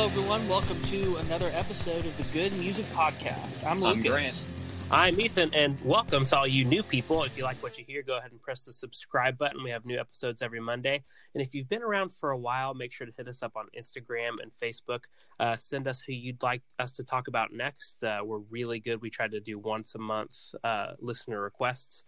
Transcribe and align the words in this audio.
Hello, 0.00 0.08
everyone. 0.12 0.48
Welcome 0.48 0.82
to 0.84 1.16
another 1.16 1.50
episode 1.52 2.06
of 2.06 2.16
the 2.16 2.22
Good 2.32 2.54
Music 2.54 2.86
Podcast. 2.86 3.62
I'm 3.62 3.82
Lucas. 3.82 4.02
I'm 4.02 4.10
Grant. 4.10 4.44
I'm 4.90 5.20
Ethan, 5.20 5.52
and 5.52 5.78
welcome 5.82 6.24
to 6.24 6.38
all 6.38 6.46
you 6.46 6.64
new 6.64 6.82
people. 6.82 7.22
If 7.24 7.36
you 7.36 7.44
like 7.44 7.62
what 7.62 7.76
you 7.76 7.84
hear, 7.86 8.02
go 8.02 8.16
ahead 8.16 8.30
and 8.30 8.40
press 8.40 8.64
the 8.64 8.72
subscribe 8.72 9.36
button. 9.36 9.62
We 9.62 9.68
have 9.68 9.84
new 9.84 9.98
episodes 9.98 10.40
every 10.40 10.58
Monday. 10.58 11.04
And 11.34 11.42
if 11.42 11.54
you've 11.54 11.68
been 11.68 11.82
around 11.82 12.12
for 12.12 12.30
a 12.30 12.38
while, 12.38 12.72
make 12.72 12.94
sure 12.94 13.06
to 13.06 13.12
hit 13.14 13.28
us 13.28 13.42
up 13.42 13.52
on 13.56 13.66
Instagram 13.78 14.40
and 14.40 14.50
Facebook. 14.50 15.00
Uh, 15.38 15.58
send 15.58 15.86
us 15.86 16.00
who 16.00 16.14
you'd 16.14 16.42
like 16.42 16.62
us 16.78 16.92
to 16.92 17.04
talk 17.04 17.28
about 17.28 17.52
next. 17.52 18.02
Uh, 18.02 18.20
we're 18.24 18.38
really 18.38 18.80
good. 18.80 19.02
We 19.02 19.10
try 19.10 19.28
to 19.28 19.38
do 19.38 19.58
once 19.58 19.96
a 19.96 19.98
month 19.98 20.34
uh, 20.64 20.92
listener 20.98 21.42
requests. 21.42 22.04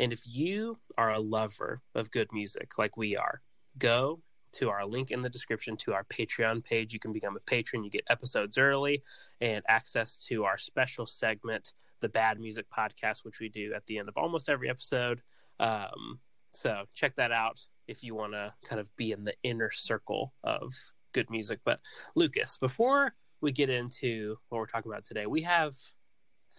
And 0.00 0.12
if 0.12 0.22
you 0.26 0.76
are 0.98 1.12
a 1.12 1.20
lover 1.20 1.82
of 1.94 2.10
good 2.10 2.32
music 2.32 2.78
like 2.78 2.96
we 2.96 3.16
are, 3.16 3.42
go 3.78 4.22
to 4.52 4.70
our 4.70 4.84
link 4.84 5.10
in 5.10 5.22
the 5.22 5.28
description 5.28 5.76
to 5.78 5.92
our 5.92 6.04
Patreon 6.04 6.64
page. 6.64 6.92
You 6.92 7.00
can 7.00 7.12
become 7.12 7.36
a 7.36 7.40
patron. 7.40 7.84
You 7.84 7.90
get 7.90 8.04
episodes 8.08 8.58
early 8.58 9.02
and 9.40 9.62
access 9.68 10.18
to 10.28 10.44
our 10.44 10.58
special 10.58 11.06
segment, 11.06 11.72
the 12.00 12.08
Bad 12.08 12.40
Music 12.40 12.66
Podcast, 12.76 13.24
which 13.24 13.40
we 13.40 13.48
do 13.48 13.72
at 13.74 13.86
the 13.86 13.98
end 13.98 14.08
of 14.08 14.16
almost 14.16 14.48
every 14.48 14.70
episode. 14.70 15.22
Um, 15.60 16.20
so 16.52 16.84
check 16.94 17.16
that 17.16 17.32
out 17.32 17.60
if 17.86 18.02
you 18.02 18.14
want 18.14 18.32
to 18.32 18.52
kind 18.64 18.80
of 18.80 18.94
be 18.96 19.12
in 19.12 19.24
the 19.24 19.34
inner 19.42 19.70
circle 19.70 20.32
of 20.44 20.72
good 21.12 21.30
music. 21.30 21.60
But 21.64 21.80
Lucas, 22.14 22.58
before 22.58 23.14
we 23.40 23.52
get 23.52 23.70
into 23.70 24.36
what 24.48 24.58
we're 24.58 24.66
talking 24.66 24.90
about 24.90 25.04
today, 25.04 25.26
we 25.26 25.42
have 25.42 25.74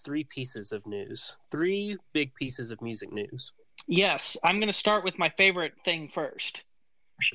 three 0.04 0.24
pieces 0.24 0.72
of 0.72 0.86
news, 0.86 1.38
three 1.52 1.98
big 2.14 2.34
pieces 2.36 2.72
of 2.72 2.82
music 2.82 3.12
news. 3.12 3.52
Yes, 3.88 4.38
I'm 4.44 4.58
going 4.58 4.68
to 4.68 4.74
start 4.74 5.04
with 5.04 5.18
my 5.18 5.30
favorite 5.30 5.74
thing 5.86 6.10
first. 6.10 6.64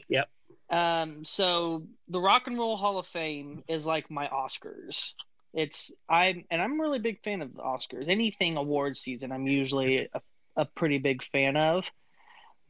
Yep. 0.08 0.28
Um, 0.70 1.24
so 1.24 1.86
the 2.08 2.20
Rock 2.20 2.46
and 2.46 2.58
Roll 2.58 2.76
Hall 2.76 2.98
of 2.98 3.06
Fame 3.06 3.62
is 3.68 3.84
like 3.84 4.10
my 4.10 4.28
Oscars. 4.28 5.12
It's 5.52 5.92
I'm 6.08 6.44
and 6.50 6.60
I'm 6.60 6.80
a 6.80 6.82
really 6.82 6.98
big 6.98 7.22
fan 7.22 7.42
of 7.42 7.54
the 7.54 7.62
Oscars. 7.62 8.08
Anything 8.08 8.56
award 8.56 8.96
season, 8.96 9.30
I'm 9.30 9.46
usually 9.46 10.08
a, 10.12 10.20
a 10.56 10.64
pretty 10.64 10.98
big 10.98 11.22
fan 11.22 11.56
of. 11.56 11.88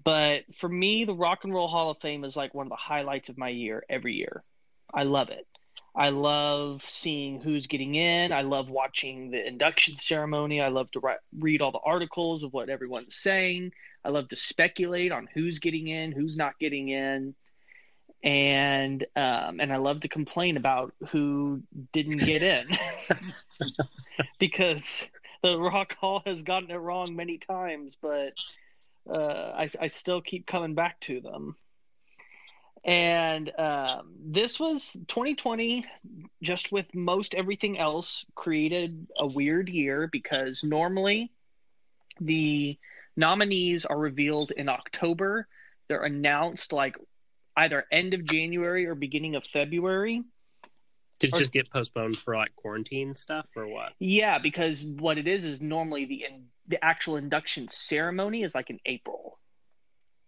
But 0.04 0.42
for 0.54 0.68
me, 0.68 1.04
the 1.04 1.14
Rock 1.14 1.44
and 1.44 1.54
Roll 1.54 1.68
Hall 1.68 1.90
of 1.90 1.98
Fame 2.00 2.24
is 2.24 2.36
like 2.36 2.52
one 2.52 2.66
of 2.66 2.70
the 2.70 2.76
highlights 2.76 3.30
of 3.30 3.38
my 3.38 3.48
year 3.48 3.84
every 3.88 4.14
year. 4.14 4.42
I 4.92 5.04
love 5.04 5.30
it. 5.30 5.46
I 5.96 6.10
love 6.10 6.82
seeing 6.82 7.40
who's 7.40 7.68
getting 7.68 7.94
in. 7.94 8.32
I 8.32 8.42
love 8.42 8.68
watching 8.68 9.30
the 9.30 9.46
induction 9.46 9.96
ceremony. 9.96 10.60
I 10.60 10.68
love 10.68 10.90
to 10.90 11.00
write, 11.00 11.18
read 11.38 11.62
all 11.62 11.72
the 11.72 11.78
articles 11.78 12.42
of 12.42 12.52
what 12.52 12.68
everyone's 12.68 13.14
saying. 13.16 13.72
I 14.04 14.10
love 14.10 14.28
to 14.28 14.36
speculate 14.36 15.12
on 15.12 15.28
who's 15.32 15.58
getting 15.60 15.86
in, 15.86 16.12
who's 16.12 16.36
not 16.36 16.58
getting 16.58 16.88
in 16.88 17.34
and 18.24 19.04
um, 19.14 19.60
and 19.60 19.70
I 19.70 19.76
love 19.76 20.00
to 20.00 20.08
complain 20.08 20.56
about 20.56 20.94
who 21.10 21.62
didn't 21.92 22.24
get 22.24 22.42
in 22.42 22.66
because 24.38 25.10
the 25.42 25.58
Rock 25.58 25.94
Hall 25.96 26.22
has 26.24 26.42
gotten 26.42 26.70
it 26.70 26.76
wrong 26.76 27.14
many 27.14 27.36
times, 27.36 27.98
but 28.00 28.32
uh, 29.08 29.52
I, 29.54 29.68
I 29.78 29.86
still 29.88 30.22
keep 30.22 30.46
coming 30.46 30.74
back 30.74 30.98
to 31.00 31.20
them. 31.20 31.56
And 32.82 33.50
um, 33.58 34.14
this 34.18 34.58
was 34.58 34.92
2020, 35.08 35.84
just 36.42 36.72
with 36.72 36.94
most 36.94 37.34
everything 37.34 37.78
else, 37.78 38.24
created 38.34 39.06
a 39.18 39.26
weird 39.26 39.68
year 39.68 40.08
because 40.10 40.64
normally 40.64 41.30
the 42.20 42.78
nominees 43.16 43.84
are 43.84 43.98
revealed 43.98 44.50
in 44.50 44.70
October. 44.70 45.46
They're 45.88 46.04
announced 46.04 46.72
like 46.72 46.96
either 47.56 47.86
end 47.90 48.14
of 48.14 48.24
January 48.24 48.86
or 48.86 48.94
beginning 48.94 49.34
of 49.36 49.44
February. 49.44 50.22
Did 51.20 51.28
it 51.30 51.36
or, 51.36 51.38
just 51.38 51.52
get 51.52 51.70
postponed 51.70 52.16
for 52.16 52.36
like 52.36 52.54
quarantine 52.56 53.14
stuff 53.14 53.46
or 53.56 53.68
what? 53.68 53.92
Yeah, 53.98 54.38
because 54.38 54.84
what 54.84 55.18
it 55.18 55.28
is 55.28 55.44
is 55.44 55.60
normally 55.60 56.04
the 56.04 56.24
in, 56.28 56.46
the 56.66 56.82
actual 56.84 57.16
induction 57.16 57.68
ceremony 57.68 58.42
is 58.42 58.54
like 58.54 58.70
in 58.70 58.80
April, 58.84 59.38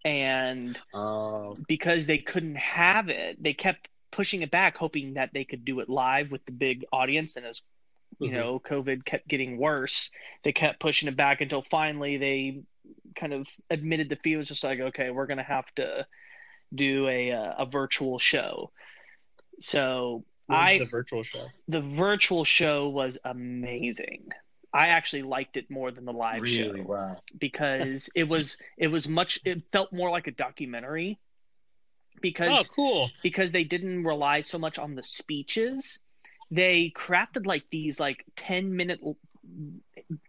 and 0.05 0.79
oh. 0.95 1.57
because 1.67 2.07
they 2.07 2.19
couldn't 2.19 2.57
have 2.57 3.09
it, 3.09 3.43
they 3.43 3.53
kept 3.53 3.89
pushing 4.13 4.43
it 4.43 4.51
back, 4.51 4.77
hoping 4.77 5.15
that 5.15 5.31
they 5.35 5.45
could 5.45 5.65
do 5.65 5.81
it 5.81 5.89
live 5.89 6.31
with 6.31 6.45
the 6.47 6.53
big 6.53 6.85
audience. 6.93 7.37
And 7.37 7.45
as 7.45 7.63
you 8.21 8.29
mm-hmm. 8.29 8.37
know, 8.37 8.61
COVID 8.61 9.05
kept 9.05 9.29
getting 9.29 9.59
worse, 9.59 10.11
they 10.45 10.53
kept 10.53 10.79
pushing 10.79 11.09
it 11.09 11.17
back 11.17 11.41
until 11.41 11.63
finally 11.63 12.17
they 12.17 12.63
kind 13.17 13.33
of 13.33 13.49
admitted 13.69 14.09
the 14.09 14.17
fee 14.17 14.37
was 14.37 14.49
just 14.49 14.63
like, 14.63 14.79
okay, 14.79 15.11
we're 15.11 15.27
gonna 15.27 15.43
have 15.43 15.67
to 15.75 16.07
do 16.75 17.09
a 17.09 17.33
uh, 17.33 17.55
a 17.59 17.67
virtual 17.67 18.19
show. 18.19 18.71
So 19.61 20.25
I 20.49 20.79
the 20.79 20.85
virtual 20.87 21.23
show. 21.23 21.47
The 21.69 21.81
virtual 21.81 22.45
show 22.45 22.89
was 22.89 23.19
amazing. 23.25 24.29
I 24.73 24.89
actually 24.89 25.23
liked 25.23 25.57
it 25.57 25.71
more 25.71 25.91
than 25.91 26.05
the 26.05 26.13
live 26.13 26.43
really? 26.43 26.81
show. 26.81 26.87
Wow. 26.87 27.17
Because 27.39 28.11
it 28.15 28.29
was 28.29 28.59
it 28.77 28.89
was 28.89 29.09
much 29.09 29.41
it 29.45 29.63
felt 29.73 29.93
more 29.93 30.11
like 30.11 30.27
a 30.27 30.33
documentary. 30.33 31.19
Because 32.21 32.67
Oh, 32.67 32.75
cool. 32.75 33.11
Because 33.23 33.53
they 33.53 33.65
didn't 33.65 34.05
rely 34.05 34.41
so 34.41 34.59
much 34.59 34.79
on 34.79 34.95
the 34.95 35.03
speeches. 35.03 36.01
They 36.51 36.93
crafted 36.97 37.47
like 37.47 37.65
these 37.71 37.99
like 38.01 38.25
10 38.37 38.75
minute 38.75 39.01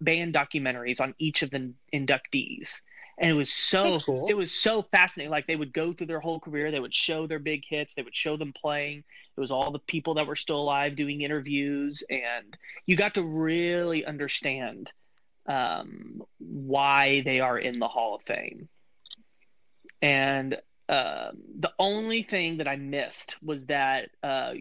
band 0.02 0.34
documentaries 0.34 1.00
on 1.00 1.14
each 1.18 1.44
of 1.44 1.52
the 1.52 1.74
inductees 1.94 2.82
and 3.18 3.32
it 3.32 3.34
was 3.34 3.52
so 3.52 4.00
cool. 4.00 4.28
it 4.30 4.36
was 4.36 4.52
so 4.52 4.84
fascinating. 4.84 5.32
Like 5.32 5.48
they 5.48 5.56
would 5.56 5.74
go 5.74 5.92
through 5.92 6.08
their 6.08 6.20
whole 6.20 6.40
career. 6.40 6.70
They 6.70 6.80
would 6.80 6.94
show 6.94 7.26
their 7.26 7.40
big 7.40 7.64
hits. 7.68 7.96
They 7.96 8.04
would 8.04 8.16
show 8.16 8.38
them 8.38 8.54
playing. 8.54 9.00
It 9.36 9.40
was 9.40 9.52
all 9.52 9.72
the 9.72 9.80
people 9.80 10.14
that 10.16 10.28
were 10.28 10.36
still 10.36 10.60
alive 10.60 10.96
doing 10.96 11.22
interviews. 11.22 12.04
And 12.10 12.56
you 12.86 12.96
got 12.96 13.16
to 13.16 13.24
really 13.24 14.06
understand 14.06 14.92
um, 15.48 16.22
why 16.38 17.22
they 17.22 17.40
are 17.40 17.58
in 17.58 17.80
the 17.80 17.88
hall 17.88 18.16
of 18.16 18.22
fame. 18.24 18.70
And 20.02 20.58
uh, 20.88 21.32
the 21.60 21.72
only 21.80 22.24
thing 22.24 22.58
that 22.58 22.68
i 22.68 22.78
missed 22.78 23.36
was 23.44 23.66
that 23.66 24.10
uh, 24.24 24.54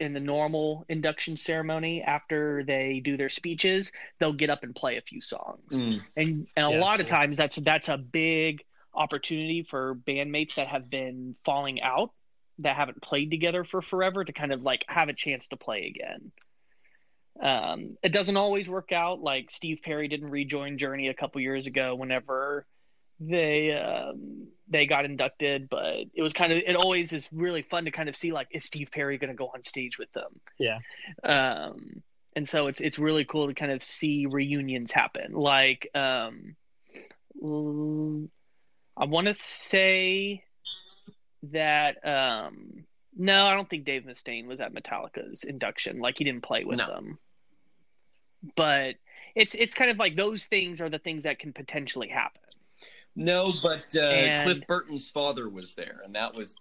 in 0.00 0.12
the 0.12 0.20
normal 0.20 0.84
induction 0.88 1.36
ceremony 1.36 2.02
after 2.02 2.62
they 2.64 3.00
do 3.04 3.16
their 3.16 3.28
speeches 3.28 3.92
they'll 4.18 4.32
get 4.32 4.50
up 4.50 4.62
and 4.62 4.74
play 4.74 4.96
a 4.96 5.02
few 5.02 5.20
songs. 5.20 5.84
Mm. 5.84 6.00
and 6.16 6.46
and 6.56 6.66
a 6.66 6.70
yeah, 6.70 6.80
lot 6.80 7.00
of 7.00 7.06
times 7.06 7.36
that's 7.36 7.56
that's 7.56 7.88
a 7.88 7.98
big 7.98 8.64
opportunity 8.94 9.62
for 9.62 9.94
bandmates 9.94 10.54
that 10.54 10.66
have 10.66 10.88
been 10.90 11.36
falling 11.44 11.80
out 11.80 12.12
that 12.58 12.76
haven't 12.76 13.00
played 13.00 13.30
together 13.30 13.64
for 13.64 13.80
forever 13.80 14.24
to 14.24 14.32
kind 14.32 14.52
of 14.52 14.62
like 14.62 14.84
have 14.88 15.08
a 15.08 15.12
chance 15.12 15.48
to 15.48 15.56
play 15.56 15.86
again. 15.86 16.32
Um, 17.40 17.96
it 18.02 18.10
doesn't 18.10 18.36
always 18.36 18.68
work 18.68 18.90
out. 18.90 19.20
Like 19.20 19.50
steve 19.50 19.80
perry 19.82 20.08
didn't 20.08 20.30
rejoin 20.30 20.78
journey 20.78 21.08
a 21.08 21.14
couple 21.14 21.40
years 21.40 21.66
ago 21.66 21.94
whenever 21.94 22.66
they 23.20 23.72
um, 23.72 24.48
they 24.68 24.86
got 24.86 25.04
inducted, 25.04 25.68
but 25.68 26.04
it 26.14 26.22
was 26.22 26.32
kind 26.32 26.52
of 26.52 26.58
it 26.58 26.76
always 26.76 27.12
is 27.12 27.28
really 27.32 27.62
fun 27.62 27.84
to 27.86 27.90
kind 27.90 28.08
of 28.08 28.16
see 28.16 28.32
like 28.32 28.48
is 28.50 28.64
Steve 28.64 28.90
Perry 28.90 29.18
going 29.18 29.30
to 29.30 29.36
go 29.36 29.50
on 29.54 29.62
stage 29.62 29.98
with 29.98 30.12
them? 30.12 30.40
Yeah. 30.58 30.78
Um, 31.24 32.02
and 32.36 32.48
so 32.48 32.68
it's 32.68 32.80
it's 32.80 32.98
really 32.98 33.24
cool 33.24 33.48
to 33.48 33.54
kind 33.54 33.72
of 33.72 33.82
see 33.82 34.26
reunions 34.26 34.92
happen. 34.92 35.32
Like, 35.32 35.88
um, 35.94 36.54
I 38.96 39.04
want 39.04 39.26
to 39.26 39.34
say 39.34 40.44
that 41.44 42.06
um, 42.06 42.84
no, 43.16 43.46
I 43.46 43.54
don't 43.54 43.68
think 43.68 43.84
Dave 43.84 44.04
Mustaine 44.04 44.46
was 44.46 44.60
at 44.60 44.72
Metallica's 44.72 45.42
induction. 45.42 45.98
Like, 45.98 46.18
he 46.18 46.24
didn't 46.24 46.42
play 46.42 46.62
with 46.64 46.78
No. 46.78 46.86
them, 46.86 47.18
but 48.54 48.94
it's 49.34 49.54
it's 49.54 49.74
kind 49.74 49.90
of 49.90 49.98
like 49.98 50.16
those 50.16 50.44
things 50.44 50.80
are 50.80 50.88
the 50.88 50.98
things 50.98 51.24
that 51.24 51.38
can 51.38 51.52
potentially 51.52 52.08
happen. 52.08 52.42
No, 53.18 53.52
but 53.62 53.84
uh, 53.96 54.00
And- 54.00 54.42
Cliff 54.42 54.66
Burton's 54.68 55.10
father 55.10 55.48
was 55.48 55.74
there, 55.74 56.00
and 56.04 56.14
that 56.14 56.34
was 56.34 56.54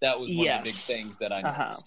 that 0.00 0.18
was 0.18 0.30
one 0.34 0.48
of 0.48 0.64
the 0.64 0.70
big 0.70 0.74
things 0.74 1.18
that 1.18 1.32
I 1.32 1.42
Uh-huh. 1.42 1.64
noticed. 1.64 1.84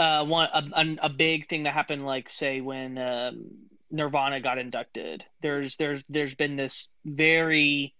uh, 0.00 0.24
one 0.24 0.48
a, 0.52 0.64
a, 0.74 0.96
a 1.06 1.08
big 1.08 1.48
thing 1.48 1.62
that 1.64 1.72
happened, 1.72 2.04
like 2.04 2.28
say 2.28 2.60
when 2.60 2.98
um, 2.98 3.46
Nirvana 3.92 4.40
got 4.40 4.58
inducted. 4.58 5.24
There's 5.40 5.76
there's 5.76 6.02
there's 6.08 6.34
been 6.34 6.56
this 6.56 6.88
very 7.04 7.94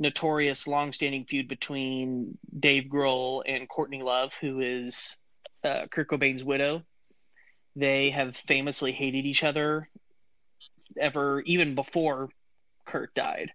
notorious, 0.00 0.66
long-standing 0.66 1.26
feud 1.26 1.46
between 1.46 2.38
Dave 2.58 2.84
Grohl 2.84 3.42
and 3.46 3.68
Courtney 3.68 4.02
Love, 4.02 4.32
who 4.40 4.60
is 4.60 5.16
uh, 5.62 5.86
Kurt 5.92 6.08
Cobain's 6.08 6.42
widow. 6.42 6.82
They 7.76 8.10
have 8.10 8.34
famously 8.36 8.90
hated 8.92 9.26
each 9.26 9.44
other 9.44 9.88
ever, 10.98 11.40
even 11.42 11.74
before 11.76 12.30
Kurt 12.86 13.14
died. 13.14 13.52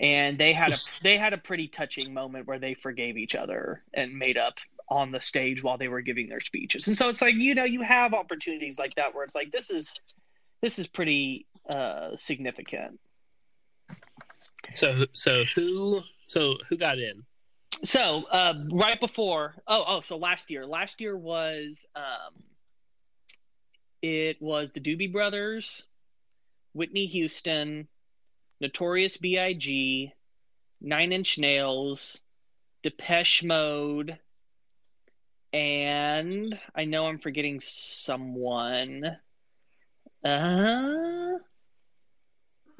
And 0.00 0.38
they 0.38 0.52
had 0.52 0.72
a 0.72 0.78
they 1.02 1.16
had 1.16 1.32
a 1.32 1.38
pretty 1.38 1.68
touching 1.68 2.12
moment 2.12 2.46
where 2.46 2.58
they 2.58 2.74
forgave 2.74 3.16
each 3.16 3.36
other 3.36 3.84
and 3.94 4.18
made 4.18 4.38
up 4.38 4.54
on 4.88 5.12
the 5.12 5.20
stage 5.20 5.62
while 5.62 5.78
they 5.78 5.86
were 5.86 6.00
giving 6.00 6.28
their 6.28 6.40
speeches. 6.40 6.88
And 6.88 6.96
so 6.96 7.08
it's 7.08 7.22
like, 7.22 7.36
you 7.36 7.54
know, 7.54 7.64
you 7.64 7.82
have 7.82 8.12
opportunities 8.12 8.78
like 8.78 8.96
that 8.96 9.14
where 9.14 9.22
it's 9.22 9.36
like 9.36 9.52
this 9.52 9.70
is 9.70 10.00
this 10.62 10.78
is 10.78 10.86
pretty 10.86 11.46
uh 11.68 12.16
significant. 12.16 12.98
So 14.74 15.06
so 15.12 15.44
who 15.54 16.02
so 16.26 16.56
who 16.68 16.76
got 16.76 16.98
in? 16.98 17.22
So, 17.84 18.24
uh 18.30 18.54
right 18.72 18.98
before 18.98 19.54
oh 19.66 19.84
oh 19.86 20.00
so 20.00 20.16
last 20.16 20.50
year. 20.50 20.66
Last 20.66 21.00
year 21.00 21.16
was 21.16 21.86
um 21.94 22.42
it 24.02 24.38
was 24.40 24.72
the 24.72 24.80
Doobie 24.80 25.12
Brothers, 25.12 25.86
Whitney 26.72 27.06
Houston, 27.06 27.86
Notorious 28.60 29.16
B.I.G., 29.16 30.12
Nine 30.80 31.12
Inch 31.12 31.38
Nails, 31.38 32.20
Depeche 32.82 33.44
Mode, 33.44 34.18
and 35.52 36.58
I 36.74 36.84
know 36.84 37.06
I'm 37.06 37.18
forgetting 37.18 37.60
someone. 37.60 39.16
Uh, 40.24 41.38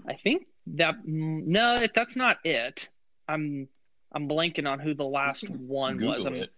I 0.07 0.15
think 0.23 0.47
that 0.69 0.97
no, 1.05 1.77
that's 1.95 2.17
not 2.17 2.39
it. 2.45 2.89
I'm 3.29 3.69
I'm 4.13 4.29
blanking 4.29 4.69
on 4.69 4.79
who 4.79 4.95
the 4.95 5.05
last 5.05 5.49
one 5.49 5.97
was. 5.97 6.01
Google 6.01 6.27
I'm, 6.27 6.35
it. 6.35 6.51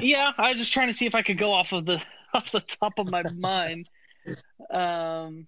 yeah, 0.00 0.32
I 0.36 0.50
was 0.50 0.58
just 0.58 0.72
trying 0.72 0.88
to 0.88 0.92
see 0.92 1.06
if 1.06 1.14
I 1.14 1.22
could 1.22 1.38
go 1.38 1.52
off 1.52 1.72
of 1.72 1.86
the 1.86 2.02
off 2.34 2.52
the 2.52 2.60
top 2.60 2.98
of 2.98 3.08
my 3.08 3.22
mind. 3.34 3.88
Um, 4.70 5.46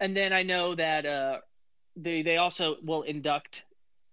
and 0.00 0.16
then 0.16 0.32
I 0.32 0.42
know 0.42 0.74
that 0.74 1.06
uh, 1.06 1.38
they 1.96 2.22
they 2.22 2.36
also 2.36 2.76
will 2.84 3.02
induct 3.02 3.64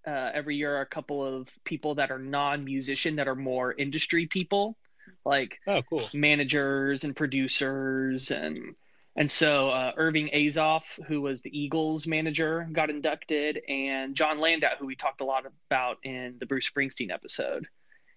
uh, 0.05 0.31
every 0.33 0.55
year 0.57 0.81
a 0.81 0.85
couple 0.85 1.23
of 1.23 1.47
people 1.63 1.95
that 1.95 2.11
are 2.11 2.19
non-musician 2.19 3.15
that 3.17 3.27
are 3.27 3.35
more 3.35 3.73
industry 3.73 4.25
people, 4.27 4.77
like 5.25 5.59
Oh, 5.67 5.81
cool. 5.83 6.03
managers 6.13 7.03
and 7.03 7.15
producers 7.15 8.31
and 8.31 8.75
and 9.15 9.29
so 9.29 9.69
uh, 9.69 9.91
Irving 9.95 10.29
Azoff, 10.33 10.83
who 11.05 11.21
was 11.21 11.43
the 11.43 11.55
Eagles 11.57 12.07
manager, 12.07 12.67
got 12.73 12.89
inducted, 12.89 13.61
and 13.69 14.15
Jon 14.15 14.39
Landau, 14.39 14.69
who 14.79 14.87
we 14.87 14.95
talked 14.95 15.21
a 15.21 15.25
lot 15.25 15.45
about 15.69 15.97
in 16.01 16.37
the 16.39 16.47
Bruce 16.47 16.67
Springsteen 16.67 17.11
episode, 17.13 17.67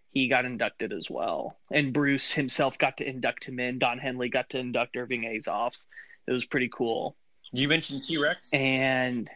he 0.08 0.26
got 0.28 0.46
inducted 0.46 0.94
as 0.94 1.10
well. 1.10 1.58
And 1.70 1.92
Bruce 1.92 2.32
himself 2.32 2.78
got 2.78 2.96
to 2.96 3.06
induct 3.06 3.44
him 3.44 3.60
in. 3.60 3.78
Don 3.78 3.98
Henley 3.98 4.30
got 4.30 4.48
to 4.50 4.58
induct 4.58 4.96
Irving 4.96 5.24
Azoff. 5.24 5.76
It 6.26 6.32
was 6.32 6.46
pretty 6.46 6.70
cool. 6.74 7.14
You 7.52 7.68
mentioned 7.68 8.02
T 8.02 8.18
Rex. 8.18 8.52
And 8.52 9.28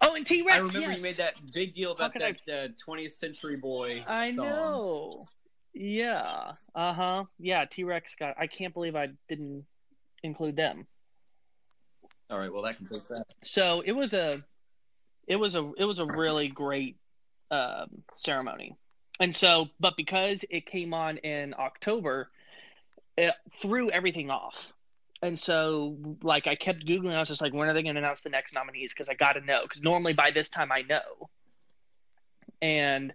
oh, 0.00 0.14
and 0.14 0.26
T 0.26 0.42
Rex. 0.42 0.56
I 0.56 0.58
remember 0.58 0.90
yes. 0.90 0.98
you 0.98 1.02
made 1.02 1.16
that 1.16 1.34
big 1.52 1.74
deal 1.74 1.92
about 1.92 2.14
How 2.14 2.28
could 2.30 2.38
that 2.46 2.70
uh, 2.70 2.90
20th 2.90 3.12
Century 3.12 3.56
Boy. 3.56 4.04
I 4.06 4.32
song. 4.32 4.46
know. 4.46 5.26
Yeah. 5.74 6.52
Uh 6.74 6.92
huh. 6.92 7.24
Yeah. 7.38 7.64
T 7.64 7.84
Rex 7.84 8.14
got. 8.14 8.36
I 8.38 8.46
can't 8.46 8.74
believe 8.74 8.96
I 8.96 9.08
didn't 9.28 9.64
include 10.22 10.56
them. 10.56 10.86
All 12.30 12.38
right, 12.38 12.52
well 12.52 12.62
that 12.62 12.76
completes 12.76 13.08
that. 13.08 13.24
So 13.42 13.82
it 13.84 13.92
was 13.92 14.14
a, 14.14 14.42
it 15.26 15.36
was 15.36 15.56
a, 15.56 15.72
it 15.76 15.84
was 15.84 15.98
a 15.98 16.06
really 16.06 16.46
great 16.46 16.96
um, 17.50 18.02
ceremony, 18.14 18.76
and 19.18 19.34
so, 19.34 19.68
but 19.80 19.96
because 19.96 20.44
it 20.48 20.64
came 20.64 20.94
on 20.94 21.16
in 21.18 21.54
October, 21.58 22.30
it 23.18 23.34
threw 23.56 23.90
everything 23.90 24.30
off. 24.30 24.72
And 25.22 25.38
so, 25.38 25.96
like, 26.22 26.46
I 26.46 26.54
kept 26.54 26.86
googling. 26.86 27.14
I 27.14 27.20
was 27.20 27.28
just 27.28 27.42
like, 27.42 27.52
when 27.52 27.68
are 27.68 27.74
they 27.74 27.82
going 27.82 27.94
to 27.94 28.00
announce 28.00 28.22
the 28.22 28.30
next 28.30 28.54
nominees? 28.54 28.94
Because 28.94 29.08
I 29.08 29.14
got 29.14 29.34
to 29.34 29.40
know. 29.40 29.62
Because 29.62 29.82
normally 29.82 30.14
by 30.14 30.30
this 30.30 30.48
time 30.48 30.72
I 30.72 30.82
know. 30.82 31.28
And 32.62 33.12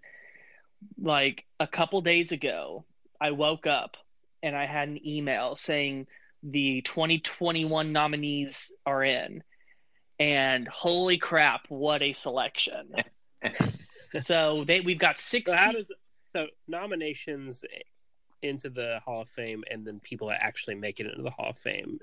like 1.01 1.45
a 1.59 1.67
couple 1.67 2.01
days 2.01 2.31
ago, 2.31 2.85
I 3.19 3.31
woke 3.31 3.65
up 3.65 3.97
and 4.43 4.55
I 4.55 4.65
had 4.65 4.87
an 4.87 5.05
email 5.07 5.55
saying 5.55 6.07
the 6.43 6.81
2021 6.81 7.91
nominees 7.91 8.71
are 8.85 9.03
in. 9.03 9.43
And 10.19 10.67
holy 10.67 11.17
crap, 11.17 11.65
what 11.69 12.01
a 12.01 12.13
selection. 12.13 12.93
so 14.19 14.63
they 14.65 14.81
we've 14.81 14.99
got 14.99 15.19
16 15.19 15.55
So 15.55 15.83
so 16.35 16.47
nominations 16.67 17.63
into 18.45 18.69
the 18.69 18.99
Hall 19.05 19.21
of 19.21 19.29
Fame 19.29 19.63
and 19.69 19.85
then 19.85 19.99
people 20.01 20.29
that 20.29 20.41
actually 20.41 20.75
make 20.75 20.99
it 20.99 21.07
into 21.07 21.21
the 21.23 21.29
Hall 21.31 21.49
of 21.51 21.59
Fame? 21.59 21.99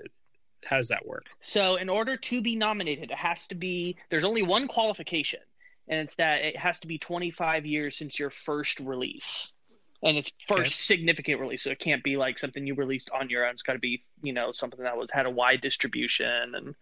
How 0.65 0.77
does 0.77 0.89
that 0.89 1.05
work? 1.05 1.27
So, 1.41 1.75
in 1.75 1.89
order 1.89 2.17
to 2.17 2.41
be 2.41 2.55
nominated, 2.55 3.11
it 3.11 3.17
has 3.17 3.47
to 3.47 3.55
be 3.55 3.97
there's 4.09 4.23
only 4.25 4.43
one 4.43 4.67
qualification, 4.67 5.41
and 5.87 5.99
it's 5.99 6.15
that 6.15 6.41
it 6.41 6.57
has 6.57 6.79
to 6.81 6.87
be 6.87 6.97
25 6.97 7.65
years 7.65 7.97
since 7.97 8.17
your 8.19 8.29
first 8.29 8.79
release. 8.79 9.51
And 10.03 10.17
it's 10.17 10.31
first 10.47 10.75
Okay. 10.75 10.85
significant 10.85 11.39
release, 11.39 11.63
so 11.63 11.71
it 11.71 11.79
can't 11.79 12.03
be 12.03 12.17
like 12.17 12.37
something 12.37 12.65
you 12.67 12.75
released 12.75 13.09
on 13.11 13.29
your 13.29 13.45
own. 13.45 13.53
It's 13.53 13.63
got 13.63 13.73
to 13.73 13.79
be, 13.79 14.03
you 14.21 14.33
know, 14.33 14.51
something 14.51 14.83
that 14.83 14.97
was 14.97 15.09
had 15.11 15.25
a 15.25 15.29
wide 15.31 15.61
distribution 15.61 16.55
and 16.55 16.75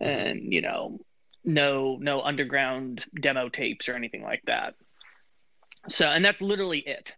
and 0.00 0.52
you 0.52 0.62
know, 0.62 1.00
no 1.44 1.96
no 2.00 2.22
underground 2.22 3.06
demo 3.20 3.48
tapes 3.48 3.88
or 3.88 3.94
anything 3.94 4.22
like 4.22 4.42
that. 4.46 4.74
So, 5.88 6.08
and 6.10 6.24
that's 6.24 6.42
literally 6.42 6.80
it, 6.80 7.16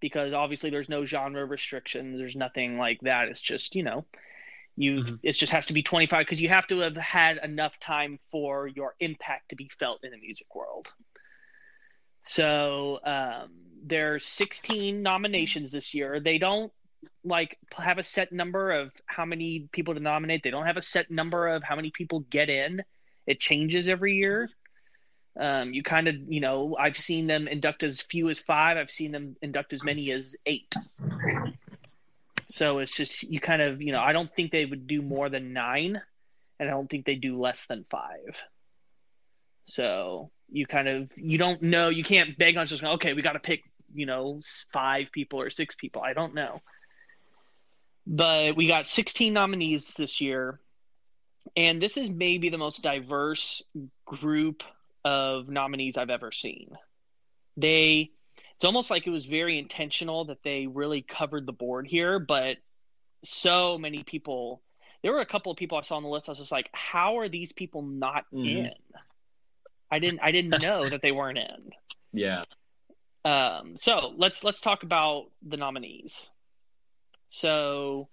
because 0.00 0.32
obviously 0.32 0.70
there's 0.70 0.88
no 0.88 1.04
genre 1.04 1.44
restrictions. 1.44 2.18
There's 2.18 2.36
nothing 2.36 2.78
like 2.78 3.00
that. 3.02 3.28
It's 3.28 3.40
just 3.40 3.74
you 3.74 3.82
know, 3.82 4.04
you 4.76 4.96
Mhm. 5.02 5.20
it 5.22 5.32
just 5.32 5.52
has 5.52 5.66
to 5.66 5.72
be 5.72 5.82
25 5.82 6.20
because 6.26 6.40
you 6.40 6.48
have 6.48 6.66
to 6.68 6.78
have 6.80 6.96
had 6.96 7.38
enough 7.38 7.78
time 7.78 8.18
for 8.30 8.66
your 8.66 8.94
impact 9.00 9.50
to 9.50 9.56
be 9.56 9.68
felt 9.78 10.04
in 10.04 10.10
the 10.10 10.18
music 10.18 10.54
world. 10.54 10.88
So 12.22 13.00
um, 13.04 13.50
there's 13.82 14.26
16 14.26 15.02
nominations 15.02 15.72
this 15.72 15.94
year. 15.94 16.20
They 16.20 16.38
don't 16.38 16.72
like 17.24 17.56
have 17.72 17.98
a 17.98 18.02
set 18.02 18.30
number 18.30 18.70
of 18.72 18.92
how 19.06 19.24
many 19.24 19.68
people 19.72 19.94
to 19.94 20.00
nominate. 20.00 20.42
They 20.42 20.50
don't 20.50 20.66
have 20.66 20.76
a 20.76 20.82
set 20.82 21.10
number 21.10 21.48
of 21.48 21.62
how 21.62 21.76
many 21.76 21.90
people 21.90 22.20
get 22.20 22.50
in. 22.50 22.82
It 23.26 23.40
changes 23.40 23.88
every 23.88 24.16
year. 24.16 24.50
Um, 25.38 25.72
you 25.72 25.82
kind 25.82 26.08
of, 26.08 26.16
you 26.28 26.40
know, 26.40 26.76
I've 26.78 26.96
seen 26.96 27.26
them 27.26 27.48
induct 27.48 27.82
as 27.82 28.00
few 28.00 28.28
as 28.28 28.40
five. 28.40 28.76
I've 28.76 28.90
seen 28.90 29.12
them 29.12 29.36
induct 29.42 29.72
as 29.72 29.82
many 29.82 30.10
as 30.12 30.34
eight. 30.44 30.74
So 32.48 32.80
it's 32.80 32.96
just 32.96 33.22
you 33.22 33.40
kind 33.40 33.62
of, 33.62 33.80
you 33.80 33.92
know, 33.92 34.00
I 34.00 34.12
don't 34.12 34.34
think 34.34 34.50
they 34.50 34.64
would 34.64 34.86
do 34.86 35.02
more 35.02 35.28
than 35.28 35.52
nine, 35.52 36.00
and 36.58 36.68
I 36.68 36.72
don't 36.72 36.90
think 36.90 37.06
they 37.06 37.14
do 37.14 37.40
less 37.40 37.66
than 37.66 37.84
five. 37.88 38.42
So 39.64 40.30
you 40.50 40.66
kind 40.66 40.88
of 40.88 41.10
you 41.16 41.38
don't 41.38 41.62
know 41.62 41.88
you 41.88 42.02
can't 42.02 42.36
beg 42.36 42.56
on 42.56 42.66
just 42.66 42.82
okay 42.82 43.12
we 43.12 43.22
got 43.22 43.34
to 43.34 43.38
pick 43.38 43.62
you 43.94 44.04
know 44.04 44.40
five 44.72 45.06
people 45.12 45.40
or 45.40 45.48
six 45.48 45.74
people 45.74 46.02
I 46.02 46.12
don't 46.12 46.34
know, 46.34 46.60
but 48.06 48.56
we 48.56 48.66
got 48.66 48.86
16 48.86 49.32
nominees 49.32 49.94
this 49.94 50.20
year, 50.20 50.58
and 51.56 51.80
this 51.80 51.96
is 51.96 52.10
maybe 52.10 52.48
the 52.48 52.58
most 52.58 52.82
diverse 52.82 53.62
group 54.04 54.62
of 55.04 55.48
nominees 55.48 55.96
I've 55.96 56.10
ever 56.10 56.32
seen. 56.32 56.70
They 57.56 58.10
it's 58.56 58.64
almost 58.64 58.90
like 58.90 59.06
it 59.06 59.10
was 59.10 59.24
very 59.24 59.58
intentional 59.58 60.26
that 60.26 60.42
they 60.44 60.66
really 60.66 61.00
covered 61.00 61.46
the 61.46 61.52
board 61.52 61.86
here, 61.86 62.18
but 62.18 62.58
so 63.24 63.78
many 63.78 64.02
people. 64.02 64.62
There 65.02 65.12
were 65.12 65.20
a 65.20 65.26
couple 65.26 65.50
of 65.50 65.56
people 65.56 65.78
I 65.78 65.80
saw 65.80 65.96
on 65.96 66.02
the 66.02 66.10
list. 66.10 66.28
I 66.28 66.32
was 66.32 66.38
just 66.38 66.52
like, 66.52 66.68
how 66.72 67.18
are 67.20 67.28
these 67.30 67.52
people 67.52 67.80
not 67.80 68.26
Mhm. 68.30 68.66
in? 68.66 68.72
I 69.90 69.98
didn't. 69.98 70.20
I 70.22 70.30
didn't 70.30 70.60
know 70.62 70.88
that 70.88 71.00
they 71.00 71.10
weren't 71.10 71.38
in. 71.38 71.70
Yeah. 72.12 72.44
Um, 73.24 73.76
so 73.76 74.12
let's 74.16 74.44
let's 74.44 74.60
talk 74.60 74.82
about 74.82 75.30
the 75.42 75.56
nominees. 75.56 76.28
So 77.30 78.08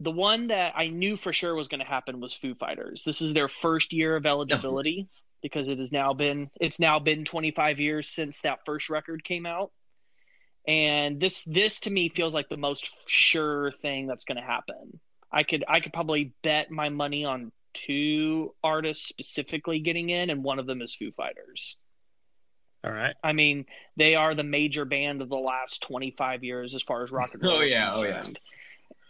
the 0.00 0.10
one 0.10 0.48
that 0.48 0.74
I 0.76 0.88
knew 0.88 1.16
for 1.16 1.32
sure 1.32 1.54
was 1.54 1.68
going 1.68 1.80
to 1.80 1.86
happen 1.86 2.20
was 2.20 2.34
Foo 2.34 2.54
Fighters. 2.54 3.02
This 3.04 3.22
is 3.22 3.32
their 3.32 3.48
first 3.48 3.92
year 3.94 4.16
of 4.16 4.26
eligibility 4.26 5.08
because 5.42 5.68
it 5.68 5.78
has 5.78 5.92
now 5.92 6.12
been 6.12 6.50
it's 6.60 6.78
now 6.78 6.98
been 6.98 7.24
25 7.24 7.80
years 7.80 8.08
since 8.08 8.40
that 8.42 8.60
first 8.64 8.90
record 8.90 9.24
came 9.24 9.46
out. 9.46 9.70
And 10.66 11.20
this 11.20 11.44
this 11.44 11.80
to 11.80 11.90
me 11.90 12.08
feels 12.08 12.34
like 12.34 12.48
the 12.48 12.56
most 12.56 12.90
sure 13.08 13.70
thing 13.70 14.06
that's 14.06 14.24
going 14.24 14.36
to 14.36 14.42
happen. 14.42 14.98
I 15.30 15.42
could 15.42 15.64
I 15.68 15.80
could 15.80 15.92
probably 15.92 16.32
bet 16.42 16.70
my 16.70 16.88
money 16.88 17.24
on 17.24 17.52
two 17.74 18.54
artists 18.64 19.08
specifically 19.08 19.80
getting 19.80 20.10
in 20.10 20.30
and 20.30 20.42
one 20.42 20.58
of 20.58 20.66
them 20.66 20.82
is 20.82 20.94
Foo 20.94 21.12
Fighters. 21.12 21.76
All 22.84 22.92
right. 22.92 23.14
I 23.22 23.32
mean, 23.32 23.66
they 23.96 24.14
are 24.14 24.34
the 24.34 24.44
major 24.44 24.84
band 24.84 25.20
of 25.20 25.28
the 25.28 25.36
last 25.36 25.82
25 25.82 26.44
years 26.44 26.74
as 26.74 26.82
far 26.82 27.02
as 27.02 27.10
rock 27.10 27.34
and 27.34 27.44
oh, 27.44 27.48
roll 27.48 27.58
Oh, 27.58 27.62
is 27.62 27.72
yeah, 27.72 27.90
oh, 27.92 28.02
concerned. 28.02 28.38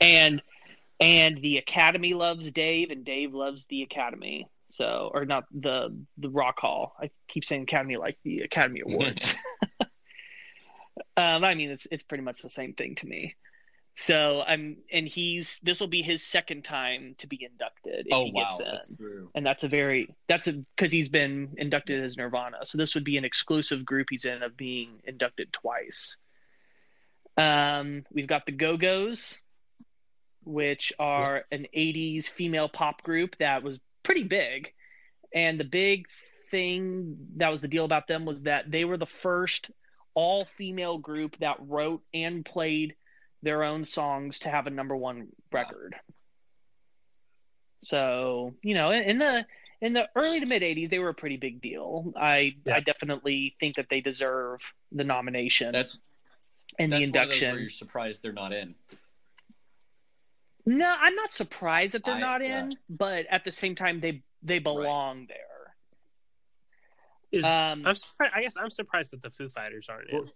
And 0.00 0.42
and 0.98 1.36
the 1.36 1.58
Academy 1.58 2.14
loves 2.14 2.50
Dave 2.50 2.90
and 2.90 3.04
Dave 3.04 3.34
loves 3.34 3.66
the 3.66 3.82
Academy. 3.82 4.48
So 4.68 5.10
or 5.12 5.24
not 5.24 5.44
the 5.52 5.96
the 6.18 6.30
Rock 6.30 6.60
Hall. 6.60 6.94
I 7.00 7.10
keep 7.28 7.44
saying 7.44 7.62
Academy 7.62 7.96
like 7.96 8.18
the 8.24 8.40
Academy 8.40 8.82
Awards. 8.88 9.34
um 11.16 11.44
I 11.44 11.54
mean 11.54 11.70
it's 11.70 11.86
it's 11.90 12.02
pretty 12.02 12.24
much 12.24 12.42
the 12.42 12.48
same 12.48 12.74
thing 12.74 12.94
to 12.96 13.06
me. 13.06 13.34
So 13.98 14.42
I'm 14.46 14.76
and 14.92 15.08
he's 15.08 15.58
this 15.60 15.80
will 15.80 15.86
be 15.86 16.02
his 16.02 16.22
second 16.22 16.64
time 16.64 17.14
to 17.16 17.26
be 17.26 17.42
inducted 17.50 18.06
if 18.06 18.12
oh 18.12 18.24
he 18.26 18.32
wow, 18.32 18.42
gets 18.42 18.60
in 18.60 18.66
that's 18.66 18.88
true. 18.98 19.30
and 19.34 19.46
that's 19.46 19.64
a 19.64 19.68
very 19.68 20.14
that's 20.28 20.48
a 20.48 20.52
because 20.52 20.92
he's 20.92 21.08
been 21.08 21.54
inducted 21.56 22.04
as 22.04 22.18
Nirvana. 22.18 22.58
So 22.64 22.76
this 22.76 22.94
would 22.94 23.04
be 23.04 23.16
an 23.16 23.24
exclusive 23.24 23.86
group 23.86 24.08
he's 24.10 24.26
in 24.26 24.42
of 24.42 24.54
being 24.54 25.00
inducted 25.04 25.50
twice. 25.50 26.18
Um, 27.38 28.04
we've 28.12 28.26
got 28.26 28.44
the 28.44 28.52
Go 28.52 28.76
Go's, 28.76 29.40
which 30.44 30.92
are 30.98 31.46
an 31.50 31.66
'80s 31.74 32.28
female 32.28 32.68
pop 32.68 33.00
group 33.00 33.36
that 33.38 33.62
was 33.62 33.80
pretty 34.06 34.22
big, 34.24 34.72
and 35.34 35.60
the 35.60 35.64
big 35.64 36.06
thing 36.50 37.16
that 37.36 37.50
was 37.50 37.60
the 37.60 37.68
deal 37.68 37.84
about 37.84 38.06
them 38.06 38.24
was 38.24 38.44
that 38.44 38.70
they 38.70 38.84
were 38.84 38.96
the 38.96 39.04
first 39.06 39.70
all-female 40.14 40.98
group 40.98 41.36
that 41.40 41.56
wrote 41.60 42.02
and 42.14 42.44
played 42.44 42.94
their 43.42 43.64
own 43.64 43.84
songs 43.84 44.38
to 44.38 44.48
have 44.48 44.66
a 44.66 44.70
number 44.70 44.96
one 44.96 45.28
record. 45.52 45.94
So 47.82 48.54
you 48.62 48.74
know, 48.74 48.90
in, 48.90 49.02
in 49.02 49.18
the 49.18 49.46
in 49.80 49.92
the 49.92 50.08
early 50.16 50.40
to 50.40 50.46
mid 50.46 50.62
'80s, 50.62 50.88
they 50.88 50.98
were 50.98 51.10
a 51.10 51.14
pretty 51.14 51.36
big 51.36 51.60
deal. 51.60 52.12
I 52.16 52.54
Yeah. 52.64 52.76
I 52.76 52.80
definitely 52.80 53.54
think 53.60 53.76
that 53.76 53.88
they 53.90 54.00
deserve 54.00 54.60
the 54.92 55.04
nomination 55.04 55.72
That's 55.72 55.98
and 56.78 56.90
the 56.90 56.98
that's 56.98 57.10
one 57.10 57.22
of 57.22 57.28
those 57.28 57.40
where 57.42 57.50
induction. 57.50 57.58
you're 57.60 57.68
surprised 57.68 58.22
they're 58.22 58.32
not 58.32 58.52
in. 58.52 58.74
No, 60.66 60.94
I'm 61.00 61.14
not 61.14 61.32
surprised 61.32 61.94
that 61.94 62.04
they're 62.04 62.14
I- 62.14 62.20
not 62.20 62.42
yeah. 62.42 62.64
in, 62.64 62.72
but 62.90 63.26
at 63.30 63.44
the 63.44 63.52
same 63.52 63.74
time, 63.76 64.00
they 64.00 64.22
they 64.42 64.58
belong 64.58 65.26
there. 65.28 65.36
Is 67.32 67.44
Um, 67.44 67.82
I'm 67.86 67.94
surprised, 67.94 68.34
I 68.34 68.42
guess 68.42 68.56
I'm 68.56 68.70
surprised 68.70 69.12
that 69.12 69.22
the 69.22 69.30
Foo 69.30 69.48
Fighters 69.48 69.88
aren't 69.88 70.10
in. 70.10 70.30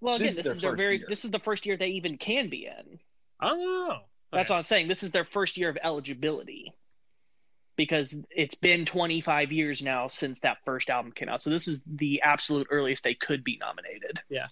well, 0.00 0.18
this 0.18 0.32
again, 0.32 0.38
is 0.38 0.44
this 0.44 0.44
their 0.44 0.52
is 0.54 0.60
their 0.60 0.70
first 0.72 0.82
very 0.82 0.96
year. 0.98 1.06
this 1.08 1.24
is 1.24 1.30
the 1.30 1.38
first 1.38 1.66
year 1.66 1.76
they 1.76 1.88
even 1.88 2.18
can 2.18 2.48
be 2.50 2.66
in. 2.66 2.98
Oh, 3.40 3.98
That's 4.32 4.48
what 4.50 4.56
I'm 4.56 4.62
saying. 4.62 4.88
This 4.88 5.02
is 5.02 5.12
their 5.12 5.24
first 5.24 5.56
year 5.56 5.68
of 5.68 5.78
eligibility 5.82 6.72
because 7.76 8.16
it's 8.30 8.54
been 8.54 8.86
25 8.86 9.52
years 9.52 9.82
now 9.82 10.08
since 10.08 10.40
that 10.40 10.58
first 10.64 10.88
album 10.88 11.12
came 11.12 11.28
out. 11.28 11.42
So 11.42 11.50
this 11.50 11.68
is 11.68 11.82
the 11.86 12.22
absolute 12.22 12.66
earliest 12.70 13.04
they 13.04 13.14
could 13.14 13.44
be 13.44 13.58
nominated. 13.58 14.20
Yeah. 14.30 14.46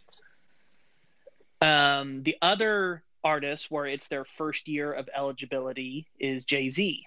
Um, 1.62 2.22
the 2.22 2.36
other 2.42 3.02
artists 3.24 3.70
where 3.70 3.86
it's 3.86 4.08
their 4.08 4.24
first 4.24 4.68
year 4.68 4.92
of 4.92 5.08
eligibility 5.16 6.06
is 6.20 6.44
Jay 6.44 6.68
Z, 6.68 7.04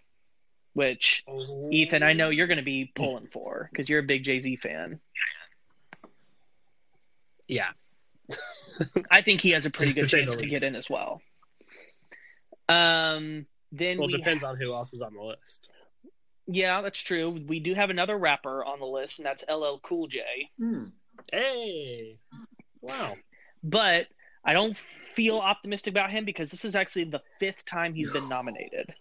which 0.73 1.23
Ethan, 1.71 2.03
I 2.03 2.13
know 2.13 2.29
you're 2.29 2.47
going 2.47 2.57
to 2.57 2.63
be 2.63 2.91
pulling 2.93 3.27
for 3.27 3.69
because 3.71 3.87
you're 3.87 3.99
a 3.99 4.03
big 4.03 4.23
Jay 4.23 4.39
Z 4.39 4.57
fan. 4.57 4.99
Yeah. 7.47 7.69
I 9.11 9.21
think 9.21 9.41
he 9.41 9.51
has 9.51 9.65
a 9.65 9.69
pretty 9.69 9.93
good 9.93 10.03
To 10.03 10.09
say 10.09 10.21
the 10.21 10.27
chance 10.27 10.37
to 10.37 10.47
get 10.47 10.63
in 10.63 10.75
as 10.75 10.89
well. 10.89 11.21
Um, 12.69 13.45
then 13.71 13.97
Well, 13.97 14.07
we 14.07 14.15
it 14.15 14.17
depends 14.17 14.43
on 14.43 14.57
who 14.57 14.73
else 14.73 14.93
is 14.93 15.01
on 15.01 15.13
the 15.13 15.21
list. 15.21 15.69
Yeah, 16.47 16.81
that's 16.81 16.99
true. 16.99 17.29
We 17.47 17.59
do 17.59 17.73
have 17.73 17.89
another 17.89 18.17
rapper 18.17 18.63
on 18.63 18.79
the 18.79 18.85
list, 18.85 19.19
and 19.19 19.25
that's 19.25 19.43
LL 19.49 19.79
Cool 19.81 20.07
J. 20.07 20.21
Hmm. 20.57 20.85
Hey, 21.31 22.17
wow. 22.81 23.15
But 23.63 24.07
I 24.47 24.53
don't 24.53 24.77
feel 24.77 25.39
optimistic 25.39 25.91
about 25.91 26.09
him 26.09 26.23
because 26.23 26.49
this 26.49 26.63
is 26.63 26.73
actually 26.73 27.03
the 27.03 27.21
fifth 27.37 27.65
time 27.65 27.93
he's 27.93 28.09
been 28.11 28.29
nominated 28.29 28.93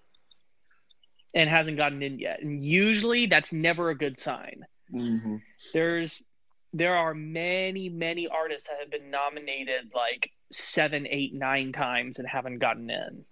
and 1.34 1.48
hasn't 1.48 1.76
gotten 1.76 2.02
in 2.02 2.18
yet. 2.18 2.42
And 2.42 2.64
usually 2.64 3.26
that's 3.26 3.52
never 3.52 3.90
a 3.90 3.94
good 3.94 4.18
sign. 4.18 4.66
Mhm. 4.92 5.40
There's 5.72 6.26
there 6.72 6.96
are 6.96 7.14
many, 7.14 7.88
many 7.88 8.26
artists 8.26 8.68
that 8.68 8.78
have 8.80 8.90
been 8.90 9.08
nominated 9.08 9.92
like 9.94 10.30
seven, 10.52 11.06
eight, 11.08 11.32
nine 11.32 11.72
times 11.72 12.18
and 12.18 12.28
haven't 12.28 12.58
gotten 12.58 12.90
in. 12.90 13.24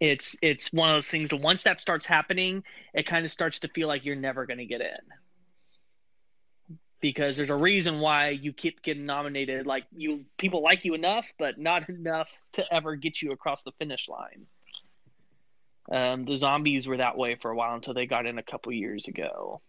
It's 0.00 0.36
it's 0.42 0.72
one 0.72 0.90
of 0.90 0.96
those 0.96 1.08
things 1.08 1.30
that 1.30 1.40
once 1.40 1.62
that 1.62 1.80
starts 1.80 2.06
happening, 2.06 2.62
it 2.94 3.06
kind 3.06 3.24
of 3.24 3.30
starts 3.30 3.58
to 3.60 3.68
feel 3.68 3.88
like 3.88 4.04
you're 4.04 4.16
never 4.16 4.44
going 4.46 4.58
to 4.58 4.66
get 4.66 4.82
in. 4.82 4.96
Because 7.00 7.36
there's 7.36 7.50
a 7.50 7.56
reason 7.56 8.00
why 8.00 8.30
you 8.30 8.52
keep 8.52 8.82
getting 8.82 9.06
nominated. 9.06 9.66
Like 9.66 9.84
you, 9.90 10.24
people 10.36 10.62
like 10.62 10.84
you 10.84 10.94
enough, 10.94 11.32
but 11.38 11.58
not 11.58 11.88
enough 11.88 12.30
to 12.52 12.74
ever 12.74 12.96
get 12.96 13.22
you 13.22 13.32
across 13.32 13.62
the 13.62 13.72
finish 13.72 14.08
line. 14.08 14.46
Um, 15.90 16.24
the 16.24 16.36
zombies 16.36 16.86
were 16.86 16.98
that 16.98 17.16
way 17.16 17.34
for 17.34 17.50
a 17.50 17.56
while 17.56 17.74
until 17.74 17.94
they 17.94 18.06
got 18.06 18.26
in 18.26 18.38
a 18.38 18.42
couple 18.42 18.72
years 18.72 19.08
ago. 19.08 19.60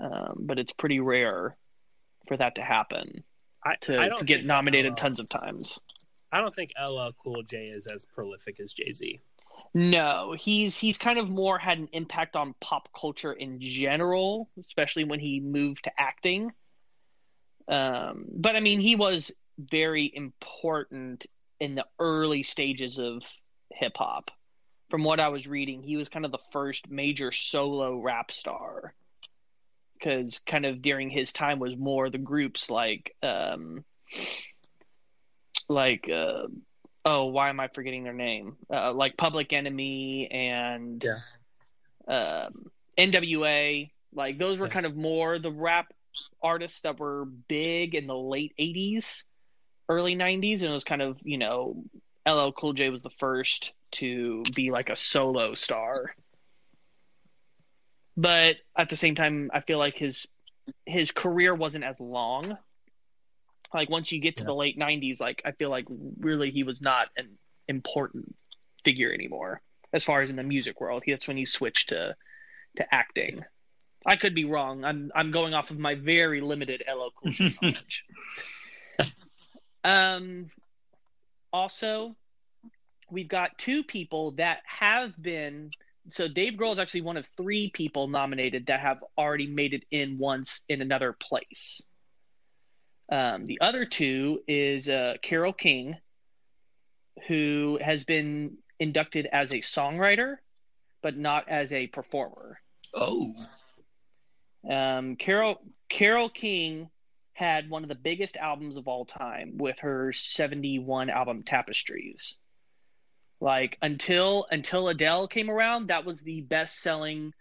Um, 0.00 0.38
but 0.40 0.58
it's 0.58 0.72
pretty 0.72 1.00
rare 1.00 1.56
for 2.26 2.36
that 2.36 2.54
to 2.54 2.62
happen 2.62 3.24
I, 3.64 3.74
to, 3.82 4.00
I 4.00 4.08
to 4.08 4.24
get 4.24 4.44
nominated 4.44 4.92
LL 4.92 4.96
tons 4.96 5.20
of 5.20 5.28
times. 5.28 5.80
I 6.32 6.40
don't 6.40 6.54
think 6.54 6.72
LL 6.82 7.10
Cool 7.22 7.42
J 7.42 7.66
is 7.66 7.86
as 7.86 8.04
prolific 8.04 8.58
as 8.58 8.72
Jay 8.72 8.90
Z. 8.90 9.20
No, 9.74 10.34
he's 10.36 10.76
he's 10.76 10.98
kind 10.98 11.18
of 11.18 11.28
more 11.28 11.58
had 11.58 11.78
an 11.78 11.88
impact 11.92 12.36
on 12.36 12.54
pop 12.60 12.88
culture 12.98 13.32
in 13.32 13.60
general, 13.60 14.48
especially 14.58 15.04
when 15.04 15.20
he 15.20 15.40
moved 15.40 15.84
to 15.84 15.92
acting. 16.00 16.52
Um, 17.68 18.24
but 18.32 18.56
I 18.56 18.60
mean, 18.60 18.80
he 18.80 18.96
was 18.96 19.30
very 19.58 20.10
important 20.14 21.26
in 21.60 21.74
the 21.74 21.86
early 21.98 22.42
stages 22.42 22.98
of 22.98 23.22
hip 23.70 23.96
hop. 23.96 24.30
From 24.90 25.04
what 25.04 25.20
I 25.20 25.28
was 25.28 25.46
reading, 25.46 25.82
he 25.82 25.96
was 25.96 26.08
kind 26.08 26.24
of 26.24 26.32
the 26.32 26.38
first 26.52 26.90
major 26.90 27.32
solo 27.32 27.96
rap 27.98 28.30
star. 28.30 28.94
Because 29.94 30.40
kind 30.40 30.66
of 30.66 30.82
during 30.82 31.10
his 31.10 31.32
time 31.32 31.58
was 31.60 31.76
more 31.76 32.10
the 32.10 32.18
groups 32.18 32.68
like, 32.68 33.14
um, 33.22 33.84
like 35.68 36.08
uh, 36.10 36.46
oh 37.04 37.24
why 37.26 37.48
am 37.48 37.60
i 37.60 37.68
forgetting 37.68 38.04
their 38.04 38.12
name 38.12 38.56
uh, 38.72 38.92
like 38.92 39.16
public 39.16 39.52
enemy 39.52 40.28
and 40.30 41.04
yeah. 41.04 42.44
um, 42.46 42.70
nwa 42.98 43.90
like 44.14 44.38
those 44.38 44.58
were 44.58 44.66
Yeah. 44.66 44.72
kind 44.72 44.86
of 44.86 44.96
more 44.96 45.38
the 45.38 45.50
rap 45.50 45.92
artists 46.42 46.80
that 46.82 46.98
were 46.98 47.24
big 47.24 47.94
in 47.94 48.06
the 48.06 48.16
late 48.16 48.52
80s 48.58 49.24
early 49.88 50.14
90s 50.16 50.60
and 50.60 50.70
it 50.70 50.72
was 50.72 50.84
kind 50.84 51.02
of 51.02 51.18
you 51.22 51.38
know 51.38 51.84
ll 52.26 52.52
cool 52.52 52.72
j 52.72 52.88
was 52.88 53.02
the 53.02 53.10
first 53.10 53.74
to 53.90 54.42
be 54.54 54.70
like 54.70 54.88
a 54.90 54.96
solo 54.96 55.54
star. 55.54 56.14
But 58.16 58.56
at 58.76 58.88
the 58.88 58.96
same 58.96 59.14
time 59.14 59.50
i 59.52 59.60
feel 59.60 59.78
like 59.78 59.96
his 59.98 60.26
his 60.86 61.10
career 61.10 61.54
wasn't 61.54 61.84
as 61.84 61.98
long. 62.00 62.56
Like 63.74 63.90
once 63.90 64.12
you 64.12 64.20
get 64.20 64.36
to 64.36 64.44
Yeah. 64.44 64.46
the 64.46 64.54
late 64.54 64.78
90s 64.78 65.20
like 65.20 65.42
i 65.44 65.52
feel 65.52 65.70
like 65.70 65.86
really 66.20 66.50
he 66.50 66.62
was 66.62 66.80
not 66.82 67.08
an 67.16 67.38
important 67.68 68.34
figure 68.84 69.12
anymore 69.12 69.60
as 69.92 70.04
far 70.04 70.22
as 70.22 70.30
in 70.30 70.36
the 70.36 70.42
music 70.42 70.80
world. 70.80 71.02
That's 71.06 71.28
when 71.28 71.36
he 71.36 71.44
switched 71.44 71.88
to 71.90 72.14
to 72.76 72.94
acting 72.94 73.44
i 74.06 74.16
could 74.16 74.34
be 74.34 74.44
wrong 74.44 74.84
i'm 74.84 75.10
i'm 75.14 75.30
going 75.30 75.54
off 75.54 75.70
of 75.70 75.78
my 75.78 75.94
very 75.94 76.40
limited 76.40 76.82
LL 76.88 77.08
Cool 77.16 77.32
J 77.32 77.50
knowledge 77.62 78.04
um 79.84 80.50
also 81.52 82.16
we've 83.10 83.28
got 83.28 83.58
two 83.58 83.82
people 83.82 84.32
that 84.32 84.60
have 84.64 85.12
been 85.20 85.70
so 86.08 86.26
Dave 86.26 86.54
Grohl 86.54 86.72
is 86.72 86.78
actually 86.78 87.02
one 87.02 87.16
of 87.16 87.26
three 87.36 87.70
people 87.70 88.08
nominated 88.08 88.66
that 88.66 88.80
have 88.80 89.04
already 89.16 89.46
made 89.46 89.72
it 89.72 89.84
in 89.90 90.18
once 90.18 90.64
in 90.68 90.82
another 90.82 91.12
place. 91.12 91.82
Um, 93.10 93.44
the 93.46 93.60
other 93.60 93.84
two 93.84 94.40
is 94.48 94.88
uh, 94.88 95.14
Carole 95.22 95.52
King, 95.52 95.96
who 97.28 97.78
has 97.82 98.04
been 98.04 98.56
inducted 98.80 99.28
as 99.32 99.52
a 99.52 99.58
songwriter, 99.58 100.36
but 101.02 101.16
not 101.16 101.48
as 101.48 101.72
a 101.72 101.86
performer. 101.88 102.58
Oh, 102.94 103.34
Um, 104.68 105.16
Carole 105.16 105.60
Carole 105.88 106.28
King 106.28 106.88
had 107.34 107.68
one 107.68 107.82
of 107.82 107.88
the 107.88 107.94
biggest 107.94 108.36
albums 108.36 108.76
of 108.76 108.86
all 108.86 109.04
time 109.04 109.56
with 109.56 109.78
her 109.80 110.12
71 110.12 111.10
album 111.10 111.42
Tapestries. 111.42 112.36
Like 113.40 113.76
until 113.82 114.46
until 114.50 114.88
Adele 114.88 115.26
came 115.26 115.50
around, 115.50 115.88
that 115.88 116.04
was 116.04 116.22
the 116.22 116.42
best 116.42 116.78
selling 116.80 117.32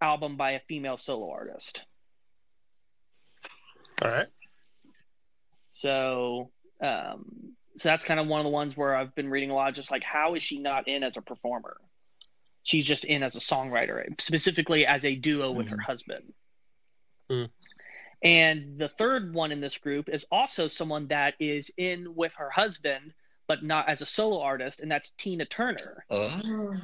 album 0.00 0.36
by 0.36 0.52
a 0.52 0.60
female 0.68 0.96
solo 0.96 1.30
artist. 1.30 1.84
All 4.00 4.08
right. 4.08 4.28
So 5.70 6.50
um 6.80 7.56
so 7.76 7.88
that's 7.88 8.04
kind 8.04 8.20
of 8.20 8.26
one 8.26 8.40
of 8.40 8.44
the 8.44 8.50
ones 8.50 8.76
where 8.76 8.94
I've 8.94 9.14
been 9.14 9.28
reading 9.28 9.50
a 9.50 9.54
lot 9.54 9.74
just 9.74 9.90
like 9.90 10.04
how 10.04 10.34
is 10.34 10.42
she 10.42 10.60
not 10.60 10.86
in 10.86 11.02
as 11.02 11.16
a 11.16 11.22
performer? 11.22 11.78
She's 12.62 12.86
just 12.86 13.04
in 13.04 13.22
as 13.22 13.34
a 13.36 13.40
songwriter, 13.40 14.20
specifically 14.20 14.86
as 14.86 15.04
a 15.04 15.16
duo 15.16 15.50
with 15.50 15.68
her 15.68 15.80
husband. 15.80 16.32
Hmm. 17.30 17.44
And 18.22 18.78
the 18.78 18.88
third 18.88 19.32
one 19.32 19.50
in 19.52 19.60
this 19.60 19.78
group 19.78 20.08
is 20.08 20.26
also 20.30 20.68
someone 20.68 21.06
that 21.08 21.34
is 21.40 21.70
in 21.78 22.14
with 22.14 22.34
her 22.34 22.50
husband, 22.50 23.14
but 23.46 23.62
not 23.64 23.88
as 23.88 24.02
a 24.02 24.06
solo 24.06 24.40
artist, 24.40 24.80
and 24.80 24.90
that's 24.90 25.10
Tina 25.10 25.46
Turner. 25.46 26.04
Oh. 26.10 26.74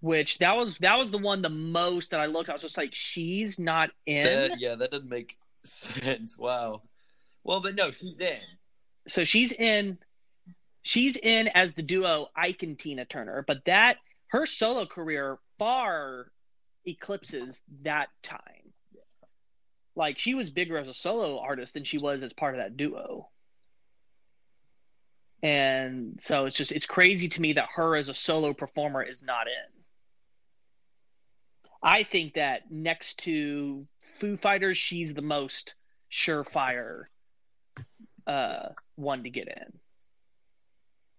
Which 0.00 0.38
that 0.38 0.56
was 0.56 0.78
that 0.78 0.98
was 0.98 1.10
the 1.10 1.18
one 1.18 1.42
the 1.42 1.48
most 1.48 2.10
that 2.10 2.20
I 2.20 2.26
looked. 2.26 2.48
I 2.48 2.52
was 2.52 2.62
just 2.62 2.76
like, 2.76 2.94
she's 2.94 3.58
not 3.58 3.90
in. 4.06 4.24
That- 4.24 4.60
yeah, 4.60 4.74
that 4.76 4.90
doesn't 4.90 5.08
make 5.08 5.36
sense. 5.64 6.38
Wow. 6.38 6.82
Well, 7.44 7.60
but 7.60 7.74
no, 7.74 7.90
she's 7.90 8.20
in. 8.20 8.38
so 9.08 9.24
she's 9.24 9.50
in 9.52 9.98
she's 10.82 11.16
in 11.16 11.48
as 11.54 11.74
the 11.74 11.82
duo 11.82 12.28
Ike 12.36 12.62
and 12.62 12.78
Tina 12.78 13.04
Turner, 13.04 13.44
but 13.46 13.64
that 13.66 13.96
her 14.28 14.46
solo 14.46 14.86
career 14.86 15.38
far 15.58 16.26
eclipses 16.86 17.62
that 17.82 18.08
time. 18.22 18.61
Like 19.94 20.18
she 20.18 20.34
was 20.34 20.50
bigger 20.50 20.78
as 20.78 20.88
a 20.88 20.94
solo 20.94 21.38
artist 21.38 21.74
than 21.74 21.84
she 21.84 21.98
was 21.98 22.22
as 22.22 22.32
part 22.32 22.54
of 22.54 22.60
that 22.60 22.76
duo. 22.76 23.28
And 25.42 26.18
so 26.20 26.46
it's 26.46 26.56
just 26.56 26.72
it's 26.72 26.86
crazy 26.86 27.28
to 27.28 27.40
me 27.40 27.54
that 27.54 27.68
her 27.74 27.96
as 27.96 28.08
a 28.08 28.14
solo 28.14 28.52
performer 28.52 29.02
is 29.02 29.22
not 29.22 29.46
in. 29.48 29.82
I 31.82 32.04
think 32.04 32.34
that 32.34 32.70
next 32.70 33.18
to 33.20 33.82
Foo 34.18 34.36
Fighters, 34.36 34.78
she's 34.78 35.14
the 35.14 35.22
most 35.22 35.74
surefire 36.12 37.06
uh, 38.26 38.68
one 38.94 39.24
to 39.24 39.30
get 39.30 39.48
in, 39.48 39.72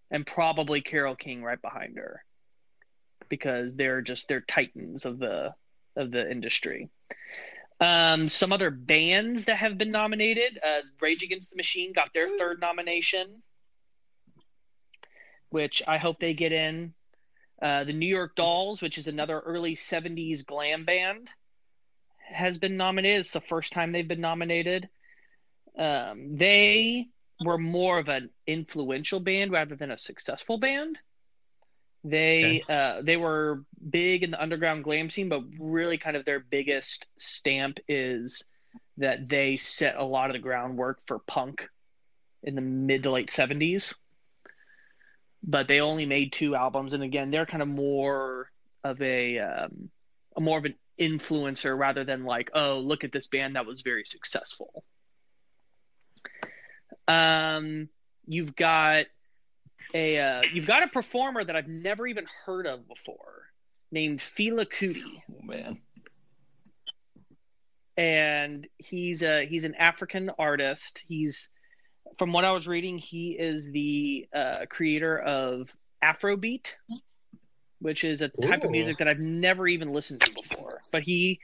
and 0.10 0.26
probably 0.26 0.80
Carole 0.80 1.18
King 1.18 1.44
right 1.44 1.62
behind 1.62 1.98
her, 1.98 2.24
because 3.28 3.76
they're 3.76 4.02
just 4.02 4.30
they're 4.30 4.40
titans 4.40 5.04
of 5.04 5.20
the 5.20 5.54
of 5.98 6.12
the 6.12 6.32
industry. 6.32 6.90
Um, 7.84 8.30
some 8.30 8.54
other 8.54 8.70
bands 8.70 9.44
that 9.46 9.58
have 9.58 9.78
been 9.78 9.92
nominated: 9.92 10.58
uh, 10.66 10.84
Rage 11.02 11.22
Against 11.22 11.50
the 11.50 11.58
Machine 11.58 11.92
got 11.92 12.14
their 12.14 12.30
third 12.38 12.62
nomination, 12.62 13.44
which 15.50 15.84
I 15.86 15.98
hope 15.98 16.20
they 16.20 16.34
get 16.34 16.54
in. 16.54 16.94
Uh, 17.62 17.84
the 17.84 17.92
New 17.92 18.08
York 18.08 18.36
Dolls, 18.36 18.82
which 18.82 18.98
is 18.98 19.10
another 19.10 19.42
early 19.42 19.76
'70s 19.76 20.46
glam 20.46 20.86
band, 20.86 21.30
has 22.32 22.58
been 22.58 22.78
nominated. 22.78 23.20
It's 23.20 23.32
the 23.32 23.42
first 23.42 23.74
time 23.74 23.92
they've 23.92 24.08
been 24.08 24.22
nominated. 24.22 24.88
Um, 25.78 26.38
they 26.38 27.08
were 27.44 27.58
more 27.58 28.00
of 28.00 28.08
an 28.08 28.30
influential 28.48 29.20
band 29.20 29.52
rather 29.52 29.76
than 29.76 29.92
a 29.92 29.98
successful 29.98 30.58
band. 30.58 30.98
They 32.04 32.64
uh, 32.68 33.02
they 33.02 33.16
were 33.16 33.64
big 33.90 34.24
in 34.24 34.32
the 34.32 34.42
underground 34.42 34.84
glam 34.84 35.10
scene, 35.10 35.30
but 35.30 35.44
really 35.58 35.98
kind 35.98 36.18
of 36.18 36.26
their 36.26 36.40
biggest 36.40 37.08
stamp 37.18 37.80
is 37.88 38.46
that 38.98 39.30
they 39.30 39.56
set 39.56 39.96
a 39.96 40.04
lot 40.04 40.30
of 40.30 40.34
the 40.34 40.40
groundwork 40.40 41.00
for 41.08 41.20
punk 41.20 41.68
in 42.44 42.56
the 42.56 42.62
mid 42.62 43.04
to 43.04 43.12
late 43.12 43.30
seventies. 43.30 43.96
But 45.46 45.68
they 45.68 45.82
only 45.82 46.06
made 46.06 46.32
two 46.32 46.56
albums, 46.56 46.94
and 46.94 47.04
again, 47.04 47.32
they're 47.32 47.46
kind 47.46 47.62
of 47.62 47.68
more 47.68 48.50
of 48.84 49.02
a, 49.02 49.40
um, 49.40 49.90
a 50.38 50.42
more 50.42 50.58
of 50.58 50.66
an 50.66 50.76
influencer 51.00 51.78
rather 51.78 52.04
than 52.04 52.24
like, 52.24 52.50
oh, 52.54 52.80
look 52.80 53.04
at 53.04 53.12
this 53.12 53.28
band 53.28 53.56
that 53.56 53.66
was 53.66 53.82
very 53.82 54.06
successful. 54.06 54.84
Um, 57.08 57.90
you've 58.26 58.56
got 58.56 59.06
a 59.94 60.20
uh, 60.20 60.42
you've 60.52 60.68
got 60.68 60.84
a 60.84 60.88
performer 60.88 61.44
that 61.44 61.56
I've 61.56 61.68
never 61.68 62.08
even 62.08 62.26
heard 62.46 62.66
of 62.68 62.88
before, 62.88 63.50
named 63.92 64.20
Fela 64.20 64.66
Kuti, 64.66 65.22
Oh 65.32 65.42
man. 65.44 65.78
and 67.98 68.68
he's 68.78 69.22
a 69.22 69.46
he's 69.46 69.64
an 69.64 69.76
African 69.76 70.32
artist. 70.38 71.04
He's 71.08 71.50
from 72.18 72.32
what 72.32 72.46
I 72.46 72.52
was 72.52 72.68
reading, 72.68 72.98
he 72.98 73.32
is 73.32 73.72
the 73.72 74.28
uh, 74.36 74.66
creator 74.70 75.20
of 75.20 75.72
Afrobeat, 76.04 76.74
which 77.80 78.04
is 78.04 78.22
a 78.22 78.30
type 78.30 78.64
Ooh. 78.64 78.68
of 78.68 78.72
music 78.72 78.98
that 78.98 79.08
I've 79.08 79.20
never 79.20 79.68
even 79.68 79.92
listened 79.92 80.22
to 80.22 80.32
before. 80.32 80.80
But 80.92 81.04
he 81.04 81.40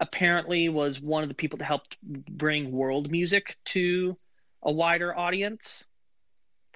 apparently 0.00 0.68
was 0.68 1.00
one 1.00 1.22
of 1.22 1.28
the 1.28 1.34
people 1.34 1.58
that 1.58 1.64
helped 1.64 1.96
bring 2.02 2.72
world 2.72 3.10
music 3.10 3.56
to 3.66 4.16
a 4.62 4.72
wider 4.72 5.16
audience. 5.16 5.86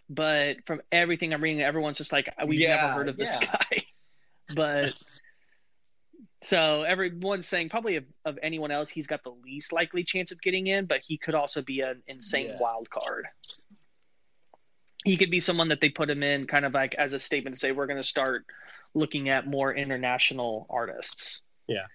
But 0.09 0.59
from 0.67 0.81
everything 0.93 1.35
I'm 1.35 1.43
reading, 1.43 1.63
everyone's 1.63 1.99
just 1.99 2.13
like, 2.13 2.33
we've 2.47 2.69
never 2.69 2.89
heard 2.89 3.09
of 3.09 3.17
this 3.17 3.37
yeah. 3.41 3.57
guy. 3.71 3.83
but 4.55 4.95
so 6.43 6.83
everyone's 6.83 7.47
saying 7.49 7.71
probably 7.71 7.97
of, 7.97 8.05
of 8.25 8.39
anyone 8.43 8.71
else, 8.71 8.89
he's 8.89 9.07
got 9.09 9.25
the 9.25 9.35
least 9.45 9.73
likely 9.73 10.05
chance 10.05 10.31
of 10.31 10.41
getting 10.41 10.69
in, 10.69 10.87
but 10.87 11.01
he 11.05 11.19
could 11.19 11.35
also 11.35 11.61
be 11.63 11.81
an 11.81 12.03
insane 12.07 12.47
Yeah. 12.47 12.59
wild 12.61 12.89
card. 12.89 13.27
He 15.05 15.17
could 15.17 15.31
be 15.31 15.41
someone 15.41 15.69
that 15.69 15.81
they 15.81 15.89
put 15.89 16.11
him 16.11 16.23
in 16.23 16.47
kind 16.47 16.65
of 16.65 16.73
like 16.75 16.95
as 16.95 17.13
a 17.13 17.21
statement 17.21 17.57
to 17.57 17.61
say, 17.61 17.73
we're 17.73 17.87
going 17.87 18.01
to 18.01 18.07
start 18.07 18.45
looking 18.95 19.29
at 19.29 19.47
more 19.47 19.75
international 19.75 20.67
artists. 20.71 21.43
Yeah. 21.69 21.87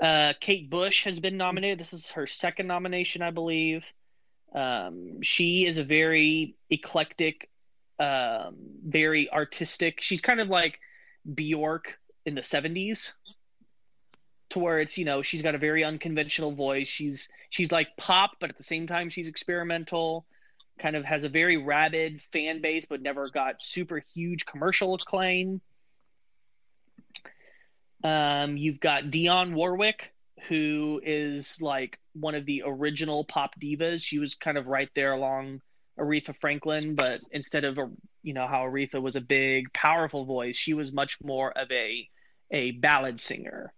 Uh, 0.00 0.32
Kate 0.40 0.70
Bush 0.70 1.04
has 1.04 1.18
been 1.20 1.36
nominated. 1.36 1.78
This 1.78 1.92
is 1.92 2.10
her 2.12 2.26
second 2.26 2.66
nomination, 2.68 3.22
I 3.22 3.30
believe. 3.30 3.84
Um, 4.54 5.22
she 5.22 5.66
is 5.66 5.78
a 5.78 5.84
very 5.84 6.56
eclectic, 6.70 7.50
um, 7.98 8.56
very 8.86 9.30
artistic. 9.30 10.00
She's 10.00 10.20
kind 10.20 10.40
of 10.40 10.48
like 10.48 10.78
Bjork 11.34 11.98
in 12.24 12.34
the 12.34 12.40
70s 12.40 13.12
to 14.50 14.58
where 14.58 14.80
it's 14.80 14.96
you 14.96 15.04
know 15.04 15.22
she's 15.22 15.42
got 15.42 15.54
a 15.54 15.58
very 15.58 15.84
unconventional 15.84 16.52
voice 16.52 16.88
she's 16.88 17.28
she's 17.50 17.70
like 17.70 17.88
pop 17.96 18.32
but 18.40 18.50
at 18.50 18.56
the 18.56 18.62
same 18.62 18.86
time 18.86 19.10
she's 19.10 19.26
experimental 19.26 20.26
kind 20.78 20.96
of 20.96 21.04
has 21.04 21.24
a 21.24 21.28
very 21.28 21.56
rabid 21.56 22.20
fan 22.20 22.60
base 22.60 22.86
but 22.86 23.02
never 23.02 23.26
got 23.28 23.62
super 23.62 24.00
huge 24.14 24.46
commercial 24.46 24.94
acclaim 24.94 25.60
um, 28.04 28.56
you've 28.56 28.78
got 28.78 29.04
Dionne 29.04 29.54
Warwick 29.54 30.12
who 30.48 31.00
is 31.04 31.60
like 31.60 31.98
one 32.14 32.34
of 32.34 32.46
the 32.46 32.62
original 32.64 33.24
pop 33.24 33.58
divas 33.60 34.04
she 34.04 34.18
was 34.18 34.34
kind 34.34 34.56
of 34.56 34.66
right 34.66 34.90
there 34.94 35.12
along 35.12 35.60
Aretha 35.98 36.36
Franklin 36.36 36.94
but 36.94 37.20
instead 37.32 37.64
of 37.64 37.78
a 37.78 37.90
you 38.22 38.34
know 38.34 38.46
how 38.46 38.64
Aretha 38.64 39.02
was 39.02 39.16
a 39.16 39.20
big 39.20 39.72
powerful 39.72 40.24
voice 40.24 40.56
she 40.56 40.74
was 40.74 40.92
much 40.92 41.18
more 41.22 41.50
of 41.50 41.70
a 41.72 42.08
a 42.50 42.72
ballad 42.72 43.20
singer 43.20 43.72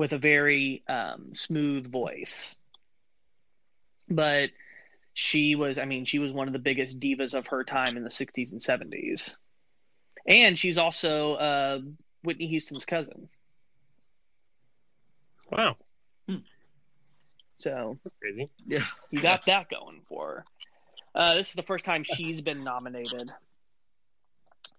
with 0.00 0.14
a 0.14 0.18
very 0.18 0.82
um, 0.88 1.34
smooth 1.34 1.86
voice. 1.86 2.56
But 4.08 4.48
she 5.12 5.54
was, 5.54 5.76
I 5.76 5.84
mean, 5.84 6.06
she 6.06 6.18
was 6.18 6.32
one 6.32 6.46
of 6.46 6.54
the 6.54 6.58
biggest 6.58 6.98
divas 6.98 7.34
of 7.34 7.48
her 7.48 7.64
time 7.64 7.98
in 7.98 8.02
the 8.02 8.08
60s 8.08 8.50
and 8.50 8.62
70s. 8.62 9.36
And 10.26 10.58
she's 10.58 10.78
also 10.78 11.34
uh, 11.34 11.80
Whitney 12.22 12.46
Houston's 12.46 12.86
cousin. 12.86 13.28
Wow. 15.50 15.76
So 17.60 17.98
That's 18.02 18.16
crazy. 18.20 18.50
Yeah. 18.66 18.84
you 19.10 19.20
got 19.20 19.44
that 19.46 19.68
going 19.68 20.00
for 20.08 20.26
her. 20.26 20.44
Uh, 21.14 21.34
this 21.34 21.48
is 21.48 21.54
the 21.54 21.62
first 21.62 21.84
time 21.84 22.04
she's 22.04 22.40
been 22.40 22.64
nominated. 22.64 23.30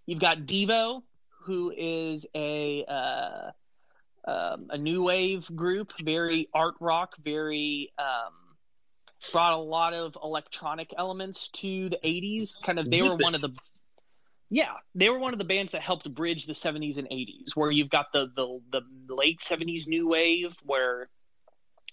You've 0.05 0.19
got 0.19 0.39
Devo, 0.39 1.03
who 1.43 1.71
is 1.75 2.25
a 2.33 2.85
uh, 2.85 3.51
um, 4.25 4.67
a 4.69 4.77
new 4.77 5.03
wave 5.03 5.49
group, 5.55 5.93
very 6.01 6.47
art 6.53 6.75
rock, 6.79 7.15
very 7.23 7.91
um, 7.99 8.33
brought 9.31 9.53
a 9.53 9.57
lot 9.57 9.93
of 9.93 10.17
electronic 10.23 10.93
elements 10.97 11.49
to 11.49 11.89
the 11.89 11.97
'80s. 12.03 12.63
Kind 12.65 12.79
of, 12.79 12.89
they 12.89 13.01
were 13.01 13.15
one 13.15 13.35
of 13.35 13.41
the 13.41 13.51
yeah, 14.53 14.73
they 14.93 15.09
were 15.09 15.17
one 15.17 15.31
of 15.31 15.39
the 15.39 15.45
bands 15.45 15.71
that 15.71 15.81
helped 15.81 16.13
bridge 16.13 16.45
the 16.45 16.51
'70s 16.51 16.97
and 16.97 17.07
'80s, 17.07 17.55
where 17.55 17.71
you've 17.71 17.89
got 17.89 18.11
the 18.11 18.29
the 18.35 18.59
the 19.07 19.15
late 19.15 19.39
'70s 19.39 19.87
new 19.87 20.09
wave, 20.09 20.53
where 20.65 21.09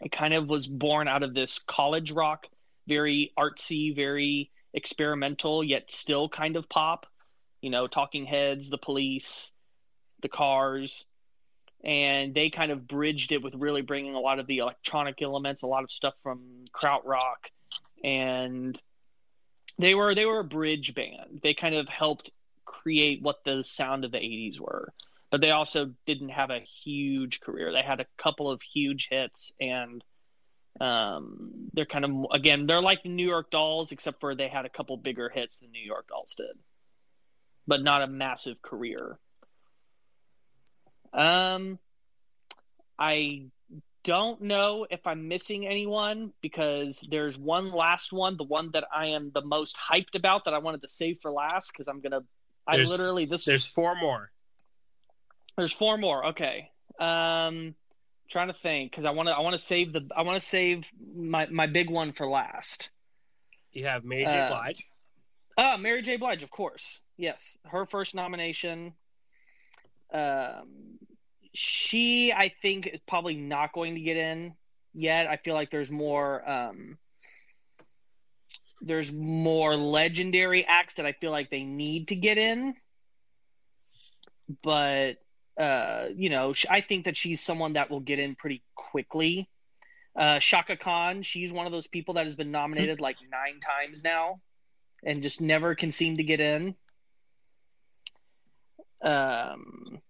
it 0.01 0.11
kind 0.11 0.35
of 0.35 0.51
was 0.51 0.66
born 0.66 1.07
out 1.07 1.23
of 1.23 1.35
this 1.35 1.61
college 1.61 2.11
rock, 2.11 2.49
very 2.88 3.33
artsy, 3.38 3.94
very 3.94 4.51
experimental, 4.75 5.62
yet 5.62 5.88
still 5.92 6.29
kind 6.29 6.57
of 6.57 6.68
pop. 6.68 7.07
You 7.62 7.71
know, 7.71 7.87
Talking 7.87 8.27
Heads, 8.27 8.68
The 8.68 8.79
Police, 8.79 9.53
The 10.23 10.29
Cars, 10.29 11.07
and 11.85 12.35
they 12.35 12.51
kind 12.51 12.73
of 12.73 12.88
bridged 12.88 13.31
it 13.31 13.40
with 13.40 13.55
really 13.55 13.83
bringing 13.83 14.16
a 14.16 14.21
lot 14.21 14.40
of 14.40 14.49
the 14.49 14.59
electronic 14.59 15.23
elements, 15.23 15.62
a 15.62 15.68
lot 15.68 15.85
of 15.85 15.92
stuff 15.92 16.16
from 16.21 16.64
krautrock, 16.75 17.53
and 18.03 18.81
they 19.79 19.94
were 19.94 20.16
they 20.16 20.27
were 20.27 20.40
a 20.40 20.44
bridge 20.44 20.97
band. 20.97 21.38
They 21.40 21.55
kind 21.55 21.77
of 21.77 21.88
helped 21.88 22.33
create 22.68 23.22
what 23.22 23.42
the 23.44 23.64
sound 23.64 24.04
of 24.04 24.12
the 24.12 24.18
80s 24.18 24.61
were. 24.61 24.92
But 25.31 25.40
they 25.40 25.50
also 25.50 25.92
didn't 26.07 26.31
have 26.31 26.50
a 26.50 26.61
huge 26.61 27.40
career. 27.40 27.72
They 27.72 27.83
had 27.83 28.00
a 28.00 28.07
couple 28.16 28.50
of 28.50 28.62
huge 28.62 29.09
hits 29.11 29.52
and 29.61 30.04
um, 30.81 31.70
they're 31.72 31.87
kind 31.87 32.04
of 32.04 32.26
again, 32.33 32.66
they're 32.66 32.81
like 32.81 33.02
the 33.02 33.09
New 33.09 33.26
York 33.26 33.50
Dolls 33.50 33.90
except 33.90 34.20
for 34.20 34.35
they 34.35 34.48
had 34.48 34.64
a 34.64 34.70
couple 34.70 34.96
bigger 34.96 35.28
hits 35.28 35.59
than 35.59 35.72
New 35.72 35.85
York 35.85 36.07
Dolls 36.09 36.35
did. 36.37 36.57
But 37.66 37.83
not 37.83 38.02
a 38.02 38.07
massive 38.07 38.62
career. 38.62 39.18
Um 41.12 41.78
I 42.98 43.46
don't 44.04 44.40
know 44.40 44.87
if 44.90 45.07
I'm 45.07 45.28
missing 45.28 45.66
anyone 45.66 46.33
because 46.40 46.98
there's 47.11 47.38
one 47.38 47.72
last 47.72 48.12
one, 48.12 48.37
the 48.37 48.44
one 48.44 48.70
that 48.72 48.85
I 48.94 49.09
am 49.09 49.31
the 49.35 49.44
most 49.44 49.76
hyped 49.76 50.14
about 50.14 50.44
that 50.44 50.54
I 50.54 50.59
wanted 50.59 50.81
to 50.83 50.88
save 50.88 51.18
for 51.20 51.31
last 51.31 51.72
because 51.72 51.88
I'm 51.88 52.00
gonna. 52.00 52.22
I 52.68 52.76
literally 52.76 53.24
this. 53.24 53.44
There's 53.44 53.64
four 53.64 53.96
more. 53.96 54.31
There's 55.57 55.72
four 55.72 55.96
more. 55.96 56.26
Okay. 56.26 56.70
Um, 57.00 57.74
trying 58.28 58.48
to 58.48 58.54
think 58.54 58.90
because 58.90 59.07
I 59.07 59.11
want 59.11 59.28
to. 59.28 59.33
I 59.33 59.40
want 59.40 59.54
to 59.54 59.59
save 59.59 59.92
the. 59.92 60.07
I 60.16 60.22
want 60.22 60.40
to 60.40 60.46
save 60.46 60.88
my 61.16 61.46
my 61.46 61.66
big 61.66 61.90
one 61.90 62.12
for 62.12 62.28
last. 62.28 62.90
You 63.72 63.87
have 63.87 64.04
Mary 64.04 64.26
J. 64.26 64.38
Uh, 64.38 64.48
Blige. 64.48 64.87
Ah, 65.57 65.76
Mary 65.76 66.02
J. 66.02 66.16
Blige, 66.16 66.42
of 66.42 66.50
course. 66.50 67.00
Yes, 67.16 67.59
her 67.64 67.85
first 67.87 68.14
nomination. 68.14 68.92
Um, 70.12 70.98
she, 71.52 72.33
I 72.33 72.48
think, 72.62 72.87
is 72.87 73.00
probably 73.00 73.35
not 73.35 73.72
going 73.72 73.94
to 73.94 74.00
get 74.00 74.16
in 74.16 74.54
yet. 74.94 75.26
I 75.26 75.37
feel 75.37 75.54
like 75.54 75.70
there's 75.70 75.90
more. 75.90 76.48
Um, 76.48 76.98
there's 78.81 79.12
more 79.12 79.77
legendary 79.77 80.64
acts 80.67 80.95
that 80.95 81.07
I 81.07 81.12
feel 81.12 81.31
like 81.31 81.51
they 81.51 81.62
need 81.62 82.09
to 82.09 82.17
get 82.17 82.38
in, 82.38 82.75
but 84.62 85.17
uh, 85.59 86.07
you 86.14 86.31
know, 86.31 86.55
I 86.71 86.81
think 86.81 87.07
that 87.07 87.17
she's 87.17 87.41
someone 87.41 87.73
that 87.73 87.91
will 87.91 88.01
get 88.01 88.19
in 88.19 88.37
pretty 88.37 88.62
quickly. 88.75 89.49
Uh, 90.17 90.38
Chaka 90.38 90.77
Khan, 90.77 91.23
she's 91.23 91.53
one 91.53 91.67
of 91.67 91.73
those 91.73 91.87
people 91.87 92.14
that 92.14 92.25
has 92.25 92.37
been 92.37 92.51
nominated 92.51 93.01
like 93.01 93.17
nine 93.31 93.61
times 93.61 94.03
now 94.03 94.41
and 95.05 95.23
just 95.23 95.41
never 95.41 95.75
can 95.75 95.91
seem 95.91 96.17
to 96.17 96.25
get 96.25 96.41
in. 96.41 96.75
Um, 99.03 100.01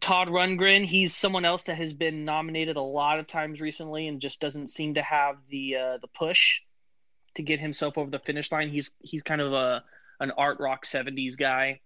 Todd 0.00 0.28
Rundgren, 0.28 0.84
he's 0.84 1.14
someone 1.14 1.44
else 1.44 1.64
that 1.64 1.76
has 1.76 1.92
been 1.92 2.24
nominated 2.24 2.76
a 2.76 2.82
lot 2.82 3.18
of 3.18 3.26
times 3.26 3.60
recently 3.60 4.08
and 4.08 4.20
just 4.20 4.40
doesn't 4.40 4.68
seem 4.68 4.94
to 4.94 5.02
have 5.02 5.36
the 5.48 5.76
uh, 5.76 5.98
the 5.98 6.08
push 6.08 6.60
to 7.36 7.42
get 7.42 7.60
himself 7.60 7.96
over 7.96 8.10
the 8.10 8.18
finish 8.18 8.50
line. 8.50 8.68
He's 8.68 8.90
he's 9.00 9.22
kind 9.22 9.40
of 9.40 9.52
a 9.52 9.84
an 10.20 10.32
art 10.32 10.58
rock 10.60 10.84
'70s 10.84 11.36
guy. 11.36 11.80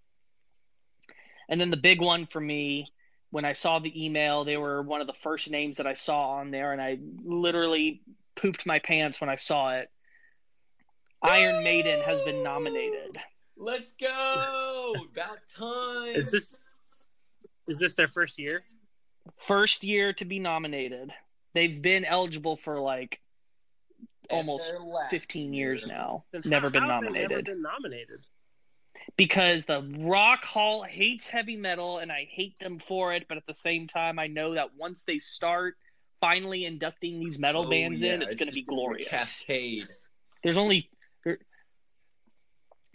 And 1.48 1.60
then 1.60 1.70
the 1.70 1.76
big 1.76 2.00
one 2.00 2.26
for 2.26 2.40
me, 2.40 2.86
when 3.30 3.44
I 3.44 3.52
saw 3.52 3.80
the 3.80 4.04
email, 4.04 4.44
they 4.44 4.56
were 4.56 4.82
one 4.82 5.00
of 5.00 5.08
the 5.08 5.12
first 5.12 5.50
names 5.50 5.76
that 5.78 5.86
I 5.86 5.94
saw 5.94 6.30
on 6.34 6.50
there, 6.50 6.72
and 6.72 6.80
I 6.80 6.98
literally 7.24 8.02
pooped 8.36 8.66
my 8.66 8.78
pants 8.78 9.20
when 9.20 9.28
I 9.28 9.34
saw 9.34 9.76
it. 9.76 9.90
Iron 11.22 11.62
Maiden 11.62 12.00
has 12.02 12.20
been 12.22 12.42
nominated. 12.42 13.18
Let's 13.56 13.92
go! 13.92 14.94
About 15.12 15.38
time. 15.54 16.14
Is 16.14 16.30
this 16.30 16.56
is 17.68 17.78
this 17.78 17.94
their 17.94 18.08
first 18.08 18.38
year? 18.38 18.62
First 19.46 19.84
year 19.84 20.12
to 20.14 20.24
be 20.24 20.38
nominated. 20.38 21.12
They've 21.52 21.80
been 21.82 22.04
eligible 22.04 22.56
for 22.56 22.80
like 22.80 23.20
And 23.20 23.29
almost 24.30 24.72
15 25.10 25.52
years 25.52 25.82
year. 25.86 25.96
now. 25.96 26.24
Then 26.32 26.42
Never 26.44 26.66
how- 26.68 26.70
been 26.70 26.82
how 26.82 26.88
have 26.88 27.00
they 27.02 27.06
nominated. 27.08 27.30
Never 27.30 27.42
been 27.42 27.62
nominated. 27.62 28.20
because 29.16 29.66
the 29.66 29.82
Rock 29.98 30.44
Hall 30.44 30.82
hates 30.82 31.26
heavy 31.28 31.56
metal 31.56 31.98
and 31.98 32.12
I 32.12 32.26
hate 32.30 32.56
them 32.58 32.78
for 32.78 33.12
it, 33.12 33.26
but 33.28 33.36
at 33.38 33.46
the 33.46 33.54
same 33.54 33.86
time 33.88 34.18
I 34.18 34.26
know 34.28 34.54
that 34.54 34.74
once 34.74 35.04
they 35.04 35.18
start 35.18 35.76
finally 36.20 36.64
inducting 36.66 37.18
these 37.18 37.38
metal 37.38 37.64
Oh, 37.66 37.70
bands 37.70 38.02
yeah, 38.02 38.14
in, 38.14 38.22
it's, 38.22 38.36
going 38.36 38.48
to 38.48 38.54
be 38.54 38.62
glorious. 38.62 39.08
Cascade. 39.08 39.88
There's 40.42 40.56
only 40.58 40.90
there, 41.24 41.38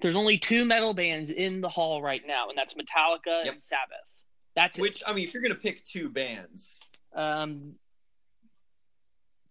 there's 0.01 0.15
only 0.15 0.37
two 0.37 0.63
metal 0.65 0.93
bands 0.93 1.31
in 1.31 1.59
the 1.61 1.69
hall 1.69 2.01
right 2.01 2.21
now, 2.25 2.49
and 2.49 2.57
that's 2.57 2.75
Metallica 2.75 3.43
Yep. 3.43 3.53
and 3.53 3.61
Sabbath. 3.61 4.23
That's 4.55 4.77
Which 4.79 5.03
I 5.05 5.13
mean, 5.13 5.27
if 5.27 5.33
you're 5.33 5.43
gonna 5.43 5.55
pick 5.55 5.83
two 5.83 6.07
bands. 6.09 6.79
Um, 7.13 7.75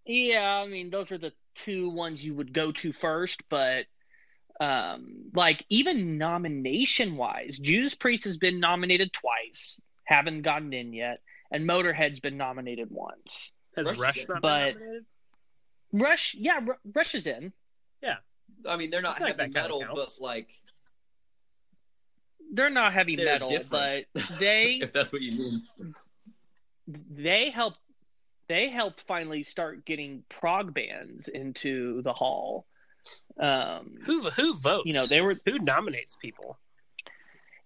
yeah, 0.07 0.61
I 0.65 0.67
mean 0.67 0.91
those 0.91 1.11
are 1.13 1.19
the 1.19 1.33
two 1.55 1.91
ones 1.91 2.25
you 2.25 2.35
would 2.35 2.53
go 2.53 2.73
to 2.73 2.93
first, 2.93 3.43
but 3.49 3.85
um, 4.61 5.31
like 5.35 5.65
even 5.69 6.17
nomination 6.19 7.17
wise, 7.17 7.59
Judas 7.59 7.95
Priest 7.95 8.25
has 8.25 8.37
been 8.37 8.61
nominated 8.61 9.13
twice, 9.13 9.81
haven't 10.05 10.43
gotten 10.43 10.73
in 10.73 10.93
yet, 10.93 11.21
and 11.51 11.69
Motorhead's 11.69 12.21
been 12.21 12.37
nominated 12.37 12.89
once. 12.91 13.53
Has 13.77 13.87
Rush 13.87 13.99
Rush, 13.99 14.29
not 14.29 14.43
But- 14.43 14.57
been 14.75 14.75
nominated? 14.75 15.05
Rush, 15.93 16.35
yeah, 16.35 16.59
Ru- 16.65 16.93
Rush 16.93 17.15
is 17.15 17.27
in. 17.27 17.53
Yeah, 18.03 18.17
I 18.69 18.77
mean, 18.77 18.91
they're 18.91 19.01
not 19.03 19.15
I 19.17 19.19
feel 19.19 19.27
like 19.29 19.39
heavy 19.39 19.53
metal, 19.55 19.85
but 19.95 20.09
like, 20.21 20.51
They're 22.53 22.71
not 22.71 22.93
heavy 22.93 23.17
They're 23.17 23.27
metal, 23.27 23.49
different. 23.49 24.07
but 24.13 24.23
they 24.39 24.75
if 24.83 24.93
that's 24.93 25.13
what 25.13 25.23
you 25.23 25.33
mean. 25.39 25.95
they 26.87 27.51
helped 27.51 27.79
they 28.55 28.69
helped 28.69 29.01
finally 29.03 29.43
start 29.43 29.85
getting 29.85 30.23
prog 30.29 30.73
bands 30.73 31.27
into 31.27 32.03
the 32.03 32.13
hall. 32.13 32.67
Um, 33.39 33.97
Who 34.05 34.31
who 34.31 34.55
votes? 34.55 34.87
you 34.87 34.93
know, 34.93 35.07
they 35.07 35.21
were 35.21 35.37
who 35.45 35.59
nominates 35.59 36.17
people? 36.17 36.59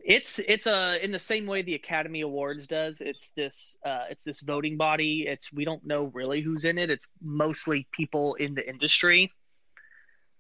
it's 0.00 0.38
it's 0.38 0.66
a 0.66 1.04
in 1.04 1.12
the 1.12 1.18
same 1.18 1.44
way 1.46 1.60
the 1.60 1.74
Academy 1.74 2.22
Awards 2.22 2.66
does. 2.66 3.02
It's 3.02 3.30
this 3.30 3.76
uh, 3.84 4.04
it's 4.08 4.24
this 4.24 4.40
voting 4.40 4.78
body. 4.78 5.26
It's 5.28 5.52
we 5.52 5.66
don't 5.66 5.84
know 5.84 6.04
really 6.14 6.40
who's 6.40 6.64
in 6.64 6.78
it. 6.78 6.90
It's 6.90 7.08
mostly 7.22 7.86
people 7.92 8.34
in 8.36 8.54
the 8.54 8.66
industry. 8.66 9.30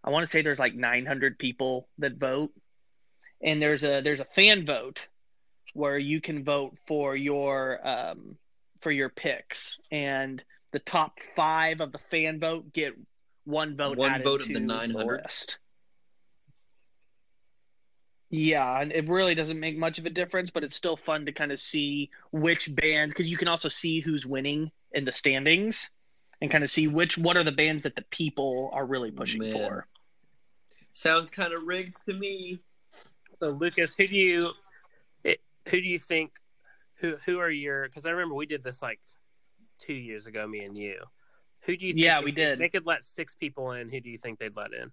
I 0.02 0.10
want 0.10 0.22
to 0.22 0.30
say 0.30 0.40
there's 0.40 0.58
like 0.58 0.74
900 0.74 1.38
people 1.38 1.88
that 1.98 2.14
vote, 2.16 2.52
and 3.42 3.60
there's 3.60 3.84
a 3.84 4.00
there's 4.00 4.20
a 4.20 4.24
fan 4.24 4.64
vote 4.64 5.08
where 5.74 5.98
you 5.98 6.22
can 6.22 6.42
vote 6.42 6.78
for 6.86 7.14
your 7.14 7.86
um, 7.86 8.38
for 8.80 8.90
your 8.90 9.08
picks, 9.08 9.78
and 9.90 10.42
the 10.72 10.78
top 10.78 11.18
five 11.34 11.80
of 11.80 11.92
the 11.92 11.98
fan 11.98 12.38
vote 12.38 12.72
get 12.72 12.94
one 13.44 13.76
vote. 13.76 13.96
One 13.96 14.12
added 14.12 14.24
vote 14.24 14.40
of 14.42 14.48
to 14.48 14.52
the 14.54 14.60
900? 14.60 15.22
list. 15.22 15.58
Yeah, 18.30 18.80
and 18.80 18.92
it 18.92 19.08
really 19.08 19.34
doesn't 19.34 19.58
make 19.58 19.78
much 19.78 19.98
of 19.98 20.04
a 20.04 20.10
difference, 20.10 20.50
but 20.50 20.62
it's 20.62 20.76
still 20.76 20.98
fun 20.98 21.24
to 21.26 21.32
kind 21.32 21.50
of 21.50 21.58
see 21.58 22.10
which 22.30 22.74
bands 22.74 23.14
because 23.14 23.30
you 23.30 23.38
can 23.38 23.48
also 23.48 23.70
see 23.70 24.00
who's 24.00 24.26
winning 24.26 24.70
in 24.92 25.06
the 25.06 25.12
standings 25.12 25.92
and 26.42 26.50
kind 26.50 26.62
of 26.62 26.68
see 26.68 26.88
which 26.88 27.16
what 27.16 27.38
are 27.38 27.44
the 27.44 27.52
bands 27.52 27.84
that 27.84 27.96
the 27.96 28.04
people 28.10 28.70
are 28.74 28.84
really 28.84 29.10
pushing 29.10 29.40
Man. 29.40 29.52
for. 29.52 29.86
Sounds 30.92 31.30
kind 31.30 31.54
of 31.54 31.62
rigged 31.62 31.96
to 32.06 32.12
me. 32.12 32.58
So 33.40 33.48
Lucas, 33.50 33.94
who 33.94 34.06
do 34.06 34.16
you 34.16 34.52
who 35.24 35.80
do 35.80 35.88
you 35.88 35.98
think 35.98 36.32
who 36.98 37.16
who 37.24 37.38
are 37.38 37.50
your? 37.50 37.84
Because 37.84 38.06
I 38.06 38.10
remember 38.10 38.34
we 38.34 38.46
did 38.46 38.62
this 38.62 38.82
like 38.82 39.00
two 39.78 39.94
years 39.94 40.26
ago, 40.26 40.46
me 40.46 40.64
and 40.64 40.76
you. 40.76 41.00
Who 41.62 41.76
do 41.76 41.86
you? 41.86 41.92
Think 41.92 42.04
Yeah, 42.04 42.20
we 42.20 42.32
did. 42.32 42.58
They 42.58 42.68
could 42.68 42.86
let 42.86 43.04
six 43.04 43.34
people 43.34 43.72
in. 43.72 43.88
Who 43.88 44.00
do 44.00 44.10
you 44.10 44.18
think 44.18 44.38
they'd 44.38 44.56
let 44.56 44.72
in? 44.72 44.90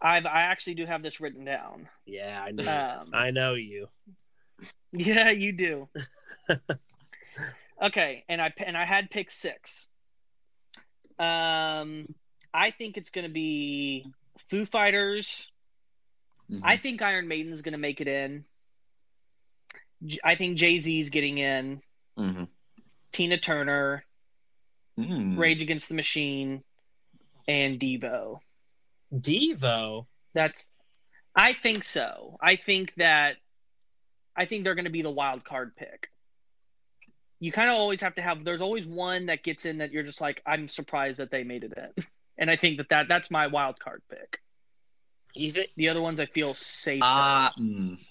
I've 0.00 0.26
I 0.26 0.42
actually 0.42 0.74
do 0.74 0.86
have 0.86 1.02
this 1.02 1.20
written 1.20 1.44
down. 1.44 1.88
Yeah, 2.06 2.42
I 2.44 2.50
know. 2.50 3.00
Um, 3.00 3.10
I 3.12 3.30
know 3.30 3.54
you. 3.54 3.88
yeah, 4.92 5.30
you 5.30 5.52
do. 5.52 5.88
okay, 7.82 8.24
and 8.28 8.40
I 8.40 8.52
and 8.58 8.76
I 8.76 8.84
had 8.84 9.10
pick 9.10 9.30
six. 9.30 9.88
Um, 11.18 12.02
I 12.52 12.70
think 12.70 12.96
it's 12.96 13.10
going 13.10 13.26
to 13.26 13.32
be 13.32 14.06
Foo 14.48 14.64
Fighters. 14.64 15.48
Mm-hmm. 16.50 16.64
I 16.64 16.76
think 16.76 17.00
Iron 17.00 17.28
Maiden's 17.28 17.62
going 17.62 17.74
to 17.74 17.80
make 17.80 18.00
it 18.00 18.08
in. 18.08 18.44
J- 20.04 20.18
I 20.24 20.34
think 20.34 20.56
Jay 20.58 20.78
Z's 20.78 21.10
getting 21.10 21.38
in. 21.38 21.82
Mhm. 22.18 22.48
Tina 23.12 23.38
Turner, 23.38 24.04
Mm. 24.98 25.38
Rage 25.38 25.62
Against 25.62 25.88
the 25.88 25.94
Machine, 25.94 26.62
and 27.48 27.78
Devo. 27.80 28.40
Devo. 29.12 30.06
That's. 30.34 30.70
I 31.34 31.52
think 31.54 31.84
so. 31.84 32.36
I 32.40 32.56
think 32.56 32.94
that. 32.96 33.36
I 34.36 34.44
think 34.46 34.64
they're 34.64 34.74
going 34.74 34.86
to 34.86 34.90
be 34.90 35.02
the 35.02 35.10
wild 35.10 35.44
card 35.44 35.76
pick. 35.76 36.10
You 37.40 37.52
kind 37.52 37.68
of 37.70 37.76
always 37.76 38.00
have 38.00 38.14
to 38.14 38.22
have. 38.22 38.44
There's 38.44 38.60
always 38.62 38.86
one 38.86 39.26
that 39.26 39.42
gets 39.42 39.64
in 39.66 39.78
that 39.78 39.92
you're 39.92 40.02
just 40.04 40.20
like, 40.20 40.40
I'm 40.46 40.68
surprised 40.68 41.18
that 41.18 41.30
they 41.30 41.42
made 41.44 41.64
it 41.64 41.72
in, 41.76 42.04
and 42.38 42.50
I 42.50 42.56
think 42.56 42.78
that, 42.78 42.88
that 42.90 43.08
that's 43.08 43.30
my 43.30 43.46
wild 43.48 43.78
card 43.78 44.02
pick. 44.10 44.40
You 45.34 45.50
think? 45.50 45.70
The 45.76 45.88
other 45.88 46.00
ones 46.02 46.20
I 46.20 46.26
feel 46.26 46.54
safe. 46.54 47.00
Ah. 47.02 47.52
mm. 47.58 48.02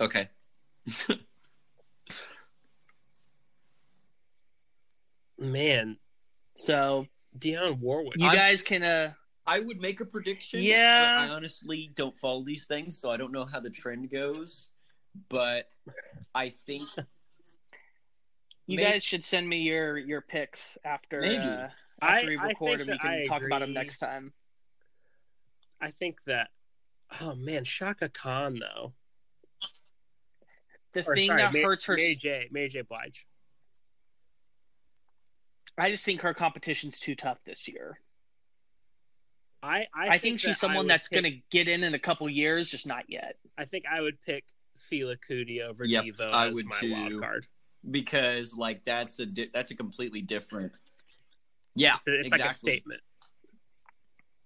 Okay. 0.00 0.28
Man, 5.38 5.98
so 6.54 7.06
Dionne 7.38 7.78
Warwick. 7.78 8.14
you 8.16 8.26
I'm- 8.26 8.34
guys 8.36 8.62
can. 8.62 8.82
uh 8.82 9.12
I 9.48 9.60
would 9.60 9.80
make 9.80 10.00
a 10.00 10.04
prediction. 10.04 10.60
Yeah. 10.60 11.14
but 11.24 11.30
I 11.30 11.34
honestly 11.34 11.92
don't 11.94 12.18
follow 12.18 12.42
these 12.42 12.66
things, 12.66 12.98
so 12.98 13.12
I 13.12 13.16
don't 13.16 13.30
know 13.30 13.44
how 13.44 13.60
the 13.60 13.70
trend 13.70 14.10
goes. 14.10 14.70
But 15.28 15.68
I 16.34 16.48
think 16.48 16.82
You 18.66 18.76
Maybe- 18.78 18.82
guys 18.90 19.04
should 19.04 19.22
send 19.22 19.48
me 19.48 19.58
your 19.58 19.98
your 19.98 20.20
picks 20.20 20.76
after 20.84 21.20
Maybe. 21.20 21.36
uh, 21.38 21.68
I- 22.02 22.16
after 22.16 22.26
we 22.28 22.36
record, 22.36 22.80
and 22.80 22.90
we 22.90 22.96
that 22.96 23.04
I 23.04 23.16
can 23.18 23.26
talk 23.26 23.42
about 23.44 23.60
them 23.60 23.72
next 23.72 23.98
time. 23.98 24.32
I 25.80 25.90
think 25.92 26.24
that. 26.24 26.48
Oh 27.20 27.34
man, 27.36 27.62
Chaka 27.64 28.08
Khan 28.08 28.58
though. 28.58 28.94
The 30.92 31.04
Or, 31.06 31.14
thing 31.14 31.28
sorry, 31.28 31.42
that 31.42 31.52
Ma- 31.52 31.60
hurts 31.60 31.84
her, 31.86 31.96
Mary 31.96 32.14
J. 32.14 32.48
Mary 32.50 32.68
J. 32.68 32.82
Blige. 32.82 33.26
I 35.78 35.90
just 35.90 36.04
think 36.04 36.22
her 36.22 36.32
competition's 36.32 36.98
too 36.98 37.14
tough 37.14 37.38
this 37.44 37.68
year. 37.68 38.00
I 39.62 39.86
I, 39.94 40.08
I, 40.10 40.18
think, 40.18 40.40
that 40.40 40.48
she's 40.48 40.58
someone 40.58 40.86
that's 40.86 41.08
pick- 41.08 41.22
going 41.22 41.32
to 41.34 41.40
get 41.50 41.68
in 41.68 41.84
in 41.84 41.94
a 41.94 41.98
couple 41.98 42.28
years, 42.30 42.70
just 42.70 42.86
not 42.86 43.04
yet. 43.08 43.36
I 43.58 43.64
think 43.66 43.84
I 43.90 44.00
would 44.00 44.20
pick 44.22 44.44
Fela 44.90 45.16
Kuti 45.28 45.60
over 45.62 45.84
Yep, 45.84 46.04
Devo 46.04 46.30
I 46.32 46.48
as 46.48 46.54
would 46.54 46.66
my 46.66 46.78
too. 46.80 46.92
wild 46.92 47.20
card. 47.20 47.46
because 47.90 48.56
like 48.56 48.84
that's 48.84 49.18
a 49.18 49.26
di- 49.26 49.50
that's 49.52 49.70
a 49.70 49.74
completely 49.76 50.22
different. 50.22 50.72
Yeah, 51.74 51.96
It's 52.06 52.28
exactly. 52.28 52.38
like 52.44 52.50
a 52.50 52.54
statement. 52.58 53.00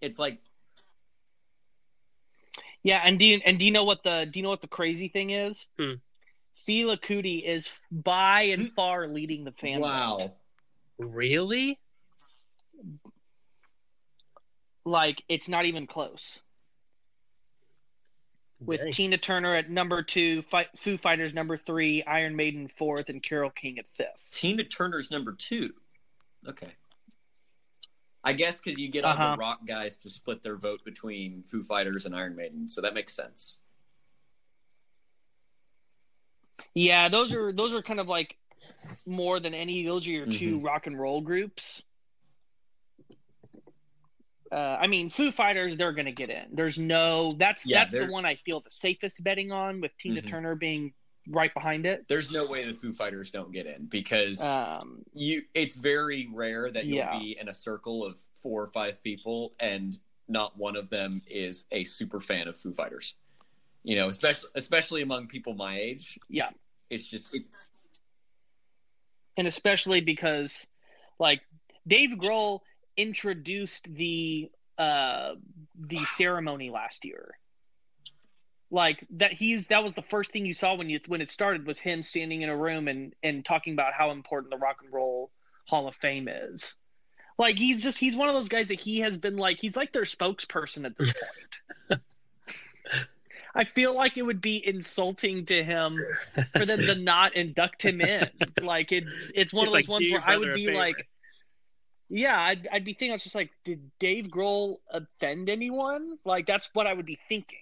It's 0.01 0.19
like 0.19 0.41
Yeah, 2.83 3.03
and 3.05 3.19
do 3.19 3.25
you, 3.25 3.41
and 3.45 3.59
do 3.59 3.65
you 3.65 3.71
know 3.71 3.85
what 3.85 4.03
the 4.03 4.27
do 4.31 4.39
you 4.41 4.43
know 4.43 4.49
what 4.51 4.63
the 4.63 4.69
crazy 4.69 5.09
thing 5.09 5.31
is? 5.31 5.69
Hmm. 5.79 5.95
Fela 6.69 6.99
Kuti 7.01 7.43
is 7.43 7.73
by 7.91 8.43
and 8.43 8.73
far 8.73 9.07
leading 9.09 9.45
the 9.45 9.53
fan. 9.53 9.81
vote. 9.81 9.87
wow. 9.87 10.33
Really? 10.99 11.79
like 14.85 15.23
it's 15.29 15.49
not 15.49 15.67
even 15.67 15.87
close. 15.87 16.43
With 18.61 18.81
Dang. 18.83 18.93
Tina 18.93 19.17
Turner 19.19 19.55
at 19.57 19.71
number 19.71 20.03
two, 20.03 20.43
Fi- 20.43 20.69
Foo 20.77 20.97
Fighters 20.99 21.33
number 21.33 21.57
three, 21.57 22.03
Iron 22.05 22.37
Maiden 22.37 22.69
fourth, 22.69 23.09
and 23.09 23.23
Carole 23.23 23.51
King 23.51 23.79
at 23.79 23.87
fifth. 23.95 24.31
Tina 24.33 24.65
Turner's 24.65 25.11
number 25.11 25.33
two. 25.33 25.71
Okay. 26.47 26.69
I 28.23 28.35
guess 28.35 28.61
because 28.61 28.79
you 28.79 28.89
get 28.89 29.05
all 29.05 29.13
Uh-huh. 29.13 29.33
the 29.33 29.39
rock 29.39 29.61
guys 29.67 29.97
to 29.99 30.11
split 30.11 30.43
their 30.43 30.57
vote 30.57 30.85
between 30.85 31.43
Foo 31.45 31.63
Fighters 31.63 32.05
and 32.05 32.15
Iron 32.15 32.37
Maiden, 32.37 32.69
so 32.69 32.83
that 32.83 32.93
makes 32.93 33.15
sense. 33.15 33.59
Yeah, 36.75 37.09
those 37.09 37.35
are 37.35 37.53
those 37.53 37.75
are 37.75 37.83
kind 37.83 38.01
of 38.01 38.09
like 38.09 38.37
more 39.07 39.41
than 39.41 39.55
any. 39.55 39.85
Those 39.85 40.07
are 40.07 40.11
your 40.11 40.27
2 40.27 40.57
Mm-hmm. 40.57 40.67
rock 40.67 40.87
and 40.87 40.99
roll 40.99 41.21
groups. 41.21 41.83
Uh, 44.53 44.57
I 44.81 44.89
mean, 44.89 45.09
Foo 45.11 45.31
Fighters, 45.31 45.77
they're 45.77 45.93
going 45.93 46.07
to 46.07 46.13
get 46.13 46.29
in. 46.29 46.47
There's 46.53 46.77
no 46.79 47.31
that's 47.33 47.65
Yeah, 47.65 47.81
that's 47.85 47.95
the 47.95 48.07
one 48.13 48.27
I 48.27 48.35
feel 48.35 48.61
the 48.61 48.71
safest 48.71 49.23
betting 49.23 49.53
on, 49.53 49.81
with 49.81 49.97
Tina 49.97 50.21
Mhm. 50.23 50.27
Turner 50.27 50.55
being 50.57 50.93
right 51.29 51.55
behind 51.55 51.87
it. 51.87 52.09
There's 52.09 52.33
no 52.33 52.47
way 52.51 52.65
the 52.65 52.75
Foo 52.75 52.93
Fighters 52.93 53.31
don't 53.31 53.53
get 53.53 53.67
in 53.67 53.87
because 53.87 54.41
Um, 54.43 55.05
you. 55.15 55.43
It's 55.55 55.77
very 55.77 56.29
rare 56.33 56.69
that 56.73 56.87
you'll 56.87 56.97
Yeah. 56.99 57.17
be 57.21 57.39
in 57.39 57.49
a 57.49 57.55
circle 57.55 58.05
of 58.05 58.19
four 58.35 58.63
or 58.63 58.69
five 58.73 59.01
people 59.05 59.55
and 59.61 59.97
not 60.27 60.57
one 60.57 60.75
of 60.77 60.91
them 60.91 61.23
is 61.29 61.65
a 61.71 61.85
super 61.85 62.21
fan 62.21 62.49
of 62.49 62.57
Foo 62.57 62.73
Fighters. 62.73 63.15
You 63.83 63.97
know, 63.97 64.09
especially 64.09 64.51
especially 64.55 65.03
among 65.03 65.29
people 65.29 65.55
my 65.55 65.79
age. 65.79 66.19
yeah, 66.29 66.51
It's 66.91 67.09
just 67.09 67.35
it, 67.35 67.45
and 69.37 69.47
especially 69.47 70.01
because 70.01 70.67
like 71.19 71.41
Dave 71.87 72.11
Grohl 72.11 72.61
introduced 72.97 73.93
the 73.95 74.51
uh 74.79 75.35
the 75.79 75.97
ceremony 76.17 76.71
last 76.71 77.05
year. 77.05 77.35
Like 78.71 79.05
that 79.17 79.33
he's 79.33 79.67
that 79.69 79.83
was 79.83 79.95
the 79.95 80.03
first 80.03 80.31
thing 80.31 80.47
you 80.47 80.55
saw 80.55 80.75
when 80.75 80.89
you 80.89 81.01
when 81.09 81.21
it 81.21 81.31
started 81.31 81.67
was 81.67 81.79
him 81.79 82.03
standing 82.03 82.43
in 82.43 82.49
a 82.51 82.57
room 82.57 82.87
and 82.87 83.15
and 83.23 83.45
talking 83.45 83.73
about 83.73 83.95
how 83.95 84.11
important 84.11 84.51
the 84.51 84.59
Rock 84.59 84.77
and 84.85 84.93
Roll 84.93 85.31
Hall 85.67 85.89
of 85.89 85.97
Fame 85.97 86.29
is. 86.29 86.77
Like 87.39 87.59
he's 87.59 87.83
just 87.83 87.99
he's 87.99 88.15
one 88.15 88.29
of 88.29 88.35
those 88.35 88.49
guys 88.49 88.69
that 88.69 88.79
he 88.79 89.01
has 89.01 89.17
been 89.17 89.39
like 89.39 89.59
he's 89.61 89.75
like 89.75 89.93
their 89.93 90.03
spokesperson 90.03 90.85
at 90.85 90.97
this 90.99 91.13
point. 91.89 92.01
I 93.55 93.65
feel 93.65 93.95
like 93.95 94.17
it 94.17 94.23
would 94.23 94.41
be 94.41 94.65
insulting 94.67 95.45
to 95.47 95.63
him 95.65 95.99
for 96.57 96.65
them 96.65 96.81
to 96.87 96.95
not 96.95 97.35
induct 97.35 97.83
him 97.83 98.01
in. 98.01 98.29
Like 98.63 98.93
it's 98.93 99.33
it's 99.35 99.53
one 99.53 99.67
It's 99.67 99.75
of 99.75 99.79
those 99.81 99.89
like, 99.89 99.89
ones 99.89 100.11
where 100.13 100.23
I 100.25 100.37
would 100.37 100.55
be 100.55 100.67
favor. 100.67 100.79
like, 100.79 101.09
yeah, 102.09 102.39
I'd, 102.41 102.69
I'd 102.73 102.85
be 102.85 102.93
thinking, 102.93 103.11
I 103.11 103.15
was 103.15 103.23
just 103.23 103.35
like, 103.35 103.51
did 103.65 103.91
Dave 103.99 104.27
Grohl 104.29 104.77
offend 104.91 105.49
anyone? 105.49 106.19
Like 106.25 106.47
that's 106.47 106.71
what 106.75 106.87
I 106.87 106.93
would 106.95 107.07
be 107.07 107.19
thinking. 107.29 107.59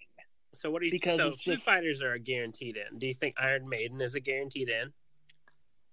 So 0.54 0.70
what 0.70 0.80
do 0.80 0.86
you 0.86 0.92
Because 0.92 1.18
so 1.20 1.30
Foo 1.30 1.52
just- 1.52 1.64
Fighters 1.64 2.02
are 2.02 2.12
a 2.14 2.18
guaranteed 2.18 2.76
in. 2.76 2.98
Do 2.98 3.06
you 3.06 3.14
think 3.14 3.34
Iron 3.38 3.68
Maiden 3.68 4.00
is 4.00 4.14
a 4.14 4.20
guaranteed 4.20 4.68
in? 4.68 4.92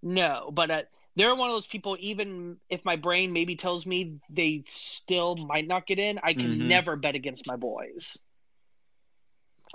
No, 0.01 0.49
but 0.53 0.71
uh, 0.71 0.83
they're 1.15 1.33
one 1.35 1.49
of 1.49 1.55
those 1.55 1.67
people. 1.67 1.97
Even 1.99 2.57
if 2.69 2.83
my 2.85 2.95
brain 2.95 3.33
maybe 3.33 3.55
tells 3.55 3.85
me 3.85 4.19
they 4.29 4.63
still 4.67 5.35
might 5.35 5.67
not 5.67 5.87
get 5.87 5.99
in, 5.99 6.19
I 6.21 6.33
can 6.33 6.59
Mhm. 6.59 6.67
never 6.67 6.95
bet 6.95 7.15
against 7.15 7.47
my 7.47 7.55
boys. 7.55 8.21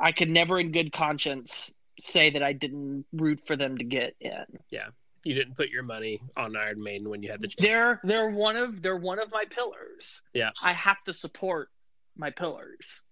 I 0.00 0.12
could 0.12 0.30
never, 0.30 0.58
in 0.58 0.72
good 0.72 0.92
conscience, 0.92 1.74
say 1.98 2.30
that 2.30 2.42
I 2.42 2.52
didn't 2.52 3.04
root 3.12 3.40
for 3.46 3.56
them 3.56 3.76
to 3.78 3.84
get 3.84 4.14
in. 4.20 4.44
Yeah, 4.70 4.88
you 5.24 5.34
didn't 5.34 5.56
put 5.56 5.68
your 5.68 5.82
money 5.82 6.20
on 6.36 6.56
Iron 6.56 6.82
Maiden 6.82 7.08
when 7.08 7.22
you 7.22 7.30
had 7.30 7.40
the 7.40 7.48
chance. 7.48 7.66
They're 7.66 8.00
they're 8.04 8.30
one 8.30 8.56
of 8.56 8.82
they're 8.82 8.96
one 8.96 9.18
of 9.18 9.30
my 9.30 9.44
pillars. 9.50 10.22
Yeah. 10.32 10.50
I 10.62 10.72
have 10.72 11.02
to 11.04 11.12
support 11.12 11.68
my 12.16 12.30
pillars. 12.30 13.02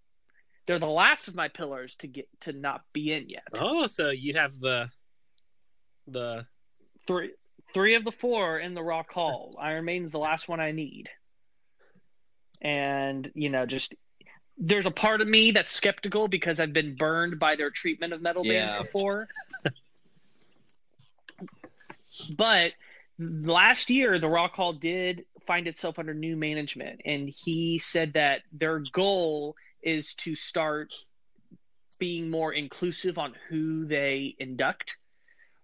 They're 0.66 0.78
the 0.78 0.86
last 0.86 1.28
of 1.28 1.34
my 1.34 1.48
pillars 1.48 1.94
to 1.96 2.06
get 2.06 2.28
to 2.42 2.52
not 2.52 2.82
be 2.92 3.12
in 3.12 3.28
yet. 3.28 3.44
Oh, 3.58 3.86
so 3.86 4.10
you'd 4.10 4.36
have 4.36 4.58
the 4.58 4.88
the 6.06 6.46
Three 7.08 7.30
three 7.72 7.94
of 7.94 8.04
the 8.04 8.12
four 8.12 8.58
in 8.58 8.74
the 8.74 8.82
Rock 8.82 9.10
Hall. 9.10 9.56
Iron 9.58 9.86
Maiden's 9.86 10.12
the 10.12 10.18
last 10.18 10.46
one 10.46 10.60
I 10.60 10.72
need. 10.72 11.08
And 12.60 13.30
you 13.34 13.48
know, 13.48 13.64
just 13.64 13.94
there's 14.58 14.86
a 14.86 14.90
part 14.90 15.20
of 15.20 15.28
me 15.28 15.52
that's 15.52 15.72
skeptical 15.72 16.28
because 16.28 16.58
I've 16.58 16.72
been 16.72 16.96
burned 16.96 17.38
by 17.38 17.56
their 17.56 17.70
treatment 17.70 18.12
of 18.12 18.20
metal 18.20 18.42
bands 18.42 18.74
before. 18.74 19.28
but 22.36 22.72
last 23.18 23.88
year, 23.88 24.18
the 24.18 24.28
Rock 24.28 24.56
Hall 24.56 24.72
did 24.72 25.24
find 25.46 25.66
itself 25.68 25.98
under 25.98 26.12
new 26.12 26.36
management, 26.36 27.00
and 27.04 27.28
he 27.28 27.78
said 27.78 28.12
that 28.14 28.42
their 28.52 28.82
goal 28.92 29.54
is 29.82 30.14
to 30.14 30.34
start 30.34 30.92
being 31.98 32.28
more 32.28 32.52
inclusive 32.52 33.18
on 33.18 33.34
who 33.48 33.86
they 33.86 34.34
induct. 34.38 34.98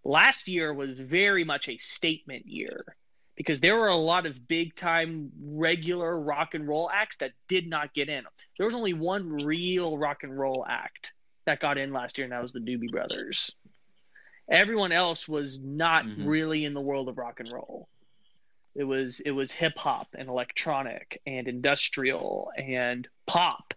Last 0.05 0.49
year 0.49 0.73
was 0.73 1.01
very 1.01 1.45
much 1.45 1.69
a 1.69 1.79
statement 1.79 2.47
year 2.47 2.85
because 3.37 3.61
there 3.61 3.77
were 3.77 3.89
a 3.89 3.97
lot 3.97 4.27
of 4.27 4.47
big 4.47 4.75
time 4.77 5.31
regular 5.43 6.19
rock 6.21 6.55
and 6.55 6.69
roll 6.69 6.89
acts 6.93 7.17
that 7.19 7.33
did 7.49 7.69
not 7.69 7.93
get 7.95 8.09
in. 8.09 8.25
There 8.57 8.67
was 8.67 8.75
only 8.75 8.93
one 8.93 9.29
real 9.45 9.99
rock 9.99 10.23
and 10.23 10.39
roll 10.39 10.65
act 10.69 11.13
that 11.47 11.61
got 11.61 11.77
in 11.79 11.93
last 11.93 12.17
year, 12.17 12.25
and 12.25 12.33
that 12.33 12.43
was 12.43 12.53
the 12.53 12.61
Doobie 12.61 12.91
Brothers. 12.91 13.51
Everyone 14.49 14.93
else 14.93 15.27
was 15.29 15.59
not 15.59 16.05
Mhm. 16.05 16.27
really 16.27 16.65
in 16.65 16.75
the 16.75 16.81
world 16.81 17.09
of 17.09 17.19
rock 17.19 17.41
and 17.41 17.51
roll. 17.51 17.89
It 18.75 18.85
was 18.85 19.21
it 19.21 19.31
was 19.31 19.51
hip 19.53 19.79
hop 19.79 20.09
and 20.19 20.29
electronic 20.29 21.21
and 21.27 21.47
industrial 21.49 22.51
and 22.57 23.07
pop 23.27 23.73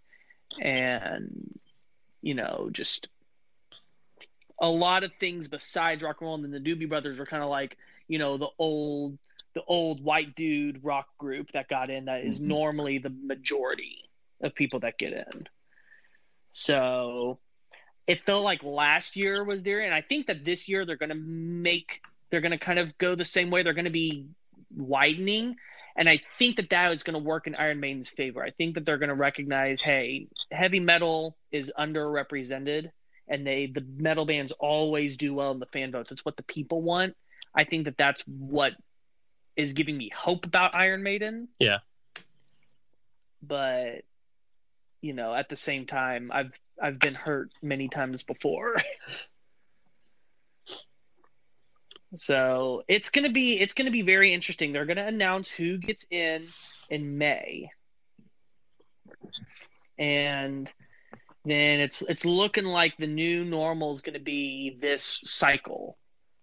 and 0.59 1.59
you 2.21 2.33
know 2.33 2.69
just 2.71 3.07
a 4.59 4.67
lot 4.69 5.03
of 5.03 5.13
things 5.19 5.47
besides 5.47 6.01
rock 6.03 6.17
and 6.19 6.25
roll. 6.25 6.35
And 6.35 6.43
then 6.43 6.51
the 6.51 6.59
Doobie 6.75 6.89
Brothers 6.89 7.19
were 7.19 7.25
kind 7.27 7.43
of 7.43 7.49
like 7.49 7.77
you 8.07 8.17
know 8.17 8.37
the 8.37 8.49
old 8.57 9.17
the 9.57 9.63
old 9.65 10.03
white 10.03 10.35
dude 10.35 10.83
rock 10.83 11.07
group 11.17 11.51
that 11.53 11.67
got 11.67 11.89
in 11.89 12.05
that 12.05 12.23
is 12.23 12.39
Mhm. 12.39 12.43
normally 12.45 12.97
the 12.99 13.09
majority 13.09 14.07
of 14.39 14.53
people 14.53 14.81
that 14.81 14.99
get 14.99 15.13
in. 15.13 15.47
So 16.51 17.39
it 18.05 18.21
felt 18.21 18.43
like 18.43 18.61
last 18.61 19.15
year 19.15 19.43
was 19.43 19.63
there, 19.63 19.81
and 19.81 19.95
I 19.95 20.01
think 20.01 20.27
that 20.27 20.45
this 20.45 20.69
year 20.69 20.85
they're 20.85 20.95
going 20.95 21.09
to 21.09 21.15
make 21.15 22.01
they're 22.29 22.41
going 22.41 22.51
to 22.51 22.57
kind 22.57 22.77
of 22.77 22.95
go 22.97 23.15
the 23.15 23.23
same 23.25 23.49
way. 23.49 23.63
They're 23.63 23.73
going 23.73 23.85
to 23.85 23.89
be 23.89 24.27
widening, 24.75 25.55
and 25.95 26.09
I 26.09 26.19
think 26.37 26.57
that 26.57 26.69
that 26.69 26.91
is 26.91 27.01
going 27.01 27.13
to 27.13 27.23
work 27.23 27.47
in 27.47 27.55
Iron 27.55 27.79
Maiden's 27.79 28.09
favor. 28.09 28.43
I 28.43 28.51
think 28.51 28.75
that 28.75 28.85
they're 28.85 28.97
going 28.97 29.09
to 29.09 29.15
recognize, 29.15 29.81
hey, 29.81 30.27
heavy 30.51 30.81
metal 30.81 31.37
is 31.53 31.71
underrepresented, 31.79 32.91
and 33.27 33.47
they 33.47 33.67
the 33.67 33.81
metal 33.81 34.25
bands 34.25 34.51
always 34.51 35.17
do 35.17 35.33
well 35.33 35.51
in 35.51 35.59
the 35.59 35.65
fan 35.67 35.91
votes. 35.91 36.11
It's 36.11 36.25
what 36.25 36.35
the 36.37 36.43
people 36.43 36.81
want. 36.81 37.15
I 37.55 37.63
think 37.63 37.85
that 37.85 37.97
that's 37.97 38.21
what 38.27 38.73
is 39.57 39.73
giving 39.73 39.97
me 39.97 40.09
hope 40.15 40.45
about 40.45 40.75
Iron 40.75 41.03
Maiden. 41.03 41.49
Yeah. 41.59 41.79
But 43.41 44.03
you 45.01 45.13
know, 45.13 45.33
at 45.33 45.49
the 45.49 45.55
same 45.55 45.85
time, 45.85 46.31
I've 46.33 46.51
I've 46.81 46.99
been 46.99 47.15
hurt 47.15 47.51
many 47.61 47.89
times 47.89 48.23
before. 48.23 48.75
so 52.15 52.83
it's 52.87 53.09
gonna 53.09 53.31
be 53.31 53.59
it's 53.59 53.73
gonna 53.73 53.91
be 53.91 54.03
very 54.03 54.33
interesting. 54.33 54.71
They're 54.71 54.85
gonna 54.85 55.07
announce 55.07 55.51
who 55.51 55.77
gets 55.77 56.05
in 56.11 56.45
in 56.89 57.17
May. 57.17 57.69
and 59.97 60.71
then 61.45 61.79
it's 61.79 62.01
it's 62.03 62.25
looking 62.25 62.65
like 62.65 62.95
the 62.97 63.07
new 63.07 63.45
normal 63.45 63.91
is 63.91 64.01
going 64.01 64.13
to 64.13 64.19
be 64.19 64.77
this 64.81 65.21
cycle 65.23 65.97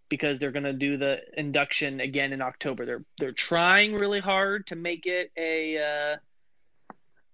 because 0.08 0.38
they're 0.38 0.52
going 0.52 0.64
to 0.64 0.72
do 0.72 0.96
the 0.96 1.18
induction 1.36 2.00
again 2.00 2.32
in 2.32 2.42
October. 2.42 2.86
They're 2.86 3.04
they're 3.18 3.32
trying 3.32 3.94
really 3.94 4.20
hard 4.20 4.66
to 4.68 4.76
make 4.76 5.06
it 5.06 5.30
a 5.36 6.18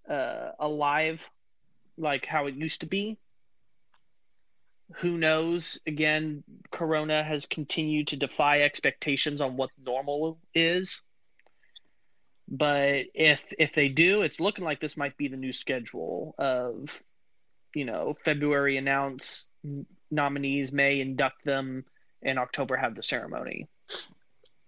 uh, 0.08 0.12
uh, 0.12 0.52
a 0.58 0.68
live 0.68 1.28
like 1.96 2.26
how 2.26 2.46
it 2.46 2.54
used 2.54 2.80
to 2.80 2.86
be. 2.86 3.18
Who 4.96 5.18
knows? 5.18 5.78
Again, 5.86 6.42
Corona 6.70 7.22
has 7.22 7.46
continued 7.46 8.08
to 8.08 8.16
defy 8.16 8.62
expectations 8.62 9.40
on 9.40 9.56
what 9.56 9.70
normal 9.84 10.38
is. 10.54 11.02
But 12.48 13.04
if 13.14 13.52
if 13.58 13.72
they 13.72 13.88
do, 13.88 14.22
it's 14.22 14.40
looking 14.40 14.64
like 14.64 14.80
this 14.80 14.96
might 14.96 15.16
be 15.16 15.28
the 15.28 15.36
new 15.36 15.52
schedule 15.52 16.34
of, 16.36 17.00
you 17.74 17.84
know, 17.84 18.16
February 18.24 18.76
announce 18.76 19.46
nominees, 20.10 20.72
May 20.72 21.00
induct 21.00 21.44
them, 21.44 21.84
in 22.22 22.38
October 22.38 22.76
have 22.76 22.94
the 22.94 23.02
ceremony. 23.02 23.66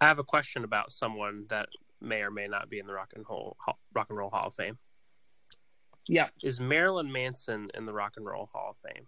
I 0.00 0.06
have 0.06 0.18
a 0.18 0.24
question 0.24 0.64
about 0.64 0.90
someone 0.90 1.44
that 1.48 1.68
may 2.00 2.22
or 2.22 2.30
may 2.30 2.48
not 2.48 2.68
be 2.68 2.78
in 2.78 2.86
the 2.86 2.92
Rock 2.92 3.12
and 3.14 3.24
Roll 3.28 3.56
Rock 3.94 4.06
and 4.08 4.18
Roll 4.18 4.30
Hall 4.30 4.48
of 4.48 4.54
Fame. 4.54 4.78
Yeah, 6.08 6.28
is 6.42 6.58
Marilyn 6.60 7.12
Manson 7.12 7.70
in 7.74 7.86
the 7.86 7.92
Rock 7.94 8.14
and 8.16 8.26
Roll 8.26 8.50
Hall 8.52 8.70
of 8.76 8.90
Fame? 8.92 9.06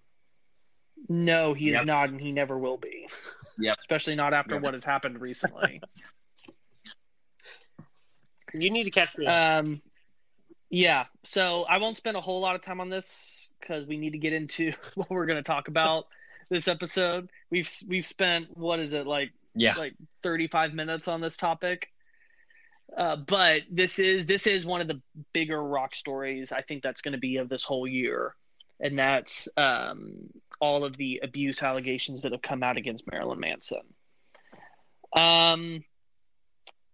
No, 1.09 1.53
he 1.55 1.71
Yep. 1.73 1.83
is 1.83 1.87
not, 1.87 2.09
and 2.11 2.21
he 2.21 2.31
never 2.31 2.57
will 2.57 2.77
be. 2.77 3.09
Yep. 3.59 3.79
Especially 3.81 4.15
not 4.15 4.33
after 4.33 4.55
Yep. 4.55 4.63
what 4.63 4.75
has 4.75 4.85
happened 4.85 5.21
recently. 5.21 5.81
You 8.53 8.71
need 8.71 8.85
to 8.85 8.91
catch 8.93 9.17
me. 9.19 9.27
um, 9.27 9.83
yeah. 10.71 11.07
So 11.25 11.65
I 11.65 11.79
won't 11.79 11.97
spend 11.97 12.17
a 12.17 12.21
whole 12.21 12.41
lot 12.41 12.55
of 12.55 12.61
time 12.63 12.81
on 12.81 12.89
this 12.89 13.53
because 13.59 13.85
we 13.87 13.97
need 13.97 14.13
to 14.13 14.19
get 14.19 14.33
into 14.33 14.73
what 14.95 15.11
we're 15.11 15.27
going 15.27 15.39
to 15.39 15.43
talk 15.43 15.67
about 15.69 16.05
this 16.51 16.69
episode. 16.69 17.29
We've 17.51 17.71
we've 17.89 18.07
spent 18.07 18.57
what 18.57 18.81
is 18.81 18.93
it 18.93 19.07
like 19.07 19.33
Yeah. 19.55 19.75
like 19.77 19.95
35 20.23 20.75
minutes 20.75 21.09
on 21.09 21.21
this 21.21 21.37
topic. 21.37 21.91
Uh, 22.97 23.17
but 23.17 23.63
this 23.71 23.99
is 23.99 24.27
this 24.27 24.47
is 24.47 24.65
one 24.67 24.81
of 24.81 24.87
the 24.89 25.01
bigger 25.33 25.63
rock 25.63 25.95
stories 25.95 26.53
I 26.53 26.61
think 26.63 26.83
that's 26.83 27.01
going 27.01 27.13
to 27.13 27.19
be 27.19 27.39
of 27.39 27.49
this 27.49 27.65
whole 27.65 27.87
year, 27.89 28.37
and 28.79 28.99
that's 28.99 29.49
um, 29.57 30.31
all 30.61 30.85
of 30.85 30.97
the 30.97 31.21
abuse 31.23 31.63
allegations 31.63 32.23
that 32.23 32.33
have 32.33 32.43
come 32.43 32.63
out 32.63 32.77
against 32.77 33.05
Marilyn 33.11 33.41
Manson. 33.41 33.81
Um, 35.17 35.83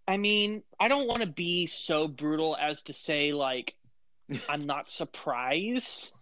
I 0.06 0.16
mean, 0.16 0.62
I 0.78 0.88
don't 0.88 1.06
want 1.06 1.20
to 1.20 1.26
be 1.26 1.66
so 1.66 2.08
brutal 2.08 2.56
as 2.58 2.82
to 2.84 2.92
say 2.92 3.32
like 3.32 3.74
I'm 4.48 4.62
not 4.62 4.88
surprised 4.90 6.12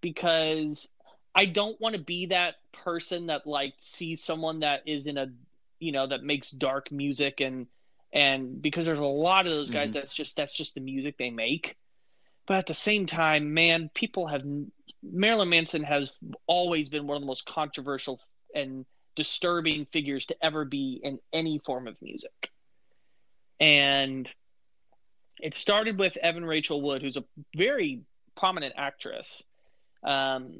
because 0.00 0.88
I 1.34 1.46
don't 1.46 1.80
want 1.80 1.94
to 1.96 2.00
be 2.00 2.26
that 2.26 2.56
person 2.72 3.26
that 3.26 3.46
like 3.46 3.74
sees 3.78 4.22
someone 4.22 4.60
that 4.60 4.82
is 4.86 5.06
in 5.06 5.18
a 5.18 5.28
you 5.80 5.92
know 5.92 6.06
that 6.06 6.22
makes 6.22 6.50
dark 6.50 6.90
music 6.92 7.40
and 7.40 7.66
and 8.12 8.62
because 8.62 8.86
there's 8.86 8.98
a 8.98 9.02
lot 9.02 9.46
of 9.46 9.52
those 9.52 9.70
guys 9.70 9.90
Mhm. 9.90 9.94
that's 9.94 10.14
just 10.14 10.36
that's 10.36 10.52
just 10.52 10.74
the 10.74 10.80
music 10.80 11.16
they 11.18 11.30
make. 11.30 11.76
But 12.46 12.58
at 12.58 12.66
the 12.66 12.74
same 12.74 13.06
time 13.06 13.54
man 13.54 13.90
people 13.94 14.26
have 14.28 14.42
Marilyn 15.02 15.48
Manson 15.48 15.82
has 15.82 16.18
always 16.46 16.88
been 16.88 17.06
one 17.06 17.16
of 17.16 17.22
the 17.22 17.26
most 17.26 17.46
controversial 17.46 18.20
and 18.54 18.86
disturbing 19.16 19.86
figures 19.86 20.26
to 20.26 20.36
ever 20.44 20.64
be 20.64 21.00
in 21.02 21.18
any 21.32 21.58
form 21.58 21.86
of 21.88 22.00
music. 22.02 22.50
And 23.60 24.28
it 25.40 25.54
started 25.54 25.98
with 25.98 26.16
Evan 26.18 26.44
Rachel 26.44 26.80
Wood 26.80 27.02
who's 27.02 27.16
a 27.16 27.24
very 27.56 28.02
prominent 28.36 28.74
actress. 28.76 29.42
Um, 30.02 30.54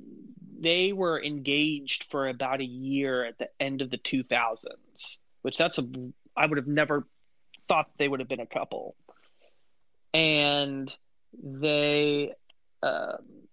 they 0.64 0.92
were 0.92 1.22
engaged 1.22 2.04
for 2.04 2.28
about 2.28 2.60
a 2.60 2.64
year 2.64 3.24
at 3.24 3.38
the 3.38 3.48
end 3.60 3.82
of 3.82 3.90
the 3.90 3.98
2000s, 3.98 5.18
which 5.42 5.58
that's 5.58 5.78
a 5.78 5.84
I 6.36 6.46
would 6.46 6.58
have 6.58 6.66
never 6.66 7.06
thought 7.68 7.90
they 7.98 8.08
would 8.08 8.20
have 8.20 8.28
been 8.28 8.40
a 8.40 8.46
couple. 8.46 8.96
And 10.12 10.94
they 11.42 12.34
um, 12.82 13.44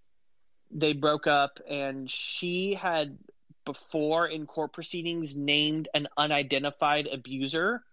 they 0.71 0.93
broke 0.93 1.27
up, 1.27 1.59
and 1.69 2.09
she 2.09 2.73
had 2.73 3.17
before 3.65 4.27
in 4.27 4.45
court 4.45 4.73
proceedings 4.73 5.35
named 5.35 5.87
an 5.93 6.07
unidentified 6.17 7.07
abuser, 7.07 7.83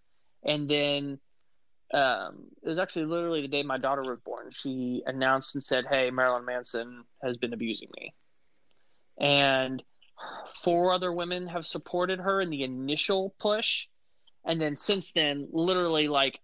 and 0.43 0.69
then 0.69 1.19
um, 1.93 2.47
it 2.61 2.69
was 2.69 2.77
actually 2.77 3.05
literally 3.05 3.41
the 3.41 3.47
day 3.47 3.63
my 3.63 3.77
daughter 3.77 4.03
was 4.03 4.19
born. 4.19 4.49
She 4.51 5.03
announced 5.05 5.55
and 5.55 5.63
said, 5.63 5.85
"Hey, 5.87 6.11
Marilyn 6.11 6.45
Manson 6.45 7.03
has 7.23 7.37
been 7.37 7.53
abusing 7.53 7.89
me," 7.95 8.13
and 9.19 9.83
four 10.63 10.93
other 10.93 11.11
women 11.11 11.47
have 11.47 11.65
supported 11.65 12.19
her 12.19 12.41
in 12.41 12.49
the 12.49 12.63
initial 12.63 13.33
push, 13.39 13.87
and 14.45 14.59
then 14.61 14.75
since 14.75 15.11
then, 15.11 15.47
literally 15.51 16.07
like 16.07 16.39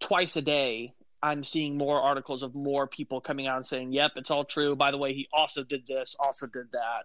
twice 0.00 0.36
a 0.36 0.42
day, 0.42 0.94
I'm 1.22 1.44
seeing 1.44 1.76
more 1.76 2.00
articles 2.00 2.42
of 2.42 2.54
more 2.54 2.86
people 2.86 3.20
coming 3.20 3.46
out 3.46 3.56
and 3.56 3.66
saying, 3.66 3.92
"Yep, 3.92 4.12
it's 4.16 4.30
all 4.30 4.44
true." 4.44 4.74
By 4.76 4.90
the 4.90 4.98
way, 4.98 5.14
he 5.14 5.28
also 5.32 5.62
did 5.62 5.86
this, 5.86 6.16
also 6.18 6.46
did 6.46 6.72
that, 6.72 7.04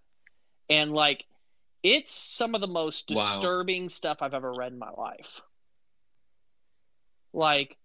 and 0.70 0.94
like, 0.94 1.26
it's 1.84 2.14
some 2.14 2.56
of 2.56 2.62
the 2.62 2.68
most 2.68 3.10
Wow. 3.10 3.34
disturbing 3.34 3.90
stuff 3.90 4.18
I've 4.22 4.34
ever 4.34 4.52
read 4.54 4.72
in 4.74 4.80
my 4.80 4.90
life 4.92 5.42
like 7.34 7.78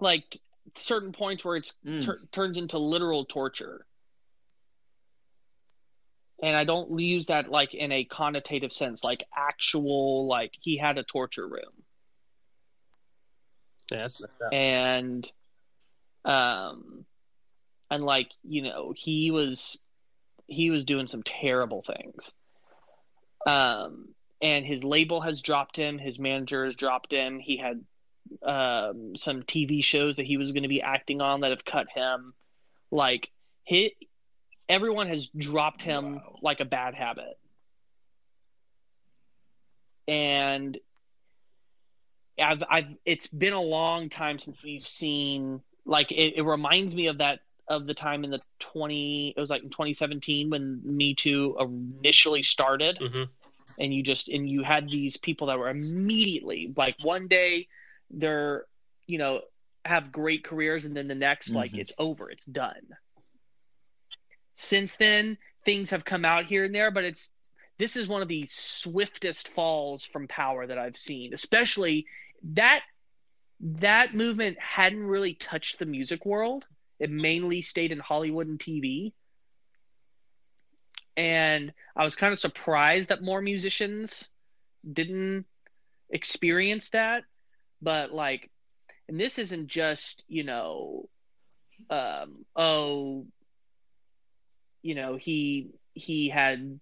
like 0.00 0.40
certain 0.76 1.12
points 1.12 1.44
where 1.44 1.56
it's 1.56 1.72
Mm. 1.84 2.04
tur- 2.04 2.20
turns 2.32 2.56
into 2.58 2.78
literal 2.78 3.24
torture 3.24 3.86
and 6.42 6.56
i 6.56 6.64
don't 6.64 6.98
use 6.98 7.26
that 7.26 7.50
like 7.50 7.74
in 7.74 7.92
a 7.92 8.04
connotative 8.04 8.72
sense 8.72 9.04
like 9.04 9.22
actual 9.36 10.26
like 10.26 10.52
he 10.60 10.76
had 10.76 10.98
a 10.98 11.02
torture 11.02 11.46
room. 11.46 11.84
Yeah, 13.90 13.98
that's 13.98 14.20
messed 14.20 14.42
up. 14.42 14.52
and 14.52 15.30
um 16.24 17.04
and 17.90 18.04
like 18.04 18.30
you 18.42 18.62
know 18.62 18.92
he 18.96 19.30
was 19.30 19.78
he 20.46 20.70
was 20.70 20.84
doing 20.84 21.06
some 21.06 21.22
terrible 21.22 21.82
things. 21.82 22.32
Um 23.46 24.14
and 24.42 24.64
his 24.64 24.82
label 24.82 25.20
has 25.20 25.42
dropped 25.42 25.76
him. 25.76 25.98
His 25.98 26.18
manager 26.18 26.64
has 26.64 26.74
dropped 26.74 27.12
him. 27.12 27.40
He 27.40 27.56
had 27.56 27.84
um 28.46 29.16
some 29.16 29.42
tv 29.42 29.82
shows 29.82 30.16
that 30.16 30.26
he 30.26 30.36
was 30.36 30.52
going 30.52 30.62
to 30.62 30.68
be 30.68 30.82
acting 30.82 31.20
on 31.20 31.40
that 31.40 31.50
have 31.50 31.64
cut 31.64 31.88
him. 31.92 32.32
Like 32.90 33.30
hit 33.64 33.94
everyone 34.70 35.08
has 35.08 35.26
dropped 35.28 35.82
him 35.82 36.14
Wow. 36.16 36.38
like 36.42 36.60
a 36.60 36.64
bad 36.64 36.94
habit. 36.94 37.38
And 40.08 40.78
I've, 42.40 42.62
I've, 42.68 42.86
it's 43.04 43.26
been 43.26 43.52
a 43.52 43.60
long 43.60 44.08
time 44.08 44.38
since 44.38 44.62
we've 44.62 44.86
seen 44.86 45.60
like 45.84 46.10
it, 46.10 46.36
it 46.36 46.42
reminds 46.42 46.94
me 46.94 47.08
of 47.08 47.18
that 47.18 47.40
of 47.68 47.86
the 47.86 47.94
time 47.94 48.24
in 48.24 48.30
the 48.30 48.40
20 48.58 49.34
it 49.36 49.40
was 49.40 49.50
like 49.50 49.62
in 49.62 49.70
2017 49.70 50.50
when 50.50 50.80
me 50.84 51.14
too 51.14 51.56
initially 51.60 52.42
started. 52.42 52.98
Hmm 52.98 53.24
and 53.78 53.94
you 53.94 54.02
just 54.02 54.28
and 54.28 54.48
you 54.48 54.62
had 54.62 54.90
these 54.90 55.16
people 55.16 55.46
that 55.46 55.58
were 55.58 55.70
immediately 55.70 56.70
like 56.76 56.96
one 57.02 57.28
day 57.28 57.66
they're 58.10 58.64
you 59.06 59.16
know 59.16 59.40
have 59.86 60.12
great 60.12 60.44
careers 60.44 60.84
and 60.84 60.94
then 60.94 61.08
the 61.08 61.14
next 61.14 61.54
like 61.54 61.70
Mhm. 61.72 61.78
it's 61.78 61.92
over. 61.98 62.30
It's 62.30 62.44
done 62.44 62.82
since 64.52 64.96
then 64.96 65.36
things 65.64 65.90
have 65.90 66.04
come 66.04 66.24
out 66.24 66.46
here 66.46 66.64
and 66.64 66.74
there 66.74 66.90
but 66.90 67.04
it's 67.04 67.32
this 67.78 67.96
is 67.96 68.08
one 68.08 68.22
of 68.22 68.28
the 68.28 68.46
swiftest 68.46 69.48
falls 69.48 70.04
from 70.04 70.28
power 70.28 70.66
that 70.66 70.78
i've 70.78 70.96
seen 70.96 71.32
especially 71.32 72.06
that 72.42 72.80
that 73.60 74.14
movement 74.14 74.56
hadn't 74.58 75.02
really 75.02 75.34
touched 75.34 75.78
the 75.78 75.86
music 75.86 76.24
world 76.24 76.64
it 76.98 77.10
mainly 77.10 77.62
stayed 77.62 77.92
in 77.92 77.98
hollywood 77.98 78.46
and 78.46 78.58
tv 78.58 79.12
and 81.20 81.72
I 81.94 82.04
was 82.04 82.16
kind 82.16 82.32
of 82.32 82.38
surprised 82.38 83.10
that 83.10 83.22
more 83.22 83.42
musicians 83.42 84.30
didn't 84.90 85.44
experience 86.08 86.90
that. 86.90 87.24
But 87.82 88.12
like, 88.12 88.50
and 89.08 89.18
this 89.20 89.38
isn't 89.38 89.66
just 89.66 90.24
you 90.28 90.44
know, 90.44 91.08
um, 91.90 92.46
oh, 92.56 93.26
you 94.82 94.94
know, 94.94 95.16
he 95.16 95.70
he 95.94 96.28
had 96.28 96.80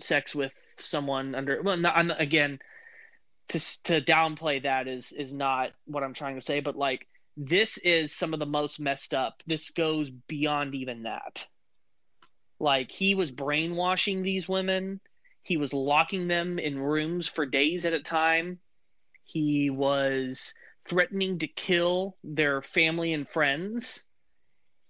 sex 0.00 0.34
with 0.34 0.52
someone 0.78 1.34
under. 1.34 1.62
Well, 1.62 1.76
not, 1.76 2.20
again, 2.20 2.58
to 3.48 3.82
to 3.84 4.00
downplay 4.00 4.62
that 4.62 4.88
is 4.88 5.12
is 5.12 5.32
not 5.32 5.70
what 5.86 6.02
I'm 6.02 6.14
trying 6.14 6.36
to 6.36 6.42
say. 6.42 6.60
But 6.60 6.76
like, 6.76 7.06
this 7.36 7.78
is 7.78 8.14
some 8.14 8.32
of 8.32 8.40
the 8.40 8.46
most 8.46 8.80
messed 8.80 9.14
up. 9.14 9.42
This 9.46 9.70
goes 9.70 10.10
beyond 10.10 10.74
even 10.74 11.04
that. 11.04 11.46
Like 12.60 12.90
he 12.90 13.14
was 13.14 13.30
brainwashing 13.30 14.22
these 14.22 14.48
women. 14.48 15.00
He 15.42 15.56
was 15.56 15.74
locking 15.74 16.28
them 16.28 16.58
in 16.58 16.78
rooms 16.78 17.28
for 17.28 17.44
days 17.44 17.84
at 17.84 17.92
a 17.92 18.00
time. 18.00 18.58
He 19.24 19.68
was 19.70 20.54
threatening 20.88 21.38
to 21.38 21.46
kill 21.46 22.16
their 22.24 22.62
family 22.62 23.12
and 23.12 23.28
friends. 23.28 24.06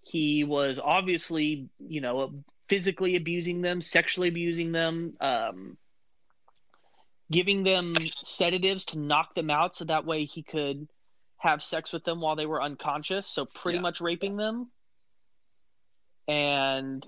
He 0.06 0.44
was 0.44 0.78
obviously, 0.82 1.68
you 1.78 2.00
know, 2.00 2.32
physically 2.68 3.16
abusing 3.16 3.62
them, 3.62 3.80
sexually 3.80 4.28
abusing 4.28 4.72
them, 4.72 5.14
um, 5.20 5.76
giving 7.30 7.62
them 7.62 7.94
sedatives 8.06 8.84
to 8.86 8.98
knock 8.98 9.34
them 9.34 9.50
out 9.50 9.74
so 9.76 9.84
that 9.84 10.04
way 10.04 10.24
he 10.24 10.42
could 10.42 10.88
have 11.38 11.62
sex 11.62 11.92
with 11.92 12.04
them 12.04 12.20
while 12.20 12.36
they 12.36 12.46
were 12.46 12.62
unconscious. 12.62 13.26
So 13.26 13.44
pretty 13.44 13.78
Yeah. 13.78 13.82
much 13.82 14.00
raping 14.00 14.36
them. 14.36 14.70
And 16.26 17.06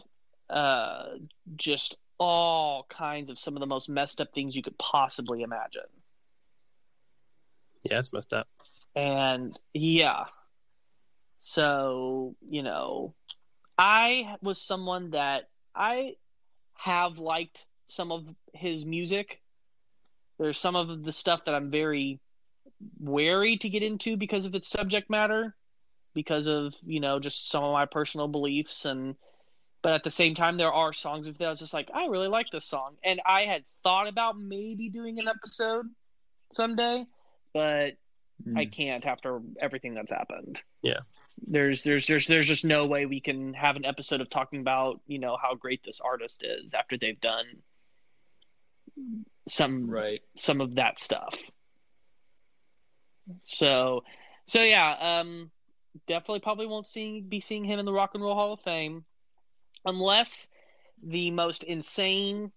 uh, 0.50 1.16
just 1.56 1.96
all 2.18 2.84
kinds 2.88 3.30
of 3.30 3.38
some 3.38 3.56
of 3.56 3.60
the 3.60 3.66
most 3.66 3.88
messed 3.88 4.20
up 4.20 4.32
things 4.34 4.56
you 4.56 4.62
could 4.62 4.78
possibly 4.78 5.42
imagine. 5.42 5.82
Yeah, 7.82 7.98
it's 7.98 8.12
messed 8.12 8.32
up. 8.32 8.48
And 8.94 9.56
yeah. 9.74 10.24
So, 11.38 12.34
you 12.48 12.62
know, 12.62 13.14
I 13.78 14.36
was 14.42 14.60
someone 14.60 15.10
that 15.10 15.48
I 15.74 16.14
have 16.74 17.18
liked 17.18 17.66
some 17.86 18.10
of 18.12 18.24
his 18.52 18.84
music. 18.84 19.42
There's 20.38 20.58
some 20.58 20.76
of 20.76 21.04
the 21.04 21.12
stuff 21.12 21.44
that 21.46 21.54
I'm 21.54 21.70
very 21.70 22.20
wary 23.00 23.56
to 23.58 23.68
get 23.68 23.82
into 23.82 24.16
because 24.16 24.44
of 24.44 24.54
its 24.54 24.68
subject 24.68 25.08
matter, 25.08 25.54
because 26.14 26.46
of, 26.46 26.74
you 26.84 27.00
know, 27.00 27.18
just 27.18 27.50
some 27.50 27.64
of 27.64 27.72
my 27.72 27.86
personal 27.86 28.28
beliefs 28.28 28.84
and 28.84 29.16
but 29.82 29.92
at 29.92 30.02
the 30.02 30.10
same 30.10 30.34
time 30.34 30.56
there 30.56 30.72
are 30.72 30.92
songs 30.92 31.26
that 31.26 31.40
I 31.40 31.48
was 31.48 31.60
just 31.60 31.72
like, 31.72 31.90
I 31.94 32.06
really 32.06 32.26
like 32.26 32.50
this 32.50 32.64
song. 32.64 32.96
And 33.04 33.20
I 33.24 33.42
had 33.42 33.62
thought 33.84 34.08
about 34.08 34.36
maybe 34.36 34.90
doing 34.90 35.20
an 35.20 35.28
episode 35.28 35.86
someday, 36.50 37.04
but 37.54 37.92
Hmm. 38.44 38.56
I 38.56 38.66
can't 38.66 39.04
after 39.06 39.40
everything 39.60 39.94
that's 39.94 40.12
happened. 40.12 40.60
Yeah. 40.82 41.00
There's 41.46 41.82
there's 41.82 42.06
there's 42.06 42.26
there's 42.26 42.46
just 42.46 42.64
no 42.64 42.86
way 42.86 43.06
we 43.06 43.20
can 43.20 43.54
have 43.54 43.76
an 43.76 43.84
episode 43.84 44.20
of 44.20 44.30
talking 44.30 44.60
about, 44.60 45.00
you 45.06 45.18
know, 45.18 45.36
how 45.40 45.54
great 45.54 45.82
this 45.84 46.00
artist 46.00 46.44
is 46.44 46.74
after 46.74 46.96
they've 46.98 47.20
done 47.20 47.44
some 49.48 49.88
right. 49.90 50.22
some 50.34 50.60
of 50.60 50.74
that 50.76 50.98
stuff. 50.98 51.50
So 53.40 54.04
so 54.46 54.62
yeah, 54.62 55.20
um 55.20 55.50
definitely 56.06 56.40
probably 56.40 56.66
won't 56.66 56.86
see 56.86 57.20
be 57.20 57.40
seeing 57.40 57.64
him 57.64 57.78
in 57.78 57.86
the 57.86 57.92
Rock 57.92 58.10
and 58.14 58.22
Roll 58.22 58.34
Hall 58.34 58.52
of 58.52 58.60
Fame 58.60 59.04
unless 59.84 60.48
the 61.02 61.30
most 61.30 61.62
insane 61.64 62.52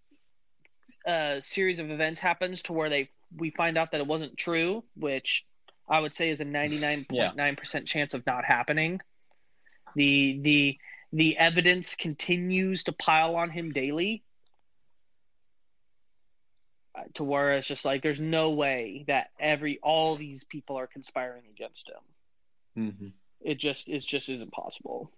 uh 1.07 1.39
series 1.39 1.79
of 1.79 1.89
events 1.89 2.19
happens 2.19 2.63
to 2.63 2.73
where 2.73 2.89
they 2.89 3.09
we 3.35 3.51
find 3.51 3.77
out 3.77 3.91
that 3.91 4.01
it 4.01 4.07
wasn't 4.07 4.37
true, 4.37 4.83
which 4.95 5.45
I 5.89 5.99
would 5.99 6.13
say 6.13 6.29
is 6.29 6.39
a 6.39 6.45
99.9% 6.45 7.85
chance 7.85 8.13
of 8.13 8.25
not 8.25 8.45
happening. 8.45 9.01
The 9.95 10.39
the 10.41 10.77
the 11.11 11.37
evidence 11.37 11.95
continues 11.95 12.83
to 12.83 12.91
pile 12.91 13.35
on 13.35 13.49
him 13.49 13.71
daily 13.71 14.23
uh, 16.95 17.03
to 17.15 17.23
where 17.23 17.53
it's 17.53 17.67
just 17.67 17.85
like 17.85 18.01
there's 18.01 18.21
no 18.21 18.51
way 18.51 19.05
that 19.07 19.29
every 19.39 19.79
all 19.81 20.15
these 20.15 20.43
people 20.43 20.77
are 20.77 20.87
conspiring 20.87 21.43
against 21.51 21.89
him. 21.89 22.85
Mm-hmm. 22.85 23.07
It 23.41 23.55
just 23.55 23.89
it 23.89 23.99
just 23.99 24.29
isn't 24.29 24.51
possible. 24.51 25.11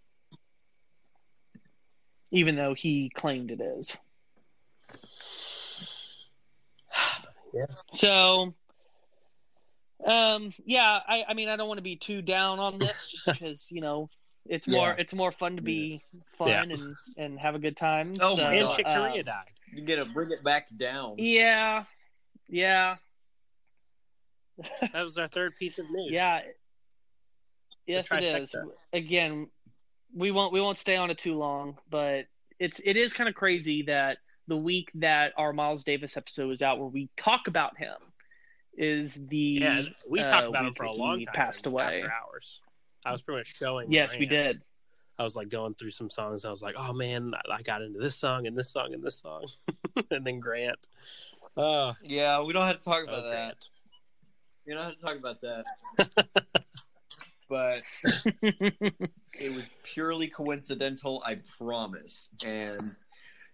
Even 2.31 2.55
though 2.55 2.73
he 2.73 3.09
claimed 3.09 3.51
it 3.51 3.61
is. 3.61 3.97
Yeah. 7.53 7.65
So 7.91 8.53
um 10.05 10.51
yeah, 10.65 10.99
I, 11.07 11.25
I 11.27 11.33
mean 11.33 11.49
I 11.49 11.55
don't 11.55 11.67
want 11.67 11.77
to 11.77 11.83
be 11.83 11.95
too 11.95 12.21
down 12.21 12.59
on 12.59 12.77
this 12.79 13.07
just 13.11 13.25
because, 13.39 13.71
you 13.71 13.81
know, 13.81 14.09
it's 14.45 14.67
more 14.67 14.87
Yeah. 14.87 14.95
it's 14.97 15.13
more 15.13 15.31
fun 15.31 15.55
to 15.57 15.61
be 15.61 16.01
fun 16.37 16.47
Yeah. 16.47 16.63
and 16.63 16.95
and 17.17 17.39
have 17.39 17.55
a 17.55 17.59
good 17.59 17.77
time. 17.77 18.13
Oh 18.19 18.35
so, 18.35 18.43
my 18.43 18.53
and 18.53 18.67
God. 18.67 18.75
Chick 18.75 18.85
uh, 18.87 18.95
Corea 18.95 19.23
died. 19.23 19.45
You 19.73 19.83
get 19.83 19.97
to 19.97 20.05
bring 20.05 20.31
it 20.31 20.43
back 20.43 20.67
down. 20.75 21.15
Yeah. 21.17 21.83
Yeah. 22.49 22.95
That 24.93 25.01
was 25.03 25.17
our 25.17 25.27
third 25.27 25.55
piece 25.57 25.79
of 25.79 25.85
news. 25.89 26.11
Yeah. 26.11 26.41
Yes, 27.87 28.11
it 28.11 28.23
is. 28.23 28.55
Again, 28.93 29.47
we 30.15 30.31
won't 30.31 30.53
we 30.53 30.61
won't 30.61 30.77
stay 30.77 30.95
on 30.95 31.09
it 31.09 31.17
too 31.17 31.35
long, 31.37 31.77
but 31.89 32.25
it's 32.59 32.79
it 32.83 32.95
is 32.97 33.13
kind 33.13 33.27
of 33.27 33.35
crazy 33.35 33.83
that 33.83 34.17
the 34.47 34.57
week 34.57 34.91
that 34.95 35.33
our 35.37 35.53
Miles 35.53 35.83
Davis 35.83 36.15
episode 36.17 36.47
was 36.47 36.61
out, 36.61 36.79
where 36.79 36.87
we 36.87 37.09
talk 37.17 37.47
about 37.47 37.77
him, 37.77 37.95
is 38.77 39.15
the 39.27 39.37
Yeah, 39.61 39.83
we 40.09 40.19
uh, 40.19 40.31
talked 40.31 40.47
about 40.47 40.65
him 40.65 40.73
for 40.73 40.85
a 40.85 40.87
that 40.89 40.95
long 40.97 41.19
he 41.19 41.25
time. 41.25 41.33
passed 41.35 41.65
away. 41.67 42.01
After 42.03 42.11
hours. 42.13 42.61
I 43.05 43.11
was 43.11 43.21
pretty 43.21 43.39
much 43.41 43.55
showing. 43.57 43.91
Yes, 43.91 44.17
we 44.17 44.25
Grant. 44.25 44.45
did. 44.45 44.61
I 45.19 45.23
was 45.23 45.35
like 45.35 45.49
going 45.49 45.73
through 45.75 45.91
some 45.91 46.09
songs. 46.09 46.45
I 46.45 46.49
was 46.49 46.61
like, 46.61 46.75
oh 46.77 46.93
man, 46.93 47.33
I- 47.35 47.55
I 47.55 47.61
got 47.61 47.81
into 47.81 47.99
this 47.99 48.15
song 48.15 48.47
and 48.47 48.57
this 48.57 48.69
song 48.71 48.93
and 48.93 49.03
this 49.03 49.19
song, 49.19 49.45
and 50.11 50.25
then 50.25 50.39
Grant. 50.39 50.79
Oh, 51.57 51.93
Yeah, 52.03 52.41
we 52.41 52.53
don't 52.53 52.65
have 52.65 52.77
to 52.79 52.83
talk 52.83 53.03
about 53.03 53.25
oh 53.25 53.29
that. 53.29 53.31
Grant. 53.31 53.69
We 54.65 54.73
don't 54.73 54.83
have 54.85 54.95
to 54.95 55.01
talk 55.01 55.17
about 55.17 55.41
that. 55.41 56.45
but 57.49 57.81
it 58.41 59.55
was 59.55 59.69
purely 59.83 60.27
coincidental, 60.27 61.21
I 61.25 61.39
promise. 61.57 62.29
And 62.45 62.95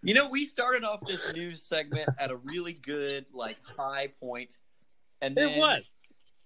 you 0.02 0.14
know, 0.14 0.28
we 0.28 0.44
started 0.44 0.84
off 0.84 1.00
this 1.08 1.34
news 1.34 1.60
segment 1.62 2.08
at 2.20 2.30
a 2.30 2.36
really 2.36 2.72
good, 2.74 3.26
like, 3.34 3.56
high 3.76 4.08
point, 4.20 4.58
and 5.20 5.36
then 5.36 5.50
It 5.50 5.58
was. 5.58 5.94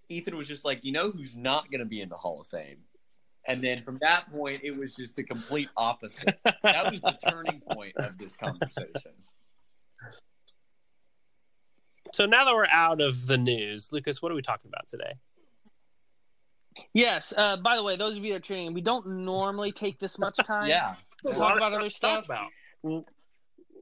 Ethan 0.08 0.36
was 0.36 0.48
just 0.48 0.64
like, 0.64 0.84
you 0.84 0.92
know, 0.92 1.10
who's 1.10 1.36
not 1.36 1.70
going 1.70 1.80
to 1.80 1.86
be 1.86 2.00
in 2.00 2.08
the 2.08 2.16
Hall 2.16 2.40
of 2.40 2.46
Fame. 2.46 2.78
And 3.46 3.62
then 3.62 3.82
from 3.82 3.98
that 4.02 4.30
point, 4.30 4.60
it 4.62 4.76
was 4.76 4.94
just 4.94 5.16
the 5.16 5.24
complete 5.24 5.68
opposite. 5.76 6.38
That 6.62 6.90
was 6.90 7.00
the 7.00 7.16
turning 7.28 7.60
point 7.70 7.96
of 7.96 8.16
this 8.18 8.36
conversation. 8.36 9.12
So 12.12 12.26
now 12.26 12.44
that 12.44 12.54
we're 12.54 12.66
out 12.66 13.00
of 13.00 13.26
the 13.26 13.38
news, 13.38 13.88
Lucas, 13.90 14.20
what 14.20 14.30
are 14.30 14.34
we 14.34 14.42
talking 14.42 14.68
about 14.68 14.86
today? 14.88 15.14
yes. 16.94 17.32
Uh, 17.36 17.56
by 17.56 17.76
the 17.76 17.82
way, 17.82 17.96
those 17.96 18.16
of 18.16 18.24
you 18.24 18.32
that 18.32 18.36
are 18.38 18.40
tuning 18.40 18.66
in, 18.68 18.74
we 18.74 18.80
don't 18.80 19.06
normally 19.06 19.72
take 19.72 19.98
this 19.98 20.18
much 20.18 20.36
time. 20.44 20.68
Yeah. 20.68 20.94
to 21.26 21.32
talk 21.32 21.56
about 21.56 21.72
other 21.72 21.88
stuff. 21.90 22.26
about. 22.26 22.50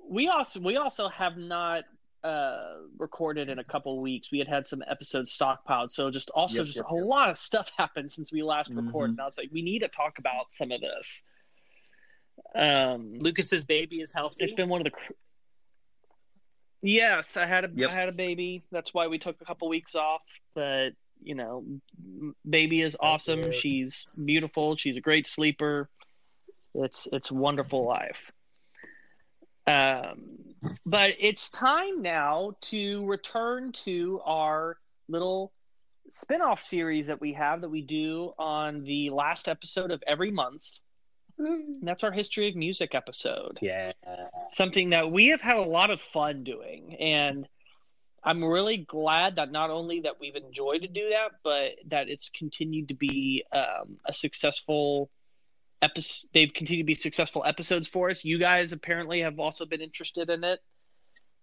We 0.09 0.29
also 0.29 0.61
we 0.61 0.77
also 0.77 1.09
have 1.09 1.37
not 1.37 1.85
uh 2.23 2.75
recorded 2.99 3.49
in 3.49 3.59
a 3.59 3.65
couple 3.65 3.99
weeks. 4.01 4.31
We 4.31 4.39
had 4.39 4.49
had 4.49 4.67
some 4.67 4.83
episodes 4.89 5.37
stockpiled. 5.37 5.91
So 5.91 6.11
just 6.11 6.29
also 6.31 6.59
Yep, 6.59 6.65
just 6.67 6.77
yep, 6.77 6.87
a 6.91 6.95
yep. 6.97 7.05
lot 7.07 7.31
of 7.31 7.39
stuff 7.39 7.71
happened 7.79 8.13
since 8.13 8.31
we 8.33 8.43
last 8.43 8.71
Mhm. 8.71 8.85
recorded. 8.87 9.13
And 9.13 9.21
i 9.21 9.25
was 9.25 9.39
like 9.39 9.49
we 9.53 9.63
need 9.63 9.79
to 9.81 9.89
talk 9.89 10.19
about 10.19 10.53
some 10.53 10.71
of 10.73 10.81
this. 10.81 11.25
Um 12.55 13.19
Lucas's 13.19 13.65
baby 13.65 14.01
is 14.01 14.13
healthy. 14.13 14.45
it's 14.45 14.55
been 14.55 14.69
one 14.69 14.81
of 14.81 14.85
the 14.85 14.91
cr- 14.91 15.13
yes 16.83 17.37
i 17.37 17.47
had 17.47 17.65
a 17.65 17.69
I 17.69 17.73
Yep. 17.75 17.91
had 17.91 18.09
a 18.09 18.13
baby. 18.13 18.63
That's 18.71 18.93
why 18.95 19.07
we 19.07 19.19
took 19.19 19.41
a 19.41 19.45
couple 19.45 19.69
weeks 19.69 19.95
off. 19.95 20.23
But 20.55 20.91
you 21.23 21.35
know 21.35 21.65
baby 22.49 22.83
is 22.83 22.97
awesome. 23.01 23.53
she's 23.53 24.05
beautiful. 24.25 24.77
She's 24.77 24.97
a 24.97 25.01
great 25.01 25.27
sleeper. 25.27 25.89
It's 26.75 27.07
it's 27.13 27.33
wonderful 27.33 27.85
life. 27.87 28.31
Um 29.67 30.39
but 30.87 31.15
it's 31.19 31.51
time 31.51 32.03
now 32.03 32.53
to 32.61 33.07
return 33.07 33.73
to 33.73 34.21
our 34.25 34.77
little 35.09 35.53
spin-off 36.09 36.63
series 36.63 37.07
that 37.07 37.21
we 37.21 37.33
have 37.33 37.61
that 37.61 37.69
we 37.69 37.83
do 37.83 38.33
on 38.39 38.83
the 38.85 39.11
last 39.11 39.49
episode 39.49 39.91
of 39.91 40.03
every 40.07 40.31
month 40.31 40.65
and 41.39 41.83
that's 41.83 42.05
our 42.05 42.13
history 42.13 42.49
of 42.49 42.57
music 42.57 42.95
episode 42.95 43.59
yeah. 43.63 43.93
something 44.51 44.91
that 44.91 45.11
we 45.11 45.29
have 45.29 45.41
had 45.41 45.57
a 45.57 45.63
lot 45.63 45.91
of 45.91 46.01
fun 46.01 46.43
doing 46.43 46.97
and 46.97 47.49
i'm 48.25 48.45
really 48.45 48.79
glad 48.79 49.37
that 49.37 49.53
not 49.53 49.71
only 49.71 50.01
that 50.01 50.15
we've 50.21 50.37
enjoyed 50.37 50.83
to 50.83 50.89
do 50.89 51.09
that 51.11 51.31
but 51.45 51.73
that 51.87 52.09
it's 52.09 52.29
continued 52.31 52.89
to 52.89 52.95
be 52.95 53.45
um, 53.53 53.99
a 54.07 54.13
successful 54.13 55.09
they've 56.33 56.53
continued 56.53 56.83
to 56.83 56.87
be 56.87 56.95
successful 56.95 57.43
episodes 57.47 57.89
for 57.89 58.11
us 58.11 58.25
you 58.25 58.39
guys 58.39 58.73
apparently 58.73 59.21
have 59.21 59.39
also 59.39 59.65
been 59.65 59.81
interested 59.81 60.31
in 60.31 60.45
it 60.45 60.61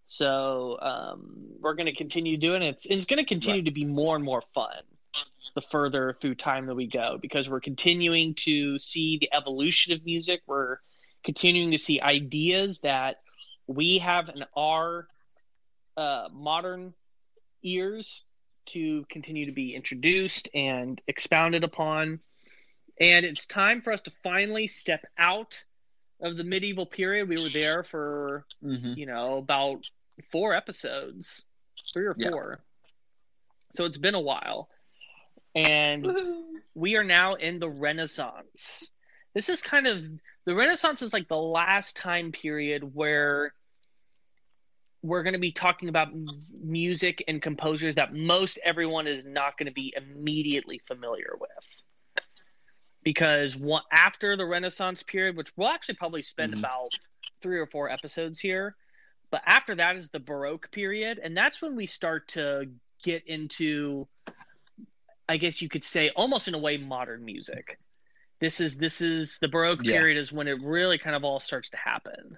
so 0.05 0.77
um, 0.81 1.35
we're 1.59 1.73
going 1.73 1.85
to 1.85 1.95
continue 1.95 2.37
doing 2.37 2.61
it 2.61 2.69
it's, 2.69 2.85
it's 2.85 3.05
going 3.05 3.19
to 3.19 3.25
continue 3.25 3.59
Right. 3.59 3.65
to 3.65 3.71
be 3.71 3.85
more 3.85 4.15
and 4.15 4.23
more 4.23 4.43
fun 4.53 4.83
the 5.55 5.61
further 5.61 6.15
through 6.21 6.35
time 6.35 6.67
that 6.67 6.75
we 6.75 6.87
go 6.87 7.17
because 7.21 7.49
we're 7.49 7.59
continuing 7.59 8.35
to 8.35 8.77
see 8.77 9.17
the 9.19 9.29
evolution 9.33 9.93
of 9.93 10.05
music 10.05 10.41
we're 10.47 10.79
continuing 11.23 11.71
to 11.71 11.77
see 11.77 11.99
ideas 12.01 12.79
that 12.81 13.17
we 13.67 13.97
have 13.97 14.29
in 14.29 14.43
our 14.55 15.07
uh, 15.97 16.29
modern 16.31 16.93
ears 17.63 18.23
to 18.67 19.05
continue 19.09 19.45
to 19.45 19.51
be 19.51 19.75
introduced 19.75 20.49
and 20.53 21.01
expounded 21.07 21.63
upon. 21.63 22.19
And 22.99 23.25
it's 23.25 23.45
time 23.45 23.81
for 23.81 23.93
us 23.93 24.01
to 24.03 24.11
finally 24.11 24.67
step 24.67 25.05
out 25.17 25.63
of 26.21 26.35
the 26.37 26.43
medieval 26.43 26.85
period. 26.85 27.29
We 27.29 27.37
were 27.41 27.49
there 27.49 27.83
for, 27.83 28.45
Mm-hmm. 28.63 28.93
you 28.97 29.05
know, 29.05 29.37
about 29.37 29.87
four 30.31 30.53
episodes, 30.55 31.45
three 31.93 32.05
or 32.07 32.15
Yeah. 32.17 32.31
four. 32.31 32.59
So 33.73 33.85
it's 33.85 33.97
been 33.97 34.15
a 34.15 34.19
while. 34.21 34.69
And 35.53 36.07
we 36.73 36.95
are 36.95 37.03
now 37.03 37.35
in 37.35 37.59
the 37.59 37.69
Renaissance. 37.69 38.91
this 39.33 39.49
is 39.49 39.61
kind 39.61 39.85
of 39.85 40.03
the 40.45 40.55
Renaissance 40.55 41.01
is 41.03 41.13
like 41.13 41.27
the 41.27 41.37
last 41.37 41.95
time 41.97 42.31
period 42.31 42.95
where 42.95 43.53
we're 45.03 45.21
going 45.23 45.33
to 45.33 45.39
be 45.39 45.51
talking 45.51 45.89
about 45.89 46.09
music 46.63 47.23
and 47.27 47.41
composers 47.41 47.95
that 47.95 48.13
most 48.15 48.57
everyone 48.63 49.05
is 49.07 49.23
not 49.25 49.57
going 49.57 49.67
to 49.67 49.73
be 49.73 49.93
immediately 49.95 50.79
familiar 50.87 51.33
with. 51.39 51.83
Because 53.07 53.55
one, 53.55 53.83
after 53.89 54.35
the 54.35 54.45
Renaissance 54.45 55.01
period, 55.01 55.37
which 55.37 55.53
we'll 55.55 55.69
actually 55.69 55.95
probably 55.95 56.21
spend 56.21 56.51
mm-hmm. 56.51 56.59
about 56.59 56.89
three 57.41 57.57
or 57.57 57.65
four 57.65 57.89
episodes 57.89 58.37
here, 58.37 58.75
but 59.31 59.41
after 59.45 59.75
that 59.75 59.95
is 59.95 60.09
the 60.09 60.19
Baroque 60.19 60.69
period, 60.73 61.17
and 61.23 61.35
that's 61.35 61.61
when 61.61 61.77
we 61.77 61.85
start 61.85 62.27
to 62.27 62.65
get 63.01 63.25
into, 63.25 64.09
I 65.29 65.37
guess 65.37 65.61
you 65.61 65.69
could 65.69 65.85
say, 65.85 66.09
almost 66.17 66.49
in 66.49 66.53
a 66.53 66.57
way, 66.57 66.75
modern 66.75 67.23
music. 67.23 67.79
This 68.41 68.59
is 68.59 68.75
this 68.75 68.99
is 68.99 69.37
the 69.39 69.47
Baroque 69.47 69.85
yeah. 69.85 69.93
period 69.93 70.17
is 70.17 70.33
when 70.33 70.49
it 70.49 70.61
really 70.65 70.97
kind 70.97 71.15
of 71.15 71.23
all 71.23 71.39
starts 71.39 71.69
to 71.69 71.77
happen 71.77 72.37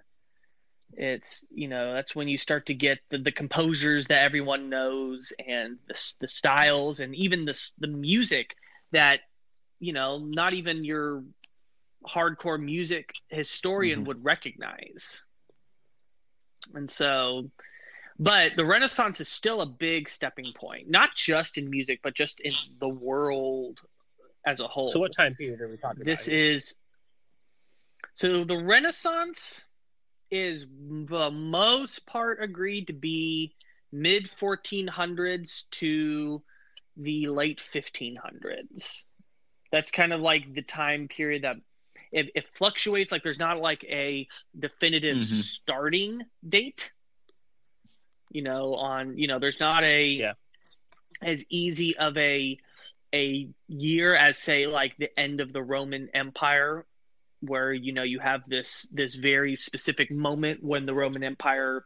it's 0.94 1.46
you 1.52 1.68
know 1.68 1.94
that's 1.94 2.16
when 2.16 2.28
you 2.28 2.36
start 2.36 2.66
to 2.66 2.74
get 2.74 2.98
the, 3.12 3.20
the 3.20 3.32
composers 3.32 4.08
that 4.08 4.24
everyone 4.24 4.70
knows 4.70 5.32
and 5.48 5.78
the, 5.88 6.14
the 6.20 6.28
styles 6.28 7.00
and 7.00 7.14
even 7.14 7.46
the, 7.46 7.72
the 7.78 7.88
music 7.88 8.56
that 8.92 9.20
you 9.80 9.94
know 9.94 10.20
not 10.20 10.54
even 10.54 10.84
your 10.84 11.24
hardcore 12.08 12.62
music 12.62 13.12
historian 13.30 14.00
mm-hmm. 14.00 14.08
would 14.08 14.24
recognize 14.24 15.26
and 16.74 16.90
so 16.90 17.50
but 18.18 18.52
the 18.58 18.66
renaissance 18.66 19.22
is 19.22 19.30
still 19.30 19.62
a 19.62 19.66
big 19.66 20.10
stepping 20.10 20.52
point 20.56 20.90
not 20.90 21.14
just 21.16 21.58
in 21.58 21.70
music 21.70 22.00
but 22.04 22.14
just 22.14 22.40
in 22.42 22.54
the 22.80 22.90
world 22.90 23.80
as 24.46 24.60
a 24.60 24.68
whole 24.68 24.90
so 24.90 25.00
what 25.00 25.12
time 25.14 25.34
period 25.36 25.60
are 25.62 25.68
we 25.68 25.78
talking 25.78 26.04
this 26.04 26.28
about 26.28 26.32
this 26.32 26.64
is 26.72 26.78
so 28.14 28.44
the 28.44 28.58
renaissance 28.58 29.66
is 30.32 30.66
the 30.66 31.32
most 31.32 32.06
part 32.06 32.42
agreed 32.42 32.88
to 32.88 32.94
be 32.94 33.56
mid 33.92 34.26
1400s 34.26 35.70
to 35.72 36.42
the 36.98 37.28
late 37.28 37.60
1500s. 37.60 39.06
That's 39.72 39.92
kind 39.92 40.14
of 40.14 40.22
like 40.22 40.54
the 40.54 40.62
time 40.62 41.08
period 41.08 41.44
that 41.44 41.58
it, 42.12 42.32
it 42.36 42.46
fluctuates. 42.54 43.12
Like 43.12 43.24
there's 43.24 43.40
not 43.40 43.60
like 43.60 43.84
a 43.84 44.28
definitive 44.58 45.18
mm-hmm. 45.18 45.40
starting 45.42 46.22
date. 46.48 46.92
You 48.32 48.42
know, 48.44 48.76
on 48.76 49.18
you 49.18 49.28
know, 49.28 49.40
there's 49.40 49.60
not 49.60 49.84
a 49.84 50.06
yeah. 50.08 50.34
as 51.22 51.44
easy 51.50 51.98
of 51.98 52.18
a 52.18 52.58
a 53.14 53.50
year 53.68 54.16
as 54.16 54.38
say 54.38 54.68
like 54.68 54.96
the 54.98 55.18
end 55.20 55.42
of 55.42 55.52
the 55.52 55.64
Roman 55.64 56.10
Empire 56.14 56.86
where 57.42 57.74
you 57.74 57.94
know 57.94 58.04
you 58.04 58.20
have 58.20 58.42
this 58.48 58.88
this 58.92 59.16
very 59.16 59.56
specific 59.56 60.12
moment 60.12 60.64
when 60.64 60.86
the 60.86 60.94
Roman 60.94 61.24
Empire 61.24 61.86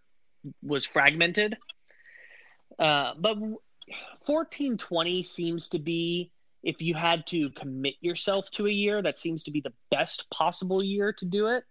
was 0.61 0.86
fragmented. 0.86 1.57
Uh, 2.79 3.13
but 3.17 3.38
1420 3.38 5.23
seems 5.23 5.69
to 5.69 5.79
be 5.79 6.31
if 6.64 6.82
you 6.82 6.95
had 6.95 7.28
to 7.28 7.49
commit 7.49 7.95
yourself 7.99 8.49
to 8.51 8.68
a 8.68 8.72
year, 8.72 9.01
that 9.01 9.20
seems 9.20 9.43
to 9.43 9.51
be 9.51 9.61
the 9.61 9.74
best 9.91 10.30
possible 10.30 10.84
year 10.84 11.14
to 11.14 11.26
do 11.26 11.47
it. 11.47 11.66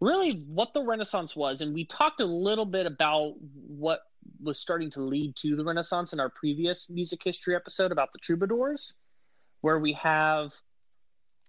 Really, 0.00 0.32
what 0.48 0.74
the 0.74 0.82
Renaissance 0.86 1.36
was, 1.36 1.60
and 1.60 1.72
we 1.72 1.84
talked 1.84 2.20
a 2.20 2.26
little 2.26 2.66
bit 2.66 2.86
about 2.86 3.34
what 3.38 4.00
was 4.42 4.58
starting 4.58 4.90
to 4.90 5.00
lead 5.00 5.36
to 5.36 5.54
the 5.54 5.64
Renaissance 5.64 6.12
in 6.12 6.18
our 6.18 6.30
previous 6.30 6.90
music 6.90 7.22
history 7.22 7.54
episode 7.54 7.92
about 7.92 8.12
the 8.12 8.18
troubadours, 8.18 8.94
where 9.60 9.78
we 9.78 9.92
have 9.92 10.52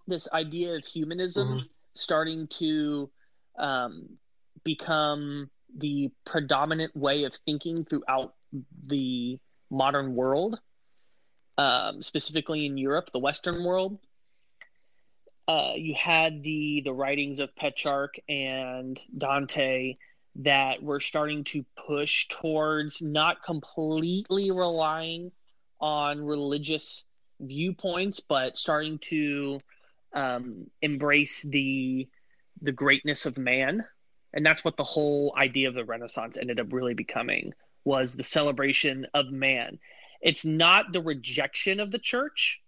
this 0.06 0.28
idea 0.32 0.76
of 0.76 0.84
humanism 0.84 1.48
mm-hmm. 1.48 1.66
starting 1.94 2.46
to 2.46 3.10
um, 3.58 4.08
become 4.62 5.50
the 5.76 6.10
predominant 6.24 6.94
way 6.96 7.24
of 7.24 7.34
thinking 7.44 7.84
throughout 7.84 8.34
the 8.86 9.38
modern 9.70 10.14
world, 10.14 10.60
um, 11.58 12.02
specifically 12.02 12.66
in 12.66 12.76
Europe, 12.76 13.10
the 13.12 13.18
Western 13.18 13.64
world. 13.64 14.00
Uh, 15.46 15.72
you 15.76 15.94
had 15.94 16.42
the 16.42 16.80
the 16.84 16.92
writings 16.92 17.38
of 17.38 17.54
Petrarch 17.54 18.14
and 18.28 18.98
Dante 19.16 19.96
that 20.36 20.82
were 20.82 21.00
starting 21.00 21.44
to 21.44 21.64
push 21.86 22.26
towards 22.28 23.02
not 23.02 23.42
completely 23.42 24.50
relying 24.50 25.30
on 25.80 26.24
religious 26.24 27.04
viewpoints, 27.40 28.20
but 28.20 28.56
starting 28.56 28.98
to 28.98 29.60
um, 30.14 30.70
embrace 30.80 31.42
the 31.42 32.08
the 32.62 32.72
greatness 32.72 33.26
of 33.26 33.36
man, 33.36 33.84
and 34.32 34.46
that's 34.46 34.64
what 34.64 34.76
the 34.76 34.84
whole 34.84 35.34
idea 35.36 35.68
of 35.68 35.74
the 35.74 35.84
Renaissance 35.84 36.38
ended 36.38 36.58
up 36.58 36.72
really 36.72 36.94
becoming 36.94 37.52
was 37.84 38.14
the 38.14 38.22
celebration 38.22 39.06
of 39.14 39.30
man. 39.30 39.78
It's 40.20 40.44
not 40.44 40.92
the 40.92 41.02
rejection 41.02 41.80
of 41.80 41.90
the 41.90 41.98
church. 41.98 42.62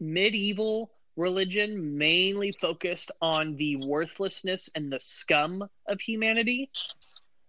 Medieval 0.00 0.90
religion 1.16 1.96
mainly 1.96 2.52
focused 2.52 3.10
on 3.20 3.56
the 3.56 3.76
worthlessness 3.86 4.68
and 4.74 4.90
the 4.90 4.98
scum 4.98 5.68
of 5.88 6.00
humanity, 6.00 6.70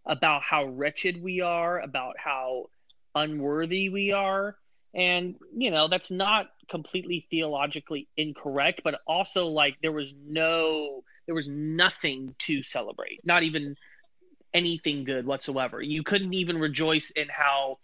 about 0.06 0.44
how 0.44 0.66
wretched 0.66 1.22
we 1.22 1.42
are, 1.42 1.80
about 1.80 2.16
how 2.18 2.70
unworthy 3.16 3.90
we 3.90 4.12
are, 4.12 4.56
and 4.96 5.36
you 5.56 5.70
know 5.70 5.88
that's 5.88 6.10
not 6.10 6.48
completely 6.70 7.28
theologically 7.30 8.08
incorrect 8.18 8.82
but 8.84 9.02
also 9.06 9.48
like 9.48 9.76
there 9.82 9.92
was 9.92 10.14
no 10.26 11.04
there 11.26 11.36
was 11.36 11.48
nothing 11.48 12.34
to 12.40 12.64
celebrate 12.64 13.20
not 13.24 13.44
even 13.44 13.76
anything 14.56 15.04
good 15.04 15.28
whatsoever. 15.28 15.82
You 15.82 16.02
couldn't 16.02 16.34
even 16.34 16.58
rejoice 16.58 17.12
in 17.12 17.28
how 17.30 17.78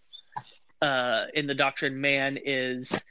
uh, 0.82 1.26
in 1.36 1.46
the 1.46 1.54
doctrine 1.54 2.02
man 2.02 2.40
is 2.44 3.06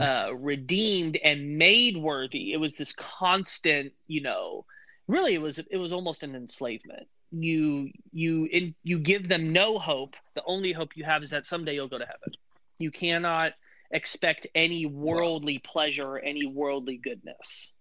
uh, 0.00 0.32
redeemed 0.34 1.16
and 1.24 1.56
made 1.56 1.96
worthy. 1.96 2.52
It 2.52 2.58
was 2.58 2.76
this 2.76 2.92
constant 2.92 3.92
you 4.06 4.20
know 4.20 4.66
really 5.06 5.34
it 5.34 5.40
was 5.40 5.58
it 5.58 5.76
was 5.78 5.92
almost 5.92 6.22
an 6.22 6.34
enslavement. 6.34 7.06
You 7.30 7.90
you 8.12 8.48
in, 8.52 8.74
you 8.82 8.98
give 8.98 9.28
them 9.28 9.52
no 9.52 9.78
hope. 9.78 10.16
The 10.34 10.42
only 10.44 10.72
hope 10.72 10.96
you 10.96 11.04
have 11.04 11.22
is 11.22 11.30
that 11.30 11.46
someday 11.46 11.74
you'll 11.74 11.88
go 11.88 11.98
to 11.98 12.06
heaven. 12.06 12.32
You 12.78 12.90
cannot 12.90 13.52
expect 13.90 14.46
any 14.54 14.84
worldly 14.84 15.58
pleasure, 15.58 16.18
any 16.18 16.44
worldly 16.44 16.96
goodness. 16.96 17.72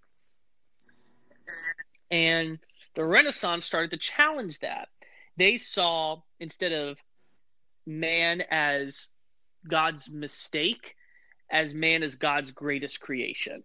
And 2.11 2.59
the 2.95 3.03
Renaissance 3.03 3.65
started 3.65 3.91
to 3.91 3.97
challenge 3.97 4.59
that. 4.59 4.87
They 5.37 5.57
saw, 5.57 6.21
instead 6.39 6.71
of 6.71 7.01
man 7.85 8.41
as 8.49 9.09
God's 9.67 10.09
mistake, 10.09 10.95
as 11.51 11.73
man 11.73 12.03
as 12.03 12.15
God's 12.15 12.51
greatest 12.51 13.01
creation. 13.01 13.63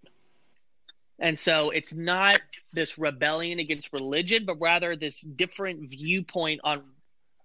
And 1.18 1.38
so 1.38 1.70
it's 1.70 1.94
not 1.94 2.40
this 2.72 2.98
rebellion 2.98 3.58
against 3.58 3.92
religion, 3.92 4.44
but 4.46 4.60
rather 4.60 4.96
this 4.96 5.20
different 5.20 5.88
viewpoint 5.88 6.60
on 6.64 6.82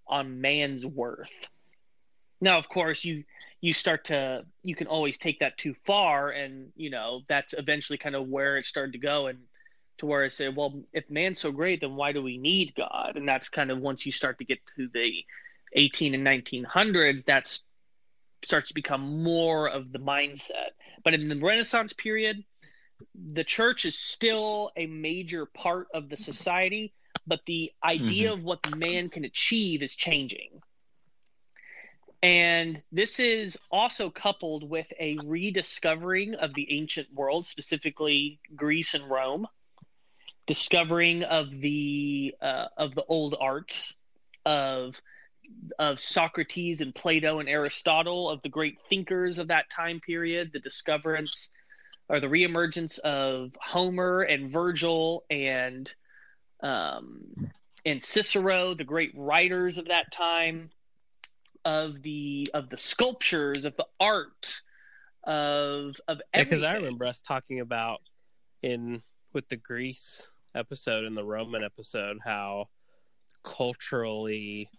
on 0.07 0.39
man's 0.39 0.85
worth. 0.85 1.47
Now, 2.39 2.57
of 2.57 2.69
course, 2.69 3.03
you 3.03 3.23
you 3.61 3.73
start 3.73 4.05
to 4.05 4.45
you 4.63 4.75
can 4.75 4.87
always 4.87 5.17
take 5.17 5.39
that 5.39 5.57
too 5.57 5.75
far 5.85 6.29
and 6.29 6.71
you 6.75 6.89
know 6.89 7.21
that's 7.27 7.53
eventually 7.53 7.97
kind 7.97 8.15
of 8.15 8.27
where 8.27 8.57
it 8.57 8.65
started 8.65 8.91
to 8.91 8.99
go 8.99 9.27
and 9.27 9.39
to 9.97 10.05
where 10.05 10.23
I 10.23 10.27
say, 10.27 10.49
well, 10.49 10.73
if 10.93 11.09
man's 11.09 11.39
so 11.39 11.51
great, 11.51 11.81
then 11.81 11.95
why 11.95 12.11
do 12.11 12.21
we 12.21 12.37
need 12.37 12.75
God? 12.75 13.13
And 13.15 13.27
that's 13.27 13.49
kind 13.49 13.71
of 13.71 13.79
once 13.79 14.05
you 14.05 14.11
start 14.11 14.39
to 14.39 14.45
get 14.45 14.59
to 14.75 14.89
the 14.93 15.23
18 15.73 16.13
and 16.13 16.25
1900s, 16.25 17.25
that 17.25 17.57
starts 18.43 18.69
to 18.69 18.73
become 18.73 19.23
more 19.23 19.67
of 19.67 19.91
the 19.91 19.99
mindset. 19.99 20.71
But 21.03 21.13
in 21.13 21.29
the 21.29 21.35
Renaissance 21.35 21.93
period, 21.93 22.43
the 23.13 23.43
church 23.43 23.85
is 23.85 23.97
still 23.97 24.71
a 24.75 24.85
major 24.85 25.45
part 25.45 25.87
of 25.93 26.09
the 26.09 26.17
society, 26.17 26.93
but 27.27 27.41
the 27.45 27.71
idea 27.83 28.29
mm-hmm. 28.29 28.39
of 28.39 28.43
what 28.43 28.77
man 28.77 29.09
can 29.09 29.25
achieve 29.25 29.81
is 29.81 29.95
changing. 29.95 30.61
And 32.23 32.81
this 32.91 33.19
is 33.19 33.57
also 33.69 34.09
coupled 34.09 34.67
with 34.67 34.87
a 34.99 35.17
rediscovering 35.23 36.35
of 36.35 36.53
the 36.55 36.71
ancient 36.75 37.13
world, 37.13 37.45
specifically 37.45 38.39
Greece 38.55 38.95
and 38.95 39.09
Rome, 39.09 39.47
discovering 40.47 41.23
of 41.23 41.49
the 41.49 42.35
uh, 42.41 42.67
of 42.77 42.95
the 42.95 43.03
old 43.07 43.35
arts 43.39 43.95
of 44.45 45.01
of 45.77 45.99
Socrates 45.99 46.81
and 46.81 46.93
Plato 46.93 47.39
and 47.39 47.49
Aristotle, 47.49 48.29
of 48.29 48.41
the 48.41 48.49
great 48.49 48.77
thinkers 48.89 49.37
of 49.37 49.47
that 49.47 49.69
time 49.69 49.99
period, 49.99 50.51
the 50.53 50.59
discoverance 50.59 51.49
or 52.07 52.19
the 52.19 52.27
reemergence 52.27 52.99
of 52.99 53.51
Homer 53.59 54.21
and 54.21 54.51
Virgil 54.51 55.23
and 55.29 55.91
um, 56.61 57.51
and 57.85 58.01
Cicero, 58.01 58.73
the 58.73 58.83
great 58.83 59.11
writers 59.15 59.77
of 59.77 59.87
that 59.87 60.11
time, 60.11 60.69
of 61.63 62.01
the 62.01 62.49
of 62.53 62.69
the 62.69 62.77
sculptures 62.77 63.65
of 63.65 63.75
the 63.77 63.87
art 63.99 64.61
of 65.23 65.95
of 66.07 66.21
because 66.33 66.61
yeah, 66.61 66.71
I 66.71 66.73
remember 66.75 67.05
us 67.05 67.21
talking 67.21 67.59
about 67.59 68.01
in 68.61 69.01
with 69.33 69.47
the 69.49 69.55
Greece 69.55 70.29
episode 70.55 71.03
and 71.03 71.15
the 71.17 71.23
Roman 71.23 71.63
episode 71.63 72.19
how 72.23 72.67
culturally 73.43 74.69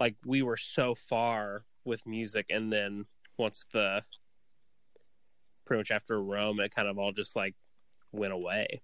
like 0.00 0.16
we 0.24 0.42
were 0.42 0.56
so 0.56 0.94
far 0.94 1.64
with 1.84 2.04
music 2.06 2.46
and 2.50 2.72
then 2.72 3.04
once 3.38 3.64
the 3.72 4.02
pretty 5.64 5.80
much 5.80 5.90
after 5.90 6.20
Rome 6.20 6.58
it 6.60 6.74
kind 6.74 6.88
of 6.88 6.98
all 6.98 7.12
just 7.12 7.36
like 7.36 7.54
went 8.12 8.32
away. 8.32 8.80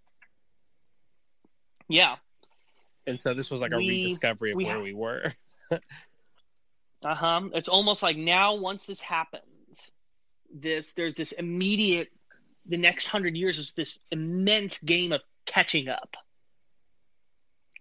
Yeah. 1.88 2.16
And 3.06 3.20
so 3.20 3.34
this 3.34 3.50
was 3.50 3.60
like 3.60 3.72
a 3.72 3.78
We- 3.78 3.88
rediscovery 3.88 4.52
of 4.52 4.56
we 4.56 4.64
where 4.64 4.74
ha- 4.76 4.82
we 4.82 4.92
were. 4.94 5.32
Uh 7.04 7.16
huh. 7.16 7.40
It's 7.52 7.68
almost 7.68 8.00
like 8.00 8.16
now, 8.16 8.54
once 8.54 8.84
this 8.86 9.00
happens, 9.00 9.90
this 10.54 10.92
there's 10.92 11.16
this 11.16 11.32
immediate. 11.32 12.12
The 12.66 12.76
next 12.76 13.06
hundred 13.08 13.36
years 13.36 13.58
is 13.58 13.72
this 13.72 13.98
immense 14.12 14.78
game 14.78 15.10
of 15.12 15.20
catching 15.46 15.88
up, 15.88 16.16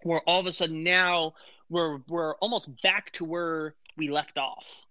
where 0.03 0.21
all 0.21 0.39
of 0.39 0.47
a 0.47 0.51
sudden 0.51 0.83
now 0.83 1.33
we're 1.69 1.99
we're 2.07 2.35
almost 2.35 2.81
back 2.81 3.11
to 3.13 3.25
where 3.25 3.75
we 3.97 4.09
left 4.09 4.37
off 4.37 4.85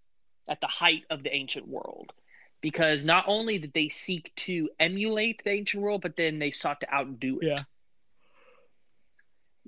at 0.49 0.61
the 0.61 0.67
height 0.67 1.05
of 1.11 1.23
the 1.23 1.35
ancient 1.35 1.67
world, 1.69 2.13
because 2.61 3.05
not 3.05 3.25
only 3.27 3.59
did 3.59 3.73
they 3.73 3.89
seek 3.89 4.33
to 4.37 4.69
emulate 4.79 5.43
the 5.45 5.51
ancient 5.51 5.83
world, 5.83 6.03
but 6.03 6.17
then 6.17 6.39
they 6.39 6.51
sought 6.51 6.81
to 6.81 6.93
outdo 6.93 7.41
it. 7.41 7.47
Yeah. 7.47 7.65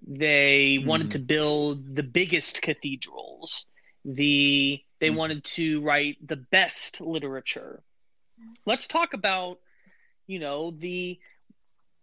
They 0.06 0.76
Hmm. 0.76 0.86
wanted 0.86 1.10
to 1.12 1.18
build 1.18 1.94
the 1.94 2.02
biggest 2.02 2.62
cathedrals. 2.62 3.66
The 4.04 4.82
they 5.00 5.10
Hmm. 5.10 5.16
wanted 5.16 5.44
to 5.44 5.80
write 5.80 6.16
the 6.26 6.36
best 6.36 7.00
literature. 7.00 7.82
Let's 8.66 8.86
talk 8.88 9.14
about, 9.14 9.60
you 10.26 10.38
know, 10.38 10.70
the 10.72 11.20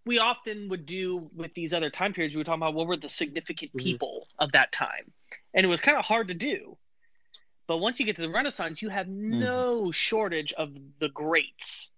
we 0.10 0.18
often 0.18 0.70
would 0.70 0.88
do 0.88 1.30
with 1.36 1.54
these 1.54 1.72
other 1.72 1.92
time 1.92 2.14
periods. 2.14 2.34
We 2.34 2.40
were 2.40 2.44
talking 2.44 2.64
about 2.64 2.74
what 2.74 2.88
were 2.88 2.98
the 2.98 3.08
significant 3.08 3.72
Mhm. 3.74 3.84
people 3.84 4.28
of 4.40 4.52
that 4.54 4.72
time, 4.72 5.14
and 5.54 5.64
it 5.64 5.70
was 5.70 5.82
kind 5.82 6.00
of 6.00 6.04
hard 6.04 6.30
to 6.30 6.34
do. 6.34 6.80
But 7.68 7.78
once 7.78 8.00
you 8.00 8.08
get 8.08 8.16
to 8.16 8.24
the 8.24 8.32
Renaissance, 8.32 8.82
you 8.82 8.90
have 8.90 9.08
no 9.08 9.92
shortage 9.92 10.52
of 10.54 10.76
the 10.98 11.10
greats 11.10 11.92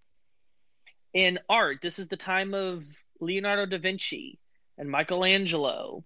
in 1.13 1.39
art. 1.47 1.79
This 1.81 1.99
is 1.99 2.09
the 2.09 2.17
time 2.17 2.53
of 2.53 2.85
Leonardo 3.21 3.65
da 3.65 3.77
Vinci 3.77 4.37
and 4.77 4.91
Michelangelo. 4.91 6.03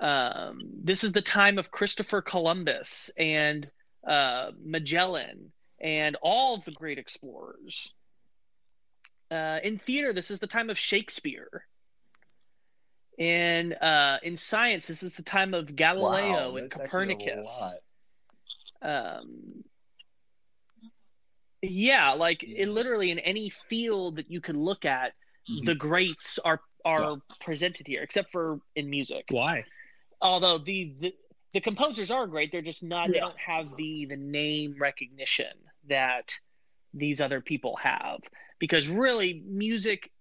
Um, 0.00 0.60
this 0.82 1.04
is 1.04 1.12
the 1.12 1.20
time 1.20 1.58
of 1.58 1.70
Christopher 1.70 2.22
Columbus 2.22 3.10
and 3.18 3.70
uh, 4.06 4.52
Magellan 4.58 5.52
and 5.78 6.16
all 6.22 6.54
of 6.54 6.64
the 6.64 6.72
great 6.72 6.98
explorers. 6.98 7.92
Uh, 9.32 9.60
in 9.62 9.78
theater, 9.78 10.12
this 10.12 10.30
is 10.30 10.40
the 10.40 10.46
time 10.46 10.68
of 10.68 10.78
Shakespeare. 10.78 11.64
In 13.18 13.72
uh, 13.74 14.18
in 14.22 14.36
science, 14.36 14.86
this 14.86 15.02
is 15.02 15.16
the 15.16 15.22
time 15.22 15.54
of 15.54 15.74
Galileo 15.74 16.50
Wow, 16.50 16.56
and 16.56 16.70
that's 16.70 16.80
actually 16.80 17.12
a 17.12 17.16
Copernicus. 17.16 17.74
lot. 18.82 19.16
Um, 19.20 19.64
yeah, 21.62 22.12
like 22.12 22.42
Yeah. 22.42 22.62
it 22.62 22.68
literally 22.68 23.10
in 23.10 23.18
any 23.20 23.48
field 23.48 24.16
that 24.16 24.30
you 24.30 24.40
could 24.40 24.56
look 24.56 24.84
at, 24.84 25.12
Mhm. 25.48 25.64
the 25.66 25.74
greats 25.74 26.38
are 26.40 26.60
are 26.84 27.16
presented 27.40 27.86
here, 27.86 28.02
except 28.02 28.30
for 28.32 28.60
in 28.74 28.90
music. 28.90 29.26
Why? 29.30 29.64
Although 30.20 30.58
the, 30.58 30.94
the 30.98 31.14
the 31.52 31.60
composers 31.60 32.10
are 32.10 32.26
great, 32.26 32.50
they're 32.50 32.60
just 32.60 32.82
not. 32.82 33.08
They 33.08 33.20
don't 33.20 33.38
have 33.38 33.76
the 33.76 34.06
the 34.06 34.16
name 34.16 34.74
recognition 34.78 35.52
that 35.84 36.32
these 36.92 37.20
other 37.20 37.40
people 37.40 37.76
have 37.76 38.20
because 38.62 38.86
really 38.86 39.42
music 39.44 40.12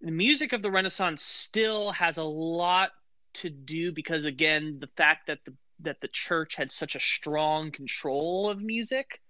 the 0.00 0.12
music 0.12 0.52
of 0.52 0.62
the 0.62 0.70
renaissance 0.70 1.24
still 1.24 1.90
has 1.90 2.16
a 2.16 2.22
lot 2.22 2.90
to 3.34 3.50
do 3.50 3.90
because 3.90 4.24
again 4.24 4.78
the 4.80 4.86
fact 4.96 5.26
that 5.26 5.40
the 5.44 5.52
that 5.80 6.00
the 6.00 6.06
church 6.06 6.54
had 6.54 6.70
such 6.70 6.94
a 6.94 7.00
strong 7.00 7.72
control 7.72 8.48
of 8.48 8.62
music 8.62 9.20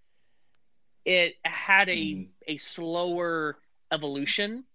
it 1.06 1.36
had 1.42 1.88
a 1.88 1.96
Mhm. 1.96 2.28
a 2.46 2.56
slower 2.58 3.56
evolution 3.90 4.66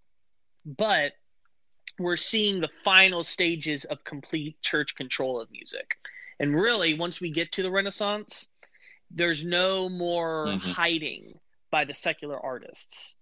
but 0.66 1.14
we're 2.00 2.18
seeing 2.18 2.60
the 2.60 2.72
final 2.84 3.24
stages 3.24 3.86
of 3.86 4.04
complete 4.04 4.60
church 4.64 4.96
control 4.96 5.40
of 5.40 5.52
music 5.52 5.96
and 6.40 6.60
really 6.60 6.96
once 6.96 7.22
we 7.22 7.30
get 7.30 7.52
to 7.52 7.62
the 7.62 7.70
renaissance 7.70 8.48
there's 9.12 9.46
no 9.46 9.90
more 9.90 10.48
Mhm. 10.48 10.74
hiding 10.74 11.40
by 11.70 11.86
the 11.86 11.94
secular 11.94 12.40
artists 12.40 13.16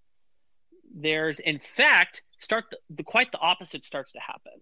there's 0.94 1.40
in 1.40 1.60
fact 1.60 2.24
start 2.40 2.66
the, 2.72 2.78
the 2.90 3.04
quite 3.04 3.32
the 3.32 3.40
opposite 3.40 3.84
starts 3.84 4.12
to 4.14 4.20
happen. 4.20 4.54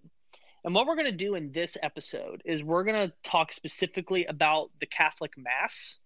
And 0.63 0.75
what 0.75 0.87
we're 0.87 0.95
going 0.95 1.05
to 1.05 1.11
do 1.11 1.35
in 1.35 1.51
this 1.51 1.77
episode 1.81 2.41
is 2.45 2.63
we're 2.63 2.83
going 2.83 3.07
to 3.07 3.13
talk 3.23 3.53
specifically 3.53 4.25
about 4.25 4.69
the 4.79 4.85
catholic 4.85 5.37
mass. 5.37 5.99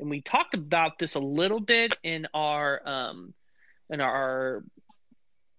And 0.00 0.08
we 0.08 0.22
talked 0.22 0.54
about 0.54 0.98
this 0.98 1.14
a 1.14 1.20
little 1.20 1.60
bit 1.60 1.98
in 2.02 2.26
our 2.34 2.86
um 2.86 3.34
in 3.90 4.00
our 4.00 4.64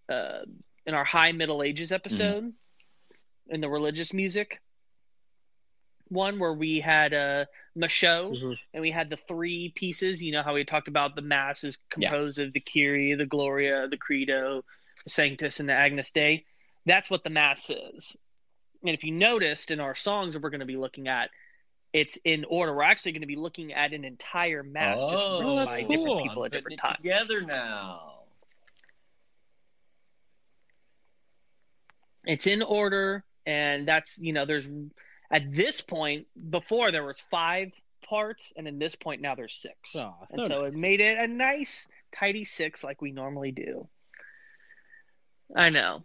uh 0.10 0.40
in 0.86 0.94
our 0.94 1.06
high 1.06 1.32
middle 1.32 1.64
ages 1.64 1.92
episode 1.92 2.54
in 3.50 3.62
the 3.62 3.70
religious 3.70 4.14
music 4.14 4.62
one 6.10 6.39
where 6.39 6.53
we 6.53 6.80
had 6.80 7.14
uh 7.14 7.45
Machaut 7.78 8.32
Mhm. 8.41 8.58
and 8.74 8.82
we 8.82 8.91
had 8.91 9.10
the 9.10 9.18
three 9.18 9.72
pieces. 9.76 10.22
You 10.24 10.32
know 10.32 10.43
how 10.43 10.53
we 10.53 10.64
talked 10.66 10.88
about 10.88 11.16
the 11.16 11.22
mass 11.22 11.64
is 11.64 11.78
Yeah. 11.97 12.10
composed 12.10 12.39
of 12.39 12.53
the 12.53 12.60
Kyrie, 12.60 13.14
the 13.16 13.26
Gloria, 13.26 13.88
the 13.88 13.97
Credo, 13.97 14.64
the 15.03 15.10
Sanctus, 15.10 15.60
and 15.60 15.70
the 15.70 15.74
Agnus 15.74 16.12
Dei. 16.12 16.45
That's 16.86 17.10
what 17.10 17.24
the 17.24 17.30
mass 17.30 17.70
is. 17.70 18.16
And 18.82 18.91
if 18.95 19.03
you 19.03 19.12
noticed 19.12 19.72
in 19.72 19.80
our 19.80 19.95
songs 19.95 20.34
that 20.34 20.41
we're 20.43 20.49
going 20.51 20.60
to 20.62 20.66
be 20.66 20.78
looking 20.78 21.08
at, 21.08 21.30
it's 21.93 22.18
in 22.24 22.45
order. 22.45 22.74
We're 22.76 22.84
actually 22.84 23.14
going 23.14 23.22
to 23.22 23.28
be 23.28 23.36
looking 23.36 23.74
at 23.74 23.93
an 23.93 24.03
entire 24.05 24.62
mass, 24.64 25.03
just 25.05 25.24
Oh, 25.28 25.38
written 25.39 25.66
by 25.66 25.82
cool. 25.82 25.89
different 25.89 26.22
people 26.24 26.43
I'm 26.43 26.45
at 26.47 26.51
different 26.51 26.80
it 26.80 26.82
times. 26.82 26.97
Together 26.97 27.41
now. 27.41 28.14
It's 32.26 32.45
in 32.45 32.62
order, 32.62 33.24
and 33.45 33.88
that's 33.88 34.18
you 34.18 34.34
know 34.34 34.45
there's 34.45 34.68
at 35.32 35.54
this 35.54 35.82
point 35.82 36.28
before 36.50 36.92
there 36.92 37.04
was 37.04 37.20
five 37.20 37.72
parts, 38.08 38.54
and 38.56 38.68
in 38.68 38.80
this 38.80 38.96
point 38.96 39.22
now 39.22 39.36
there's 39.36 39.54
six. 39.54 39.96
Oh, 39.96 40.16
and 40.32 40.46
so 40.46 40.62
nice. 40.62 40.74
it 40.74 40.80
made 40.80 41.02
it 41.02 41.18
a 41.18 41.28
nice 41.28 41.88
tidy 42.12 42.46
six 42.46 42.84
like 42.84 43.02
we 43.02 43.12
normally 43.12 43.52
do. 43.52 43.88
I 45.56 45.70
know. 45.70 46.04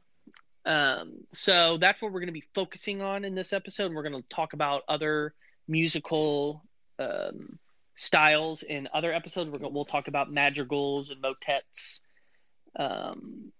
Um, 0.65 1.25
so 1.33 1.79
that's 1.79 2.01
what 2.01 2.13
we're 2.13 2.21
going 2.21 2.29
to 2.29 2.33
be 2.33 2.45
focusing 2.55 3.03
on 3.03 3.25
in 3.25 3.35
this 3.35 3.53
episode. 3.53 3.93
We're 3.93 4.09
going 4.09 4.23
to 4.23 4.29
talk 4.29 4.53
about 4.53 4.83
other 4.89 5.35
musical 5.67 6.63
um, 6.99 7.59
styles 7.97 8.63
in 8.63 8.89
other 8.95 9.13
episodes. 9.13 9.51
We're 9.51 9.59
gonna, 9.59 9.73
we'll 9.73 9.85
talk 9.85 10.09
about 10.09 10.31
madrigals 10.31 11.11
and 11.11 11.21
motets. 11.21 12.05
Um, 12.77 13.53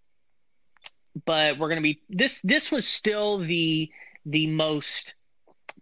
but 1.27 1.59
we're 1.59 1.69
going 1.69 1.77
to 1.77 1.83
be 1.83 2.01
this 2.09 2.41
this 2.41 2.73
was 2.73 2.87
still 2.87 3.39
the 3.39 3.91
the 4.25 4.47
most 4.47 5.15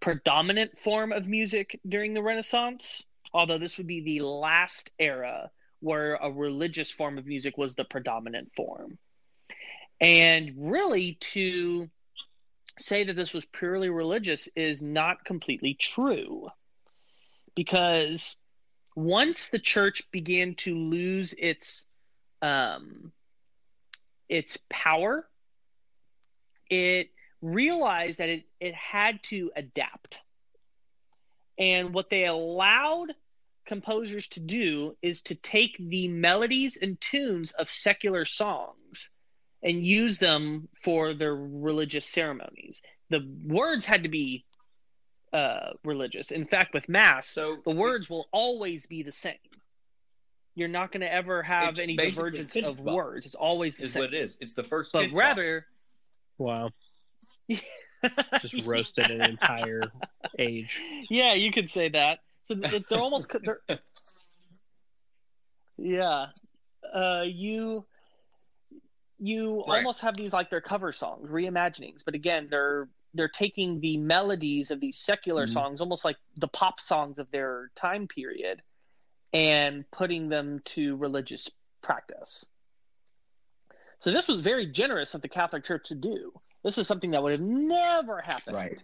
predominant 0.01 0.77
form 0.77 1.13
of 1.13 1.29
music 1.29 1.79
during 1.87 2.15
the 2.15 2.23
renaissance 2.23 3.05
although 3.33 3.59
this 3.59 3.79
would 3.79 3.87
be 3.87 4.01
the 4.01 4.25
last 4.25 4.91
era 4.99 5.51
where 5.81 6.15
a 6.17 6.31
religious 6.31 6.91
form 6.91 7.19
of 7.19 7.27
music 7.27 7.57
was 7.57 7.75
the 7.75 7.85
predominant 7.85 8.51
form. 8.55 8.99
And 10.01 10.53
really, 10.57 11.15
to 11.21 11.89
say 12.79 13.05
that 13.05 13.17
this 13.17 13.35
was 13.35 13.45
purely 13.47 13.91
religious 13.91 14.49
is 14.57 14.83
not 14.83 15.25
completely 15.25 15.75
true. 15.75 16.49
Because 17.55 18.37
once 18.95 19.51
the 19.51 19.59
church 19.59 20.11
began 20.11 20.55
to 20.57 20.77
lose 20.77 21.35
its 21.39 21.87
um, 22.43 23.13
its 24.29 24.59
power, 24.71 25.27
it 26.71 27.11
realized 27.43 28.19
that 28.19 28.29
it, 28.29 28.45
it 28.61 28.75
had 28.75 29.23
to 29.25 29.51
adapt. 29.57 30.23
And 31.59 31.93
what 31.93 32.11
they 32.11 32.27
allowed 32.27 33.13
composers 33.67 34.27
to 34.29 34.41
do 34.41 34.97
is 35.03 35.21
to 35.23 35.35
take 35.35 35.77
the 35.79 36.09
melodies 36.09 36.79
and 36.81 37.01
tunes 37.01 37.53
of 37.53 37.69
secular 37.69 38.25
songs 38.25 39.11
and 39.63 39.87
use 39.87 40.19
them 40.19 40.69
for 40.83 41.13
their 41.15 41.35
religious 41.37 42.07
ceremonies. 42.07 42.81
The 43.11 43.29
words 43.45 43.85
had 43.85 44.03
to 44.05 44.09
be 44.09 44.45
uh, 45.33 45.71
religious. 45.85 46.31
In 46.31 46.47
fact, 46.47 46.75
with 46.75 46.89
Mass, 46.89 47.29
So 47.29 47.59
the 47.65 47.71
words 47.71 48.09
will 48.09 48.27
always 48.33 48.87
be 48.87 49.03
the 49.03 49.13
same. 49.13 49.35
You're 50.55 50.69
not 50.69 50.91
going 50.93 51.03
to 51.03 51.13
ever 51.13 51.43
have 51.43 51.71
It's 51.71 51.79
any 51.79 51.97
divergence 51.97 52.57
of 52.57 52.81
words. 52.81 53.27
It's 53.27 53.35
always 53.35 53.77
the 53.77 53.85
is 53.85 53.93
same. 53.93 54.01
what 54.01 54.15
it 54.15 54.17
is. 54.17 54.37
It's 54.41 54.55
the 54.55 54.65
first. 54.65 54.93
But 54.93 55.03
kid 55.03 55.13
song. 55.13 55.21
rather, 55.21 55.67
Wow. 56.39 56.71
Just 58.41 58.59
roasted 58.67 59.11
an 59.11 59.21
entire 59.21 59.93
age. 60.39 60.83
yeah, 61.11 61.35
you 61.35 61.51
could 61.53 61.69
say 61.69 61.89
that. 61.91 62.21
So 62.43 62.55
they're 62.55 62.99
almost 62.99 63.31
they're, 63.43 63.61
yeah. 65.77 66.27
Uh, 66.95 67.25
you 67.27 67.87
you 69.19 69.63
Right. 69.69 69.77
almost 69.79 70.01
have 70.01 70.17
these 70.17 70.33
like 70.33 70.51
their 70.51 70.63
cover 70.63 70.93
songs, 70.93 71.29
reimaginings, 71.31 72.03
but 72.05 72.15
again, 72.15 72.49
they're 72.51 72.89
they're 73.13 73.29
taking 73.29 73.81
the 73.81 73.97
melodies 73.99 74.71
of 74.71 74.81
these 74.81 74.99
secular 74.99 75.47
Mhm. 75.47 75.51
songs, 75.51 75.81
almost 75.81 76.05
like 76.05 76.17
the 76.37 76.49
pop 76.49 76.81
songs 76.81 77.19
of 77.19 77.31
their 77.31 77.71
time 77.75 78.07
period, 78.09 78.63
and 79.33 79.85
putting 79.91 80.29
them 80.29 80.61
to 80.65 80.97
religious 80.97 81.51
practice. 81.83 82.47
So 83.99 84.11
this 84.11 84.29
was 84.29 84.41
very 84.41 84.67
generous 84.67 85.15
of 85.15 85.21
the 85.21 85.29
Catholic 85.29 85.65
Church 85.65 85.89
to 85.89 85.95
do. 85.95 86.33
This 86.63 86.79
is 86.79 86.87
something 86.87 87.11
that 87.13 87.23
would 87.23 87.33
have 87.33 87.41
never 87.41 88.21
happened 88.21 88.57
Right. 88.57 88.79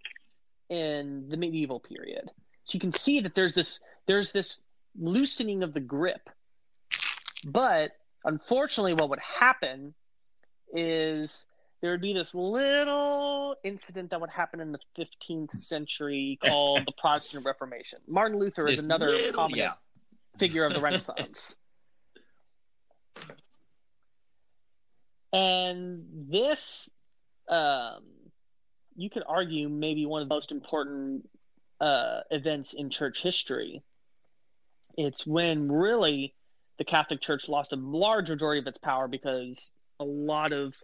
in 0.70 1.28
the 1.28 1.36
medieval 1.36 1.78
period. 1.80 2.30
So 2.64 2.76
you 2.76 2.80
can 2.80 2.92
see 2.92 3.20
that 3.20 3.34
there's 3.34 3.54
this 3.54 3.80
there's 4.06 4.32
this 4.32 4.60
loosening 4.98 5.62
of 5.62 5.72
the 5.72 5.80
grip. 5.80 6.30
But 7.44 7.92
unfortunately 8.24 8.94
what 8.94 9.10
would 9.10 9.20
happen 9.20 9.94
is 10.72 11.46
there 11.82 11.90
would 11.90 12.00
be 12.00 12.14
this 12.14 12.34
little 12.34 13.54
incident 13.62 14.10
that 14.10 14.20
would 14.20 14.30
happen 14.30 14.60
in 14.60 14.72
the 14.72 14.80
15th 14.98 15.52
century 15.52 16.38
called 16.44 16.86
the 16.86 16.92
Protestant 16.92 17.44
Reformation. 17.44 18.00
Martin 18.08 18.38
Luther 18.38 18.66
is 18.66 18.84
another 18.84 19.06
little- 19.10 19.32
prominent 19.32 19.58
yeah. 19.58 19.72
figure 20.38 20.64
of 20.64 20.72
the 20.72 20.80
Renaissance. 20.80 21.58
and 25.32 26.04
this, 26.30 26.90
um, 27.48 28.02
you 28.96 29.10
could 29.10 29.22
argue, 29.26 29.68
maybe 29.68 30.06
one 30.06 30.22
of 30.22 30.28
the 30.28 30.34
most 30.34 30.52
important 30.52 31.28
uh, 31.80 32.20
events 32.30 32.72
in 32.72 32.90
church 32.90 33.22
history. 33.22 33.82
It's 34.96 35.26
when 35.26 35.70
really 35.70 36.34
the 36.78 36.84
Catholic 36.84 37.20
Church 37.20 37.48
lost 37.48 37.72
a 37.72 37.76
large 37.76 38.30
majority 38.30 38.60
of 38.60 38.66
its 38.66 38.78
power 38.78 39.08
because 39.08 39.70
a 40.00 40.04
lot 40.04 40.52
of 40.52 40.74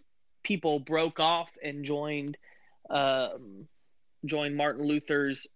people 0.43 0.79
broke 0.79 1.19
off 1.19 1.51
and 1.63 1.83
joined 1.83 2.37
um, 2.89 3.67
joined 4.25 4.55
Martin 4.55 4.85
Luther's 4.85 5.47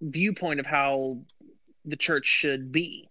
viewpoint 0.00 0.60
of 0.60 0.66
how 0.66 1.18
the 1.84 1.96
church 1.96 2.26
should 2.26 2.70
be. 2.72 3.08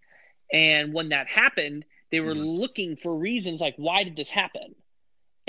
And 0.51 0.93
when 0.93 1.09
that 1.09 1.27
happened, 1.27 1.85
they 2.11 2.19
were 2.19 2.35
Mhm. 2.35 2.59
looking 2.59 2.95
for 2.95 3.15
reasons 3.15 3.59
like 3.61 3.75
why 3.77 4.03
did 4.03 4.15
this 4.15 4.29
happen? 4.29 4.75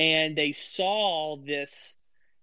And 0.00 0.36
they 0.36 0.52
saw 0.52 1.36
this 1.36 1.96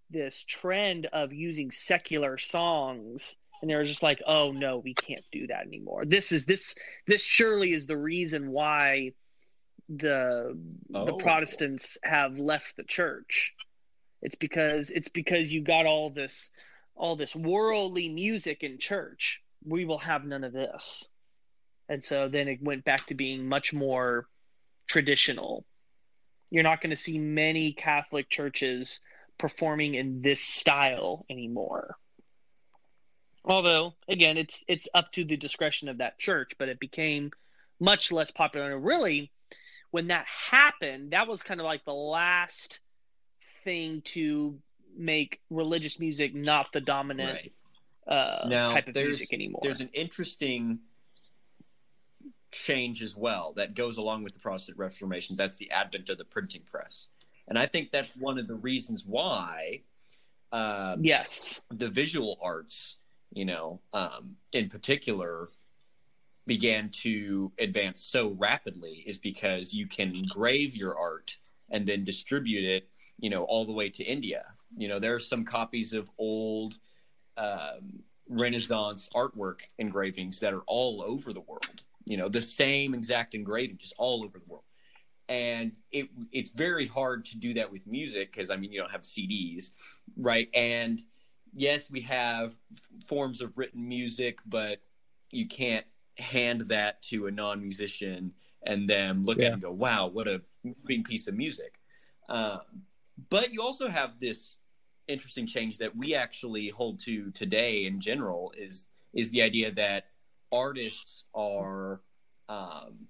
this 0.10 0.43
trend 0.43 1.08
of 1.08 1.34
using 1.34 1.72
secular 1.72 2.38
songs 2.38 3.36
and 3.62 3.70
they 3.70 3.76
were 3.76 3.84
just 3.84 4.03
like, 4.03 4.22
"Oh 4.26 4.51
no, 4.51 4.78
we 4.78 4.93
can't 4.93 5.26
do 5.32 5.47
that 5.47 5.66
anymore. 5.66 6.05
This 6.05 6.32
is 6.32 6.45
this 6.45 6.76
this 7.08 7.24
surely 7.24 7.72
is 7.74 7.88
the 7.88 7.97
reason 7.97 8.51
why 8.51 9.14
the 9.89 10.58
the 10.89 10.99
Oh. 10.99 11.18
Protestants 11.18 11.97
have 12.03 12.38
left 12.38 12.78
the 12.78 12.84
church. 12.84 13.55
It's 14.22 14.36
because 14.36 14.91
it's 14.91 15.08
because 15.08 15.51
you 15.51 15.62
got 15.62 15.86
all 15.86 16.10
this 16.12 16.51
all 16.95 17.16
this 17.16 17.36
worldly 17.36 18.10
music 18.10 18.64
in 18.64 18.78
church. 18.78 19.43
We 19.66 19.86
will 19.86 19.99
have 19.99 20.26
none 20.26 20.43
of 20.43 20.53
this. 20.53 21.10
And 21.89 22.03
so 22.03 22.28
then 22.28 22.47
it 22.47 22.62
went 22.62 22.84
back 22.84 23.08
to 23.08 23.16
being 23.16 23.47
much 23.47 23.74
more 23.74 24.28
traditional. 24.88 25.66
You're 26.50 26.64
not 26.64 26.82
going 26.82 26.91
to 26.91 26.95
see 26.95 27.18
many 27.20 27.74
Catholic 27.74 28.30
churches 28.30 29.00
performing 29.38 29.95
in 29.95 30.22
this 30.22 30.41
style 30.41 31.26
anymore. 31.30 31.98
Although, 33.45 33.93
again, 34.08 34.38
it's 34.38 34.66
it's 34.68 34.88
up 34.93 35.12
to 35.14 35.24
the 35.24 35.38
discretion 35.38 35.88
of 35.88 36.00
that 36.00 36.20
church, 36.20 36.54
but 36.58 36.70
it 36.70 36.80
became 36.80 37.32
much 37.80 38.12
less 38.12 38.32
popular. 38.32 38.74
And 38.74 38.84
really, 38.84 39.32
when 39.91 40.08
that 40.08 40.26
happened, 40.26 41.12
that 41.12 41.28
was 41.28 41.43
kind 41.43 41.60
of 41.60 41.66
like 41.66 41.86
the 41.86 41.93
last 41.93 42.80
thing 43.64 44.02
to 44.02 44.60
make 44.98 45.39
religious 45.50 46.00
music 46.00 46.34
not 46.34 46.74
the 46.74 46.82
dominant 46.82 47.39
Right. 48.08 48.14
uh, 48.18 48.48
Now, 48.48 48.74
type 48.74 48.88
of 48.88 48.95
music 48.95 49.32
anymore. 49.32 49.62
There's 49.64 49.80
an 49.80 49.91
interesting 49.93 50.80
change 52.52 53.04
as 53.04 53.16
well 53.16 53.54
that 53.56 53.76
goes 53.76 53.98
along 53.98 54.24
with 54.24 54.34
the 54.34 54.39
Protestant 54.39 54.78
Reformation. 54.78 55.36
That's 55.36 55.58
the 55.58 55.72
advent 55.72 56.10
of 56.10 56.18
the 56.18 56.26
printing 56.26 56.64
press, 56.70 57.10
and 57.48 57.58
I 57.58 57.66
think 57.66 57.91
that's 57.91 58.12
one 58.18 58.38
of 58.38 58.48
the 58.48 58.56
reasons 58.56 59.04
why 59.06 59.82
uh, 60.52 60.95
yes, 61.02 61.62
the 61.70 61.89
visual 61.89 62.38
arts, 62.41 62.98
you 63.34 63.45
know, 63.45 63.82
um, 63.93 64.36
in 64.54 64.70
particular, 64.70 65.50
began 66.45 66.89
to 66.89 67.52
advance 67.60 68.02
so 68.02 68.30
rapidly 68.39 69.04
is 69.06 69.18
because 69.18 69.74
you 69.74 69.86
can 69.86 70.16
engrave 70.16 70.76
your 70.76 70.98
art 70.98 71.38
and 71.70 71.86
then 71.86 72.06
distribute 72.06 72.64
it, 72.64 72.89
you 73.20 73.30
know, 73.30 73.43
all 73.43 73.66
the 73.66 73.74
way 73.74 73.89
to 73.89 74.04
India. 74.04 74.45
You 74.78 74.88
know, 74.88 75.00
there 75.00 75.14
are 75.14 75.20
some 75.20 75.43
copies 75.43 75.91
of 75.91 76.10
old 76.18 76.78
um, 77.36 78.00
Renaissance 78.30 79.10
artwork 79.14 79.62
engravings 79.78 80.39
that 80.39 80.54
are 80.54 80.64
all 80.68 81.04
over 81.06 81.34
the 81.34 81.41
world. 81.41 81.84
You 82.08 82.16
know, 82.18 82.30
the 82.30 82.41
same 82.41 82.93
exact 82.93 83.36
engraving, 83.36 83.78
just 83.78 83.93
all 83.97 84.24
over 84.24 84.39
the 84.39 84.45
world. 84.51 84.64
And 85.30 85.74
it 85.91 86.08
it's 86.32 86.51
very 86.51 86.88
hard 86.88 87.26
to 87.26 87.38
do 87.38 87.53
that 87.55 87.70
with 87.70 87.86
music 87.86 88.32
because 88.32 88.49
I 88.49 88.55
mean 88.55 88.72
you 88.72 88.80
don't 88.80 88.91
have 88.91 89.01
CDs, 89.01 89.72
right? 90.16 90.47
And 90.53 91.01
yes, 91.53 91.91
we 91.91 91.99
have 92.01 92.55
f- 92.74 93.05
forms 93.05 93.41
of 93.41 93.58
written 93.58 93.86
music, 93.86 94.39
but 94.45 94.80
you 95.32 95.45
can't 95.45 95.86
hand 96.18 96.62
that 96.62 97.01
to 97.03 97.28
a 97.28 97.32
non-musician 97.32 98.34
and 98.66 98.89
then 98.89 99.26
look 99.26 99.38
at 99.39 99.41
Yeah. 99.41 99.49
it 99.49 99.53
and 99.53 99.62
go, 99.62 99.72
"Wow, 99.72 100.08
what 100.08 100.30
a 100.30 100.41
moving 100.64 101.03
piece 101.03 101.28
of 101.28 101.36
music." 101.36 101.82
Um, 102.30 102.62
but 103.30 103.51
you 103.51 103.62
also 103.62 103.89
have 103.89 104.18
this 104.20 104.58
interesting 105.10 105.45
change 105.45 105.78
that 105.80 105.93
we 105.95 106.16
actually 106.16 106.70
hold 106.70 107.01
to 107.01 107.32
today 107.32 107.86
in 107.86 107.99
general 107.99 108.53
is 108.58 108.86
is 109.14 109.30
the 109.32 109.41
idea 109.41 109.72
that 109.72 110.05
artists 110.52 111.26
are 111.34 112.02
um, 112.50 113.08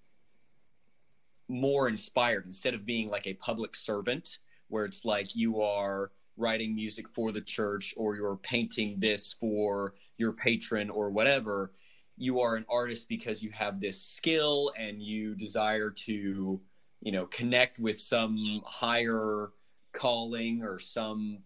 more 1.48 1.88
inspired 1.88 2.46
instead 2.46 2.74
of 2.74 2.86
being 2.86 3.10
like 3.10 3.28
a 3.28 3.34
public 3.36 3.76
servant 3.76 4.40
where 4.68 4.86
it's 4.86 5.06
like 5.06 5.36
you 5.36 5.62
are 5.62 6.12
writing 6.36 6.76
music 6.76 7.08
for 7.10 7.32
the 7.32 7.42
church 7.42 7.94
or 7.98 8.16
you're 8.16 8.36
painting 8.38 9.00
this 9.00 9.34
for 9.34 9.94
your 10.18 10.34
patron 10.34 10.90
or 10.90 11.10
whatever. 11.10 11.72
You 12.18 12.42
are 12.42 12.56
an 12.56 12.66
artist 12.70 13.10
because 13.10 13.42
you 13.44 13.52
have 13.52 13.80
this 13.80 14.02
skill 14.02 14.72
and 14.78 15.02
you 15.02 15.36
desire 15.36 15.90
to 15.90 16.60
you 17.02 17.12
know 17.12 17.26
connect 17.28 17.80
with 17.80 18.00
some 18.00 18.62
higher 18.66 19.52
calling 19.94 20.64
or 20.64 20.80
some 20.80 21.40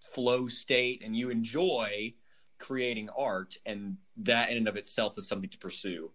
flow 0.00 0.48
state 0.48 1.02
and 1.04 1.16
you 1.16 1.30
enjoy 1.30 2.12
creating 2.58 3.08
art 3.16 3.56
and 3.66 3.96
that 4.16 4.50
in 4.50 4.56
and 4.56 4.68
of 4.68 4.76
itself 4.76 5.16
is 5.16 5.28
something 5.28 5.50
to 5.50 5.58
pursue. 5.58 6.10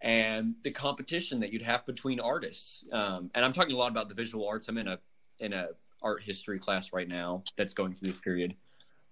And 0.00 0.54
the 0.62 0.70
competition 0.70 1.40
that 1.40 1.52
you'd 1.52 1.62
have 1.62 1.84
between 1.84 2.20
artists 2.20 2.84
um, 2.92 3.30
and 3.34 3.44
i'm 3.44 3.52
talking 3.52 3.74
a 3.74 3.78
lot 3.78 3.90
about 3.90 4.08
the 4.08 4.14
visual 4.14 4.48
arts. 4.48 4.68
I'm 4.68 4.78
in 4.78 4.88
a 4.88 4.98
in 5.38 5.52
a 5.52 5.68
art 6.02 6.22
history 6.22 6.58
class 6.58 6.92
right 6.92 7.08
now 7.08 7.42
that's 7.56 7.74
going 7.74 7.94
through 7.94 8.12
this 8.12 8.20
period. 8.20 8.56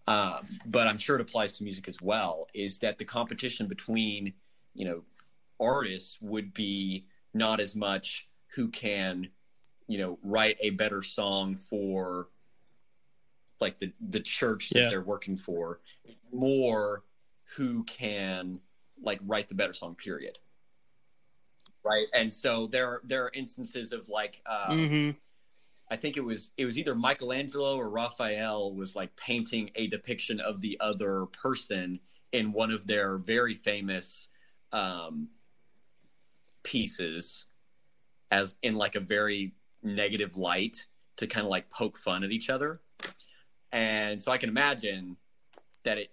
Um, 0.07 0.41
but 0.65 0.87
i'm 0.87 0.97
sure 0.97 1.17
it 1.17 1.21
applies 1.21 1.59
to 1.59 1.65
music 1.65 1.89
as 1.89 2.01
well 2.01 2.49
is 2.55 2.79
that 2.79 2.97
the 2.97 3.05
competition 3.05 3.67
between 3.67 4.33
you 4.75 4.87
know 4.87 5.03
artists 5.61 6.19
would 6.23 6.55
be 6.55 7.07
not 7.35 7.61
as 7.61 7.77
much 7.77 8.29
who 8.55 8.69
can 8.69 9.29
you 9.87 9.99
know 9.99 10.19
write 10.23 10.57
a 10.61 10.71
better 10.71 11.03
song 11.03 11.57
for 11.57 12.29
like 13.61 13.79
the 13.79 13.93
the 14.09 14.21
church 14.21 14.71
that 14.71 14.81
Yeah. 14.81 14.91
they're 14.91 15.03
working 15.03 15.37
for 15.37 15.81
more 16.33 17.05
who 17.57 17.83
can 17.85 18.61
like 19.03 19.21
write 19.27 19.49
the 19.49 19.55
better 19.55 19.73
song 19.73 19.95
period 19.95 20.39
right 21.85 22.07
and 22.13 22.33
so 22.33 22.67
there 22.67 23.01
there 23.05 23.25
are 23.25 23.31
instances 23.35 23.93
of 23.93 24.09
like 24.09 24.43
um, 24.47 24.79
Mhm. 24.79 25.17
I 25.91 25.97
think 25.97 26.19
it 26.19 26.25
was 26.25 26.51
it 26.59 26.67
was 26.67 26.79
either 26.79 26.95
Michelangelo 26.95 27.77
or 27.77 27.89
Raphael 27.89 28.75
was 28.75 28.95
like 28.95 29.15
painting 29.17 29.71
a 29.75 29.87
depiction 29.87 30.39
of 30.41 30.61
the 30.61 30.79
other 30.81 31.27
person 31.27 31.99
in 32.33 32.53
one 32.53 32.71
of 32.71 32.87
their 32.87 33.17
very 33.17 33.55
famous 33.55 34.29
um, 34.73 35.29
pieces 36.63 37.47
as 38.31 38.57
in 38.63 38.75
like 38.75 38.97
a 38.97 39.01
very 39.01 39.55
negative 39.83 40.37
light 40.37 40.87
to 41.17 41.27
kind 41.27 41.47
of 41.47 41.51
like 41.51 41.71
poke 41.71 41.97
fun 41.97 42.23
at 42.23 42.31
each 42.31 42.51
other. 42.51 42.83
And 43.73 44.21
so 44.21 44.33
I 44.33 44.39
can 44.39 44.49
imagine 44.49 45.17
that 45.85 45.99
it 45.99 46.11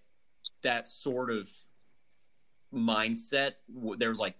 that 0.64 0.88
sort 0.88 1.30
of 1.32 1.50
mindset 2.74 3.54
there 3.98 4.10
was 4.10 4.20
like 4.20 4.36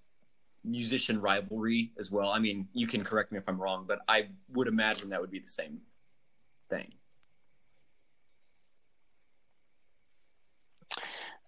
musician 0.64 1.22
rivalry 1.22 1.92
as 2.00 2.12
well. 2.12 2.30
I 2.30 2.40
mean, 2.40 2.68
you 2.74 2.88
can 2.88 3.04
correct 3.04 3.32
me 3.32 3.38
if 3.38 3.48
I'm 3.48 3.62
wrong, 3.62 3.86
but 3.88 4.00
I 4.08 4.30
would 4.54 4.68
imagine 4.68 5.10
that 5.10 5.22
would 5.22 5.32
be 5.32 5.40
the 5.40 5.48
same 5.48 5.80
thing. 6.70 6.92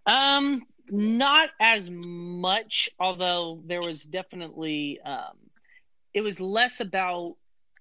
Um, 0.06 0.66
not 0.92 1.50
as 1.60 1.90
much, 1.90 2.90
although 3.00 3.62
there 3.66 3.82
was 3.82 4.04
definitely 4.04 5.02
um, 5.02 5.36
it 6.14 6.22
was 6.22 6.40
less 6.40 6.80
about 6.80 7.36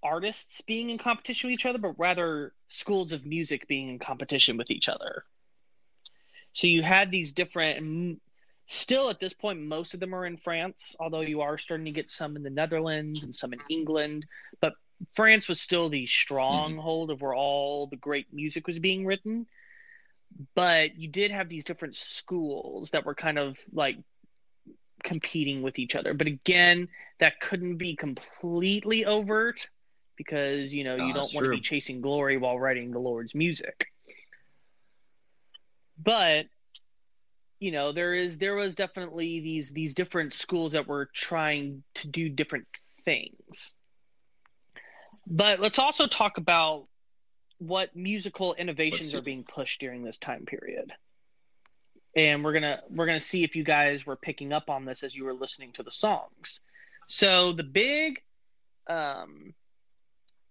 artists 0.06 0.60
being 0.60 0.90
in 0.90 0.98
competition 0.98 1.48
with 1.48 1.54
each 1.54 1.66
other, 1.66 1.78
but 1.78 1.98
rather 1.98 2.52
schools 2.68 3.12
of 3.12 3.26
music 3.26 3.66
being 3.66 3.88
in 3.88 3.98
competition 3.98 4.56
with 4.56 4.70
each 4.70 4.88
other. 4.88 5.24
So 6.52 6.66
you 6.66 6.82
had 6.82 7.10
these 7.10 7.32
different. 7.32 8.20
Still, 8.68 9.10
at 9.10 9.20
this 9.20 9.32
point, 9.32 9.60
most 9.60 9.94
of 9.94 10.00
them 10.00 10.14
are 10.14 10.26
in 10.26 10.36
France, 10.36 10.96
although 10.98 11.20
you 11.20 11.40
are 11.40 11.56
starting 11.56 11.84
to 11.84 11.92
get 11.92 12.10
some 12.10 12.34
in 12.34 12.42
the 12.42 12.50
Netherlands 12.50 13.22
and 13.22 13.34
some 13.34 13.52
in 13.52 13.60
England. 13.68 14.26
But 14.60 14.72
France 15.14 15.48
was 15.48 15.60
still 15.60 15.88
the 15.88 16.06
stronghold 16.06 17.10
of 17.10 17.20
where 17.20 17.34
all 17.34 17.86
the 17.86 17.96
great 17.96 18.32
music 18.32 18.66
was 18.66 18.80
being 18.80 19.06
written. 19.06 19.46
But 20.54 20.98
you 20.98 21.08
did 21.08 21.30
have 21.30 21.48
these 21.48 21.64
different 21.64 21.94
schools 21.94 22.90
that 22.90 23.04
were 23.04 23.14
kind 23.14 23.38
of 23.38 23.56
like 23.72 23.98
competing 25.04 25.62
with 25.62 25.78
each 25.78 25.94
other. 25.94 26.12
But 26.14 26.26
again, 26.26 26.88
that 27.20 27.40
couldn't 27.40 27.76
be 27.76 27.94
completely 27.94 29.04
overt 29.04 29.68
because 30.16 30.72
you 30.72 30.84
know 30.84 30.96
you 30.96 31.10
Oh, 31.10 31.14
don't 31.14 31.34
want 31.34 31.44
to 31.44 31.50
be 31.50 31.60
chasing 31.60 32.00
glory 32.00 32.36
while 32.36 32.58
writing 32.58 32.90
the 32.90 32.98
Lord's 32.98 33.34
music. 33.34 33.86
But 36.02 36.46
you 37.58 37.70
know 37.72 37.92
there 37.92 38.12
is 38.12 38.38
there 38.38 38.54
was 38.54 38.74
definitely 38.74 39.40
these 39.40 39.72
these 39.72 39.94
different 39.94 40.32
schools 40.32 40.72
that 40.72 40.86
were 40.86 41.08
trying 41.14 41.82
to 41.94 42.08
do 42.08 42.28
different 42.28 42.66
things. 43.04 43.74
But 45.26 45.60
let's 45.60 45.78
also 45.78 46.06
talk 46.06 46.38
about 46.38 46.86
what 47.58 47.96
musical 47.96 48.54
innovations 48.54 49.14
are 49.14 49.22
being 49.22 49.42
pushed 49.44 49.80
during 49.80 50.04
this 50.04 50.18
time 50.18 50.44
period. 50.44 50.92
And 52.14 52.44
we're 52.44 52.52
gonna 52.52 52.82
we're 52.90 53.06
gonna 53.06 53.20
see 53.20 53.42
if 53.42 53.56
you 53.56 53.64
guys 53.64 54.06
were 54.06 54.16
picking 54.16 54.52
up 54.52 54.68
on 54.70 54.84
this 54.84 55.02
as 55.02 55.16
you 55.16 55.24
were 55.24 55.34
listening 55.34 55.72
to 55.74 55.82
the 55.82 55.90
songs. 55.90 56.60
So 57.08 57.52
the 57.52 57.62
big 57.64 58.20
um, 58.88 59.54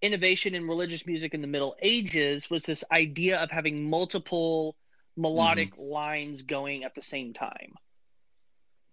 innovation 0.01 0.55
in 0.55 0.67
religious 0.67 1.05
music 1.05 1.33
in 1.33 1.41
the 1.41 1.47
Middle 1.47 1.75
Ages 1.81 2.49
was 2.49 2.63
this 2.63 2.83
idea 2.91 3.39
of 3.39 3.51
having 3.51 3.89
multiple 3.89 4.75
melodic 5.17 5.73
lines 5.77 6.41
going 6.41 6.83
at 6.83 6.95
the 6.95 7.01
same 7.01 7.33
time. 7.33 7.75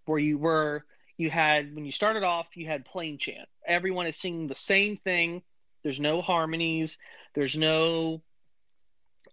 Where 0.04 0.18
you 0.18 0.38
were, 0.38 0.84
you 1.16 1.30
had, 1.30 1.74
when 1.74 1.84
you 1.84 1.92
started 1.92 2.22
off, 2.22 2.56
you 2.56 2.66
had 2.66 2.84
plain 2.84 3.18
chant. 3.18 3.48
Everyone 3.66 4.06
is 4.06 4.16
singing 4.16 4.46
the 4.46 4.54
same 4.54 4.96
thing. 4.96 5.42
There's 5.82 6.00
no 6.00 6.22
harmonies, 6.22 6.98
there's 7.34 7.56
no 7.56 8.22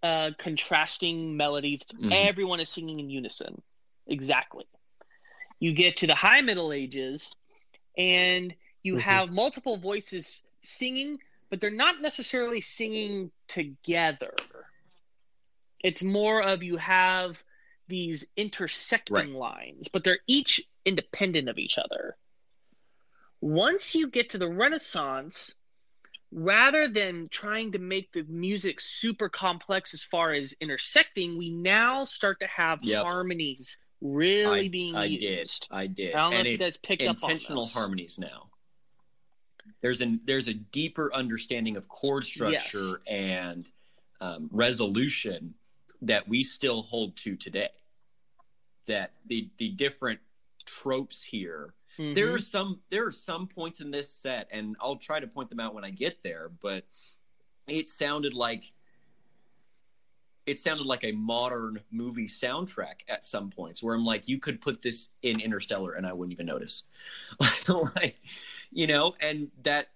uh, 0.02 0.32
contrasting 0.38 1.36
melodies. 1.36 1.84
Mhm. 1.94 2.12
Everyone 2.12 2.60
is 2.60 2.70
singing 2.70 3.00
in 3.00 3.10
unison. 3.10 3.62
Exactly. 4.08 4.66
You 5.60 5.74
get 5.74 5.98
to 5.98 6.08
the 6.08 6.16
High 6.16 6.42
Middle 6.42 6.72
Ages, 6.72 7.32
and 7.98 8.56
you 8.82 8.96
Mhm. 8.96 9.02
have 9.02 9.32
multiple 9.32 9.78
voices 9.78 10.44
singing, 10.62 11.20
but 11.50 11.62
they're 11.62 11.72
not 11.72 12.02
necessarily 12.02 12.62
singing 12.62 13.32
together. 13.48 14.34
It's 15.84 16.04
more 16.04 16.42
of 16.42 16.64
you 16.64 16.78
have 16.78 17.44
these 17.88 18.26
intersecting 18.36 19.14
Right. 19.14 19.32
lines, 19.32 19.88
but 19.88 20.04
they're 20.04 20.20
each 20.28 20.62
independent 20.86 21.50
of 21.50 21.58
each 21.58 21.78
other. 21.78 22.18
Once 23.42 23.96
you 23.96 24.08
get 24.08 24.30
to 24.32 24.38
the 24.38 24.50
Renaissance, 24.50 25.56
rather 26.32 26.88
than 26.88 27.30
trying 27.30 27.72
to 27.72 27.80
make 27.80 28.12
the 28.12 28.24
music 28.24 28.80
super 28.80 29.30
complex 29.30 29.94
as 29.94 30.04
far 30.04 30.34
as 30.34 30.54
intersecting, 30.60 31.38
we 31.38 31.50
now 31.50 32.04
start 32.04 32.40
to 32.42 32.48
have 32.48 32.82
Yep. 32.84 33.04
harmonies 33.06 33.78
really 34.02 34.66
I, 34.66 34.70
being 34.70 34.96
I 34.96 35.06
used. 35.06 35.68
did. 35.70 35.76
I 35.76 35.88
did. 35.88 36.16
I 36.16 36.18
don't 36.20 36.32
know 36.32 36.38
and 36.38 36.48
if 36.48 36.54
you 36.54 36.58
guys 36.60 36.78
picked 36.78 37.02
up 37.04 37.24
on 37.24 37.32
intentional 37.32 37.66
harmonies 37.66 38.20
now. 38.20 38.49
There's 39.82 40.02
an 40.02 40.22
there's 40.26 40.48
a 40.48 40.54
deeper 40.54 41.14
understanding 41.14 41.78
of 41.78 41.88
chord 41.88 42.24
structure 42.26 43.02
and 43.08 43.66
um, 44.22 44.50
resolution 44.52 45.54
that 46.02 46.28
we 46.28 46.44
still 46.44 46.82
hold 46.82 47.16
to 47.18 47.36
today. 47.36 47.70
That 48.86 49.14
the 49.26 49.50
the 49.58 49.70
different 49.70 50.20
tropes 50.66 51.24
here. 51.24 51.74
Mhm. 51.98 52.16
There 52.16 52.34
are 52.34 52.38
some 52.38 52.82
there 52.90 53.06
are 53.06 53.12
some 53.12 53.48
points 53.48 53.82
in 53.82 53.92
this 53.92 54.10
set, 54.10 54.48
and 54.52 54.76
I'll 54.80 54.96
try 54.96 55.20
to 55.20 55.28
point 55.28 55.50
them 55.50 55.60
out 55.60 55.74
when 55.74 55.84
I 55.84 55.92
get 55.92 56.24
there. 56.24 56.50
But 56.62 56.86
it 57.68 57.88
sounded 57.90 58.34
like 58.34 58.74
it 60.50 60.60
sounded 60.60 60.86
like 60.86 61.04
a 61.04 61.12
modern 61.12 61.80
movie 61.92 62.28
soundtrack 62.28 63.02
at 63.08 63.24
some 63.24 63.50
points 63.50 63.84
where 63.84 63.96
I'm 63.96 64.04
like, 64.06 64.28
you 64.28 64.40
could 64.40 64.60
put 64.62 64.82
this 64.82 65.10
in 65.22 65.40
Interstellar 65.40 65.94
and 65.94 66.08
I 66.08 66.14
wouldn't 66.14 66.34
even 66.34 66.48
notice. 66.48 66.84
like, 67.96 68.18
you 68.72 68.88
know, 68.88 69.14
and 69.22 69.50
that 69.64 69.90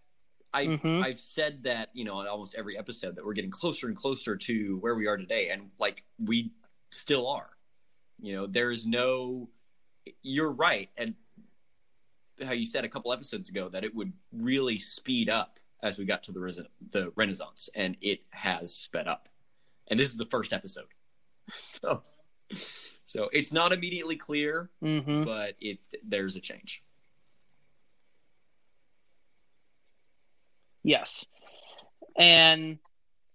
I 0.54 0.66
Mhm. 0.68 1.04
I've 1.04 1.18
said 1.18 1.64
that, 1.64 1.90
you 1.94 2.06
know, 2.06 2.16
on 2.16 2.28
almost 2.28 2.54
every 2.56 2.78
episode 2.78 3.16
that 3.16 3.26
we're 3.26 3.34
getting 3.34 3.50
closer 3.50 3.88
and 3.88 3.96
closer 3.96 4.36
to 4.36 4.78
where 4.78 4.94
we 4.94 5.08
are 5.08 5.18
today. 5.18 5.50
And 5.50 5.72
like 5.80 6.06
we 6.20 6.52
still 6.92 7.28
are. 7.28 7.50
You 8.22 8.34
know, 8.36 8.46
there's 8.48 8.86
no 8.86 9.50
you're 10.22 10.52
right. 10.52 10.90
And 10.98 11.16
how 12.44 12.52
you 12.52 12.66
said 12.66 12.84
a 12.86 12.90
couple 12.90 13.12
episodes 13.12 13.50
ago 13.50 13.70
that 13.70 13.84
it 13.84 13.96
would 13.96 14.14
really 14.32 14.78
speed 14.78 15.30
up 15.30 15.60
as 15.82 15.98
we 15.98 16.06
got 16.06 16.24
to 16.24 16.32
the 16.32 16.68
the 16.92 17.12
Renaissance, 17.16 17.70
and 17.76 17.98
it 18.02 18.22
has 18.30 18.74
sped 18.76 19.08
up. 19.08 19.30
And 19.88 20.00
this 20.00 20.10
is 20.10 20.18
the 20.18 20.26
first 20.26 20.54
episode, 20.54 20.88
so 21.52 22.04
so 23.04 23.30
it's 23.34 23.52
not 23.52 23.74
immediately 23.74 24.16
clear, 24.16 24.70
Mhm. 24.82 25.26
but 25.26 25.56
it 25.60 25.80
there's 26.04 26.36
a 26.36 26.40
change. 26.40 26.84
Yes, 30.84 31.26
and 32.18 32.78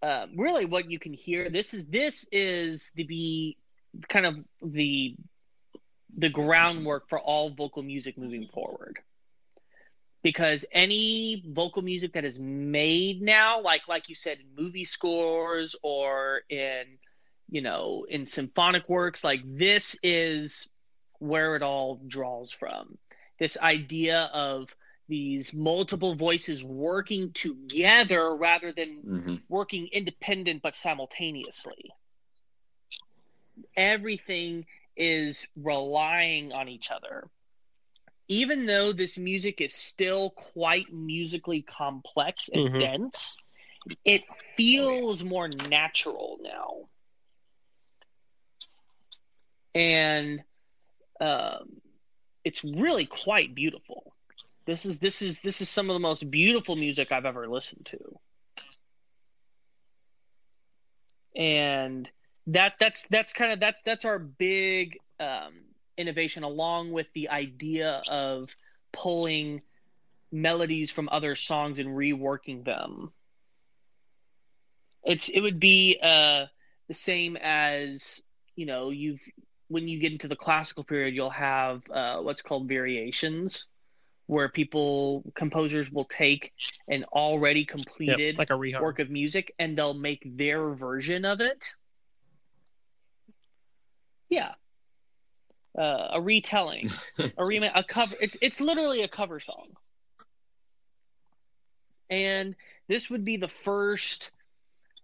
uh, 0.03 0.27
really, 0.37 0.65
what 0.67 0.91
you 0.91 0.99
can 0.99 1.13
hear 1.13 1.51
this 1.51 1.75
is 1.75 1.85
this 1.87 2.27
is 2.31 2.93
the 2.95 3.05
be 3.05 3.57
kind 4.09 4.27
of 4.27 4.37
the 4.63 5.17
the 6.17 6.29
groundwork 6.29 7.09
for 7.09 7.19
all 7.21 7.51
vocal 7.51 7.83
music 7.83 8.17
moving 8.19 8.47
forward. 8.47 8.99
Because 10.23 10.65
any 10.73 11.45
vocal 11.49 11.83
music 11.83 12.13
that 12.15 12.25
is 12.25 12.39
made 12.39 13.23
now, 13.23 13.61
like 13.63 13.89
like 13.89 14.09
you 14.09 14.15
said, 14.15 14.39
in 14.41 14.63
movie 14.63 14.85
scores 14.85 15.77
or 15.83 16.43
in 16.51 16.99
you 17.49 17.61
know 17.63 18.07
in 18.09 18.25
symphonic 18.27 18.89
works, 18.89 19.23
like 19.25 19.41
this 19.45 19.99
is 20.03 20.69
where 21.19 21.57
it 21.57 21.63
all 21.63 22.01
draws 22.07 22.51
from. 22.53 22.99
This 23.39 23.57
idea 23.59 24.31
of 24.33 24.75
these 25.09 25.55
multiple 25.55 26.15
voices 26.15 26.65
working 26.65 27.33
together 27.33 28.35
rather 28.35 28.73
than 28.73 29.05
Mm-hmm. 29.07 29.37
working 29.49 29.89
independent 29.93 30.63
but 30.63 30.75
simultaneously. 30.75 31.91
Everything 33.77 34.67
is 34.97 35.47
relying 35.57 36.53
on 36.53 36.69
each 36.69 36.91
other. 36.91 37.29
Even 38.29 38.67
though 38.67 38.93
this 38.93 39.19
music 39.19 39.61
is 39.61 39.75
still 39.75 40.31
quite 40.31 40.93
musically 40.93 41.63
complex 41.63 42.49
and 42.49 42.77
Mhm. 42.77 42.79
dense, 42.79 43.39
it 44.05 44.25
feels 44.57 45.23
more 45.25 45.49
natural 45.49 46.39
now. 46.43 46.89
And 49.75 50.43
um, 51.21 51.81
it's 52.45 52.65
really 52.65 53.07
quite 53.07 53.55
beautiful. 53.55 54.15
This 54.67 54.85
is 54.85 54.99
this 54.99 55.23
is 55.23 55.41
this 55.41 55.61
is 55.61 55.69
some 55.69 55.91
of 55.91 55.95
the 55.95 56.01
most 56.01 56.31
beautiful 56.31 56.77
music 56.77 57.13
I've 57.13 57.25
ever 57.27 57.49
listened 57.49 57.87
to. 57.87 58.19
And 61.37 62.11
that 62.49 62.75
that's 62.79 63.07
that's 63.11 63.33
kind 63.33 63.53
of 63.53 63.61
that's 63.61 63.81
that's 63.83 64.05
our 64.05 64.19
big 64.19 64.99
um, 65.21 65.68
innovation 65.99 66.45
along 66.45 66.93
with 66.93 67.07
the 67.15 67.29
idea 67.29 68.03
of 68.09 68.55
pulling 68.93 69.63
melodies 70.33 70.91
from 70.91 71.09
other 71.11 71.35
songs 71.35 71.79
and 71.79 71.89
reworking 71.89 72.65
them. 72.65 73.13
It's 75.05 75.29
it 75.29 75.41
would 75.41 75.61
be 75.61 75.99
uh, 76.03 76.47
the 76.89 76.95
same 76.95 77.37
as 77.37 78.23
you 78.57 78.67
know 78.67 78.91
you've 78.91 79.21
when 79.69 79.87
you 79.87 79.99
get 79.99 80.13
into 80.13 80.29
the 80.29 80.37
classical 80.37 80.83
period 80.85 81.15
you'll 81.15 81.31
have 81.31 81.83
uh, 81.91 82.19
what's 82.19 82.43
called 82.43 82.69
variations 82.69 83.69
where 84.27 84.49
people 84.49 85.25
composers 85.35 85.91
will 85.91 86.05
take 86.05 86.53
an 86.89 87.05
already 87.13 87.61
Yep, 87.61 87.71
completed 87.71 88.39
like 88.39 88.51
a 88.51 88.57
work 88.81 88.99
of 88.99 89.11
music 89.11 89.55
and 89.59 89.77
they'll 89.77 89.95
make 89.95 90.23
their 90.37 90.71
version 90.75 91.25
of 91.25 91.41
it. 91.41 91.65
Yeah. 94.29 94.53
Uh, 95.79 96.09
a 96.15 96.21
retelling, 96.21 96.91
a 97.37 97.45
remake, 97.45 97.71
a 97.75 97.85
cover. 97.85 98.17
It's 98.21 98.37
it's 98.43 98.61
literally 98.61 99.03
a 99.03 99.09
cover 99.09 99.39
song, 99.39 99.69
and 102.11 102.57
this 102.89 103.11
would 103.11 103.25
be 103.25 103.37
the 103.37 103.49
first 103.49 104.33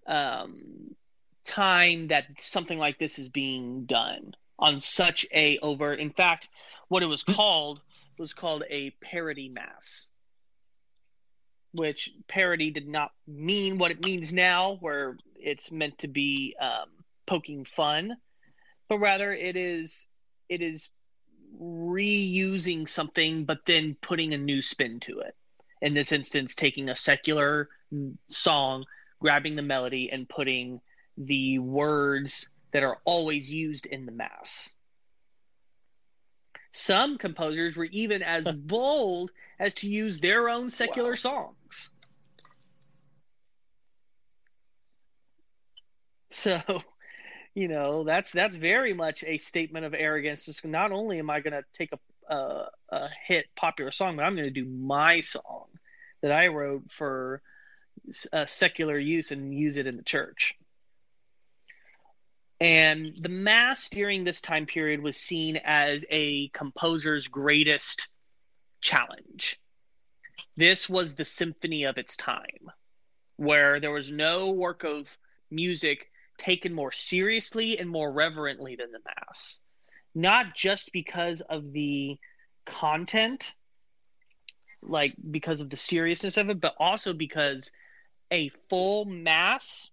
um, 0.06 0.96
time 1.44 2.08
that 2.08 2.26
something 2.38 2.78
like 2.78 2.98
this 2.98 3.20
is 3.20 3.28
being 3.28 3.84
done 3.84 4.34
on 4.58 4.80
such 4.80 5.24
a 5.32 5.58
overt. 5.58 6.00
In 6.00 6.10
fact, 6.10 6.48
what 6.88 7.04
it 7.04 7.06
was 7.06 7.22
called 7.22 7.80
was 8.18 8.34
called 8.34 8.64
a 8.68 8.90
parody 9.00 9.48
mass 9.48 10.08
which 11.74 12.10
parody 12.28 12.70
did 12.70 12.88
not 12.88 13.10
mean 13.26 13.78
what 13.78 13.90
it 13.90 14.04
means 14.04 14.32
now, 14.32 14.76
where 14.80 15.16
it's 15.34 15.72
meant 15.72 15.98
to 15.98 16.08
be 16.08 16.54
um, 16.60 16.88
poking 17.26 17.64
fun, 17.64 18.16
but 18.88 18.98
rather 18.98 19.32
it 19.32 19.56
is 19.56 20.08
it 20.48 20.62
is 20.62 20.90
reusing 21.60 22.88
something, 22.88 23.44
but 23.44 23.58
then 23.66 23.96
putting 24.00 24.34
a 24.34 24.38
new 24.38 24.60
spin 24.60 25.00
to 25.00 25.20
it. 25.20 25.36
In 25.82 25.94
this 25.94 26.12
instance, 26.12 26.54
taking 26.54 26.88
a 26.88 26.94
secular 26.94 27.68
song, 28.28 28.84
grabbing 29.20 29.56
the 29.56 29.62
melody, 29.62 30.10
and 30.10 30.28
putting 30.28 30.80
the 31.16 31.58
words 31.58 32.48
that 32.72 32.82
are 32.82 32.98
always 33.04 33.50
used 33.50 33.86
in 33.86 34.06
the 34.06 34.12
mass. 34.12 34.74
Some 36.72 37.18
composers 37.18 37.76
were 37.76 37.84
even 37.84 38.22
as 38.22 38.50
bold 38.52 39.30
as 39.60 39.74
to 39.74 39.88
use 39.88 40.18
their 40.18 40.48
own 40.48 40.68
secular 40.68 41.10
wow. 41.10 41.14
songs. 41.14 41.92
So, 46.30 46.58
you 47.54 47.68
know, 47.68 48.02
that's 48.02 48.32
that's 48.32 48.56
very 48.56 48.92
much 48.92 49.22
a 49.24 49.38
statement 49.38 49.86
of 49.86 49.94
arrogance. 49.94 50.44
Just 50.44 50.64
not 50.64 50.90
only 50.90 51.18
am 51.18 51.30
I 51.30 51.40
going 51.40 51.52
to 51.52 51.64
take 51.72 51.92
a, 51.92 52.34
a, 52.34 52.68
a 52.90 53.08
hit 53.26 53.46
popular 53.54 53.90
song, 53.90 54.16
but 54.16 54.24
I'm 54.24 54.34
going 54.34 54.44
to 54.44 54.50
do 54.50 54.64
my 54.64 55.20
song 55.20 55.66
that 56.22 56.32
I 56.32 56.48
wrote 56.48 56.90
for 56.90 57.42
uh, 58.32 58.46
secular 58.46 58.98
use 58.98 59.30
and 59.30 59.54
use 59.54 59.76
it 59.76 59.86
in 59.86 59.96
the 59.96 60.02
church. 60.02 60.54
And 62.60 63.12
the 63.20 63.28
Mass 63.28 63.88
during 63.88 64.24
this 64.24 64.40
time 64.40 64.66
period 64.66 65.00
was 65.02 65.16
seen 65.16 65.58
as 65.64 66.04
a 66.10 66.48
composer's 66.48 67.28
greatest 67.28 68.08
challenge. 68.80 69.60
This 70.56 70.88
was 70.88 71.14
the 71.14 71.24
symphony 71.24 71.84
of 71.84 71.98
its 71.98 72.16
time, 72.16 72.70
where 73.36 73.80
there 73.80 73.90
was 73.90 74.10
no 74.10 74.50
work 74.50 74.84
of 74.84 75.16
music 75.50 76.10
taken 76.44 76.74
more 76.74 76.92
seriously 76.92 77.78
and 77.78 77.88
more 77.88 78.12
reverently 78.12 78.76
than 78.76 78.92
the 78.92 79.00
Mass. 79.04 79.62
Not 80.14 80.54
just 80.54 80.92
because 80.92 81.40
of 81.40 81.72
the 81.72 82.18
content, 82.66 83.54
like 84.82 85.14
because 85.30 85.60
of 85.60 85.70
the 85.70 85.76
seriousness 85.76 86.36
of 86.36 86.50
it, 86.50 86.60
but 86.60 86.74
also 86.78 87.14
because 87.14 87.72
a 88.30 88.50
full 88.68 89.06
Mass 89.06 89.90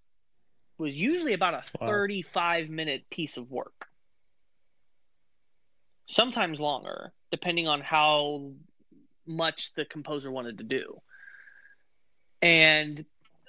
was 0.77 0.93
usually 0.93 1.33
about 1.33 1.53
a 1.53 1.63
wow. 1.79 1.87
35 1.87 2.69
minute 2.69 3.09
piece 3.09 3.37
of 3.37 3.51
work. 3.51 3.87
Sometimes 6.05 6.59
longer, 6.59 7.13
depending 7.31 7.69
on 7.69 7.79
how 7.79 8.51
much 9.25 9.73
the 9.75 9.85
composer 9.85 10.29
wanted 10.29 10.57
to 10.57 10.65
do. 10.65 10.99
And 12.41 13.05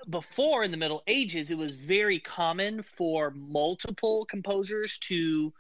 before 0.09 0.65
in 0.65 0.71
the 0.71 0.77
Middle 0.77 1.03
Ages, 1.07 1.51
it 1.51 1.59
was 1.59 1.77
very 1.77 2.19
common 2.19 2.83
for 2.83 3.31
multiple 3.31 4.25
composers 4.27 4.99
to 4.99 5.53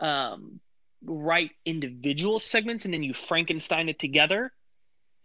um, 0.00 0.60
write 1.04 1.52
individual 1.64 2.38
segments 2.38 2.84
and 2.84 2.92
then 2.92 3.02
you 3.02 3.14
Frankenstein 3.14 3.88
it 3.88 3.98
together. 3.98 4.52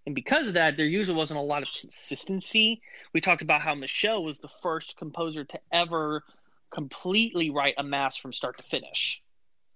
And 0.06 0.16
because 0.16 0.48
of 0.48 0.56
that, 0.56 0.78
there 0.78 0.86
usually 0.86 1.18
wasn't 1.18 1.40
a 1.40 1.44
lot 1.44 1.62
of 1.62 1.70
consistency. 1.80 2.82
We 3.14 3.22
talked 3.22 3.44
about 3.44 3.62
how 3.62 3.76
Machaut 3.76 4.24
was 4.24 4.40
the 4.40 4.50
first 4.62 4.98
composer 4.98 5.44
to 5.44 5.60
ever 5.72 6.24
completely 6.72 7.50
write 7.50 7.76
a 7.78 7.84
mass 7.84 8.18
from 8.18 8.34
start 8.34 8.58
to 8.58 8.64
finish 8.64 9.22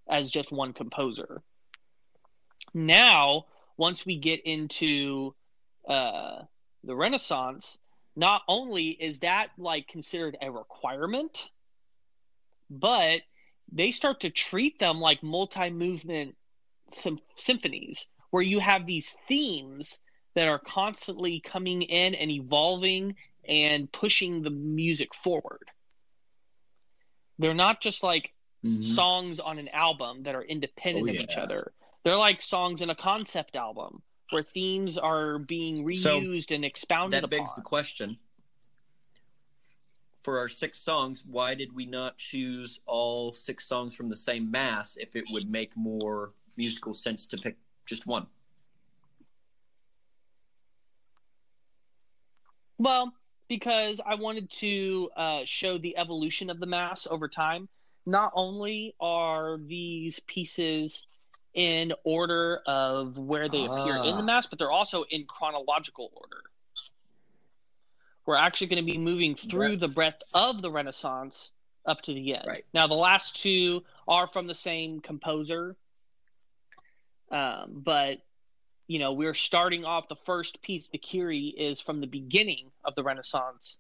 as 0.10 0.32
just 0.32 0.52
one 0.52 0.74
composer. 0.74 1.42
Now, 2.74 3.46
once 3.78 4.06
we 4.06 4.18
get 4.18 4.42
into 4.46 5.36
uh, 5.88 6.44
the 6.84 6.96
Renaissance, 6.96 7.80
not 8.16 8.42
only 8.48 8.90
is 8.90 9.20
that 9.20 9.48
like 9.58 9.88
considered 9.88 10.38
a 10.42 10.52
requirement, 10.52 11.50
but 12.70 13.22
they 13.72 13.92
start 13.92 14.22
to 14.22 14.30
treat 14.30 14.80
them 14.80 15.00
like 15.00 15.22
multi-movement 15.24 16.36
symphonies 17.36 18.08
where 18.32 18.44
you 18.44 18.60
have 18.60 18.86
these 18.86 19.16
themes 19.28 20.00
that 20.36 20.48
are 20.48 20.60
constantly 20.60 21.40
coming 21.40 21.82
in 21.82 22.16
and 22.16 22.30
evolving 22.30 23.16
and 23.48 23.92
pushing 23.92 24.42
the 24.42 24.50
music 24.50 25.14
forward. 25.14 25.72
They're 27.40 27.54
not 27.54 27.82
just 27.82 28.04
like 28.04 28.32
mm-hmm. 28.64 28.82
songs 28.82 29.40
on 29.40 29.60
an 29.60 29.70
album 29.70 30.24
that 30.24 30.36
are 30.36 30.44
independent 30.44 31.08
oh, 31.08 31.10
of 31.10 31.16
yeah. 31.16 31.22
each 31.22 31.38
other. 31.38 31.72
They're 32.04 32.16
like 32.16 32.42
songs 32.42 32.82
in 32.82 32.90
a 32.90 32.96
concept 32.96 33.56
album 33.56 34.02
where 34.32 34.44
themes 34.44 34.98
are 34.98 35.40
being 35.40 35.86
reused 35.86 36.48
so 36.48 36.56
and 36.56 36.66
expounded 36.66 37.24
that 37.24 37.30
begs 37.30 37.54
the 37.56 37.62
question 37.62 38.18
for 40.22 40.40
our 40.40 40.48
six 40.48 40.78
songs 40.78 41.24
why 41.26 41.54
did 41.54 41.74
we 41.74 41.86
not 41.86 42.18
choose 42.18 42.80
all 42.86 43.32
six 43.32 43.68
songs 43.68 43.96
from 43.96 44.10
the 44.10 44.16
same 44.16 44.50
mass 44.50 44.98
if 44.98 45.16
it 45.16 45.24
would 45.32 45.50
make 45.50 45.76
more 45.78 46.34
musical 46.58 46.94
sense 46.94 47.26
to 47.26 47.38
pick 47.38 47.58
just 47.86 48.08
one 48.08 48.26
Well, 52.78 53.14
because 53.48 54.02
I 54.06 54.16
wanted 54.16 54.50
to 54.52 55.10
uh, 55.16 55.42
show 55.46 55.78
the 55.78 55.98
evolution 55.98 56.50
of 56.50 56.60
the 56.60 56.66
mass 56.66 57.08
over 57.10 57.28
time. 57.28 57.70
Not 58.06 58.32
only 58.36 58.96
are 59.00 59.58
these 59.58 60.20
pieces 60.22 61.08
in 61.56 61.94
order 62.04 62.62
of 62.68 63.18
where 63.18 63.50
they 63.50 63.66
appear 63.66 63.96
in 63.96 64.18
the 64.18 64.22
ah. 64.22 64.22
mass, 64.22 64.46
but 64.46 64.60
they're 64.60 64.72
also 64.72 65.06
in 65.10 65.26
chronological 65.26 66.12
order. 66.14 66.44
We're 68.26 68.36
actually 68.36 68.68
going 68.68 68.86
to 68.86 68.92
be 68.92 68.98
moving 68.98 69.36
through 69.36 69.70
right. 69.70 69.80
the 69.80 69.88
breadth 69.88 70.22
of 70.34 70.62
the 70.62 70.70
Renaissance 70.70 71.52
up 71.86 72.02
to 72.04 72.14
the 72.14 72.36
end. 72.36 72.46
Right. 72.48 72.66
Now, 72.74 72.88
the 72.88 72.96
last 72.96 73.42
two 73.42 73.84
are 74.08 74.28
from 74.28 74.48
the 74.48 74.56
same 74.56 75.00
composer, 75.00 75.78
um, 77.32 77.82
but 77.86 78.20
you 78.88 79.00
know, 79.00 79.14
we're 79.14 79.34
starting 79.34 79.86
off 79.86 80.08
the 80.10 80.16
first 80.16 80.62
piece, 80.62 80.88
the 80.90 81.00
Kyrie, 81.00 81.48
is 81.48 81.80
from 81.80 82.02
the 82.02 82.08
beginning 82.08 82.70
of 82.84 82.94
the 82.96 83.04
Renaissance, 83.04 83.80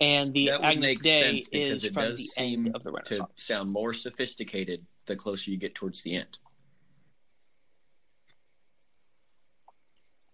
and 0.00 0.32
the 0.32 0.50
Agnus 0.50 0.98
Dei 0.98 1.40
is 1.52 1.84
from 1.86 2.12
the 2.14 2.28
end 2.36 2.72
of 2.74 2.84
the 2.84 2.92
Renaissance. 2.92 3.30
To 3.36 3.42
sound 3.42 3.70
more 3.70 3.92
sophisticated 3.92 4.84
the 5.06 5.16
closer 5.16 5.50
you 5.50 5.56
get 5.56 5.74
towards 5.74 6.02
the 6.02 6.16
end. 6.16 6.38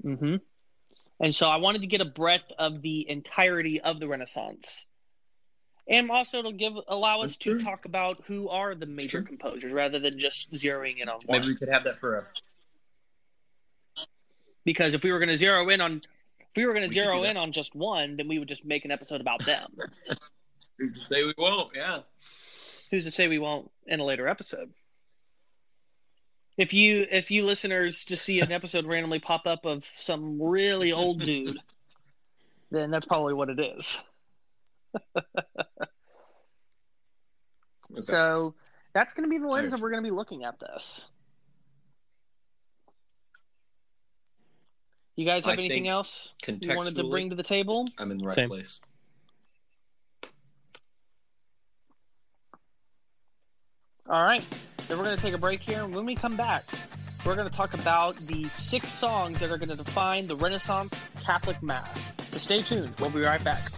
Hmm. 0.02 0.36
And 1.20 1.34
so 1.34 1.48
I 1.48 1.56
wanted 1.56 1.82
to 1.82 1.86
get 1.86 2.00
a 2.00 2.06
breadth 2.06 2.50
of 2.58 2.80
the 2.80 3.08
entirety 3.08 3.80
of 3.80 4.00
the 4.00 4.08
Renaissance, 4.08 4.88
and 5.86 6.10
also 6.10 6.42
to 6.42 6.52
give 6.52 6.72
allow 6.88 7.20
us 7.20 7.32
That's 7.32 7.38
to 7.38 7.50
true. 7.52 7.60
talk 7.60 7.84
about 7.84 8.22
who 8.26 8.48
are 8.48 8.74
the 8.74 8.86
major 8.86 9.20
composers 9.22 9.72
rather 9.72 9.98
than 9.98 10.18
just 10.18 10.50
zeroing 10.52 11.00
in 11.00 11.08
on 11.08 11.20
one. 11.26 11.40
Maybe 11.40 11.48
we 11.48 11.56
could 11.56 11.68
have 11.68 11.84
that 11.84 11.98
for 11.98 12.16
a 12.16 12.24
because 14.64 14.94
if 14.94 15.04
we 15.04 15.12
were 15.12 15.18
going 15.18 15.28
to 15.28 15.36
zero 15.36 15.68
in 15.68 15.80
on 15.80 16.00
if 16.40 16.56
we 16.56 16.66
were 16.66 16.72
going 16.72 16.88
to 16.88 16.92
zero 16.92 17.22
in 17.24 17.36
on 17.36 17.52
just 17.52 17.74
one, 17.74 18.16
then 18.16 18.26
we 18.26 18.38
would 18.38 18.48
just 18.48 18.64
make 18.64 18.84
an 18.84 18.90
episode 18.90 19.20
about 19.20 19.44
them. 19.44 19.68
Who's 20.78 20.92
to 20.94 21.00
say 21.00 21.22
we 21.22 21.34
won't? 21.36 21.70
Yeah. 21.76 22.00
Who's 22.90 23.04
to 23.04 23.10
say 23.10 23.28
we 23.28 23.38
won't 23.38 23.70
in 23.86 24.00
a 24.00 24.04
later 24.04 24.26
episode? 24.26 24.72
If 26.60 26.74
you 26.74 27.06
if 27.10 27.30
you 27.30 27.44
listeners 27.44 28.04
just 28.04 28.22
see 28.22 28.42
an 28.42 28.52
episode 28.52 28.84
randomly 28.84 29.18
pop 29.18 29.46
up 29.46 29.64
of 29.64 29.82
some 29.94 30.42
really 30.42 30.92
old 30.92 31.18
dude, 31.18 31.56
then 32.70 32.90
that's 32.90 33.06
probably 33.06 33.32
what 33.32 33.48
it 33.48 33.58
is. 33.58 33.98
okay. 35.16 35.24
So 38.00 38.54
that's 38.92 39.14
going 39.14 39.26
to 39.26 39.30
be 39.30 39.38
the 39.38 39.48
lens 39.48 39.70
that 39.70 39.80
we're 39.80 39.88
going 39.88 40.04
to 40.04 40.10
be 40.10 40.14
looking 40.14 40.44
at 40.44 40.60
this. 40.60 41.08
You 45.16 45.24
guys 45.24 45.46
have 45.46 45.58
I 45.58 45.62
anything 45.62 45.88
else 45.88 46.34
you 46.46 46.76
wanted 46.76 46.94
to 46.96 47.04
bring 47.04 47.30
to 47.30 47.36
the 47.36 47.42
table? 47.42 47.88
I'm 47.96 48.10
in 48.10 48.18
the 48.18 48.26
right 48.26 48.34
Same. 48.34 48.48
place. 48.50 48.80
All 54.10 54.22
right. 54.22 54.44
Then 54.90 54.98
we're 54.98 55.04
going 55.04 55.16
to 55.16 55.22
take 55.22 55.34
a 55.34 55.38
break 55.38 55.60
here. 55.60 55.86
When 55.86 56.04
we 56.04 56.16
come 56.16 56.36
back, 56.36 56.64
we're 57.24 57.36
going 57.36 57.48
to 57.48 57.56
talk 57.56 57.74
about 57.74 58.16
the 58.26 58.48
six 58.48 58.88
songs 58.88 59.38
that 59.38 59.48
are 59.48 59.56
going 59.56 59.68
to 59.68 59.76
define 59.76 60.26
the 60.26 60.34
Renaissance 60.34 61.04
Catholic 61.22 61.62
Mass. 61.62 62.12
So 62.32 62.38
stay 62.38 62.60
tuned. 62.60 62.92
We'll 62.98 63.10
be 63.10 63.20
right 63.20 63.42
back. 63.44 63.70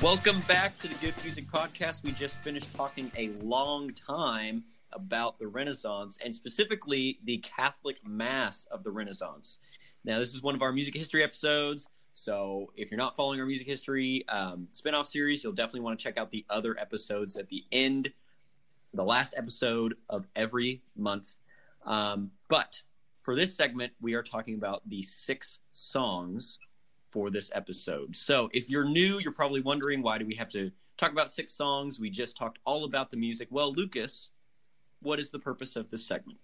Welcome 0.00 0.42
back 0.42 0.78
to 0.78 0.86
the 0.86 0.94
Good 1.00 1.14
Music 1.24 1.50
Podcast. 1.50 2.04
We 2.04 2.12
just 2.12 2.36
finished 2.44 2.72
talking 2.72 3.10
a 3.16 3.30
long 3.42 3.92
time 3.94 4.62
about 4.96 5.38
the 5.38 5.46
Renaissance 5.46 6.18
and 6.24 6.34
specifically 6.34 7.20
the 7.24 7.38
Catholic 7.38 8.04
Mass 8.04 8.66
of 8.72 8.82
the 8.82 8.90
Renaissance. 8.90 9.60
Now, 10.04 10.18
this 10.18 10.34
is 10.34 10.42
one 10.42 10.56
of 10.56 10.62
our 10.62 10.72
music 10.72 10.94
history 10.94 11.22
episodes, 11.22 11.86
So 12.16 12.72
if 12.76 12.90
you're 12.90 12.96
not 12.96 13.14
following 13.14 13.40
our 13.40 13.46
music 13.46 13.66
history 13.66 14.24
um, 14.30 14.68
spinoff 14.72 15.04
series, 15.04 15.44
you'll 15.44 15.52
definitely 15.52 15.80
want 15.80 16.00
to 16.00 16.02
check 16.02 16.16
out 16.16 16.30
the 16.30 16.46
other 16.48 16.74
episodes 16.80 17.36
at 17.36 17.46
the 17.50 17.62
end, 17.72 18.10
the 18.94 19.04
last 19.04 19.34
episode 19.36 19.96
of 20.08 20.26
every 20.34 20.80
month. 20.96 21.36
Um, 21.84 22.30
but 22.48 22.80
for 23.22 23.36
this 23.36 23.54
segment, 23.54 23.92
we 24.00 24.14
are 24.14 24.22
talking 24.22 24.54
about 24.54 24.80
the 24.88 25.02
six 25.02 25.58
songs 25.70 26.58
for 27.10 27.28
this 27.28 27.50
episode. 27.54 28.16
So 28.16 28.48
if 28.54 28.70
you're 28.70 28.88
new, 28.88 29.18
you're 29.18 29.30
probably 29.30 29.60
wondering 29.60 30.00
why 30.00 30.16
do 30.16 30.24
we 30.24 30.36
have 30.36 30.48
to 30.48 30.70
talk 30.96 31.12
about 31.12 31.28
six 31.28 31.52
songs? 31.52 32.00
We 32.00 32.08
just 32.08 32.34
talked 32.34 32.60
all 32.64 32.84
about 32.84 33.10
the 33.10 33.18
music. 33.18 33.48
Well, 33.50 33.72
Lucas, 33.74 34.30
what 35.02 35.18
is 35.18 35.30
the 35.30 35.38
purpose 35.38 35.76
of 35.76 35.90
this 35.90 36.06
segment? 36.06 36.38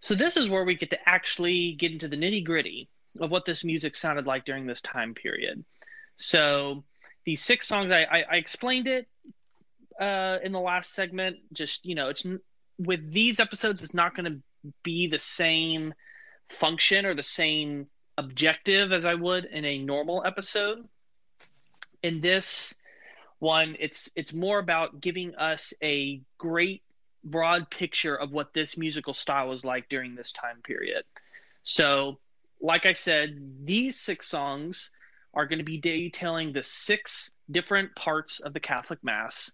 So 0.00 0.14
this 0.14 0.36
is 0.36 0.48
where 0.48 0.64
we 0.64 0.74
get 0.74 0.90
to 0.90 1.08
actually 1.08 1.72
get 1.72 1.92
into 1.92 2.08
the 2.08 2.16
nitty 2.16 2.44
gritty 2.44 2.88
of 3.20 3.30
what 3.30 3.44
this 3.44 3.64
music 3.64 3.96
sounded 3.96 4.26
like 4.26 4.44
during 4.44 4.66
this 4.66 4.82
time 4.82 5.14
period. 5.14 5.64
So 6.16 6.84
these 7.24 7.42
six 7.42 7.66
songs, 7.66 7.90
I, 7.90 8.02
I, 8.02 8.24
I 8.32 8.36
explained 8.36 8.86
it 8.86 9.08
uh, 10.00 10.38
in 10.42 10.52
the 10.52 10.60
last 10.60 10.92
segment. 10.94 11.38
Just 11.52 11.86
you 11.86 11.94
know, 11.94 12.08
it's 12.08 12.26
with 12.78 13.12
these 13.12 13.40
episodes, 13.40 13.82
it's 13.82 13.94
not 13.94 14.14
going 14.14 14.32
to 14.32 14.72
be 14.82 15.06
the 15.06 15.18
same 15.18 15.94
function 16.50 17.06
or 17.06 17.14
the 17.14 17.22
same 17.22 17.86
objective 18.18 18.92
as 18.92 19.04
I 19.04 19.14
would 19.14 19.46
in 19.46 19.64
a 19.64 19.78
normal 19.78 20.22
episode. 20.24 20.86
In 22.02 22.20
this 22.20 22.74
one, 23.38 23.76
it's 23.78 24.10
it's 24.16 24.32
more 24.32 24.58
about 24.58 25.00
giving 25.00 25.34
us 25.34 25.72
a 25.82 26.20
great 26.38 26.82
broad 27.26 27.68
picture 27.70 28.16
of 28.16 28.32
what 28.32 28.54
this 28.54 28.78
musical 28.78 29.12
style 29.12 29.48
was 29.48 29.64
like 29.64 29.88
during 29.88 30.14
this 30.14 30.32
time 30.32 30.62
period. 30.62 31.04
So 31.62 32.18
like 32.60 32.86
I 32.86 32.92
said, 32.92 33.38
these 33.64 34.00
six 34.00 34.28
songs 34.28 34.90
are 35.34 35.46
going 35.46 35.58
to 35.58 35.64
be 35.64 35.78
detailing 35.78 36.52
the 36.52 36.62
six 36.62 37.32
different 37.50 37.94
parts 37.94 38.40
of 38.40 38.54
the 38.54 38.60
Catholic 38.60 39.02
Mass, 39.04 39.50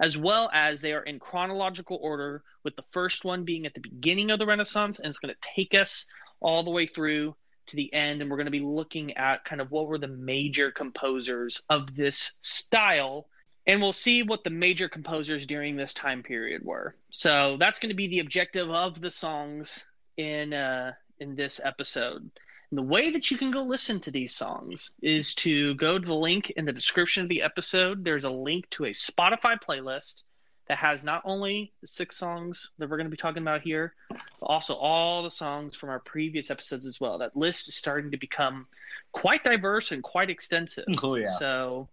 as 0.00 0.18
well 0.18 0.50
as 0.52 0.80
they 0.80 0.92
are 0.92 1.02
in 1.02 1.20
chronological 1.20 1.98
order, 2.02 2.42
with 2.64 2.74
the 2.74 2.84
first 2.90 3.24
one 3.24 3.44
being 3.44 3.66
at 3.66 3.74
the 3.74 3.80
beginning 3.80 4.30
of 4.30 4.38
the 4.38 4.46
Renaissance, 4.46 4.98
and 4.98 5.08
it's 5.08 5.18
going 5.18 5.32
to 5.32 5.48
take 5.54 5.74
us 5.74 6.06
all 6.40 6.64
the 6.64 6.70
way 6.70 6.86
through 6.86 7.36
to 7.66 7.76
the 7.76 7.92
end. 7.94 8.20
And 8.20 8.30
we're 8.30 8.36
going 8.36 8.46
to 8.46 8.50
be 8.50 8.60
looking 8.60 9.16
at 9.16 9.44
kind 9.44 9.60
of 9.60 9.70
what 9.70 9.86
were 9.86 9.98
the 9.98 10.08
major 10.08 10.70
composers 10.70 11.62
of 11.70 11.94
this 11.94 12.32
style. 12.40 13.26
And 13.66 13.80
we'll 13.80 13.92
see 13.92 14.22
what 14.22 14.42
the 14.42 14.50
major 14.50 14.88
composers 14.88 15.46
during 15.46 15.76
this 15.76 15.94
time 15.94 16.22
period 16.22 16.64
were. 16.64 16.94
So 17.10 17.56
that's 17.60 17.78
going 17.78 17.90
to 17.90 17.94
be 17.94 18.08
the 18.08 18.20
objective 18.20 18.70
of 18.70 19.00
the 19.00 19.10
songs 19.10 19.84
in 20.16 20.54
uh, 20.54 20.92
in 21.18 21.34
this 21.36 21.60
episode. 21.62 22.30
And 22.70 22.78
the 22.78 22.82
way 22.82 23.10
that 23.10 23.30
you 23.30 23.36
can 23.36 23.50
go 23.50 23.62
listen 23.62 24.00
to 24.00 24.10
these 24.10 24.34
songs 24.34 24.92
is 25.02 25.34
to 25.36 25.74
go 25.74 25.98
to 25.98 26.06
the 26.06 26.14
link 26.14 26.50
in 26.50 26.64
the 26.64 26.72
description 26.72 27.22
of 27.22 27.28
the 27.28 27.42
episode. 27.42 28.04
There's 28.04 28.24
a 28.24 28.30
link 28.30 28.70
to 28.70 28.86
a 28.86 28.90
Spotify 28.90 29.58
playlist 29.60 30.22
that 30.68 30.78
has 30.78 31.04
not 31.04 31.20
only 31.24 31.72
the 31.80 31.88
six 31.88 32.16
songs 32.16 32.70
that 32.78 32.88
we're 32.88 32.96
going 32.96 33.08
to 33.08 33.10
be 33.10 33.16
talking 33.16 33.42
about 33.42 33.60
here, 33.60 33.92
but 34.08 34.46
also 34.46 34.74
all 34.74 35.20
the 35.20 35.30
songs 35.30 35.76
from 35.76 35.90
our 35.90 35.98
previous 35.98 36.48
episodes 36.48 36.86
as 36.86 37.00
well. 37.00 37.18
That 37.18 37.36
list 37.36 37.66
is 37.66 37.74
starting 37.74 38.12
to 38.12 38.16
become 38.16 38.68
quite 39.10 39.42
diverse 39.42 39.90
and 39.90 40.00
quite 40.00 40.30
extensive. 40.30 40.84
Oh 41.02 41.16
yeah. 41.16 41.26
So, 41.40 41.88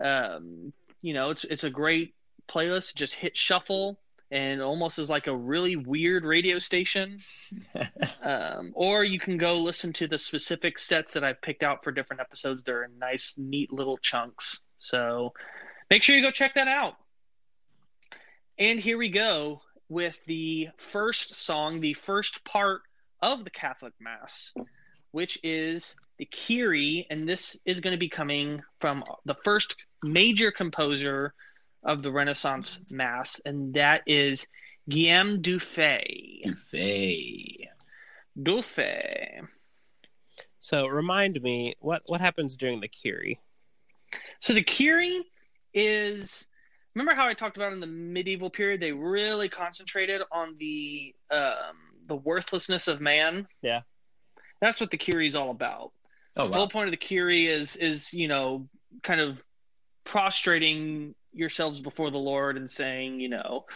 um, 0.00 0.72
you 1.00 1.14
know, 1.14 1.30
it's 1.30 1.44
it's 1.44 1.64
a 1.64 1.70
great 1.70 2.14
playlist. 2.48 2.94
Just 2.94 3.14
hit 3.14 3.36
shuffle 3.36 3.98
and 4.30 4.60
almost 4.60 4.98
as 4.98 5.08
like 5.08 5.26
a 5.26 5.36
really 5.36 5.76
weird 5.76 6.24
radio 6.24 6.58
station. 6.58 7.18
um, 8.22 8.72
or 8.74 9.04
you 9.04 9.18
can 9.18 9.38
go 9.38 9.58
listen 9.58 9.92
to 9.94 10.06
the 10.06 10.18
specific 10.18 10.78
sets 10.78 11.12
that 11.14 11.24
I've 11.24 11.40
picked 11.40 11.62
out 11.62 11.82
for 11.82 11.92
different 11.92 12.20
episodes. 12.20 12.62
They're 12.62 12.84
in 12.84 12.98
nice, 12.98 13.36
neat 13.38 13.72
little 13.72 13.98
chunks. 13.98 14.62
So 14.78 15.32
make 15.90 16.02
sure 16.02 16.14
you 16.14 16.22
go 16.22 16.30
check 16.30 16.54
that 16.54 16.68
out. 16.68 16.94
And 18.58 18.78
here 18.80 18.98
we 18.98 19.08
go 19.08 19.62
with 19.88 20.20
the 20.26 20.68
first 20.76 21.34
song, 21.36 21.80
the 21.80 21.94
first 21.94 22.44
part 22.44 22.82
of 23.22 23.44
the 23.44 23.50
Catholic 23.50 23.94
Mass, 24.00 24.52
which 25.12 25.38
is 25.42 25.96
the 26.18 26.26
Kyrie. 26.26 27.06
And 27.10 27.28
this 27.28 27.58
is 27.64 27.80
going 27.80 27.92
to 27.92 27.98
be 27.98 28.08
coming 28.08 28.62
from 28.80 29.04
the 29.24 29.36
first 29.44 29.76
major 30.02 30.50
composer 30.50 31.34
of 31.84 32.02
the 32.02 32.12
Renaissance 32.12 32.80
Mass, 32.90 33.40
and 33.44 33.72
that 33.74 34.02
is 34.06 34.46
Guillaume 34.88 35.42
Dufay. 35.42 36.44
Dufay. 36.44 37.68
Dufay. 38.38 39.46
So 40.60 40.86
remind 40.86 41.40
me 41.42 41.76
what 41.80 42.02
what 42.06 42.20
happens 42.20 42.56
during 42.56 42.80
the 42.80 42.88
Kyrie? 42.88 43.40
So 44.40 44.52
the 44.52 44.62
Kyrie 44.62 45.24
is 45.72 46.46
remember 46.94 47.14
how 47.14 47.28
I 47.28 47.34
talked 47.34 47.56
about 47.56 47.72
in 47.72 47.80
the 47.80 47.86
medieval 47.86 48.50
period 48.50 48.80
they 48.80 48.92
really 48.92 49.48
concentrated 49.48 50.22
on 50.32 50.56
the 50.58 51.14
um, 51.30 51.76
the 52.06 52.16
worthlessness 52.16 52.88
of 52.88 53.00
man. 53.00 53.46
Yeah. 53.62 53.82
That's 54.60 54.80
what 54.80 54.90
the 54.90 54.98
Kyrie 54.98 55.26
is 55.26 55.36
all 55.36 55.50
about. 55.50 55.92
Oh, 56.38 56.48
The 56.48 56.56
whole 56.56 56.68
point 56.68 56.86
of 56.86 56.92
the 56.92 56.96
Kyrie 56.96 57.46
is 57.46 57.76
is, 57.76 58.14
you 58.14 58.28
know, 58.28 58.68
kind 59.02 59.20
of 59.20 59.44
prostrating 60.04 61.14
yourselves 61.32 61.80
before 61.80 62.10
the 62.10 62.18
Lord 62.18 62.56
and 62.56 62.70
saying, 62.70 63.20
you 63.20 63.28
know, 63.28 63.66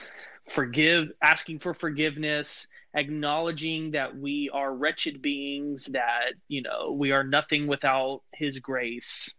forgive, 0.48 1.10
asking 1.20 1.58
for 1.58 1.74
forgiveness, 1.74 2.68
acknowledging 2.94 3.90
that 3.92 4.16
we 4.16 4.48
are 4.52 4.74
wretched 4.74 5.20
beings, 5.20 5.86
that, 5.86 6.32
you 6.48 6.62
know, 6.62 6.92
we 6.92 7.10
are 7.10 7.24
nothing 7.24 7.66
without 7.66 8.22
His 8.32 8.60
grace. 8.60 9.34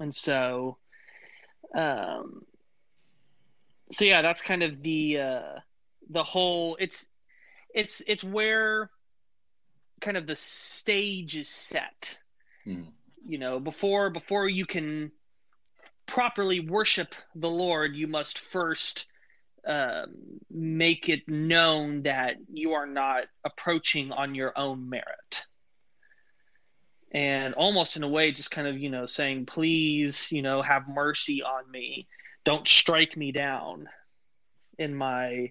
And 0.00 0.14
so, 0.14 0.78
um, 1.74 2.42
so 3.92 4.04
yeah, 4.04 4.22
that's 4.22 4.42
kind 4.42 4.62
of 4.62 4.82
the, 4.82 5.20
uh, 5.20 5.58
the 6.10 6.24
whole, 6.24 6.76
it's, 6.80 7.08
it's, 7.74 8.02
it's 8.06 8.24
where 8.24 8.90
kind 10.00 10.16
of 10.16 10.26
the 10.26 10.36
stage 10.36 11.36
is 11.36 11.48
set. 11.48 12.20
Hmm. 12.64 12.82
You 13.26 13.38
know, 13.38 13.58
before, 13.58 14.10
before 14.10 14.48
you 14.48 14.66
can, 14.66 15.10
properly 16.06 16.60
worship 16.60 17.14
the 17.34 17.50
Lord, 17.50 17.94
you 17.94 18.06
must 18.06 18.38
first 18.38 19.06
um, 19.66 20.14
make 20.50 21.08
it 21.08 21.28
known 21.28 22.02
that 22.02 22.36
you 22.52 22.72
are 22.72 22.86
not 22.86 23.24
approaching 23.44 24.12
on 24.12 24.34
your 24.34 24.56
own 24.56 24.88
merit. 24.88 25.46
And 27.12 27.54
almost 27.54 27.96
in 27.96 28.02
a 28.02 28.08
way, 28.08 28.30
just 28.32 28.50
kind 28.50 28.68
of, 28.68 28.78
you 28.78 28.90
know, 28.90 29.06
saying, 29.06 29.46
please, 29.46 30.30
you 30.30 30.42
know, 30.42 30.62
have 30.62 30.88
mercy 30.88 31.42
on 31.42 31.70
me. 31.70 32.06
Don't 32.44 32.66
strike 32.66 33.16
me 33.16 33.32
down 33.32 33.88
in 34.78 34.94
my 34.94 35.50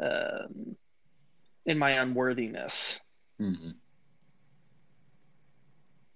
um, 0.00 0.76
in 1.64 1.78
my 1.78 1.92
unworthiness. 1.92 3.00
Mm-hmm. 3.40 3.70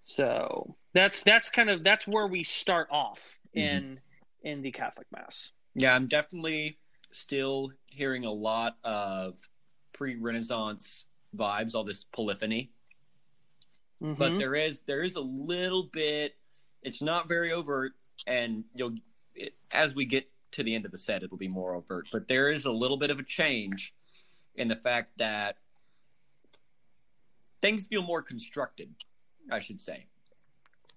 So 0.07 0.77
that's 0.93 1.23
that's 1.23 1.51
kind 1.51 1.69
of 1.71 1.83
that's 1.85 2.07
where 2.07 2.27
we 2.27 2.45
start 2.45 2.89
off 2.91 3.39
Mm-hmm. 3.57 3.87
in 3.87 4.01
in 4.43 4.63
the 4.63 4.71
Catholic 4.71 5.07
Mass. 5.11 5.51
Yeah, 5.75 5.95
I'm 5.95 6.09
definitely 6.09 6.79
still 7.11 7.73
hearing 7.91 8.27
a 8.27 8.31
lot 8.31 8.77
of 8.85 9.39
pre-Renaissance 9.95 11.07
vibes, 11.35 11.75
all 11.75 11.85
this 11.85 12.05
polyphony. 12.05 12.71
Mhm. 14.03 14.19
But 14.19 14.37
there 14.37 14.55
is 14.55 14.83
there 14.83 15.01
is 15.01 15.15
a 15.15 15.23
little 15.23 15.85
bit. 15.85 16.37
It's 16.83 17.01
not 17.01 17.29
very 17.29 17.51
overt, 17.53 17.93
and 18.27 18.65
you'll 18.75 18.95
it, 19.35 19.55
as 19.73 19.95
we 19.95 20.05
get 20.05 20.31
to 20.53 20.63
the 20.63 20.75
end 20.75 20.85
of 20.85 20.91
the 20.91 20.99
set, 20.99 21.23
it'll 21.23 21.39
be 21.39 21.49
more 21.49 21.75
overt. 21.75 22.09
But 22.13 22.29
there 22.29 22.51
is 22.51 22.67
a 22.67 22.73
little 22.73 22.99
bit 22.99 23.11
of 23.11 23.19
a 23.19 23.25
change 23.25 23.95
in 24.55 24.69
the 24.69 24.77
fact 24.77 25.17
that 25.17 25.57
things 27.63 27.87
feel 27.87 28.03
more 28.03 28.23
constructed. 28.23 28.95
I 29.51 29.61
should 29.61 29.81
say. 29.81 30.07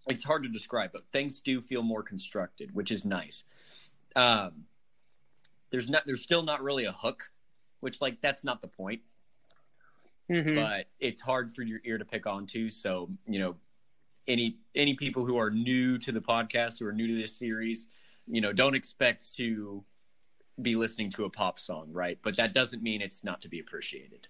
It's 0.08 0.24
hard 0.24 0.42
to 0.44 0.50
describe, 0.50 0.92
but 0.92 1.04
things 1.12 1.40
do 1.40 1.62
feel 1.62 1.84
more 1.84 2.02
constructed, 2.02 2.74
which 2.74 2.90
is 2.90 3.06
nice. 3.06 3.46
Um, 4.16 4.66
there's 5.70 5.88
not 5.88 6.06
there's 6.08 6.24
still 6.24 6.42
not 6.42 6.64
really 6.64 6.86
a 6.86 6.92
hook, 6.92 7.32
which 7.80 8.02
like 8.02 8.20
that's 8.22 8.44
not 8.44 8.62
the 8.62 8.68
point 8.68 9.02
Mhm. 10.30 10.56
but 10.56 10.88
it's 11.00 11.22
hard 11.22 11.54
for 11.56 11.64
your 11.64 11.82
ear 11.84 11.98
to 11.98 12.06
pick 12.06 12.28
onto. 12.28 12.70
So, 12.70 13.10
you 13.28 13.40
know, 13.40 13.58
any 14.28 14.58
any 14.76 14.94
people 14.94 15.26
who 15.26 15.38
are 15.38 15.50
new 15.50 15.98
to 16.00 16.12
the 16.12 16.22
podcast, 16.22 16.80
who 16.80 16.86
are 16.86 16.92
new 16.94 17.08
to 17.08 17.16
this 17.16 17.36
series, 17.36 17.88
you 18.28 18.42
know, 18.42 18.54
don't 18.54 18.76
expect 18.76 19.36
to 19.36 19.84
be 20.62 20.76
listening 20.76 21.10
to 21.12 21.26
a 21.26 21.30
pop 21.30 21.60
song, 21.60 21.92
right? 21.92 22.20
But 22.22 22.36
that 22.38 22.54
doesn't 22.54 22.84
mean 22.84 23.02
it's 23.02 23.24
not 23.24 23.42
to 23.42 23.50
be 23.50 23.60
appreciated. 23.60 24.28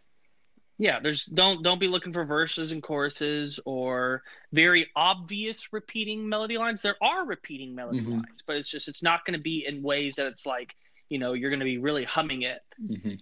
Yeah, 0.81 1.01
there's 1.01 1.26
don't 1.26 1.61
don't 1.61 1.77
be 1.80 1.89
looking 1.89 2.14
for 2.14 2.23
verses 2.23 2.72
and 2.72 2.81
choruses 2.81 3.60
or 3.65 4.23
very 4.53 4.88
obvious 4.95 5.73
repeating 5.73 6.27
melody 6.30 6.57
lines. 6.57 6.81
There 6.81 6.95
are 7.03 7.26
repeating 7.26 7.76
melody 7.76 7.99
Mhm. 7.99 8.11
lines, 8.14 8.43
but 8.47 8.56
it's 8.56 8.69
just 8.69 8.88
it's 8.88 9.03
not 9.03 9.26
going 9.26 9.38
to 9.38 9.43
be 9.43 9.65
in 9.65 9.84
ways 9.84 10.15
that 10.15 10.27
it's 10.27 10.45
like 10.45 10.73
you 11.10 11.19
know 11.19 11.34
you're 11.34 11.49
going 11.49 11.60
to 11.60 11.65
be 11.65 11.80
really 11.80 12.06
humming 12.06 12.43
it. 12.43 12.61
Mm-hmm. 12.81 13.15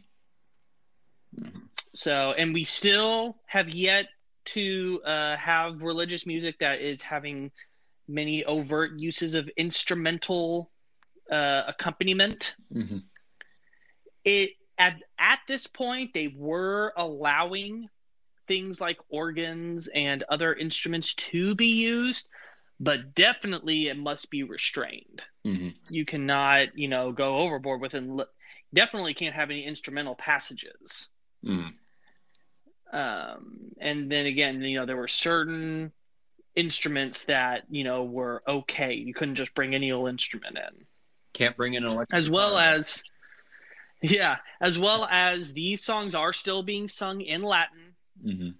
So, 1.93 2.33
and 2.37 2.53
we 2.53 2.63
still 2.63 3.37
have 3.47 3.69
yet 3.69 4.05
to 4.45 5.01
uh, 5.03 5.35
have 5.37 5.81
religious 5.81 6.25
music 6.25 6.59
that 6.59 6.79
is 6.79 7.01
having 7.01 7.51
many 8.07 8.43
overt 8.45 8.91
uses 8.97 9.33
of 9.33 9.49
instrumental 9.57 10.71
uh, 11.31 11.63
accompaniment. 11.67 12.55
Mhm. 12.73 13.03
It 14.23 14.51
at 14.77 14.95
at 15.17 15.39
this 15.47 15.67
point 15.67 16.13
they 16.13 16.27
were 16.35 16.93
allowing 16.97 17.87
things 18.47 18.79
like 18.79 18.97
organs 19.09 19.87
and 19.87 20.23
other 20.29 20.53
instruments 20.53 21.13
to 21.15 21.53
be 21.55 21.67
used, 21.67 22.27
but 22.79 23.13
definitely 23.13 23.87
it 23.87 23.97
must 23.97 24.29
be 24.29 24.43
restrained. 24.43 25.21
Mhm. 25.45 25.75
You 25.89 26.05
cannot, 26.05 26.77
you 26.77 26.87
know, 26.87 27.11
go 27.11 27.37
overboard 27.39 27.81
with 27.81 27.93
it. 27.93 28.03
and 28.03 28.21
Definitely 28.73 29.13
can't 29.13 29.35
have 29.35 29.49
any 29.49 29.65
instrumental 29.65 30.15
passages. 30.15 31.09
Mhm. 31.43 31.73
Um, 32.93 33.71
and 33.79 34.09
then 34.11 34.25
again, 34.27 34.61
you 34.61 34.79
know, 34.79 34.85
there 34.85 34.95
were 34.97 35.07
certain 35.09 35.91
instruments 36.55 37.25
that 37.25 37.63
you 37.69 37.83
know 37.83 38.03
were 38.03 38.41
okay. 38.47 38.93
You 38.93 39.13
couldn't 39.13 39.35
just 39.35 39.53
bring 39.53 39.75
any 39.75 39.91
old 39.91 40.09
instrument 40.09 40.57
in. 40.57 40.85
Can't 41.33 41.55
bring 41.57 41.73
in 41.75 41.83
an 41.83 41.91
electric 41.91 42.17
as 42.17 42.29
well 42.29 42.51
guitar. 42.51 42.75
as 42.75 43.03
yeah 44.01 44.37
as 44.61 44.77
well 44.77 45.05
as 45.09 45.53
these 45.53 45.83
songs 45.83 46.13
are 46.15 46.33
still 46.33 46.63
being 46.63 46.87
sung 46.87 47.21
in 47.21 47.41
latin 47.41 47.95
Mhm. 48.23 48.55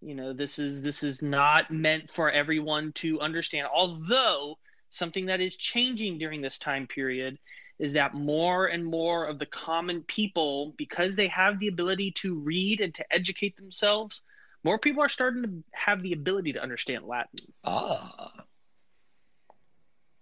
you 0.00 0.14
know 0.14 0.32
this 0.32 0.58
is 0.58 0.82
this 0.82 1.02
is 1.02 1.22
not 1.22 1.70
meant 1.70 2.10
for 2.10 2.30
everyone 2.30 2.92
to 2.92 3.20
understand 3.20 3.66
although 3.72 4.58
something 4.88 5.26
that 5.26 5.40
is 5.40 5.56
changing 5.56 6.18
during 6.18 6.40
this 6.40 6.58
time 6.58 6.86
period 6.86 7.38
is 7.78 7.92
that 7.94 8.14
more 8.14 8.66
and 8.66 8.84
more 8.84 9.24
of 9.26 9.38
the 9.38 9.46
common 9.46 10.02
people 10.04 10.74
because 10.78 11.14
they 11.16 11.26
have 11.28 11.58
the 11.58 11.68
ability 11.68 12.10
to 12.12 12.34
read 12.38 12.80
and 12.80 12.94
to 12.94 13.12
educate 13.12 13.56
themselves 13.56 14.22
more 14.64 14.78
people 14.78 15.02
are 15.02 15.08
starting 15.08 15.42
to 15.42 15.64
have 15.72 16.02
the 16.02 16.12
ability 16.12 16.52
to 16.52 16.62
understand 16.62 17.04
latin 17.04 17.40
Ah. 17.64 18.32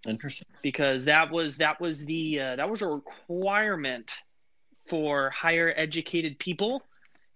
Interesting. 0.06 0.46
because 0.62 1.06
that 1.06 1.30
was 1.30 1.56
that 1.58 1.80
was 1.80 2.04
the 2.04 2.38
uh, 2.40 2.56
that 2.56 2.68
was 2.68 2.82
a 2.82 2.86
requirement 2.88 4.12
for 4.84 5.30
higher 5.30 5.72
educated 5.76 6.38
people 6.38 6.82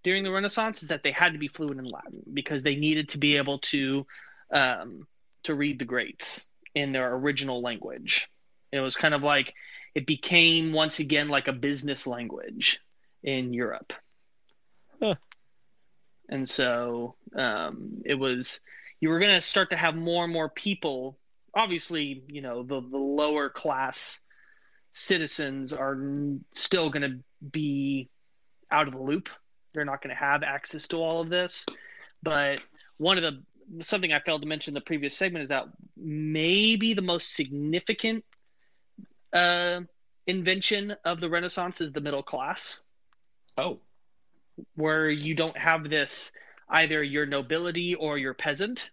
during 0.04 0.24
the 0.24 0.30
Renaissance 0.30 0.82
is 0.82 0.88
that 0.88 1.02
they 1.02 1.10
had 1.10 1.32
to 1.32 1.38
be 1.38 1.48
fluent 1.48 1.80
in 1.80 1.86
Latin 1.86 2.22
because 2.32 2.62
they 2.62 2.76
needed 2.76 3.10
to 3.10 3.18
be 3.18 3.36
able 3.36 3.58
to 3.58 4.06
um, 4.52 5.06
to 5.42 5.54
read 5.54 5.78
the 5.78 5.84
greats 5.84 6.46
in 6.74 6.92
their 6.92 7.14
original 7.14 7.60
language. 7.60 8.28
It 8.72 8.80
was 8.80 8.96
kind 8.96 9.14
of 9.14 9.22
like 9.22 9.54
it 9.94 10.06
became 10.06 10.72
once 10.72 10.98
again 10.98 11.28
like 11.28 11.48
a 11.48 11.52
business 11.52 12.06
language 12.06 12.80
in 13.22 13.52
Europe. 13.52 13.92
Huh. 15.00 15.14
And 16.28 16.48
so 16.48 17.14
um, 17.34 18.02
it 18.04 18.14
was 18.14 18.60
you 19.00 19.08
were 19.08 19.18
going 19.18 19.34
to 19.34 19.40
start 19.40 19.70
to 19.70 19.76
have 19.76 19.94
more 19.94 20.24
and 20.24 20.32
more 20.32 20.48
people 20.48 21.18
obviously, 21.54 22.22
you 22.28 22.40
know, 22.40 22.62
the, 22.62 22.80
the 22.80 22.98
lower 22.98 23.48
class 23.48 24.22
citizens 24.92 25.72
are 25.72 25.98
still 26.52 26.90
going 26.90 27.02
to 27.02 27.18
be 27.50 28.08
out 28.70 28.86
of 28.88 28.94
the 28.94 29.00
loop. 29.00 29.28
They're 29.72 29.84
not 29.84 30.02
going 30.02 30.14
to 30.14 30.20
have 30.20 30.42
access 30.42 30.86
to 30.88 30.96
all 30.96 31.20
of 31.20 31.28
this. 31.30 31.66
But 32.22 32.60
one 32.96 33.16
of 33.18 33.22
the 33.22 33.42
something 33.84 34.12
I 34.14 34.20
failed 34.20 34.40
to 34.42 34.48
mention 34.48 34.70
in 34.70 34.74
the 34.74 34.80
previous 34.80 35.14
segment 35.16 35.42
is 35.42 35.50
that 35.50 35.66
maybe 35.96 36.94
the 36.94 37.02
most 37.02 37.34
significant 37.34 38.24
uh, 39.32 39.80
invention 40.26 40.94
of 41.04 41.20
the 41.20 41.28
Renaissance 41.28 41.80
is 41.82 41.92
the 41.92 42.00
middle 42.00 42.22
class, 42.22 42.80
Oh. 43.58 43.80
where 44.74 45.10
you 45.10 45.34
don't 45.34 45.56
have 45.56 45.88
this 45.90 46.32
either 46.70 47.02
your 47.02 47.26
nobility 47.26 47.94
or 47.94 48.16
your 48.18 48.32
peasant 48.34 48.90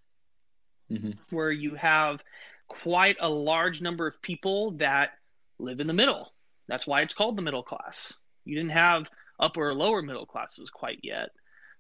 Mhm. 0.91 1.17
where 1.29 1.51
you 1.51 1.75
have 1.75 2.21
quite 2.67 3.15
a 3.19 3.29
large 3.29 3.81
number 3.81 4.07
of 4.07 4.21
people 4.21 4.71
that 4.71 5.17
live 5.57 5.79
in 5.79 5.87
the 5.87 5.93
middle. 5.93 6.33
That's 6.67 6.85
why 6.85 7.01
it's 7.01 7.13
called 7.13 7.37
the 7.37 7.41
middle 7.41 7.63
class. 7.63 8.19
You 8.45 8.55
didn't 8.55 8.71
have 8.71 9.09
upper 9.39 9.69
or 9.69 9.73
lower 9.73 10.01
middle 10.01 10.25
classes 10.25 10.69
quite 10.69 10.99
yet, 11.03 11.29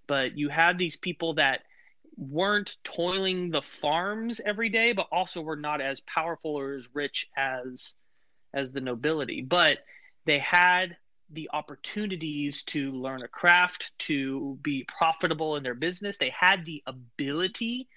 but 0.07 0.37
you 0.37 0.49
had 0.49 0.77
these 0.77 0.97
people 0.97 1.35
that 1.35 1.61
weren't 2.17 2.77
toiling 2.83 3.49
the 3.49 3.61
farms 3.61 4.39
every 4.45 4.69
day, 4.69 4.93
but 4.93 5.07
also 5.11 5.41
were 5.41 5.55
not 5.55 5.81
as 5.81 6.01
powerful 6.01 6.55
or 6.55 6.73
as 6.73 6.89
rich 6.93 7.29
as 7.37 7.95
as 8.53 8.71
the 8.71 8.81
nobility. 8.81 9.41
But 9.41 9.79
they 10.25 10.39
had 10.39 10.97
the 11.29 11.49
opportunities 11.51 12.63
to 12.63 12.91
learn 12.91 13.23
a 13.23 13.27
craft, 13.27 13.91
to 13.97 14.57
be 14.61 14.85
profitable 14.85 15.55
in 15.55 15.63
their 15.63 15.73
business. 15.73 16.17
They 16.17 16.29
had 16.29 16.65
the 16.65 16.83
ability 16.85 17.89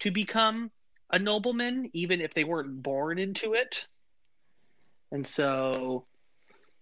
to 0.00 0.10
become 0.10 0.70
a 1.10 1.18
nobleman, 1.18 1.90
even 1.92 2.20
if 2.20 2.34
they 2.34 2.44
weren't 2.44 2.82
born 2.82 3.18
into 3.18 3.54
it. 3.54 3.86
And 5.10 5.26
so 5.26 6.06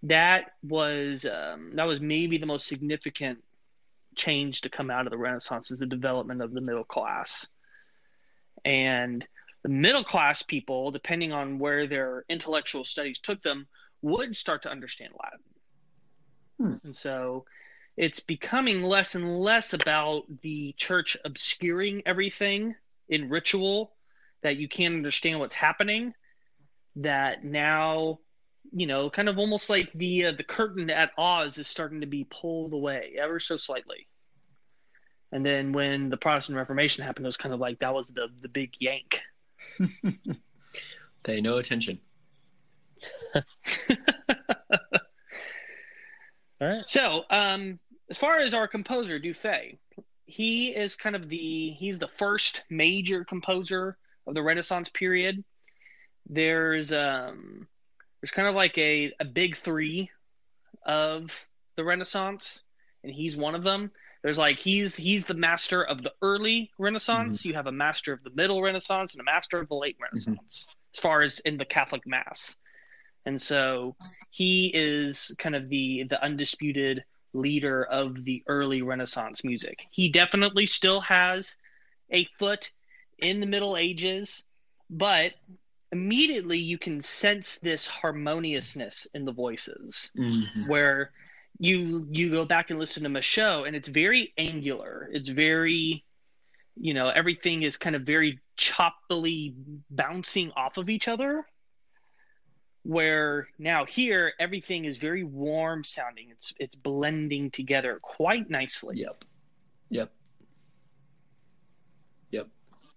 that 0.05 0.53
was 0.63 1.25
um, 1.27 1.73
that 1.75 1.87
was 1.87 2.01
maybe 2.01 2.39
the 2.39 2.47
most 2.47 2.67
significant 2.67 3.43
change 4.17 4.63
to 4.63 4.71
come 4.71 4.91
out 4.91 5.07
of 5.07 5.11
the 5.11 5.19
Renaissance 5.19 5.71
is 5.71 5.79
the 5.79 5.87
development 5.87 6.43
of 6.43 6.53
the 6.53 6.61
middle 6.61 6.85
class. 6.85 7.47
And 8.65 9.27
the 9.63 9.69
middle 9.69 10.05
class 10.05 10.43
people, 10.43 10.91
depending 10.91 11.33
on 11.33 11.59
where 11.59 11.87
their 11.87 12.25
intellectual 12.29 12.85
studies 12.85 13.21
took 13.21 13.43
them, 13.43 13.67
would 14.03 14.35
start 14.35 14.63
to 14.63 14.71
understand 14.71 15.13
Latin. 15.23 15.41
Hmm. 16.59 16.87
And 16.87 16.97
so 16.97 17.45
it's 17.97 18.21
becoming 18.21 18.83
less 18.83 19.15
and 19.15 19.39
less 19.41 19.75
about 19.75 20.23
the 20.43 20.73
church 20.77 21.17
obscuring 21.25 22.03
everything 22.07 22.75
in 23.09 23.29
ritual 23.29 23.93
that 24.43 24.57
you 24.57 24.69
can't 24.69 24.95
understand 24.95 25.39
what's 25.39 25.55
happening 25.55 26.15
that 26.97 27.45
now 27.45 28.19
you 28.73 28.87
know 28.87 29.11
kind 29.11 29.29
of 29.29 29.39
almost 29.39 29.69
like 29.69 29.91
the 29.95 30.27
uh, 30.27 30.33
the 30.33 30.45
curtain 30.45 30.91
at 30.91 31.11
oz 31.19 31.59
is 31.59 31.67
starting 31.67 32.01
to 32.01 32.07
be 32.07 32.27
pulled 32.31 32.73
away 32.73 33.13
ever 33.19 33.41
so 33.41 33.57
slightly 33.57 34.07
and 35.33 35.45
then 35.45 35.73
when 35.73 36.09
the 36.09 36.17
protestant 36.17 36.57
reformation 36.57 37.05
happened 37.05 37.25
it 37.25 37.29
was 37.29 37.37
kind 37.37 37.55
of 37.55 37.61
like 37.61 37.79
that 37.81 37.95
was 37.95 38.09
the 38.11 38.29
the 38.43 38.49
big 38.49 38.71
yank 38.79 39.21
Pay 41.23 41.41
no 41.41 41.59
attention. 41.59 41.99
All 43.35 43.43
right. 46.61 46.87
So, 46.87 47.25
um, 47.31 47.79
as 48.09 48.19
far 48.19 48.41
as 48.41 48.55
our 48.55 48.69
composer 48.69 49.19
Dufay, 49.19 49.79
he 50.25 50.69
is 50.69 50.97
kind 50.97 51.17
of 51.17 51.29
the 51.29 51.71
he's 51.71 51.99
the 51.99 52.09
first 52.09 52.63
major 52.71 53.25
composer 53.25 53.97
of 54.27 54.35
the 54.35 54.43
Renaissance 54.43 54.89
period. 54.89 55.43
There's 56.29 56.93
um, 56.93 57.67
there's 58.21 58.31
kind 58.31 58.49
of 58.49 58.55
like 58.55 58.77
a, 58.79 59.13
a 59.21 59.25
big 59.25 59.57
three 59.57 60.11
of 60.85 61.47
the 61.77 61.85
Renaissance, 61.85 62.65
and 63.03 63.13
he's 63.13 63.37
one 63.37 63.55
of 63.55 63.65
them. 63.65 63.91
There's 64.23 64.39
like 64.39 64.59
he's 64.59 64.95
he's 64.97 65.25
the 65.25 65.35
master 65.35 65.83
of 65.83 66.03
the 66.03 66.13
early 66.21 66.71
Renaissance. 66.79 67.39
Mm-hmm. 67.39 67.49
You 67.49 67.55
have 67.55 67.67
a 67.67 67.73
master 67.73 68.13
of 68.13 68.23
the 68.23 68.31
middle 68.35 68.61
Renaissance 68.61 69.15
and 69.15 69.21
a 69.21 69.25
master 69.25 69.59
of 69.59 69.69
the 69.69 69.75
late 69.75 69.97
mm-hmm. 69.97 70.05
Renaissance, 70.05 70.69
as 70.95 71.01
far 71.01 71.23
as 71.23 71.39
in 71.41 71.57
the 71.57 71.65
Catholic 71.65 72.07
Mass. 72.07 72.57
And 73.27 73.41
so 73.41 73.97
he 74.31 74.71
is 74.75 75.35
kind 75.39 75.55
of 75.55 75.69
the 75.69 76.05
the 76.05 76.23
undisputed 76.23 77.05
leader 77.33 77.85
of 77.85 78.25
the 78.25 78.43
early 78.47 78.83
Renaissance 78.83 79.45
music. 79.45 79.85
He 79.91 80.11
definitely 80.11 80.67
still 80.67 81.01
has 81.03 81.57
a 82.11 82.27
foot 82.39 82.73
in 83.19 83.41
the 83.41 83.47
Middle 83.47 83.77
Ages, 83.77 84.45
but 84.91 85.33
immediately 85.93 86.59
you 86.59 86.79
can 86.79 87.03
sense 87.03 87.59
this 87.59 87.87
harmoniousness 87.87 89.07
in 89.15 89.25
the 89.25 89.33
voices 89.33 90.13
Mhm. 90.17 90.69
where 90.69 91.13
you 91.59 92.07
you 92.11 92.31
go 92.31 92.45
back 92.45 92.71
and 92.71 92.79
listen 92.79 93.03
to 93.03 93.09
Machaut 93.09 93.67
and 93.67 93.75
it's 93.77 93.89
very 93.89 94.33
angular. 94.39 95.09
It's 95.13 95.29
very 95.29 96.05
you 96.77 96.95
know, 96.95 97.09
everything 97.09 97.63
is 97.63 97.77
kind 97.77 97.95
of 97.95 98.03
very 98.03 98.39
choppily 98.57 99.53
bouncing 99.91 100.51
off 100.53 100.79
of 100.79 100.89
each 100.89 101.09
other. 101.09 101.45
Where 102.85 103.49
now 103.59 103.85
here 103.85 104.33
everything 104.39 104.87
is 104.87 104.97
very 104.97 105.23
warm 105.23 105.85
sounding. 105.85 106.31
It's 106.31 106.55
it's 106.59 106.77
blending 106.77 107.51
together 107.51 107.99
quite 108.01 108.49
nicely. 108.49 108.97
Yep. 108.99 109.25
Yep. 109.91 110.13
Yep. 112.31 112.49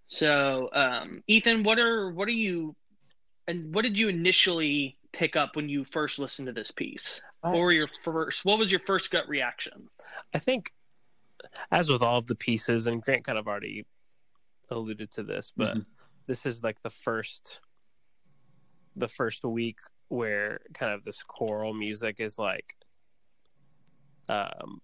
So, 0.05 0.69
um, 0.71 1.23
Ethan, 1.27 1.63
what 1.63 1.79
are 1.79 2.11
what 2.11 2.27
are 2.29 2.31
you, 2.31 2.75
and 3.47 3.73
what 3.73 3.83
did 3.83 3.97
you 3.97 4.09
initially 4.09 4.97
pick 5.11 5.35
up 5.35 5.55
when 5.55 5.69
you 5.69 5.83
first 5.83 6.19
listened 6.19 6.47
to 6.47 6.53
this 6.53 6.71
piece? 6.71 7.21
What 7.41 7.55
were 7.55 7.71
your 7.71 7.87
first? 8.03 8.45
What 8.45 8.57
was 8.59 8.71
your 8.71 8.79
first 8.79 9.11
gut 9.11 9.27
reaction? 9.27 9.89
I 10.33 10.39
think, 10.39 10.71
as 11.71 11.89
with 11.89 12.01
all 12.01 12.17
of 12.19 12.25
the 12.25 12.35
pieces, 12.35 12.85
and 12.85 13.01
Grant 13.01 13.23
kind 13.23 13.37
of 13.37 13.47
already 13.47 13.85
alluded 14.69 15.11
to 15.11 15.23
this, 15.23 15.51
but 15.55 15.75
Mhm. 15.77 15.85
this 16.25 16.45
is 16.45 16.63
like 16.63 16.81
the 16.81 16.89
first, 16.89 17.59
the 18.95 19.07
first 19.07 19.43
week 19.43 19.79
where 20.07 20.61
kind 20.73 20.93
of 20.93 21.03
this 21.03 21.21
choral 21.23 21.73
music 21.73 22.19
is 22.19 22.37
like, 22.37 22.75
um, 24.29 24.81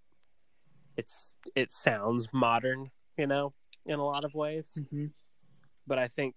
it's 0.98 1.38
it 1.56 1.72
sounds 1.72 2.27
modern, 2.34 2.91
you 3.18 3.26
know, 3.26 3.53
in 3.86 3.99
a 3.99 4.06
lot 4.06 4.26
of 4.26 4.34
ways. 4.34 4.77
Mm-hmm. 4.77 5.07
But 5.88 5.98
I 5.98 6.07
think 6.10 6.36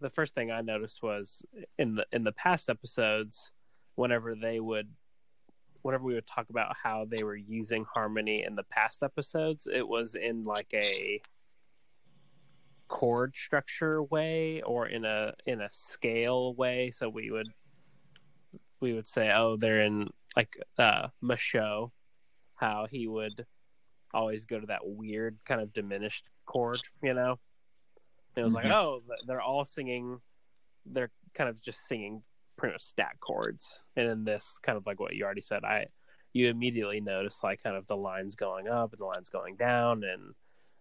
the 0.00 0.10
first 0.10 0.34
thing 0.34 0.50
I 0.50 0.60
noticed 0.60 1.02
was 1.02 1.42
in 1.78 1.94
the 1.94 2.06
in 2.12 2.24
the 2.24 2.32
past 2.32 2.68
episodes, 2.68 3.52
whenever 3.94 4.34
they 4.34 4.60
would, 4.60 4.88
whenever 5.82 6.04
we 6.04 6.14
would 6.14 6.26
talk 6.26 6.50
about 6.50 6.76
how 6.82 7.06
they 7.08 7.22
were 7.22 7.36
using 7.36 7.84
harmony 7.92 8.44
in 8.46 8.54
the 8.54 8.64
past 8.64 9.02
episodes, 9.02 9.66
it 9.72 9.86
was 9.86 10.14
in 10.14 10.44
like 10.44 10.72
a 10.72 11.20
chord 12.88 13.36
structure 13.36 14.02
way 14.02 14.62
or 14.62 14.88
in 14.88 15.04
a 15.04 15.34
in 15.46 15.60
a 15.60 15.68
scale 15.70 16.54
way. 16.54 16.90
So 16.90 17.08
we 17.08 17.30
would 17.30 17.48
we 18.80 18.94
would 18.94 19.06
say, 19.06 19.30
oh, 19.34 19.56
they're 19.56 19.82
in 19.82 20.10
like 20.36 20.56
uh 20.78 21.08
Machaut, 21.22 21.90
how 22.54 22.86
he 22.90 23.06
would 23.06 23.46
always 24.14 24.46
go 24.46 24.58
to 24.58 24.66
that 24.66 24.86
weird 24.86 25.38
kind 25.44 25.60
of 25.60 25.72
diminished 25.72 26.24
chord, 26.46 26.80
you 27.02 27.14
know. 27.14 27.38
It 28.38 28.44
was 28.44 28.52
Mhm. 28.52 28.56
like, 28.56 28.72
oh, 28.72 29.02
they're 29.26 29.40
all 29.40 29.64
singing. 29.64 30.20
They're 30.86 31.10
kind 31.34 31.50
of 31.50 31.60
just 31.60 31.86
singing 31.86 32.22
pretty 32.56 32.72
much 32.74 32.82
stack 32.82 33.20
chords, 33.20 33.82
and 33.96 34.08
in 34.08 34.24
this, 34.24 34.58
kind 34.62 34.76
of 34.78 34.86
like 34.86 34.98
what 35.00 35.14
you 35.14 35.24
already 35.24 35.42
said, 35.42 35.64
I 35.64 35.88
you 36.34 36.48
immediately 36.48 37.00
notice 37.00 37.42
like 37.42 37.62
kind 37.62 37.74
of 37.76 37.86
the 37.86 37.96
lines 37.96 38.36
going 38.36 38.68
up 38.68 38.92
and 38.92 39.00
the 39.00 39.06
lines 39.06 39.28
going 39.30 39.56
down, 39.56 40.04
and 40.04 40.34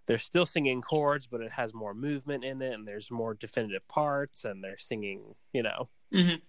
they're 0.06 0.18
still 0.18 0.46
singing 0.46 0.82
chords, 0.82 1.26
but 1.28 1.42
it 1.42 1.52
has 1.52 1.74
more 1.74 1.94
movement 1.94 2.44
in 2.44 2.62
it, 2.62 2.74
and 2.74 2.88
there's 2.88 3.10
more 3.12 3.34
definitive 3.34 3.88
parts, 3.88 4.44
and 4.46 4.64
they're 4.64 4.78
singing, 4.78 5.36
you 5.54 5.64
know, 5.64 5.90
Mhm. 6.12 6.42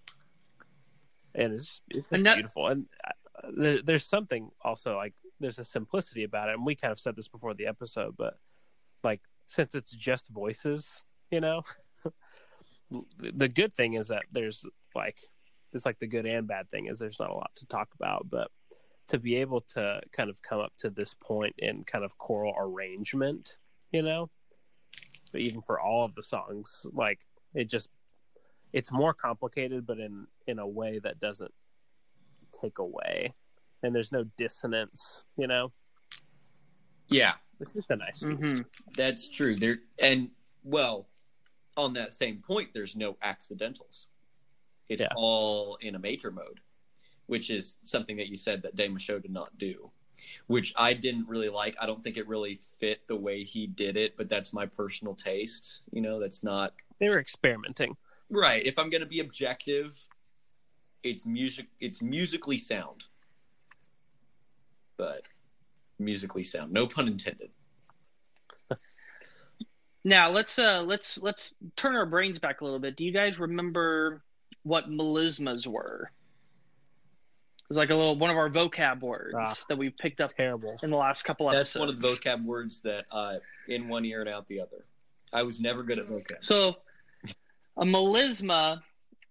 and 1.35 1.53
it's 1.53 1.81
it's 1.89 2.09
just 2.09 2.23
that- 2.23 2.35
beautiful. 2.35 2.67
And 2.67 2.87
uh, 3.05 3.11
there, 3.57 3.81
there's 3.81 4.05
something 4.05 4.51
also 4.61 4.95
like 4.95 5.13
there's 5.39 5.59
a 5.59 5.63
simplicity 5.63 6.23
about 6.23 6.49
it, 6.49 6.55
and 6.55 6.65
we 6.65 6.75
kind 6.75 6.91
of 6.91 6.99
said 6.99 7.15
this 7.15 7.27
before 7.29 7.53
the 7.53 7.67
episode, 7.67 8.17
but 8.17 8.37
like 9.03 9.21
since 9.49 9.73
it's 9.73 9.91
just 9.91 10.29
voices, 10.29 11.03
you 11.31 11.39
know, 11.39 11.63
the 13.17 13.49
good 13.49 13.73
thing 13.73 13.93
is 13.93 14.09
that 14.09 14.23
there's 14.31 14.63
like 14.95 15.17
it's 15.73 15.87
like 15.87 15.97
the 15.97 16.07
good 16.07 16.27
and 16.27 16.47
bad 16.47 16.69
thing 16.69 16.85
is 16.85 16.99
there's 16.99 17.19
not 17.19 17.31
a 17.31 17.33
lot 17.33 17.49
to 17.55 17.65
talk 17.65 17.89
about, 17.95 18.27
but 18.29 18.51
to 19.07 19.17
be 19.17 19.35
able 19.37 19.59
to 19.61 20.01
kind 20.11 20.29
of 20.29 20.41
come 20.43 20.59
up 20.59 20.73
to 20.77 20.91
this 20.91 21.15
point 21.15 21.55
in 21.57 21.83
kind 21.83 22.05
of 22.05 22.15
choral 22.19 22.53
arrangement, 22.59 23.57
you 23.91 24.03
know, 24.03 24.29
but 25.31 25.41
even 25.41 25.63
for 25.63 25.79
all 25.79 26.05
of 26.05 26.13
the 26.13 26.23
songs, 26.23 26.85
like 26.93 27.21
it 27.55 27.71
just 27.71 27.89
it's 28.71 28.91
more 28.91 29.15
complicated, 29.15 29.87
but 29.87 29.97
in 29.97 30.27
in 30.45 30.59
a 30.59 30.67
way 30.67 30.99
that 30.99 31.19
doesn't 31.19 31.53
take 32.61 32.77
away, 32.77 33.33
and 33.81 33.95
there's 33.95 34.11
no 34.11 34.25
dissonance, 34.37 35.25
you 35.37 35.47
know. 35.47 35.71
Yeah, 37.07 37.33
It's 37.59 37.73
just 37.73 37.89
a 37.91 37.95
nice 37.95 38.19
feast. 38.19 38.39
Mm-hmm. 38.41 38.61
that's 38.95 39.29
true. 39.29 39.55
There 39.55 39.79
and 40.01 40.29
well, 40.63 41.07
on 41.77 41.93
that 41.93 42.13
same 42.13 42.37
point, 42.37 42.69
there's 42.73 42.95
no 42.95 43.17
accidentals. 43.21 44.07
It's 44.89 45.01
Yeah. 45.01 45.07
all 45.15 45.77
in 45.81 45.95
a 45.95 45.99
major 45.99 46.31
mode, 46.31 46.59
which 47.27 47.49
is 47.49 47.77
something 47.83 48.17
that 48.17 48.27
you 48.27 48.35
said 48.35 48.61
that 48.63 48.75
de 48.75 48.87
Machaut 48.89 49.21
did 49.21 49.31
not 49.31 49.57
do, 49.57 49.91
which 50.47 50.73
I 50.75 50.93
didn't 50.93 51.27
really 51.27 51.49
like. 51.49 51.75
I 51.79 51.85
don't 51.85 52.03
think 52.03 52.17
it 52.17 52.27
really 52.27 52.55
fit 52.55 53.07
the 53.07 53.15
way 53.15 53.43
he 53.43 53.67
did 53.67 53.97
it, 53.97 54.17
but 54.17 54.27
that's 54.29 54.51
my 54.51 54.65
personal 54.65 55.15
taste. 55.15 55.81
You 55.91 56.01
know, 56.01 56.19
that's 56.19 56.43
not 56.43 56.73
They 56.99 57.07
were 57.09 57.19
experimenting. 57.19 57.95
right. 58.29 58.65
If 58.65 58.77
I'm 58.79 58.89
going 58.89 59.01
to 59.01 59.07
be 59.07 59.19
objective, 59.19 60.07
it's 61.03 61.25
music. 61.25 61.67
It's 61.79 62.01
musically 62.01 62.57
sound, 62.57 63.07
but 64.97 65.23
musically 65.99 66.43
sound. 66.43 66.71
No 66.71 66.87
pun 66.87 67.07
intended. 67.07 67.49
Now 70.05 70.29
let's 70.31 70.57
uh 70.57 70.81
let's 70.81 71.21
let's 71.21 71.55
turn 71.75 71.95
our 71.95 72.05
brains 72.05 72.39
back 72.39 72.61
a 72.61 72.63
little 72.63 72.79
bit. 72.79 72.95
Do 72.95 73.03
you 73.03 73.11
guys 73.11 73.37
remember 73.37 74.21
what 74.63 74.89
melismas 74.89 75.67
were? 75.67 76.09
It 77.59 77.67
was 77.69 77.77
like 77.77 77.89
a 77.89 77.95
little 77.95 78.15
one 78.15 78.29
of 78.29 78.37
our 78.37 78.49
vocab 78.49 79.01
words 79.01 79.35
Ah. 79.37 79.53
that 79.67 79.77
we 79.77 79.89
picked 79.89 80.21
up 80.21 80.31
Terrible. 80.35 80.77
in 80.83 80.89
the 80.89 80.95
last 80.97 81.23
couple 81.23 81.47
That's 81.47 81.75
episodes. 81.75 81.79
one 81.81 81.89
of 81.89 82.01
the 82.01 82.07
vocab 82.07 82.45
words 82.45 82.81
that 82.81 83.05
uh, 83.11 83.35
in 83.67 83.89
one 83.89 84.05
ear 84.05 84.21
and 84.21 84.29
out 84.29 84.47
the 84.47 84.61
other. 84.61 84.85
I 85.33 85.43
was 85.43 85.59
never 85.59 85.83
good 85.83 85.99
at 85.99 86.07
vocab. 86.07 86.37
So 86.43 86.77
a 87.77 87.83
melisma 87.83 88.81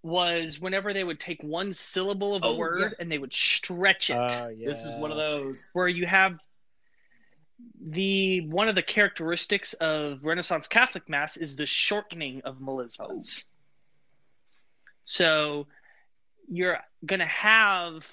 was 0.03 0.61
whenever 0.61 0.93
they 0.93 1.03
would 1.03 1.19
take 1.19 1.43
one 1.43 1.73
syllable 1.75 2.35
of 2.37 2.43
a 2.45 2.49
Oh, 2.49 2.57
word 2.57 2.81
yeah. 2.81 2.89
and 3.01 3.11
they 3.11 3.19
would 3.19 3.33
stretch 3.33 4.11
it. 4.11 4.17
Uh, 4.17 4.49
yeah. 4.57 4.67
This 4.67 4.85
is 4.85 4.95
one 4.97 5.11
of 5.11 5.17
those. 5.17 5.61
where 5.73 5.89
you 5.89 6.07
have 6.07 6.39
the 7.81 8.47
one 8.49 8.69
of 8.69 8.75
the 8.75 8.83
characteristics 8.83 9.73
of 9.75 10.25
Renaissance 10.25 10.67
Catholic 10.69 11.09
Mass 11.09 11.37
is 11.37 11.57
the 11.57 11.67
shortening 11.67 12.41
of 12.45 12.59
melismas. 12.59 13.45
So 15.05 15.67
you're 16.49 16.79
going 17.07 17.21
to 17.21 17.27
have 17.27 18.07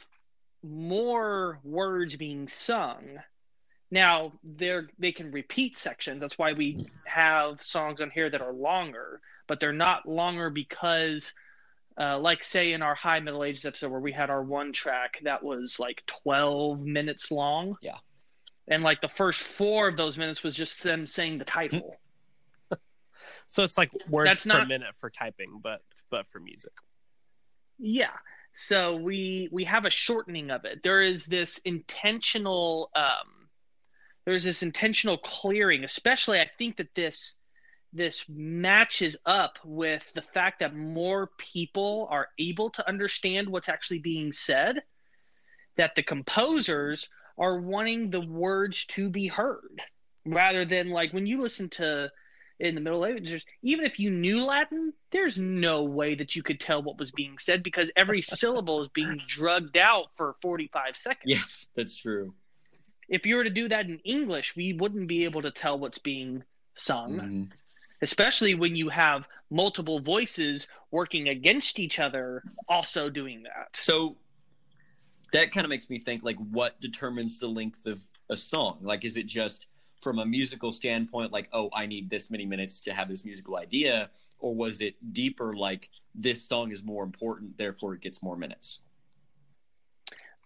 more 0.63 1.59
words 1.63 2.15
being 2.15 2.47
sung. 2.47 3.17
Now 3.91 4.33
they're 4.43 4.89
they 4.97 5.11
can 5.11 5.31
repeat 5.31 5.77
sections. 5.77 6.19
That's 6.21 6.37
why 6.37 6.53
we 6.53 6.85
have 7.05 7.61
songs 7.61 8.01
on 8.01 8.09
here 8.09 8.29
that 8.29 8.41
are 8.41 8.53
longer, 8.53 9.21
but 9.47 9.59
they're 9.59 9.73
not 9.73 10.07
longer 10.07 10.49
because 10.49 11.33
uh, 11.99 12.17
like 12.19 12.43
say 12.43 12.73
in 12.73 12.81
our 12.81 12.95
high 12.95 13.19
middle 13.19 13.43
ages 13.43 13.65
episode 13.65 13.91
where 13.91 14.01
we 14.01 14.11
had 14.11 14.29
our 14.29 14.43
one 14.43 14.73
track 14.73 15.19
that 15.23 15.41
was 15.41 15.79
like 15.79 16.03
12 16.07 16.81
minutes 16.81 17.31
long 17.31 17.77
Yeah. 17.81 17.97
And 18.67 18.83
like 18.83 19.01
the 19.01 19.07
first 19.09 19.41
four 19.41 19.87
of 19.87 19.97
those 19.97 20.17
minutes 20.17 20.43
was 20.43 20.55
just 20.55 20.83
them 20.83 21.05
saying 21.05 21.37
the 21.37 21.45
title. 21.45 21.97
So 23.47 23.63
it's 23.63 23.77
like 23.77 23.91
words 24.09 24.27
That's 24.29 24.43
per 24.45 24.53
not- 24.59 24.67
minute 24.67 24.95
for 24.95 25.09
typing, 25.09 25.59
but 25.61 25.81
but 26.09 26.27
for 26.27 26.39
music. 26.39 26.71
yeah. 27.79 28.11
So 28.53 28.95
we 28.95 29.49
we 29.51 29.63
have 29.65 29.85
a 29.85 29.89
shortening 29.89 30.49
of 30.51 30.65
it. 30.65 30.81
There 30.83 31.01
is 31.01 31.25
this 31.25 31.57
intentional 31.59 32.89
um 32.95 33.47
there's 34.25 34.43
this 34.43 34.63
intentional 34.63 35.17
clearing 35.19 35.83
especially 35.83 36.39
i 36.39 36.49
think 36.57 36.77
that 36.77 36.93
this 36.95 37.35
this 37.93 38.25
matches 38.27 39.15
up 39.27 39.59
with 39.63 40.11
the 40.13 40.21
fact 40.21 40.59
that 40.59 40.75
more 40.75 41.29
people 41.37 42.07
are 42.09 42.29
able 42.39 42.69
to 42.71 42.87
understand 42.89 43.47
what's 43.47 43.69
actually 43.69 43.99
being 43.99 44.31
said 44.31 44.81
that 45.77 45.93
the 45.95 46.01
composers 46.03 47.07
are 47.37 47.59
wanting 47.59 48.09
the 48.09 48.21
words 48.21 48.85
to 48.85 49.09
be 49.09 49.27
heard 49.27 49.81
rather 50.25 50.65
than 50.65 50.89
like 50.89 51.13
when 51.13 51.25
you 51.27 51.41
listen 51.41 51.69
to 51.69 52.09
in 52.59 52.73
the 52.73 52.81
middle 52.81 53.05
ages 53.05 53.43
even 53.61 53.83
if 53.85 53.99
you 53.99 54.09
knew 54.09 54.43
latin 54.43 54.93
there's 55.11 55.37
no 55.37 55.83
way 55.83 56.15
that 56.15 56.35
you 56.35 56.41
could 56.41 56.59
tell 56.59 56.81
what 56.81 56.97
was 56.97 57.11
being 57.11 57.37
said 57.37 57.61
because 57.61 57.91
every 57.97 58.21
syllable 58.41 58.79
is 58.81 58.87
being 58.87 59.19
drugged 59.27 59.77
out 59.77 60.07
for 60.15 60.35
45 60.41 60.95
seconds 60.95 61.23
Yes, 61.29 61.67
that's 61.75 61.97
true. 61.97 62.33
if 63.09 63.25
you 63.25 63.35
were 63.35 63.43
to 63.43 63.49
do 63.49 63.67
that 63.67 63.85
in 63.87 63.99
english 63.99 64.55
we 64.55 64.71
wouldn't 64.73 65.07
be 65.07 65.25
able 65.25 65.41
to 65.41 65.51
tell 65.51 65.77
what's 65.77 65.99
being 65.99 66.43
sung 66.75 67.19
Mhm. 67.19 67.51
especially 68.01 68.55
when 68.55 68.75
you 68.75 68.89
have 68.89 69.27
multiple 69.51 69.99
voices 69.99 70.67
working 70.91 71.27
against 71.29 71.79
each 71.79 71.99
other 71.99 72.43
also 72.69 73.09
doing 73.09 73.43
that 73.43 73.75
So 73.75 74.15
that 75.31 75.51
kind 75.51 75.65
of 75.65 75.69
makes 75.69 75.89
me 75.89 75.99
think 75.99 76.23
like 76.23 76.37
what 76.37 76.79
determines 76.81 77.39
the 77.39 77.47
length 77.47 77.85
of 77.85 77.99
a 78.29 78.35
song? 78.35 78.79
Like 78.81 79.05
is 79.05 79.17
it 79.17 79.27
just 79.27 79.67
from 80.01 80.19
a 80.19 80.25
musical 80.25 80.71
standpoint 80.71 81.31
like 81.31 81.49
oh 81.51 81.69
I 81.73 81.85
need 81.85 82.09
this 82.09 82.29
many 82.29 82.45
minutes 82.45 82.79
to 82.81 82.93
have 82.93 83.09
this 83.09 83.25
musical 83.25 83.57
idea 83.57 84.09
or 84.39 84.53
was 84.53 84.81
it 84.81 84.95
deeper 85.13 85.53
like 85.55 85.89
this 86.13 86.43
song 86.43 86.71
is 86.71 86.83
more 86.83 87.03
important 87.03 87.57
therefore 87.57 87.95
it 87.95 88.01
gets 88.01 88.21
more 88.21 88.37
minutes? 88.37 88.81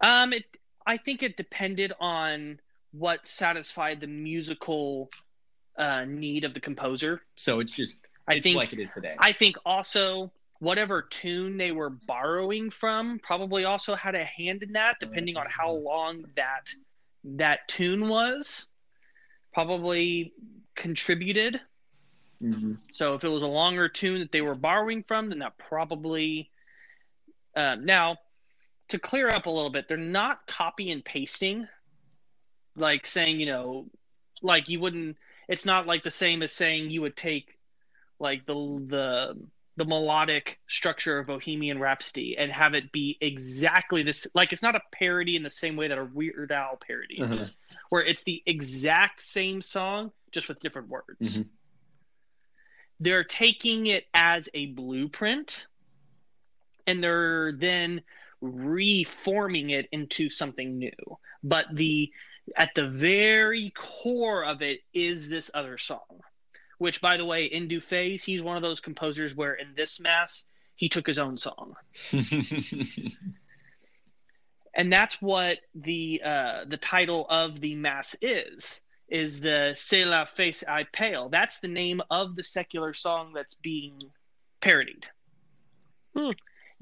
Um, 0.02 0.34
it. 0.34 0.46
I 0.86 0.98
think 0.98 1.24
it 1.24 1.38
depended 1.38 1.94
on 2.00 2.60
what 2.92 3.28
satisfied 3.28 4.00
the 4.00 4.08
musical 4.08 5.10
uh, 5.78 6.06
need 6.06 6.44
of 6.44 6.54
the 6.54 6.60
composer. 6.60 7.22
So 7.36 7.60
it's 7.60 7.72
just 7.72 7.98
I 8.28 8.36
it's 8.36 8.44
think. 8.44 8.58
like 8.58 8.74
it 8.74 8.80
is 8.80 8.90
today. 8.94 9.16
I 9.20 9.32
think 9.32 9.58
also 9.66 10.32
whatever 10.60 11.02
tune 11.02 11.58
they 11.58 11.72
were 11.72 11.90
borrowing 11.90 12.70
from 12.70 13.20
probably 13.20 13.66
also 13.66 13.96
had 13.96 14.14
a 14.14 14.24
hand 14.24 14.62
in 14.62 14.74
that, 14.74 14.98
depending 15.00 15.38
on 15.38 15.46
how 15.50 15.72
long 15.72 16.26
that 16.36 16.70
that 17.24 17.68
tune 17.68 18.08
was. 18.08 18.68
Probably 19.54 20.34
contributed. 20.76 21.60
Mhm. 22.42 22.80
So 22.92 23.14
if 23.16 23.24
it 23.24 23.30
was 23.30 23.44
a 23.44 23.48
longer 23.48 23.90
tune 23.90 24.20
that 24.20 24.32
they 24.32 24.42
were 24.42 24.56
borrowing 24.56 25.04
from, 25.04 25.30
then 25.30 25.40
that 25.40 25.58
probably. 25.58 26.52
Uh, 27.56 27.76
now, 27.76 28.18
to 28.90 29.00
clear 29.00 29.30
up 29.30 29.46
a 29.46 29.50
little 29.50 29.70
bit, 29.70 29.88
they're 29.88 29.98
not 29.98 30.46
copy 30.48 30.92
and 30.92 31.04
pasting, 31.04 31.68
like 32.76 33.08
saying 33.08 33.40
you 33.40 33.46
know, 33.46 33.90
like 34.42 34.70
you 34.70 34.80
wouldn't. 34.80 35.18
It's 35.48 35.66
not 35.66 35.88
like 35.88 36.04
the 36.04 36.12
same 36.12 36.44
as 36.44 36.52
saying 36.52 36.92
you 36.92 37.02
would 37.02 37.18
take, 37.18 37.58
like 38.20 38.46
the 38.46 38.54
the 38.54 39.50
the 39.80 39.86
melodic 39.86 40.60
structure 40.68 41.18
of 41.18 41.26
Bohemian 41.28 41.80
Rhapsody 41.80 42.38
and 42.38 42.52
have 42.52 42.74
it 42.76 42.92
be 42.92 43.18
exactly 43.22 44.04
this. 44.04 44.28
Like 44.36 44.52
it's 44.54 44.62
not 44.62 44.76
a 44.76 44.82
parody 44.92 45.36
in 45.36 45.42
the 45.42 45.50
same 45.50 45.76
way 45.78 45.88
that 45.88 45.98
a 45.98 46.06
Weird 46.06 46.52
Al 46.52 46.78
parody 46.86 47.22
Uh-huh. 47.22 47.34
is, 47.36 47.56
where 47.90 48.04
it's 48.04 48.24
the 48.24 48.44
exact 48.46 49.22
same 49.22 49.62
song 49.62 50.12
just 50.32 50.48
with 50.50 50.60
different 50.60 50.90
words. 50.90 51.40
Mhm. 51.40 51.48
they're 53.02 53.24
taking 53.24 53.88
it 53.88 54.06
as 54.14 54.50
a 54.54 54.66
blueprint 54.68 55.68
and 56.86 57.02
they're 57.02 57.54
then 57.54 58.02
reforming 58.42 59.70
it 59.70 59.88
into 59.94 60.30
something 60.30 60.78
new. 60.78 61.18
But 61.42 61.68
the 61.74 62.12
at 62.58 62.76
the 62.76 62.90
very 62.90 63.70
core 63.74 64.44
of 64.44 64.62
it 64.62 64.82
is 64.94 65.30
this 65.30 65.50
other 65.54 65.78
song, 65.78 66.20
which, 66.80 67.02
by 67.02 67.18
the 67.18 67.26
way, 67.26 67.46
in 67.46 67.68
Dufay's, 67.68 68.24
he's 68.24 68.42
one 68.42 68.58
of 68.58 68.64
those 68.64 68.80
composers 68.80 69.36
where 69.36 69.54
in 69.54 69.74
this 69.76 70.00
mass 70.00 70.46
he 70.76 70.90
took 70.90 71.06
his 71.06 71.20
own 71.20 71.38
song, 71.38 71.76
and 74.74 74.92
that's 74.92 75.22
what 75.22 75.60
the 75.76 76.22
uh, 76.26 76.66
the 76.68 76.78
title 76.78 77.28
of 77.30 77.62
the 77.62 77.76
mass 77.76 78.16
is. 78.22 78.84
Is 79.10 79.40
the 79.40 79.74
Se 79.74 80.06
la 80.06 80.24
face 80.24 80.64
ay 80.68 80.86
pale? 80.92 81.30
That's 81.30 81.60
the 81.60 81.68
name 81.68 82.02
of 82.12 82.36
the 82.36 82.44
secular 82.44 82.94
song 82.94 83.34
that's 83.34 83.56
being 83.56 84.00
parodied. 84.62 85.08
Hmm. 86.16 86.32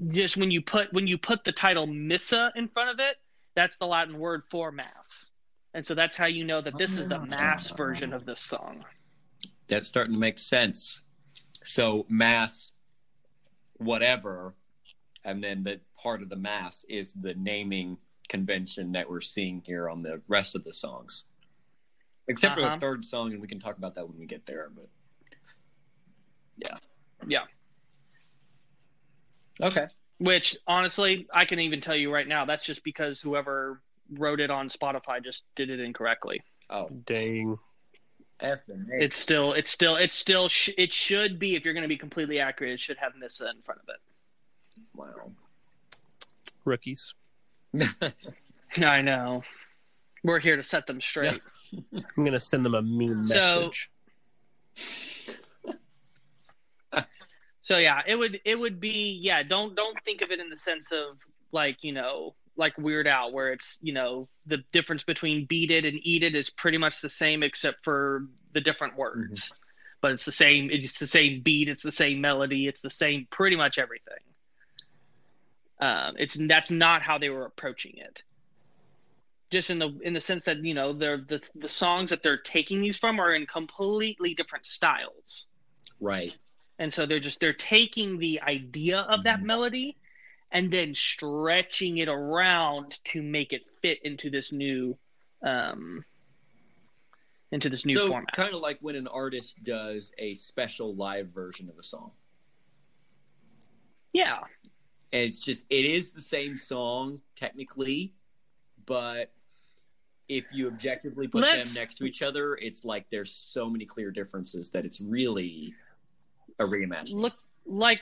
Just 0.07 0.37
when 0.37 0.51
you 0.51 0.61
put 0.61 0.93
when 0.93 1.07
you 1.07 1.17
put 1.17 1.43
the 1.43 1.51
title 1.51 1.87
Missa 1.87 2.51
in 2.55 2.67
front 2.67 2.89
of 2.89 2.99
it, 2.99 3.15
that's 3.55 3.77
the 3.77 3.87
Latin 3.87 4.19
word 4.19 4.43
for 4.45 4.71
mass. 4.71 5.31
And 5.73 5.85
so 5.85 5.95
that's 5.95 6.15
how 6.15 6.25
you 6.25 6.43
know 6.43 6.61
that 6.61 6.77
this 6.77 6.97
is 6.97 7.07
the 7.07 7.19
mass 7.19 7.69
version 7.71 8.13
of 8.13 8.25
this 8.25 8.39
song. 8.39 8.83
That's 9.67 9.87
starting 9.87 10.13
to 10.13 10.19
make 10.19 10.37
sense. 10.39 11.01
So 11.63 12.05
mass, 12.09 12.71
whatever, 13.77 14.55
and 15.25 15.43
then 15.43 15.63
the 15.63 15.81
part 16.01 16.21
of 16.21 16.29
the 16.29 16.35
mass 16.37 16.85
is 16.87 17.13
the 17.13 17.33
naming 17.35 17.97
convention 18.29 18.91
that 18.93 19.09
we're 19.09 19.21
seeing 19.21 19.61
here 19.65 19.89
on 19.89 20.01
the 20.01 20.21
rest 20.27 20.55
of 20.55 20.63
the 20.63 20.73
songs, 20.73 21.25
except 22.27 22.55
for 22.55 22.61
Uh-huh. 22.61 22.75
the 22.75 22.79
third 22.79 23.03
song, 23.05 23.33
and 23.33 23.41
we 23.41 23.47
can 23.47 23.59
talk 23.59 23.77
about 23.77 23.95
that 23.95 24.07
when 24.07 24.17
we 24.17 24.25
get 24.25 24.45
there. 24.45 24.69
But 24.73 24.89
yeah, 26.57 26.77
Yeah. 27.27 27.45
okay, 29.61 29.87
Which 30.19 30.55
honestly, 30.67 31.27
I 31.33 31.45
can 31.45 31.59
even 31.59 31.81
tell 31.81 31.95
you 31.95 32.11
right 32.13 32.27
now, 32.27 32.45
that's 32.45 32.65
just 32.65 32.83
because 32.83 33.19
whoever 33.21 33.81
wrote 34.11 34.39
it 34.39 34.49
on 34.49 34.69
Spotify 34.69 35.21
just 35.23 35.43
did 35.55 35.69
it 35.69 35.79
incorrectly. 35.81 36.41
oh, 36.69 36.89
Dang. 37.05 37.57
F 38.39 38.67
and 38.69 38.89
A. 38.91 39.03
It's 39.03 39.15
still, 39.17 39.53
it's 39.53 39.69
still, 39.69 39.95
it's 39.95 40.15
still, 40.15 40.47
sh- 40.47 40.69
it 40.77 40.93
should 40.93 41.39
be, 41.39 41.55
if 41.55 41.65
you're 41.65 41.73
going 41.73 41.83
to 41.83 41.87
be 41.87 41.97
completely 41.97 42.39
accurate, 42.39 42.73
it 42.73 42.79
should 42.79 42.97
have 42.97 43.13
Missa 43.19 43.49
in 43.49 43.61
front 43.63 43.81
of 43.81 43.89
it. 43.89 44.83
wow. 44.95 45.31
Rookies. 46.65 47.13
I 48.77 49.01
know. 49.01 49.43
We're 50.23 50.39
here 50.39 50.55
to 50.57 50.63
set 50.63 50.85
them 50.87 50.99
straight. 51.01 51.39
I'm 51.93 52.23
gonna 52.23 52.39
send 52.39 52.65
them 52.65 52.75
a 52.75 52.81
mean 52.81 53.25
So- 53.25 53.35
message. 53.35 53.91
So 57.61 57.77
yeah, 57.77 58.01
it 58.07 58.17
would 58.17 58.39
it 58.45 58.57
would 58.57 58.79
be 58.79 59.19
yeah. 59.21 59.43
Don't 59.43 59.75
don't 59.75 59.99
think 60.05 60.21
of 60.21 60.31
it 60.31 60.39
in 60.39 60.49
the 60.49 60.55
sense 60.55 60.93
of 60.93 61.19
like 61.51 61.83
you 61.83 61.91
know 61.91 62.33
like 62.57 62.77
Weird 62.77 63.07
Al, 63.07 63.31
where 63.31 63.51
it's 63.53 63.77
you 63.81 63.93
know 63.93 64.27
the 64.45 64.57
difference 64.71 65.03
between 65.03 65.45
beat 65.45 65.71
it 65.71 65.85
and 65.85 65.99
eat 66.03 66.23
it 66.23 66.35
is 66.35 66.49
pretty 66.49 66.77
much 66.77 67.01
the 67.01 67.09
same 67.09 67.43
except 67.43 67.83
for 67.83 68.25
the 68.53 68.61
different 68.61 68.97
words. 68.97 69.53
But 70.01 70.11
it's 70.11 70.25
the 70.25 70.31
same. 70.31 70.69
It's 70.71 70.99
the 70.99 71.07
same 71.07 71.41
beat. 71.41 71.69
It's 71.69 71.83
the 71.83 71.91
same 71.91 72.21
melody. 72.21 72.67
It's 72.67 72.81
the 72.81 72.89
same 72.89 73.27
pretty 73.29 73.55
much 73.55 73.77
everything. 73.77 74.19
Um, 75.79 76.15
it's 76.17 76.35
that's 76.47 76.71
not 76.71 77.01
how 77.01 77.17
they 77.17 77.29
were 77.29 77.45
approaching 77.45 77.93
it. 77.97 78.23
Just 79.49 79.69
in 79.69 79.79
the 79.79 79.97
in 80.03 80.13
the 80.13 80.19
sense 80.21 80.43
that 80.45 80.63
you 80.65 80.73
know 80.73 80.91
they're 80.93 81.17
the 81.17 81.41
the 81.55 81.69
songs 81.69 82.09
that 82.09 82.21
they're 82.23 82.37
taking 82.37 82.81
these 82.81 82.97
from 82.97 83.19
are 83.19 83.33
in 83.33 83.45
completely 83.45 84.33
different 84.33 84.65
styles 84.65 85.47
right. 86.01 86.35
and 86.79 86.91
so 86.91 87.05
they're 87.05 87.19
just 87.21 87.39
they're 87.39 87.53
taking 87.53 88.17
the 88.17 88.41
idea 88.41 88.99
of 89.01 89.23
that 89.23 89.39
Mhm. 89.39 89.43
melody 89.43 89.97
and 90.51 90.71
then 90.71 90.93
stretching 90.95 91.97
it 91.97 92.07
around 92.07 92.97
to 93.03 93.21
make 93.21 93.53
it 93.53 93.63
fit 93.81 93.99
into 94.03 94.29
this 94.29 94.51
new 94.51 94.97
um 95.43 96.03
into 97.51 97.69
this 97.69 97.85
new 97.85 97.95
so 97.95 98.07
format. 98.07 98.31
kind 98.33 98.53
of 98.53 98.59
like 98.61 98.77
when 98.81 98.95
an 98.95 99.07
artist 99.07 99.61
does 99.63 100.11
a 100.17 100.33
special 100.33 100.95
live 100.95 101.27
version 101.27 101.69
of 101.69 101.77
a 101.77 101.83
song. 101.83 102.11
yeah. 104.13 104.39
And 105.13 105.21
it's 105.23 105.39
just 105.39 105.65
it 105.69 105.85
is 105.85 106.09
the 106.11 106.21
same 106.21 106.57
song 106.57 107.21
technically 107.35 108.13
but 108.85 109.31
if 110.27 110.45
you 110.53 110.67
objectively 110.67 111.27
put 111.27 111.43
Let's- 111.43 111.73
them 111.73 111.81
next 111.81 111.95
to 111.95 112.05
each 112.05 112.21
other 112.21 112.55
it's 112.55 112.83
like 112.83 113.09
there's 113.09 113.31
so 113.31 113.69
many 113.69 113.85
clear 113.85 114.11
differences 114.11 114.69
that 114.69 114.83
it's 114.85 114.99
really 114.99 115.73
a 116.59 116.65
reimagining. 116.65 117.13
Look 117.13 117.35
like 117.65 118.01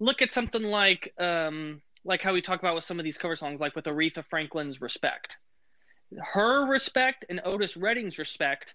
look 0.00 0.22
at 0.22 0.32
something 0.32 0.62
like 0.62 1.12
um 1.18 1.80
like 2.04 2.22
how 2.22 2.32
we 2.32 2.40
talk 2.40 2.58
about 2.58 2.74
with 2.74 2.82
some 2.84 2.98
of 2.98 3.04
these 3.04 3.18
cover 3.18 3.36
songs 3.36 3.60
like 3.60 3.76
with 3.76 3.84
aretha 3.84 4.24
franklin's 4.24 4.80
respect 4.80 5.36
her 6.34 6.66
respect 6.66 7.24
and 7.28 7.40
otis 7.44 7.76
redding's 7.76 8.18
respect 8.18 8.74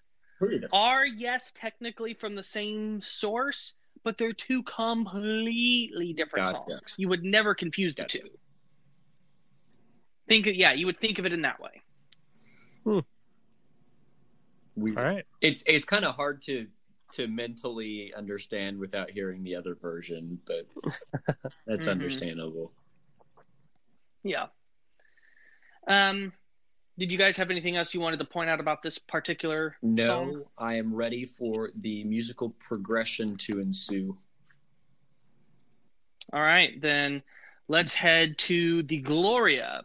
are 0.72 1.04
yes 1.04 1.52
technically 1.54 2.14
from 2.14 2.34
the 2.34 2.42
same 2.42 3.00
source 3.00 3.74
but 4.04 4.16
they're 4.16 4.32
two 4.32 4.62
completely 4.62 6.12
different 6.12 6.46
Gotcha. 6.46 6.70
songs 6.70 6.94
you 6.96 7.08
would 7.08 7.24
never 7.24 7.54
confuse 7.54 7.94
the 7.96 8.02
Gotcha. 8.02 8.20
two 8.20 8.28
think 10.28 10.46
of, 10.46 10.54
yeah 10.54 10.72
you 10.72 10.86
would 10.86 11.00
think 11.00 11.18
of 11.18 11.26
it 11.26 11.32
in 11.32 11.42
that 11.42 11.60
way 11.60 11.82
We- 14.76 14.94
All 14.94 15.02
right. 15.02 15.24
it's 15.40 15.62
it's 15.66 15.84
kind 15.86 16.04
of 16.04 16.14
hard 16.14 16.42
to 16.42 16.66
to 17.12 17.28
mentally 17.28 18.12
understand 18.14 18.78
without 18.78 19.10
hearing 19.10 19.42
the 19.44 19.54
other 19.54 19.74
version 19.74 20.38
but 20.46 20.66
that's 21.66 21.86
Mhm. 21.86 21.90
understandable. 21.92 22.72
Yeah. 24.22 24.46
Um 25.86 26.32
did 26.98 27.12
you 27.12 27.18
guys 27.18 27.36
have 27.36 27.50
anything 27.50 27.76
else 27.76 27.92
you 27.92 28.00
wanted 28.00 28.18
to 28.20 28.24
point 28.24 28.48
out 28.48 28.58
about 28.58 28.82
this 28.82 28.98
particular 28.98 29.76
no 29.82 30.06
song? 30.06 30.44
I 30.58 30.74
am 30.74 30.94
ready 30.94 31.24
for 31.26 31.70
the 31.76 32.02
musical 32.04 32.50
progression 32.58 33.36
to 33.36 33.60
ensue. 33.60 34.16
All 36.32 36.40
right 36.40 36.80
then 36.80 37.22
let's 37.68 37.92
head 37.92 38.36
to 38.38 38.82
the 38.84 38.98
gloria 38.98 39.84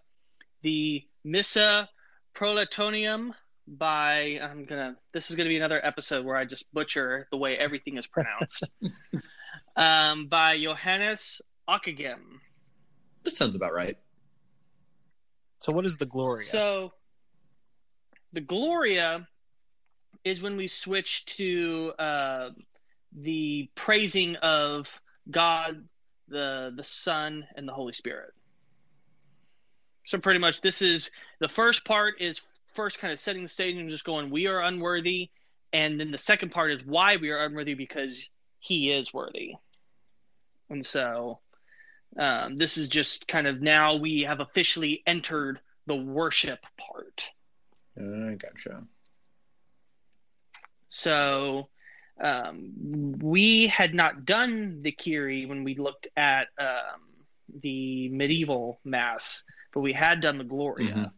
the 0.62 1.04
missa 1.24 1.90
prolationum 2.34 3.34
by 3.68 4.40
i'm 4.42 4.66
gonna 4.66 4.96
this 5.14 5.30
is 5.30 5.36
gonna 5.36 5.50
be 5.50 5.58
another 5.58 5.84
episode 5.86 6.26
where 6.26 6.36
i 6.36 6.44
just 6.44 6.72
butcher 6.74 7.28
the 7.32 7.38
way 7.38 7.58
everything 7.58 7.98
is 7.98 8.08
pronounced 8.08 8.64
um, 9.76 10.28
by 10.28 10.58
johannes 10.58 11.42
ockeghem 11.70 12.40
this 13.24 13.38
sounds 13.38 13.56
about 13.56 13.74
right 13.74 13.98
So 15.60 15.72
what 15.72 15.86
is 15.86 15.98
the 15.98 16.08
Gloria? 16.08 16.44
So 16.48 16.92
the 18.34 18.42
Gloria 18.42 19.28
is 20.24 20.42
when 20.42 20.58
we 20.58 20.68
switch 20.68 21.26
to 21.38 21.94
uh, 22.00 22.50
the 23.14 23.70
praising 23.76 24.38
of 24.38 25.00
God, 25.30 25.88
the 26.28 26.74
the 26.76 26.84
Son, 26.84 27.46
and 27.56 27.68
the 27.68 27.74
Holy 27.74 27.94
Spirit. 27.94 28.34
So 30.06 30.18
pretty 30.18 30.40
much, 30.40 30.62
this 30.62 30.82
is 30.82 31.12
the 31.40 31.48
first 31.48 31.86
part 31.86 32.16
is 32.20 32.42
first 32.74 33.00
kind 33.00 33.14
of 33.14 33.20
setting 33.20 33.44
the 33.44 33.50
stage 33.50 33.78
and 33.78 33.90
just 33.90 34.04
going, 34.06 34.30
"We 34.30 34.48
are 34.48 34.62
unworthy," 34.62 35.30
and 35.74 36.00
then 36.00 36.12
the 36.12 36.18
second 36.18 36.52
part 36.52 36.72
is 36.72 36.84
why 36.86 37.18
we 37.18 37.30
are 37.30 37.44
unworthy 37.44 37.74
because 37.74 38.30
He 38.60 38.92
is 38.92 39.14
worthy. 39.14 39.56
And 40.70 40.86
so 40.86 41.40
um, 42.18 42.56
this 42.58 42.78
is 42.78 42.88
just 42.90 43.28
kind 43.28 43.48
of 43.48 43.62
now 43.62 43.96
we 43.96 44.22
have 44.24 44.40
officially 44.40 45.02
entered 45.06 45.60
the 45.88 45.96
worship 45.96 46.60
part. 46.78 47.28
i 47.98 48.36
gotcha 48.36 48.82
So 50.88 51.70
um, 52.20 53.18
we 53.20 53.68
had 53.68 53.94
not 53.94 54.26
done 54.26 54.82
the 54.82 54.92
Kyrie 54.92 55.46
when 55.46 55.64
we 55.64 55.76
looked 55.76 56.08
at 56.16 56.48
um, 56.60 57.02
the 57.62 58.10
medieval 58.10 58.80
mass, 58.84 59.44
but 59.74 59.82
we 59.82 59.94
had 59.94 60.20
done 60.22 60.38
the 60.38 60.44
Gloria. 60.44 60.94
Mhm. 60.96 61.12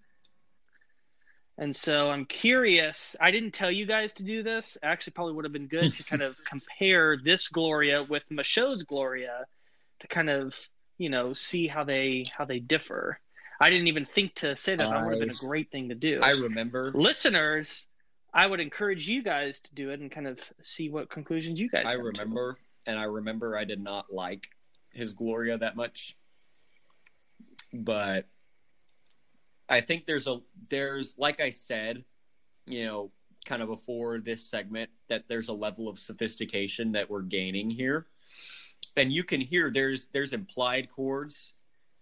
And 1.57 1.75
so 1.75 2.09
I'm 2.09 2.25
curious. 2.25 3.15
I 3.21 3.29
didn't 3.29 3.51
tell 3.51 3.71
you 3.71 3.85
guys 3.85 4.13
to 4.13 4.23
do 4.23 4.41
this. 4.41 4.77
Actually, 4.81 5.13
probably 5.13 5.33
would 5.33 5.45
have 5.45 5.53
been 5.53 5.67
good 5.67 5.91
to 5.91 6.03
kind 6.03 6.21
of 6.21 6.35
compare 6.47 7.17
this 7.17 7.47
Gloria 7.47 8.03
with 8.03 8.23
Machaut's 8.31 8.83
Gloria 8.83 9.45
to 9.99 10.07
kind 10.07 10.29
of 10.29 10.57
you 10.97 11.09
know 11.09 11.33
see 11.33 11.67
how 11.67 11.83
they 11.83 12.27
how 12.35 12.45
they 12.45 12.59
differ. 12.59 13.19
I 13.61 13.69
didn't 13.69 13.87
even 13.87 14.05
think 14.05 14.35
to 14.35 14.55
say 14.55 14.75
that. 14.75 14.89
That 14.89 15.05
would 15.05 15.11
have 15.11 15.19
been 15.19 15.29
a 15.29 15.47
great 15.47 15.71
thing 15.71 15.89
to 15.89 15.95
do. 15.95 16.19
i 16.23 16.31
remember 16.31 16.91
listeners, 16.93 17.87
I 18.33 18.47
would 18.47 18.59
encourage 18.59 19.07
you 19.07 19.21
guys 19.21 19.61
to 19.61 19.75
do 19.75 19.91
it 19.91 19.99
and 19.99 20.11
kind 20.11 20.27
of 20.27 20.39
see 20.63 20.89
what 20.89 21.09
conclusions 21.09 21.59
you 21.61 21.69
guys. 21.69 21.85
I 21.87 21.95
come 21.95 22.13
to. 22.13 22.21
remember, 22.21 22.57
and 22.87 22.97
I 22.97 23.03
remember 23.03 23.55
I 23.55 23.63
did 23.63 23.79
not 23.79 24.11
like 24.11 24.47
his 24.91 25.13
Gloria 25.13 25.59
that 25.59 25.75
much, 25.75 26.17
but 27.71 28.25
I 29.69 29.81
think 29.81 30.05
there's 30.05 30.27
a 30.27 30.41
there's 30.69 31.15
like 31.17 31.39
I 31.41 31.49
said, 31.49 32.03
you 32.65 32.85
know, 32.85 33.11
kind 33.45 33.61
of 33.61 33.67
before 33.69 34.19
this 34.19 34.43
segment 34.43 34.89
that 35.09 35.25
there's 35.27 35.47
a 35.47 35.53
level 35.53 35.87
of 35.87 35.97
sophistication 35.99 36.91
that 36.93 37.09
we're 37.09 37.21
gaining 37.21 37.69
here. 37.69 38.07
And 38.95 39.11
you 39.11 39.23
can 39.23 39.41
hear 39.41 39.71
there's 39.71 40.07
there's 40.07 40.33
implied 40.33 40.89
chords 40.89 41.53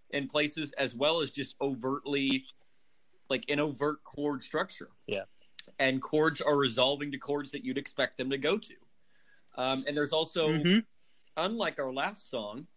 in 0.10 0.28
places 0.28 0.74
as 0.74 0.94
well 0.96 1.22
as 1.22 1.32
just 1.32 1.56
overtly 1.62 2.46
like 3.30 3.46
an 3.50 3.60
overt 3.60 4.04
chord 4.04 4.44
structure. 4.44 4.90
Yeah. 5.08 5.24
And 5.80 6.02
chords 6.02 6.42
are 6.42 6.58
resolving 6.58 7.12
to 7.14 7.18
chords 7.18 7.52
that 7.52 7.64
you'd 7.64 7.78
expect 7.78 8.18
them 8.18 8.30
to 8.32 8.38
go 8.38 8.58
to. 8.58 8.74
Um, 9.56 9.86
and 9.88 9.96
there's 9.96 10.12
also, 10.12 10.50
Mhm. 10.50 10.86
unlike 11.38 11.80
our 11.80 11.94
last 11.94 12.30
song, 12.30 12.68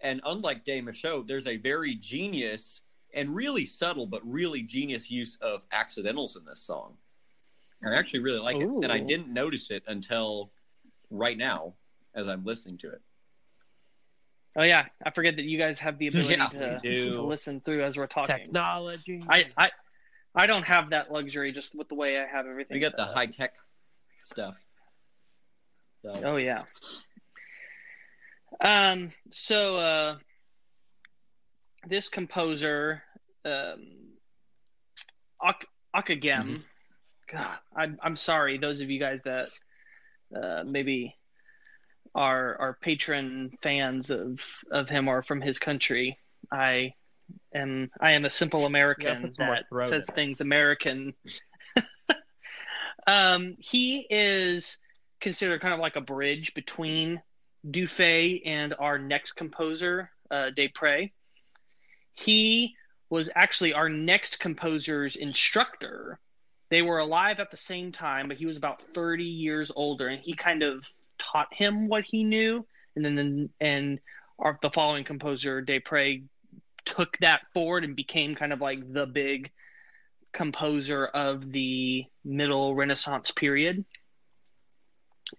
and 0.00 0.20
unlike 0.24 0.64
de 0.64 0.80
Machaut, 0.80 1.26
there's 1.26 1.46
a 1.46 1.56
very 1.56 1.94
genius 1.94 2.82
and 3.14 3.34
really 3.34 3.64
subtle 3.64 4.06
but 4.06 4.20
really 4.24 4.62
genius 4.62 5.10
use 5.10 5.38
of 5.40 5.64
accidentals 5.72 6.36
in 6.36 6.44
this 6.44 6.60
song. 6.60 6.94
I 7.84 7.94
actually 7.94 8.20
really 8.20 8.40
like 8.40 8.56
it, 8.56 8.68
and 8.68 8.90
I 8.90 8.98
didn't 8.98 9.28
notice 9.28 9.70
it 9.70 9.82
until 9.86 10.50
right 11.10 11.36
now 11.36 11.74
as 12.14 12.26
I'm 12.28 12.44
listening 12.44 12.78
to 12.78 12.90
it. 12.90 13.00
Oh 14.56 14.62
yeah, 14.62 14.86
I 15.04 15.10
forget 15.10 15.36
that 15.36 15.44
you 15.44 15.58
guys 15.58 15.78
have 15.78 15.98
the 15.98 16.06
ability 16.08 16.30
Yeah, 16.30 16.46
to, 16.48 16.80
to 17.12 17.22
listen 17.22 17.60
through 17.60 17.84
as 17.84 17.96
we're 17.96 18.06
talking. 18.06 18.36
Technology. 18.36 19.22
I, 19.28 19.46
I 19.56 19.70
I 20.34 20.46
don't 20.46 20.64
have 20.64 20.90
that 20.90 21.12
luxury 21.12 21.52
just 21.52 21.74
with 21.74 21.88
the 21.88 21.94
way 21.94 22.18
I 22.18 22.26
have 22.26 22.46
everything. 22.46 22.76
We 22.76 22.80
got 22.80 22.92
set 22.92 22.96
the 22.96 23.04
up. 23.04 23.14
high 23.14 23.26
tech 23.26 23.54
stuff. 24.22 24.62
So 26.02 26.20
Oh 26.24 26.36
yeah. 26.36 26.64
Um. 28.60 29.12
So 29.30 29.76
uh, 29.76 30.16
this 31.86 32.08
composer, 32.08 33.02
um, 33.44 33.86
Ak- 35.42 35.68
Akagem. 35.94 36.62
God, 37.30 37.58
I'm 37.76 37.98
I'm 38.02 38.16
sorry. 38.16 38.58
Those 38.58 38.80
of 38.80 38.90
you 38.90 39.00
guys 39.00 39.22
that 39.24 39.48
uh, 40.34 40.64
maybe 40.66 41.16
are 42.14 42.56
are 42.58 42.78
patron 42.80 43.50
fans 43.62 44.10
of 44.10 44.40
of 44.70 44.88
him 44.88 45.08
or 45.08 45.22
from 45.22 45.40
his 45.40 45.58
country. 45.58 46.18
I 46.52 46.94
am 47.54 47.90
I 48.00 48.12
am 48.12 48.24
a 48.24 48.30
simple 48.30 48.66
American 48.66 49.32
that 49.38 49.64
says 49.88 50.06
things 50.14 50.40
American. 50.40 51.14
um, 53.06 53.56
he 53.58 54.06
is 54.08 54.78
considered 55.20 55.60
kind 55.60 55.74
of 55.74 55.80
like 55.80 55.96
a 55.96 56.00
bridge 56.00 56.54
between 56.54 57.20
Dufay 57.68 58.42
and 58.44 58.74
our 58.78 58.98
next 58.98 59.32
composer, 59.32 60.10
uh, 60.30 60.50
Desprez. 60.56 61.10
He 62.16 62.74
was 63.10 63.30
actually 63.34 63.74
our 63.74 63.88
next 63.88 64.40
composer's 64.40 65.16
instructor. 65.16 66.18
They 66.70 66.82
were 66.82 66.98
alive 66.98 67.38
at 67.38 67.50
the 67.50 67.56
same 67.56 67.92
time, 67.92 68.26
but 68.26 68.38
he 68.38 68.46
was 68.46 68.56
about 68.56 68.80
30 68.80 69.22
years 69.22 69.70
older, 69.76 70.08
and 70.08 70.20
he 70.20 70.34
kind 70.34 70.62
of 70.62 70.88
taught 71.18 71.52
him 71.52 71.88
what 71.88 72.04
he 72.04 72.24
knew. 72.24 72.66
And 72.96 73.04
then, 73.04 73.50
and 73.60 74.00
our, 74.38 74.58
the 74.62 74.70
following 74.70 75.04
composer, 75.04 75.62
Desprez, 75.62 76.24
took 76.84 77.18
that 77.18 77.42
forward 77.52 77.84
and 77.84 77.94
became 77.94 78.34
kind 78.34 78.52
of 78.52 78.60
like 78.60 78.92
the 78.92 79.06
big 79.06 79.50
composer 80.32 81.04
of 81.06 81.52
the 81.52 82.06
middle 82.24 82.74
Renaissance 82.74 83.30
period. 83.30 83.84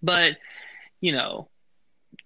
But, 0.02 0.36
you 1.00 1.12
know, 1.12 1.48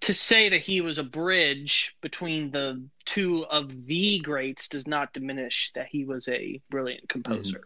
to 0.01 0.13
say 0.13 0.49
that 0.49 0.61
he 0.61 0.81
was 0.81 0.97
a 0.97 1.03
bridge 1.03 1.95
between 2.01 2.51
the 2.51 2.83
two 3.05 3.45
of 3.45 3.85
the 3.85 4.19
greats 4.19 4.67
does 4.67 4.87
not 4.87 5.13
diminish 5.13 5.71
that 5.75 5.87
he 5.89 6.05
was 6.05 6.27
a 6.27 6.61
brilliant 6.69 7.07
composer. 7.07 7.61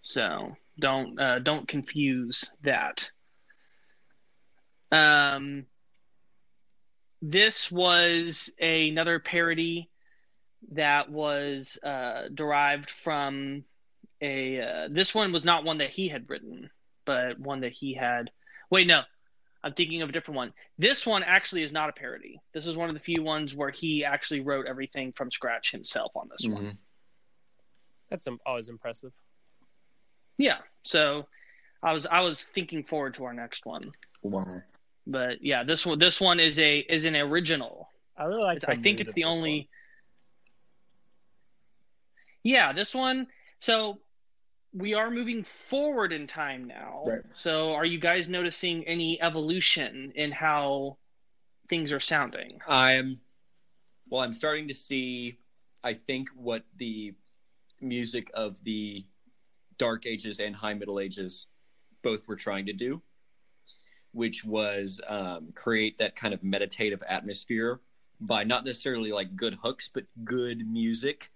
So 0.00 0.56
don't 0.78 1.18
uh, 1.18 1.38
don't 1.38 1.66
confuse 1.66 2.50
that. 2.62 3.10
Um, 4.92 5.66
this 7.22 7.72
was 7.72 8.50
another 8.60 9.18
parody 9.18 9.90
that 10.72 11.10
was 11.10 11.78
uh, 11.82 12.28
derived 12.32 12.90
from 12.90 13.64
a. 14.20 14.60
Uh, 14.60 14.88
this 14.90 15.14
one 15.14 15.32
was 15.32 15.44
not 15.44 15.64
one 15.64 15.78
that 15.78 15.90
he 15.90 16.08
had 16.08 16.28
written, 16.28 16.70
but 17.04 17.38
one 17.38 17.60
that 17.60 17.72
he 17.72 17.94
had. 17.94 18.30
Wait, 18.70 18.86
no, 18.86 19.02
I'm 19.62 19.72
thinking 19.72 20.02
of 20.02 20.08
a 20.08 20.12
different 20.12 20.36
one. 20.36 20.52
This 20.78 21.06
one 21.06 21.22
actually 21.22 21.62
is 21.62 21.72
not 21.72 21.88
a 21.88 21.92
parody. 21.92 22.40
This 22.52 22.66
is 22.66 22.76
one 22.76 22.88
of 22.88 22.94
the 22.94 23.00
few 23.00 23.22
ones 23.22 23.54
where 23.54 23.70
he 23.70 24.04
actually 24.04 24.40
wrote 24.40 24.66
everything 24.66 25.12
from 25.12 25.30
scratch 25.30 25.72
himself 25.72 26.12
on 26.14 26.28
this 26.28 26.48
one. 26.48 26.64
Mhm. 26.64 26.76
That's 28.10 28.26
um, 28.26 28.38
always 28.44 28.68
impressive. 28.68 29.12
Yeah. 30.36 30.58
So 30.82 31.26
I 31.82 31.92
was 31.92 32.06
I 32.06 32.20
was 32.20 32.44
thinking 32.44 32.82
forward 32.82 33.14
to 33.14 33.24
our 33.24 33.32
next 33.32 33.64
one. 33.64 33.92
Wow. 34.22 34.62
But 35.06 35.42
yeah, 35.42 35.64
this 35.64 35.86
one 35.86 35.98
this 35.98 36.20
one 36.20 36.40
is 36.40 36.58
a 36.58 36.78
is 36.80 37.04
an 37.04 37.16
original. 37.16 37.88
I 38.16 38.24
really 38.24 38.42
like. 38.42 38.68
I 38.68 38.76
think 38.76 39.00
it's 39.00 39.14
the 39.14 39.22
this 39.22 39.28
only 39.28 39.68
Yeah, 42.42 42.72
this 42.72 42.94
one 42.94 43.26
so 43.60 43.98
we 44.74 44.92
are 44.92 45.10
moving 45.10 45.44
forward 45.44 46.12
in 46.12 46.26
time 46.26 46.64
now. 46.64 47.04
Right. 47.06 47.20
So 47.32 47.72
are 47.72 47.84
you 47.84 47.98
guys 47.98 48.28
noticing 48.28 48.84
any 48.86 49.22
evolution 49.22 50.12
in 50.16 50.32
how 50.32 50.98
things 51.68 51.92
are 51.92 52.00
sounding? 52.00 52.58
I'm 52.66 53.16
well, 54.10 54.22
I'm 54.22 54.32
starting 54.32 54.68
to 54.68 54.74
see 54.74 55.38
I 55.84 55.94
think 55.94 56.28
what 56.34 56.64
the 56.76 57.14
music 57.80 58.30
of 58.34 58.62
the 58.64 59.04
dark 59.78 60.06
ages 60.06 60.40
and 60.40 60.54
high 60.56 60.74
middle 60.74 60.98
ages 60.98 61.46
both 62.02 62.26
were 62.26 62.36
trying 62.36 62.66
to 62.66 62.72
do, 62.72 63.00
which 64.12 64.44
was 64.44 65.00
um, 65.06 65.52
create 65.54 65.98
that 65.98 66.16
kind 66.16 66.34
of 66.34 66.42
meditative 66.42 67.02
atmosphere 67.08 67.80
by 68.20 68.44
not 68.44 68.64
necessarily 68.64 69.12
like 69.12 69.36
good 69.36 69.54
hooks, 69.62 69.88
but 69.92 70.04
good 70.24 70.66
music 70.68 71.30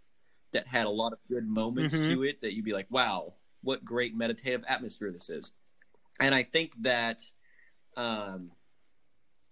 that 0.53 0.66
had 0.66 0.87
a 0.87 0.91
lot 0.91 1.12
of 1.12 1.19
good 1.29 1.47
moments 1.47 1.95
Mhm. 1.95 2.09
to 2.09 2.23
it 2.25 2.41
that 2.41 2.55
you'd 2.55 2.65
be 2.65 2.73
like, 2.73 2.91
wow, 2.91 3.35
what 3.62 3.85
great 3.85 4.15
meditative 4.15 4.65
atmosphere 4.66 5.11
this 5.12 5.29
is. 5.29 5.53
And 6.20 6.35
I 6.35 6.43
think 6.43 6.75
that 6.83 7.23
um, 7.97 8.53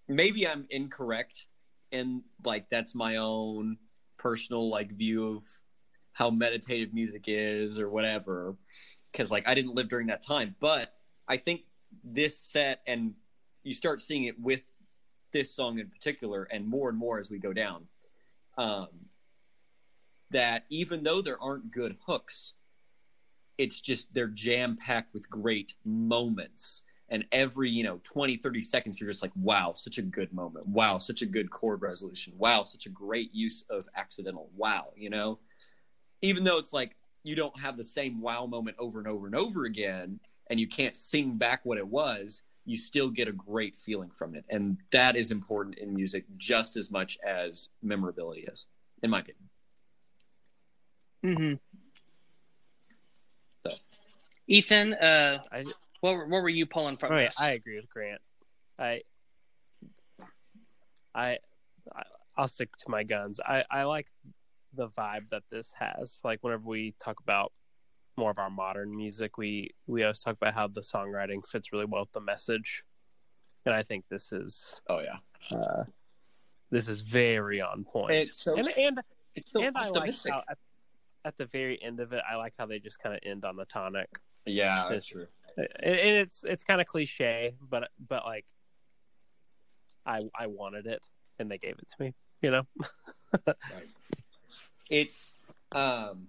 maybe 0.08 0.46
I'm 0.46 0.66
incorrect 0.70 1.46
and 1.92 2.22
like 2.44 2.68
that's 2.68 2.94
my 2.94 3.16
own 3.16 3.78
personal 4.18 4.68
like 4.68 4.92
view 4.92 5.36
of 5.36 5.42
how 6.12 6.30
meditative 6.30 6.94
music 6.94 7.24
is 7.26 7.78
or 7.78 7.90
whatever 7.90 8.56
because 9.12 9.30
like 9.30 9.46
i 9.48 9.54
didn't 9.54 9.74
live 9.74 9.88
during 9.88 10.06
that 10.08 10.22
time 10.22 10.56
but 10.58 10.94
i 11.28 11.36
think 11.36 11.62
this 12.02 12.38
set 12.38 12.80
and 12.86 13.14
you 13.62 13.72
start 13.74 14.00
seeing 14.00 14.24
it 14.24 14.38
with 14.40 14.62
this 15.32 15.54
song 15.54 15.78
in 15.78 15.88
particular 15.88 16.44
and 16.44 16.66
more 16.66 16.88
and 16.88 16.98
more 16.98 17.18
as 17.18 17.30
we 17.30 17.38
go 17.38 17.52
down 17.52 17.86
um 18.58 18.88
that 20.36 20.64
even 20.68 21.02
though 21.02 21.22
there 21.22 21.42
aren't 21.42 21.70
good 21.70 21.96
hooks 22.06 22.52
it's 23.58 23.80
just 23.80 24.12
they're 24.12 24.28
jam 24.28 24.76
packed 24.76 25.14
with 25.14 25.28
great 25.30 25.74
moments. 25.84 26.82
And 27.08 27.24
every 27.30 27.70
you 27.70 27.84
know 27.84 28.00
20 28.02 28.36
30 28.36 28.60
seconds 28.62 29.00
you're 29.00 29.08
just 29.08 29.22
like 29.22 29.32
wow 29.36 29.72
such 29.74 29.98
a 29.98 30.02
good 30.02 30.32
moment. 30.32 30.66
Wow 30.66 30.98
such 30.98 31.22
a 31.22 31.26
good 31.26 31.50
chord 31.50 31.80
resolution. 31.82 32.34
Wow 32.36 32.64
such 32.64 32.86
a 32.86 32.90
great 32.90 33.32
use 33.32 33.64
of 33.70 33.84
accidental 33.96 34.50
wow 34.56 34.92
you 34.96 35.10
know? 35.10 35.38
Even 36.22 36.44
though 36.44 36.58
it's 36.58 36.72
like 36.72 36.96
you 37.22 37.34
don't 37.34 37.58
have 37.58 37.76
the 37.76 37.84
same 37.84 38.20
wow 38.20 38.46
moment 38.46 38.76
over 38.78 38.98
and 38.98 39.08
over 39.08 39.26
and 39.26 39.34
over 39.34 39.64
again 39.64 40.20
and 40.48 40.60
you 40.60 40.68
can't 40.68 40.96
sing 40.96 41.36
back 41.36 41.60
what 41.64 41.78
it 41.78 41.86
was 41.86 42.42
you 42.64 42.76
still 42.76 43.08
get 43.08 43.28
a 43.28 43.32
great 43.32 43.76
feeling 43.76 44.10
from 44.10 44.34
it. 44.34 44.44
And 44.50 44.76
that 44.90 45.14
is 45.14 45.30
important 45.30 45.78
in 45.78 45.94
music 45.94 46.24
just 46.36 46.76
as 46.76 46.90
much 46.90 47.16
as 47.24 47.68
memorability 47.82 48.42
is 48.42 48.66
in 49.02 49.10
my 49.10 49.20
opinion 49.20 49.48
Mm-hmm. 51.26 51.54
So. 53.64 53.76
Ethan, 54.46 54.94
uh, 54.94 55.42
I, 55.50 55.64
what 56.00 56.14
were- 56.14 56.26
what 56.26 56.42
were 56.42 56.48
you 56.48 56.66
pulling 56.66 56.96
from 56.96 57.12
oh, 57.12 57.18
yeah, 57.18 57.26
this? 57.26 57.40
I 57.40 57.50
agree 57.52 57.76
with 57.76 57.88
Grant. 57.90 58.20
I, 58.78 59.00
I, 61.14 61.38
I, 61.94 62.02
I'll 62.36 62.48
stick 62.48 62.76
to 62.78 62.90
my 62.90 63.02
guns. 63.02 63.40
I, 63.40 63.64
I 63.70 63.84
like 63.84 64.08
the 64.74 64.88
vibe 64.88 65.28
that 65.30 65.42
this 65.50 65.72
has. 65.78 66.20
Like 66.22 66.38
whenever 66.42 66.68
we 66.68 66.94
talk 67.00 67.18
about 67.20 67.52
more 68.16 68.30
of 68.30 68.38
our 68.38 68.50
modern 68.50 68.94
music, 68.94 69.36
we 69.36 69.70
we 69.86 70.02
always 70.02 70.20
talk 70.20 70.36
about 70.36 70.54
how 70.54 70.68
the 70.68 70.80
songwriting 70.80 71.44
fits 71.46 71.72
really 71.72 71.84
well 71.86 72.02
with 72.02 72.12
the 72.12 72.20
message, 72.20 72.84
and 73.64 73.74
I 73.74 73.82
think 73.82 74.04
this 74.10 74.32
is 74.32 74.82
oh 74.88 75.00
yeah 75.00 75.56
uh, 75.58 75.84
this 76.70 76.88
is 76.88 77.00
very 77.00 77.60
on 77.60 77.84
point. 77.84 78.12
it's 78.12 78.32
so, 78.32 78.56
and 78.56 78.68
and 78.68 79.00
it's 79.34 79.50
so 79.52 79.62
and 79.62 79.76
I 79.76 79.88
like 79.88 79.96
optimistic. 79.96 80.32
how 80.32 80.42
at, 80.48 80.58
at 81.26 81.36
the 81.36 81.44
very 81.44 81.82
end 81.82 82.00
of 82.00 82.12
it, 82.12 82.22
I 82.30 82.36
like 82.36 82.54
how 82.58 82.66
they 82.66 82.78
just 82.78 82.98
kind 83.02 83.14
of 83.14 83.20
end 83.24 83.44
on 83.44 83.56
the 83.56 83.64
tonic. 83.66 84.08
yeah 84.46 84.86
that's 84.88 85.06
true 85.06 85.26
and 85.58 85.66
it's 85.82 86.44
it's 86.44 86.64
kind 86.64 86.80
of 86.80 86.86
cliche, 86.86 87.54
but 87.60 87.88
but 88.08 88.24
like 88.24 88.44
I 90.04 90.20
I 90.38 90.46
wanted 90.46 90.86
it 90.86 91.04
and 91.38 91.50
they 91.50 91.58
gave 91.58 91.78
it 91.78 91.88
to 91.88 92.04
me. 92.04 92.14
You 92.42 92.50
know, 92.50 92.62
right. 93.46 93.88
it's 94.90 95.34
um 95.72 96.28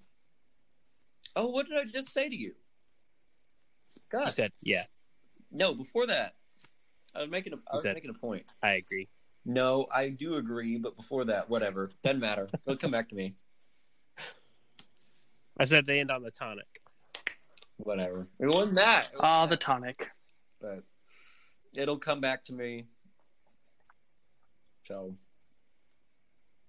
Oh, 1.35 1.47
what 1.49 1.67
did 1.67 1.77
I 1.77 1.83
just 1.83 2.11
say 2.11 2.27
to 2.29 2.35
you? 2.35 2.55
You 3.95 4.01
God, 4.09 4.29
said, 4.29 4.53
yeah, 4.63 4.85
no. 5.51 5.73
Before 5.73 6.07
that, 6.07 6.33
I 7.13 7.21
was 7.21 7.29
making 7.29 7.53
a. 7.53 7.57
I 7.69 7.75
was 7.75 7.83
said- 7.83 7.93
making 7.93 8.09
a 8.09 8.13
point. 8.13 8.45
I 8.63 8.73
agree. 8.73 9.07
No, 9.45 9.85
I 9.93 10.09
do 10.09 10.35
agree, 10.35 10.77
but 10.77 10.97
before 10.97 11.25
that, 11.25 11.49
whatever. 11.49 11.91
Doesn't 12.03 12.19
matter. 12.19 12.47
It'll 12.65 12.75
come 12.77 12.91
back 12.91 13.07
to 13.09 13.15
me. 13.15 13.35
I 15.59 15.65
said 15.65 15.85
they 15.85 15.99
end 15.99 16.11
on 16.11 16.23
the 16.23 16.31
tonic. 16.31 16.81
Whatever. 17.77 18.27
It 18.39 18.47
wasn't 18.47 18.75
that. 18.75 19.05
It 19.05 19.13
wasn't 19.13 19.23
Ah, 19.23 19.45
that, 19.45 19.49
the 19.49 19.57
tonic. 19.57 20.07
But 20.61 20.83
it'll 21.75 21.97
come 21.97 22.21
back 22.21 22.45
to 22.45 22.53
me. 22.53 22.85
So 24.87 25.15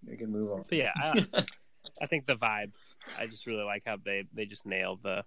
we 0.07 0.17
can 0.17 0.31
move 0.31 0.53
on. 0.53 0.65
But 0.69 0.79
yeah, 0.79 0.93
I, 0.97 1.25
I 2.03 2.07
think 2.07 2.27
the 2.27 2.35
vibe. 2.35 2.73
I 3.19 3.27
just 3.27 3.47
really 3.47 3.63
like 3.63 3.85
how 3.87 3.97
they 4.05 4.25
they 4.35 4.45
just 4.45 4.67
nail 4.67 4.99
the 5.03 5.25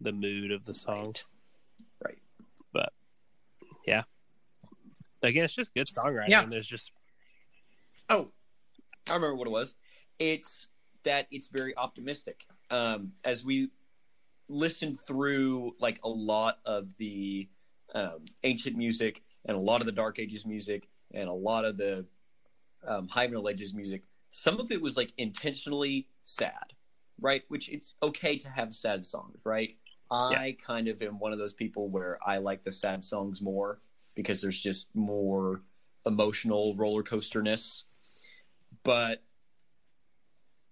the 0.00 0.12
mood 0.12 0.50
of 0.50 0.64
the 0.64 0.74
song. 0.74 1.14
Right. 2.04 2.18
But 2.72 2.92
yeah, 3.86 4.02
again, 5.22 5.44
it's 5.44 5.54
just 5.54 5.72
good 5.74 5.86
songwriting. 5.86 6.28
Yeah. 6.28 6.42
And 6.42 6.52
there's 6.52 6.66
just 6.66 6.90
Oh, 8.10 8.32
I 9.08 9.14
remember 9.14 9.36
what 9.36 9.46
it 9.46 9.52
was. 9.52 9.76
It's 10.18 10.66
that 11.04 11.26
it's 11.30 11.48
very 11.48 11.76
optimistic. 11.76 12.44
Um, 12.72 13.12
as 13.24 13.44
we 13.44 13.68
listened 14.48 15.00
through 15.00 15.76
like 15.78 16.00
a 16.02 16.08
lot 16.08 16.58
of 16.64 16.96
the 16.96 17.48
um, 17.94 18.24
ancient 18.42 18.76
music 18.76 19.22
and 19.44 19.56
a 19.56 19.60
lot 19.60 19.80
of 19.80 19.86
the 19.86 19.92
Dark 19.92 20.18
Ages 20.18 20.46
music 20.46 20.88
and 21.12 21.28
a 21.28 21.32
lot 21.32 21.64
of 21.64 21.76
the 21.76 22.06
um, 22.86 23.08
High 23.08 23.26
Middle 23.26 23.48
Ages 23.48 23.74
music, 23.74 24.02
some 24.30 24.58
of 24.58 24.72
it 24.72 24.80
was 24.80 24.96
like 24.96 25.12
intentionally 25.18 26.08
sad, 26.22 26.72
right? 27.20 27.42
Which 27.48 27.68
it's 27.68 27.94
okay 28.02 28.36
to 28.36 28.48
have 28.48 28.74
sad 28.74 29.04
songs, 29.04 29.42
right? 29.44 29.76
I 30.10 30.56
kind 30.64 30.88
of 30.88 31.00
am 31.00 31.18
one 31.18 31.32
of 31.32 31.38
those 31.38 31.54
people 31.54 31.88
where 31.88 32.18
I 32.26 32.38
like 32.38 32.64
the 32.64 32.72
sad 32.72 33.02
songs 33.02 33.40
more 33.40 33.80
because 34.14 34.42
there's 34.42 34.58
just 34.58 34.88
more 34.94 35.62
emotional 36.04 36.74
roller 36.76 37.02
coasterness. 37.02 37.84
But 38.82 39.22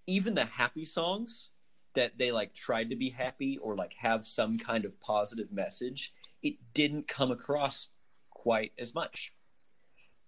even 0.07 0.35
the 0.35 0.45
happy 0.45 0.85
songs 0.85 1.51
that 1.95 2.19
they 2.19 2.33
like 2.33 2.55
tried 2.55 2.91
to 2.91 2.97
be 2.97 3.11
happy 3.11 3.59
or 3.59 3.75
like 3.75 3.95
have 3.95 4.27
some 4.27 4.59
kind 4.59 4.85
of 4.85 5.01
positive 5.01 5.51
message, 5.53 6.13
it 6.43 6.57
didn't 6.75 7.09
come 7.09 7.31
across 7.31 7.91
quite 8.31 8.73
as 8.79 8.95
much. 8.95 9.33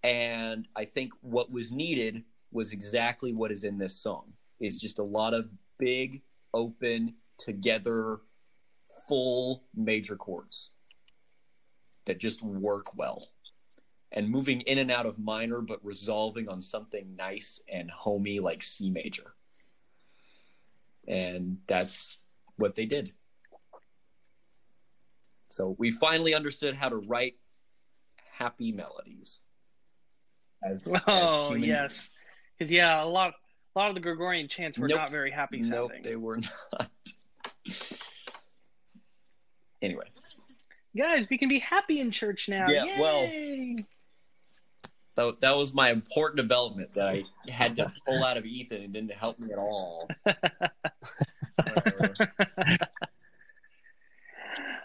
And 0.03 0.67
I 0.75 0.85
think 0.85 1.13
what 1.21 1.51
was 1.51 1.73
needed 1.73 2.25
was 2.51 2.73
exactly 2.73 3.33
what 3.33 3.53
is 3.53 3.65
in 3.65 3.79
this 3.79 3.95
song. 3.95 4.33
Is 4.61 4.79
just 4.79 4.99
a 4.99 5.05
lot 5.05 5.35
of 5.35 5.49
big, 5.79 6.23
open, 6.55 7.15
together, 7.39 8.21
full 9.09 9.65
major 9.75 10.17
chords 10.17 10.71
that 12.05 12.19
just 12.19 12.43
work 12.43 12.97
well. 12.97 13.29
And 14.13 14.29
moving 14.29 14.61
in 14.63 14.79
and 14.79 14.91
out 14.91 15.07
of 15.07 15.19
minor, 15.19 15.61
but 15.63 15.83
resolving 15.83 16.49
on 16.49 16.61
something 16.61 17.17
nice 17.17 17.61
and 17.73 17.91
homey 17.91 18.41
like 18.41 18.63
C 18.63 18.91
major. 18.91 19.35
And 21.09 21.59
that's 21.67 22.23
what 22.57 22.75
they 22.75 22.87
did. 22.87 23.13
So 25.51 25.75
we 25.79 25.91
finally 25.91 26.35
understood 26.35 26.75
how 26.75 26.89
to 26.89 26.97
write 26.97 27.35
happy 28.33 28.73
melodies. 28.73 29.41
As, 30.65 30.87
as 30.87 31.01
Oh 31.07 31.49
human- 31.51 31.69
yes, 31.69 32.11
because 32.57 32.71
yeah, 32.73 33.03
a 33.03 33.07
lot 33.07 33.35
a 33.75 33.79
lot 33.79 33.89
of 33.89 33.95
the 33.95 34.01
Gregorian 34.01 34.49
chants 34.49 34.79
were 34.79 34.87
Nope. 34.89 34.99
not 34.99 35.11
very 35.11 35.31
happy 35.31 35.61
Nope, 35.61 35.91
sounding. 35.91 36.03
they 36.03 36.17
were 36.17 36.39
not. 36.39 36.91
anyway, 39.83 40.05
Guys, 40.97 41.27
we 41.31 41.39
can 41.39 41.49
be 41.49 41.59
happy 41.59 42.01
in 42.01 42.11
church 42.11 42.49
now. 42.49 42.69
Yeah, 42.69 43.01
well- 43.01 43.23
Yay! 43.23 43.77
That, 45.15 45.41
that 45.41 45.57
was 45.57 45.75
my 45.75 45.91
important 45.91 46.37
development 46.37 46.95
that 46.95 47.09
I 47.09 47.25
had 47.51 47.77
to 47.77 47.91
pull 48.07 48.25
out 48.25 48.37
of 48.37 48.45
Ethan 48.45 48.83
and 48.83 48.93
didn't 48.93 49.13
help 49.13 49.39
me 49.39 49.53
at 49.53 49.59
all. 49.59 50.09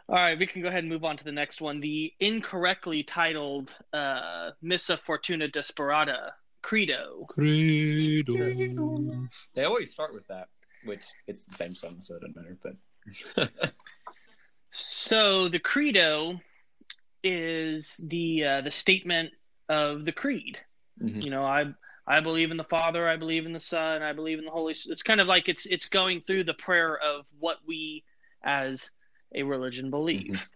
All 0.09 0.15
right, 0.15 0.39
we 0.39 0.47
can 0.47 0.61
go 0.61 0.69
ahead 0.69 0.85
and 0.85 0.89
move 0.89 1.03
on 1.03 1.17
to 1.17 1.25
the 1.25 1.33
next 1.33 1.59
one. 1.59 1.81
The 1.81 2.13
incorrectly 2.21 3.03
titled 3.03 3.75
uh, 3.91 4.51
Missa 4.61 4.95
Fortuna 4.95 5.49
Desperata 5.49 6.31
Credo. 6.61 7.25
Credo. 7.27 9.27
they 9.53 9.65
always 9.65 9.91
start 9.91 10.13
with 10.13 10.25
that, 10.27 10.47
which 10.85 11.03
it's 11.27 11.43
the 11.43 11.53
same 11.53 11.75
song, 11.75 11.97
so 11.99 12.15
it 12.15 12.21
doesn't 12.21 12.37
matter. 12.37 12.57
But 13.35 13.51
So 14.71 15.47
the 15.47 15.59
Credo 15.59 16.39
is 17.23 17.99
the 18.05 18.43
uh, 18.43 18.61
the 18.61 18.71
statement 18.71 19.31
of 19.69 20.05
the 20.05 20.11
creed. 20.11 20.59
Mhm. 21.01 21.23
You 21.23 21.31
know, 21.31 21.43
I 21.43 21.73
I 22.09 22.21
believe 22.21 22.51
in 22.51 22.57
the 22.57 22.63
Father, 22.63 23.07
I 23.07 23.17
believe 23.17 23.45
in 23.45 23.51
the 23.51 23.59
Son, 23.59 24.01
I 24.01 24.13
believe 24.13 24.39
in 24.39 24.45
the 24.45 24.51
Holy. 24.51 24.73
It's 24.73 25.03
kind 25.03 25.19
of 25.19 25.27
like 25.27 25.49
it's 25.49 25.65
it's 25.65 25.87
going 25.89 26.21
through 26.21 26.45
the 26.45 26.53
prayer 26.53 26.97
of 26.97 27.27
what 27.39 27.57
we 27.65 28.03
as 28.43 28.91
a 29.35 29.43
religion 29.43 29.89
believe. 29.89 30.31
Mhm. 30.35 30.47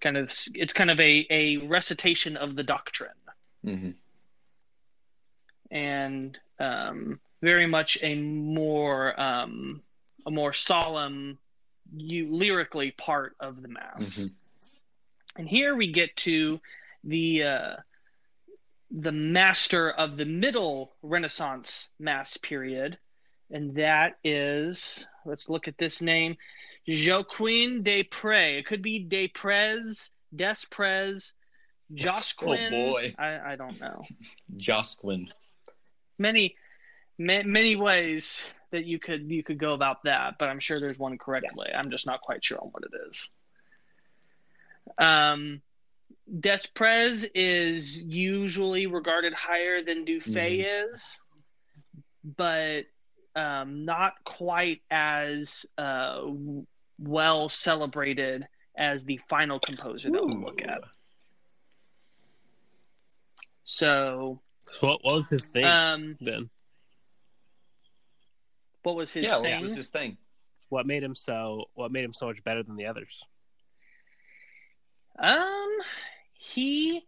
Kind 0.00 0.16
of, 0.16 0.32
it's 0.54 0.72
kind 0.74 0.90
of 0.90 1.00
a 1.00 1.26
a 1.30 1.56
recitation 1.58 2.36
of 2.36 2.54
the 2.54 2.62
doctrine. 2.62 3.10
Mhm. 3.64 3.94
and 5.70 6.38
um, 6.60 7.20
very 7.42 7.66
much 7.66 7.98
a 8.02 8.14
more 8.14 9.18
um, 9.20 9.82
a 10.26 10.30
more 10.30 10.52
solemn, 10.52 11.38
you 11.96 12.28
lyrically 12.32 12.90
part 12.92 13.36
of 13.40 13.60
the 13.62 13.68
mass. 13.68 14.24
Mhm. 14.24 14.30
And 15.36 15.48
here 15.48 15.74
we 15.74 15.92
get 15.92 16.14
to 16.16 16.60
the 17.04 17.42
uh, 17.42 17.76
the 18.90 19.12
master 19.12 19.90
of 19.90 20.16
the 20.16 20.24
middle 20.24 20.94
Renaissance 21.02 21.90
mass 21.98 22.36
period, 22.36 22.98
and 23.50 23.74
that 23.76 24.18
is 24.24 25.06
let's 25.26 25.48
look 25.48 25.68
at 25.68 25.78
this 25.78 26.00
name, 26.00 26.36
Joaquin 26.86 27.82
de 27.82 28.02
Prez. 28.02 28.58
It 28.60 28.66
could 28.66 28.82
be 28.82 28.98
de 29.00 29.28
Prez, 29.28 30.10
Des 30.34 30.56
Prez, 30.70 31.32
Josquin. 31.92 32.72
Oh, 32.72 32.92
boy. 32.92 33.14
I, 33.18 33.52
I 33.52 33.56
don't 33.56 33.80
know 33.80 34.02
Josquin. 34.56 35.28
many 36.18 36.56
ma- 37.18 37.42
many 37.44 37.76
ways 37.76 38.42
that 38.70 38.84
you 38.84 38.98
could 38.98 39.30
you 39.30 39.42
could 39.42 39.58
go 39.58 39.72
about 39.72 40.02
that 40.04 40.34
but 40.38 40.48
i'm 40.50 40.60
sure 40.60 40.78
there's 40.78 40.98
one 40.98 41.16
correct 41.16 41.56
way 41.56 41.72
i'm 41.74 41.90
just 41.90 42.04
not 42.04 42.20
quite 42.20 42.44
sure 42.44 42.58
on 42.60 42.68
what 42.68 42.82
it 42.84 42.90
is 43.08 43.30
um 44.98 45.62
Desprez 46.40 47.28
is 47.34 48.02
usually 48.02 48.86
regarded 48.86 49.32
higher 49.32 49.82
than 49.82 50.04
Dufay 50.04 50.66
is, 50.90 51.20
but 52.36 52.82
um, 53.34 53.84
not 53.84 54.12
quite 54.24 54.82
as 54.90 55.64
uh, 55.78 56.22
well 56.98 57.48
celebrated 57.48 58.46
as 58.76 59.04
the 59.04 59.18
final 59.28 59.58
composer 59.58 60.10
that 60.10 60.24
we'll 60.24 60.40
look 60.40 60.62
at. 60.62 60.80
So, 63.64 64.40
So 64.70 64.86
what, 64.86 65.04
what 65.04 65.14
was 65.14 65.26
his 65.30 65.46
thing 65.46 65.64
um, 65.64 66.16
then? 66.20 66.50
what 68.82 68.96
was 68.96 69.12
his 69.12 69.24
yeah, 69.24 69.32
well, 69.32 69.42
thing? 69.42 69.52
that 69.52 69.62
was 69.62 69.76
his 69.76 69.88
thing. 69.88 70.16
What 70.70 70.86
made 70.86 71.02
him 71.02 71.14
so? 71.14 71.66
What 71.74 71.92
made 71.92 72.04
him 72.04 72.12
so 72.12 72.26
much 72.26 72.42
better 72.44 72.62
than 72.62 72.76
the 72.76 72.86
others? 72.86 73.22
Um, 75.18 75.68
he 76.48 77.06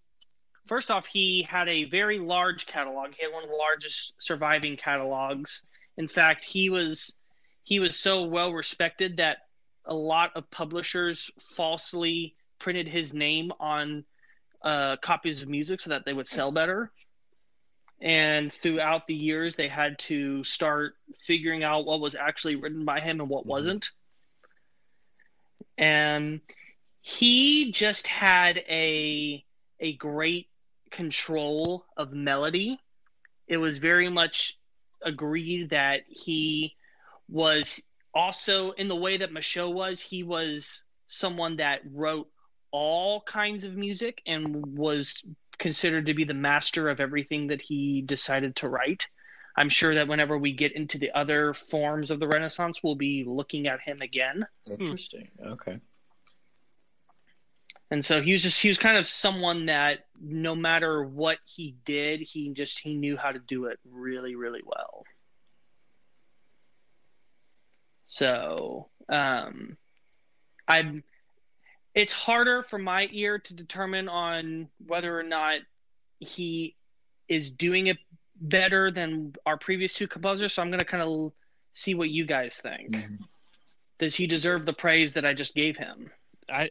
first 0.66 0.90
off, 0.90 1.06
he 1.06 1.42
had 1.48 1.68
a 1.68 1.84
very 1.84 2.18
large 2.18 2.66
catalog. 2.66 3.14
He 3.16 3.24
had 3.24 3.32
one 3.32 3.44
of 3.44 3.50
the 3.50 3.56
largest 3.56 4.22
surviving 4.22 4.76
catalogs. 4.76 5.68
In 5.96 6.08
fact, 6.08 6.44
he 6.44 6.70
was 6.70 7.16
he 7.64 7.80
was 7.80 7.98
so 7.98 8.24
well 8.24 8.52
respected 8.52 9.16
that 9.18 9.38
a 9.84 9.94
lot 9.94 10.30
of 10.34 10.50
publishers 10.50 11.30
falsely 11.40 12.34
printed 12.58 12.88
his 12.88 13.12
name 13.12 13.52
on 13.60 14.04
uh, 14.62 14.96
copies 14.96 15.42
of 15.42 15.48
music 15.48 15.80
so 15.80 15.90
that 15.90 16.04
they 16.04 16.12
would 16.12 16.28
sell 16.28 16.52
better. 16.52 16.90
And 18.00 18.52
throughout 18.52 19.06
the 19.06 19.14
years, 19.14 19.56
they 19.56 19.68
had 19.68 19.98
to 20.00 20.42
start 20.44 20.94
figuring 21.20 21.64
out 21.64 21.84
what 21.84 22.00
was 22.00 22.14
actually 22.14 22.56
written 22.56 22.84
by 22.84 23.00
him 23.00 23.20
and 23.20 23.28
what 23.28 23.44
wasn't. 23.44 23.90
And 25.76 26.40
he 27.00 27.72
just 27.72 28.06
had 28.06 28.58
a 28.68 29.44
a 29.78 29.94
great 29.96 30.48
control 30.90 31.86
of 31.96 32.12
melody. 32.12 32.78
It 33.48 33.56
was 33.56 33.78
very 33.78 34.08
much 34.08 34.58
agreed 35.02 35.70
that 35.70 36.02
he 36.06 36.74
was 37.28 37.82
also 38.12 38.72
in 38.72 38.88
the 38.88 38.96
way 38.96 39.16
that 39.16 39.32
Machaut 39.32 39.72
was, 39.72 40.00
he 40.00 40.22
was 40.22 40.82
someone 41.06 41.56
that 41.56 41.80
wrote 41.92 42.28
all 42.70 43.22
kinds 43.22 43.64
of 43.64 43.74
music 43.74 44.20
and 44.26 44.76
was 44.76 45.22
considered 45.58 46.06
to 46.06 46.14
be 46.14 46.24
the 46.24 46.34
master 46.34 46.88
of 46.88 47.00
everything 47.00 47.48
that 47.48 47.62
he 47.62 48.02
decided 48.02 48.56
to 48.56 48.68
write. 48.68 49.08
I'm 49.56 49.68
sure 49.68 49.94
that 49.94 50.08
whenever 50.08 50.38
we 50.38 50.52
get 50.52 50.72
into 50.72 50.98
the 50.98 51.10
other 51.12 51.52
forms 51.52 52.10
of 52.10 52.20
the 52.20 52.28
Renaissance, 52.28 52.82
we'll 52.82 52.94
be 52.94 53.24
looking 53.26 53.66
at 53.66 53.80
him 53.80 54.00
again. 54.00 54.46
Interesting. 54.68 55.28
Okay. 55.44 55.80
And 57.90 58.04
so 58.04 58.22
he 58.22 58.32
was 58.32 58.42
just 58.42 58.60
he 58.62 58.68
was 58.68 58.78
kind 58.78 58.96
of 58.96 59.06
someone 59.06 59.66
that 59.66 60.06
no 60.20 60.54
matter 60.54 61.02
what 61.02 61.38
he 61.44 61.74
did, 61.84 62.20
he 62.20 62.50
just 62.50 62.78
he 62.78 62.94
knew 62.94 63.16
how 63.16 63.32
to 63.32 63.40
do 63.40 63.66
it 63.66 63.78
really, 63.84 64.36
really 64.36 64.62
well. 64.64 65.04
So 68.04 68.88
um 69.08 69.76
I'm 70.68 71.02
it's 71.94 72.12
harder 72.12 72.62
for 72.62 72.78
my 72.78 73.08
ear 73.10 73.38
to 73.38 73.54
determine 73.54 74.08
on 74.08 74.68
whether 74.86 75.18
or 75.18 75.24
not 75.24 75.60
he 76.20 76.76
is 77.28 77.50
doing 77.50 77.88
it 77.88 77.98
better 78.40 78.90
than 78.90 79.34
our 79.44 79.56
previous 79.56 79.92
two 79.92 80.06
composers. 80.06 80.52
So 80.52 80.62
I'm 80.62 80.70
going 80.70 80.78
to 80.78 80.84
kind 80.84 81.02
of 81.02 81.32
see 81.72 81.94
what 81.94 82.10
you 82.10 82.24
guys 82.24 82.56
think. 82.56 82.90
Mm-hmm. 82.90 83.14
Does 83.98 84.14
he 84.14 84.26
deserve 84.26 84.66
the 84.66 84.72
praise 84.72 85.14
that 85.14 85.24
I 85.24 85.34
just 85.34 85.54
gave 85.54 85.76
him? 85.76 86.10
I 86.48 86.70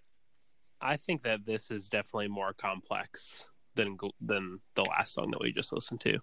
I 0.81 0.97
think 0.97 1.23
that 1.23 1.45
this 1.45 1.71
is 1.71 1.89
definitely 1.89 2.27
more 2.29 2.53
complex 2.53 3.49
than 3.75 3.97
than 4.21 4.59
the 4.75 4.83
last 4.85 5.13
song 5.13 5.31
that 5.31 5.41
we 5.41 5.51
just 5.51 5.71
listened 5.73 6.01
to. 6.01 6.19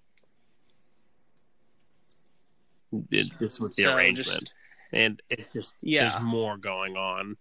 It, 3.11 3.27
just 3.39 3.61
with 3.61 3.75
the 3.75 3.85
So 3.85 3.95
arrangement, 3.97 4.27
just- 4.41 4.55
and 4.93 5.23
it's 5.29 5.49
just 5.49 5.75
Yeah. 5.83 6.09
there's 6.09 6.23
more 6.23 6.57
going 6.57 6.97
on, 6.97 7.37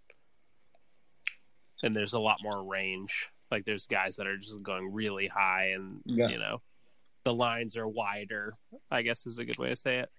and 1.84 1.96
there's 1.96 2.14
a 2.14 2.20
lot 2.20 2.42
more 2.42 2.64
range. 2.64 3.30
Like 3.52 3.64
there's 3.66 3.86
guys 3.88 4.16
that 4.18 4.28
are 4.28 4.38
just 4.38 4.62
going 4.64 4.92
really 4.92 5.28
high, 5.28 5.68
and 5.68 6.02
Yeah. 6.06 6.28
you 6.30 6.40
know, 6.40 6.62
the 7.24 7.34
lines 7.34 7.78
are 7.78 7.88
wider. 7.88 8.58
I 8.92 9.04
guess 9.04 9.26
is 9.26 9.38
a 9.40 9.46
good 9.46 9.58
way 9.58 9.70
to 9.70 9.76
say 9.76 10.00
it. 10.00 10.12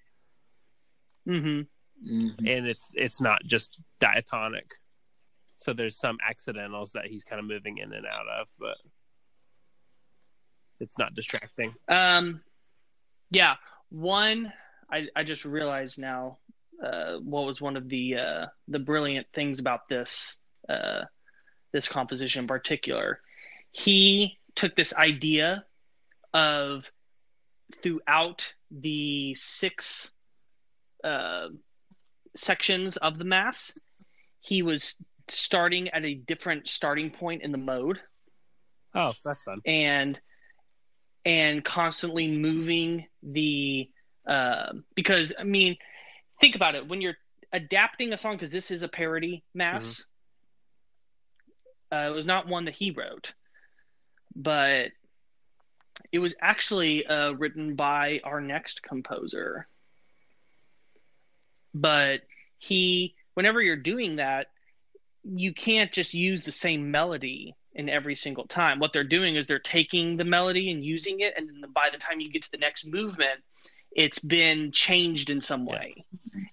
Mm-hmm. 1.26 1.62
Mhm. 2.08 2.38
and 2.38 2.66
it's 2.68 2.90
it's 2.94 3.20
not 3.20 3.42
just 3.46 3.78
diatonic. 3.98 4.70
So 5.58 5.72
there's 5.72 5.96
some 5.96 6.18
accidentals 6.26 6.92
that 6.92 7.06
he's 7.06 7.24
kind 7.24 7.40
of 7.40 7.46
moving 7.46 7.78
in 7.78 7.92
and 7.92 8.06
out 8.06 8.26
of, 8.40 8.48
but 8.58 8.76
it's 10.80 10.98
not 10.98 11.14
distracting. 11.14 11.74
Um, 11.88 12.42
yeah. 13.30 13.54
One, 13.88 14.52
I, 14.90 15.08
I 15.16 15.24
just 15.24 15.44
realized 15.44 15.98
now 15.98 16.38
uh, 16.82 17.16
what 17.16 17.46
was 17.46 17.60
one 17.60 17.76
of 17.76 17.88
the 17.88 18.16
uh, 18.16 18.46
the 18.68 18.78
brilliant 18.78 19.26
things 19.32 19.58
about 19.58 19.88
this 19.88 20.40
uh, 20.68 21.02
this 21.72 21.88
composition 21.88 22.42
in 22.42 22.48
particular. 22.48 23.20
He 23.70 24.38
took 24.54 24.76
this 24.76 24.94
idea 24.94 25.64
of 26.34 26.90
throughout 27.82 28.52
the 28.70 29.34
six 29.34 30.12
uh, 31.04 31.48
sections 32.34 32.96
of 32.98 33.18
the 33.18 33.24
mass, 33.24 33.72
he 34.40 34.62
was 34.62 34.96
starting 35.28 35.88
at 35.90 36.04
a 36.04 36.14
different 36.14 36.68
starting 36.68 37.10
point 37.10 37.42
in 37.42 37.52
the 37.52 37.58
mode 37.58 38.00
Oh, 38.94 39.12
that's 39.24 39.42
fun. 39.42 39.60
and 39.66 40.18
and 41.24 41.64
constantly 41.64 42.28
moving 42.28 43.06
the 43.22 43.90
uh, 44.26 44.72
because 44.94 45.32
I 45.38 45.44
mean, 45.44 45.76
think 46.40 46.54
about 46.56 46.74
it 46.74 46.88
when 46.88 47.00
you're 47.00 47.16
adapting 47.52 48.12
a 48.12 48.16
song 48.16 48.34
because 48.34 48.50
this 48.50 48.70
is 48.70 48.82
a 48.82 48.88
parody 48.88 49.44
mass. 49.54 50.04
Uh, 51.92 52.08
it 52.10 52.14
was 52.14 52.26
not 52.26 52.48
one 52.48 52.64
that 52.64 52.74
he 52.74 52.90
wrote, 52.90 53.34
but 54.34 54.90
it 56.12 56.18
was 56.18 56.34
actually 56.40 57.06
uh, 57.06 57.32
written 57.32 57.74
by 57.76 58.20
our 58.24 58.40
next 58.40 58.82
composer. 58.82 59.68
But 61.74 62.22
he, 62.58 63.14
whenever 63.34 63.60
you're 63.60 63.76
doing 63.76 64.16
that, 64.16 64.46
you 65.34 65.52
can't 65.52 65.92
just 65.92 66.14
use 66.14 66.44
the 66.44 66.52
same 66.52 66.90
melody 66.90 67.54
in 67.74 67.88
every 67.88 68.14
single 68.14 68.46
time. 68.46 68.78
What 68.78 68.92
they're 68.92 69.04
doing 69.04 69.36
is 69.36 69.46
they're 69.46 69.58
taking 69.58 70.16
the 70.16 70.24
melody 70.24 70.70
and 70.70 70.84
using 70.84 71.20
it, 71.20 71.34
and 71.36 71.48
then 71.48 71.70
by 71.72 71.88
the 71.92 71.98
time 71.98 72.20
you 72.20 72.30
get 72.30 72.42
to 72.42 72.50
the 72.50 72.58
next 72.58 72.86
movement, 72.86 73.40
it's 73.92 74.18
been 74.18 74.72
changed 74.72 75.30
in 75.30 75.40
some 75.40 75.66
way. 75.66 76.04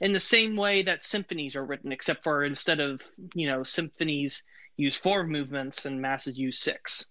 In 0.01 0.13
the 0.13 0.19
same 0.19 0.55
way 0.55 0.81
that 0.83 1.03
symphonies 1.03 1.55
are 1.55 1.65
written, 1.65 1.91
except 1.91 2.23
for 2.23 2.43
instead 2.43 2.79
of 2.79 3.01
you 3.35 3.47
know 3.47 3.63
symphonies 3.63 4.43
use 4.75 4.95
four 4.95 5.25
movements 5.25 5.85
and 5.85 6.01
masses 6.01 6.37
use 6.37 6.59
six. 6.59 7.05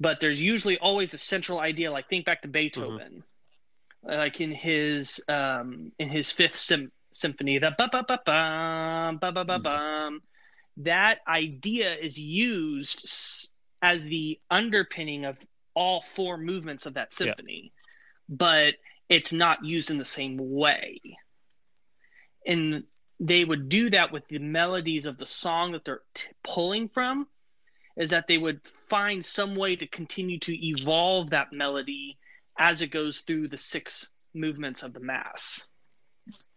But 0.00 0.20
there's 0.20 0.42
usually 0.42 0.78
always 0.78 1.12
a 1.12 1.18
central 1.18 1.58
idea. 1.58 1.90
Like 1.90 2.08
think 2.08 2.24
back 2.24 2.42
to 2.42 2.48
Beethoven, 2.48 3.24
like 4.02 4.40
in 4.40 4.52
his 4.52 5.20
um, 5.28 5.92
in 5.98 6.08
his 6.08 6.30
fifth 6.30 6.56
sym- 6.56 6.92
symphony, 7.12 7.58
the 7.58 7.74
ba 7.76 7.88
ba 7.90 8.04
ba 8.06 8.20
bum 8.24 9.18
ba 9.18 9.32
ba 9.32 9.44
ba 9.44 9.58
bum 9.58 10.22
that 10.78 11.18
idea 11.26 11.94
is 11.94 12.18
used 12.18 13.50
as 13.82 14.04
the 14.04 14.40
underpinning 14.50 15.24
of 15.24 15.36
all 15.74 16.00
four 16.00 16.36
movements 16.38 16.86
of 16.86 16.94
that 16.94 17.08
Yeah. 17.12 17.26
symphony, 17.26 17.72
but 18.28 18.76
it's 19.08 19.32
not 19.32 19.64
used 19.64 19.90
in 19.90 19.98
the 19.98 20.04
same 20.04 20.36
way. 20.38 21.00
And 22.46 22.84
they 23.20 23.44
would 23.44 23.68
do 23.68 23.90
that 23.90 24.12
with 24.12 24.26
the 24.28 24.38
melodies 24.38 25.06
of 25.06 25.18
the 25.18 25.26
song 25.26 25.72
that 25.72 25.84
they're 25.84 26.02
t- 26.14 26.28
pulling 26.42 26.88
from, 26.88 27.28
is 27.96 28.10
that 28.10 28.28
they 28.28 28.38
would 28.38 28.66
find 28.88 29.24
some 29.24 29.56
way 29.56 29.74
to 29.76 29.86
continue 29.86 30.38
to 30.40 30.66
evolve 30.66 31.30
that 31.30 31.52
melody 31.52 32.18
as 32.58 32.80
it 32.80 32.88
goes 32.88 33.20
through 33.20 33.48
the 33.48 33.58
six 33.58 34.10
movements 34.34 34.82
of 34.82 34.92
the 34.92 35.00
mass. 35.00 35.68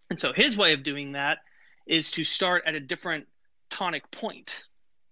And 0.09 0.19
so 0.19 0.33
his 0.33 0.57
way 0.57 0.73
of 0.73 0.83
doing 0.83 1.13
that 1.13 1.39
is 1.87 2.11
to 2.11 2.23
start 2.23 2.63
at 2.65 2.75
a 2.75 2.79
different 2.79 3.27
tonic 3.71 4.11
point 4.11 4.63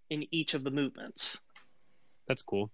in 0.10 0.28
each 0.32 0.54
of 0.54 0.64
the 0.64 0.70
movements. 0.72 1.42
That's 2.28 2.44
cool. 2.44 2.70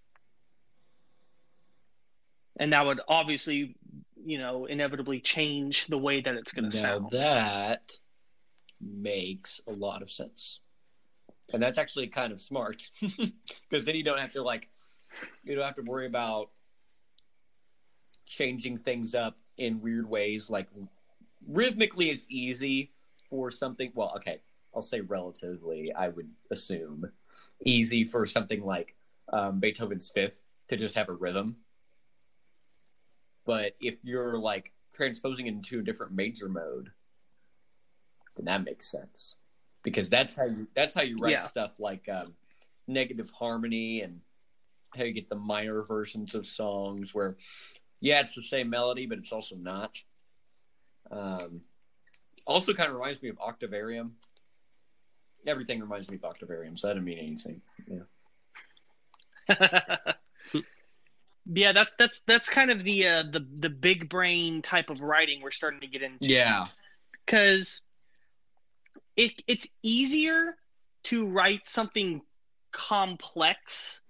And 2.57 2.73
that 2.73 2.85
would 2.85 2.99
obviously, 3.07 3.75
you 4.25 4.37
know, 4.37 4.65
inevitably 4.65 5.19
change 5.21 5.87
the 5.87 5.97
way 5.97 6.21
that 6.21 6.35
it's 6.35 6.51
going 6.51 6.69
to 6.69 6.75
sound. 6.75 7.11
that 7.11 7.93
makes 8.81 9.61
a 9.67 9.71
lot 9.71 10.01
of 10.01 10.11
sense, 10.11 10.59
and 11.53 11.61
that's 11.61 11.77
actually 11.77 12.07
kind 12.07 12.31
of 12.33 12.41
smart 12.41 12.89
because 13.69 13.85
then 13.85 13.95
you 13.95 14.03
don't 14.03 14.19
have 14.19 14.33
to 14.33 14.43
like 14.43 14.69
you 15.43 15.55
don't 15.55 15.65
have 15.65 15.75
to 15.75 15.81
worry 15.81 16.07
about 16.07 16.49
changing 18.25 18.77
things 18.77 19.15
up 19.15 19.37
in 19.57 19.81
weird 19.81 20.09
ways. 20.09 20.49
Like 20.49 20.67
rhythmically, 21.47 22.09
it's 22.09 22.25
easy 22.29 22.91
for 23.29 23.51
something. 23.51 23.91
Well, 23.95 24.13
okay, 24.17 24.39
I'll 24.75 24.81
say 24.81 25.01
relatively. 25.01 25.93
I 25.93 26.09
would 26.09 26.29
assume 26.51 27.09
easy 27.63 28.03
for 28.03 28.25
something 28.25 28.63
like 28.63 28.95
um, 29.31 29.59
Beethoven's 29.59 30.09
Fifth 30.09 30.41
to 30.67 30.75
just 30.75 30.95
have 30.95 31.09
a 31.09 31.13
rhythm. 31.13 31.55
But 33.45 33.75
if 33.79 33.95
you're 34.03 34.37
like 34.37 34.71
transposing 34.93 35.47
it 35.47 35.51
into 35.51 35.79
a 35.79 35.83
different 35.83 36.11
major 36.13 36.49
mode, 36.49 36.89
then 38.35 38.45
that 38.45 38.63
makes 38.63 38.91
sense 38.91 39.37
because 39.83 40.09
that's 40.09 40.35
how 40.35 40.45
you 40.45 40.67
that's 40.75 40.93
how 40.93 41.03
you 41.03 41.17
write 41.17 41.31
Yeah. 41.31 41.39
stuff 41.41 41.71
like 41.79 42.09
um, 42.09 42.33
negative 42.87 43.29
harmony 43.29 44.01
and 44.01 44.19
how 44.95 45.03
you 45.03 45.13
get 45.13 45.29
the 45.29 45.35
minor 45.35 45.83
versions 45.83 46.35
of 46.35 46.45
songs 46.45 47.13
where 47.13 47.37
yeah 48.01 48.19
it's 48.19 48.35
the 48.35 48.41
same 48.41 48.69
melody 48.69 49.05
but 49.05 49.17
it's 49.17 49.31
also 49.31 49.55
not 49.55 49.97
um, 51.11 51.61
also 52.47 52.73
kind 52.73 52.89
of 52.89 52.95
reminds 52.95 53.21
me 53.21 53.29
of 53.29 53.37
octavarium 53.39 54.13
everything 55.47 55.79
reminds 55.79 56.09
me 56.09 56.15
of 56.17 56.23
octavarium 56.25 56.75
so 56.77 56.87
that 56.87 56.93
didn't 56.95 57.05
mean 57.05 57.17
anything 57.19 57.61
yeah. 57.87 58.03
Yeah, 61.47 61.73
that's 61.73 61.93
that's 61.99 62.21
that's 62.25 62.49
kind 62.49 62.71
of 62.71 62.83
the 62.83 63.07
uh, 63.07 63.23
the 63.31 63.45
the 63.59 63.69
big 63.69 64.09
brain 64.09 64.63
type 64.63 64.89
of 64.89 65.01
writing 65.01 65.41
we're 65.43 65.51
starting 65.51 65.79
to 65.81 65.87
get 65.87 66.01
into. 66.01 66.27
yeah. 66.27 66.65
Because 67.23 67.83
it 69.15 69.43
it's 69.45 69.67
easier 69.83 70.55
to 71.03 71.27
write 71.27 71.67
something 71.67 72.21
complex 72.71 74.01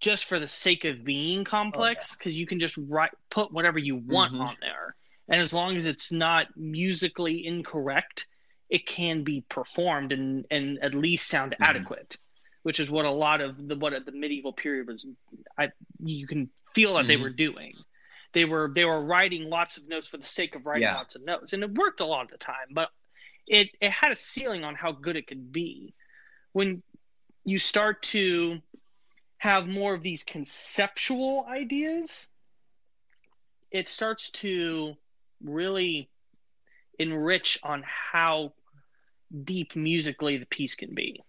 just 0.00 0.24
for 0.24 0.40
the 0.40 0.48
sake 0.48 0.84
of 0.84 1.04
being 1.04 1.44
complex 1.44 2.16
because 2.16 2.36
you 2.36 2.44
can 2.46 2.58
just 2.58 2.76
write 2.88 3.12
put 3.30 3.52
whatever 3.52 3.78
you 3.78 3.94
want 3.94 4.34
Mhm. 4.34 4.40
on 4.48 4.56
there. 4.60 4.96
And 5.28 5.40
as 5.40 5.52
long 5.52 5.76
as 5.76 5.86
it's 5.86 6.10
not 6.10 6.48
musically 6.56 7.46
incorrect 7.46 8.26
it 8.68 8.86
can 8.86 9.22
be 9.24 9.42
performed 9.48 10.12
and 10.12 10.46
and 10.50 10.78
at 10.82 10.94
least 10.94 11.28
sound 11.28 11.52
Mhm. 11.52 11.66
adequate 11.68 12.18
which 12.62 12.80
is 12.80 12.90
what 12.90 13.04
a 13.04 13.10
lot 13.10 13.40
of 13.40 13.68
the 13.68 13.76
what 13.76 14.04
the 14.04 14.12
medieval 14.12 14.52
period 14.52 14.86
was 14.88 15.06
i 15.58 15.70
you 16.02 16.26
can 16.26 16.50
feel 16.74 16.94
that 16.94 17.06
they 17.06 17.16
Mhm. 17.16 17.22
were 17.22 17.30
doing 17.30 17.74
they 18.32 18.44
were 18.44 18.70
they 18.74 18.84
were 18.84 19.00
writing 19.04 19.48
lots 19.48 19.76
of 19.76 19.88
notes 19.88 20.08
for 20.08 20.16
the 20.18 20.26
sake 20.26 20.54
of 20.54 20.66
writing 20.66 20.82
Yeah. 20.82 20.96
lots 20.96 21.14
of 21.14 21.22
notes 21.24 21.52
and 21.52 21.62
it 21.62 21.70
worked 21.72 22.00
a 22.00 22.04
lot 22.04 22.24
of 22.24 22.30
the 22.30 22.38
time 22.38 22.68
but 22.72 22.90
it 23.46 23.70
it 23.80 23.90
had 23.90 24.10
a 24.10 24.16
ceiling 24.16 24.64
on 24.64 24.74
how 24.74 24.90
good 24.92 25.16
it 25.16 25.26
could 25.28 25.52
be 25.52 25.94
when 26.52 26.82
you 27.44 27.58
start 27.60 28.02
to 28.02 28.60
have 29.38 29.68
more 29.68 29.94
of 29.94 30.02
these 30.02 30.24
conceptual 30.24 31.44
ideas 31.48 32.30
it 33.70 33.86
starts 33.86 34.30
to 34.30 34.96
really 35.42 36.08
enrich 36.98 37.58
on 37.62 37.84
how 37.84 38.52
deep 39.44 39.76
musically 39.76 40.36
the 40.36 40.46
piece 40.46 40.74
can 40.74 40.94
be. 40.94 41.22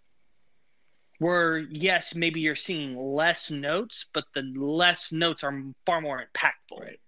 Where 1.19 1.57
yes, 1.57 2.13
maybe 2.13 2.41
you're 2.41 2.55
seeing 2.55 2.95
less 2.95 3.49
notes, 3.49 4.07
but 4.13 4.25
the 4.35 4.43
less 4.55 5.11
notes 5.11 5.43
are 5.43 5.63
far 5.85 5.99
more 5.99 6.21
impactful. 6.21 6.79
Right. 6.79 6.99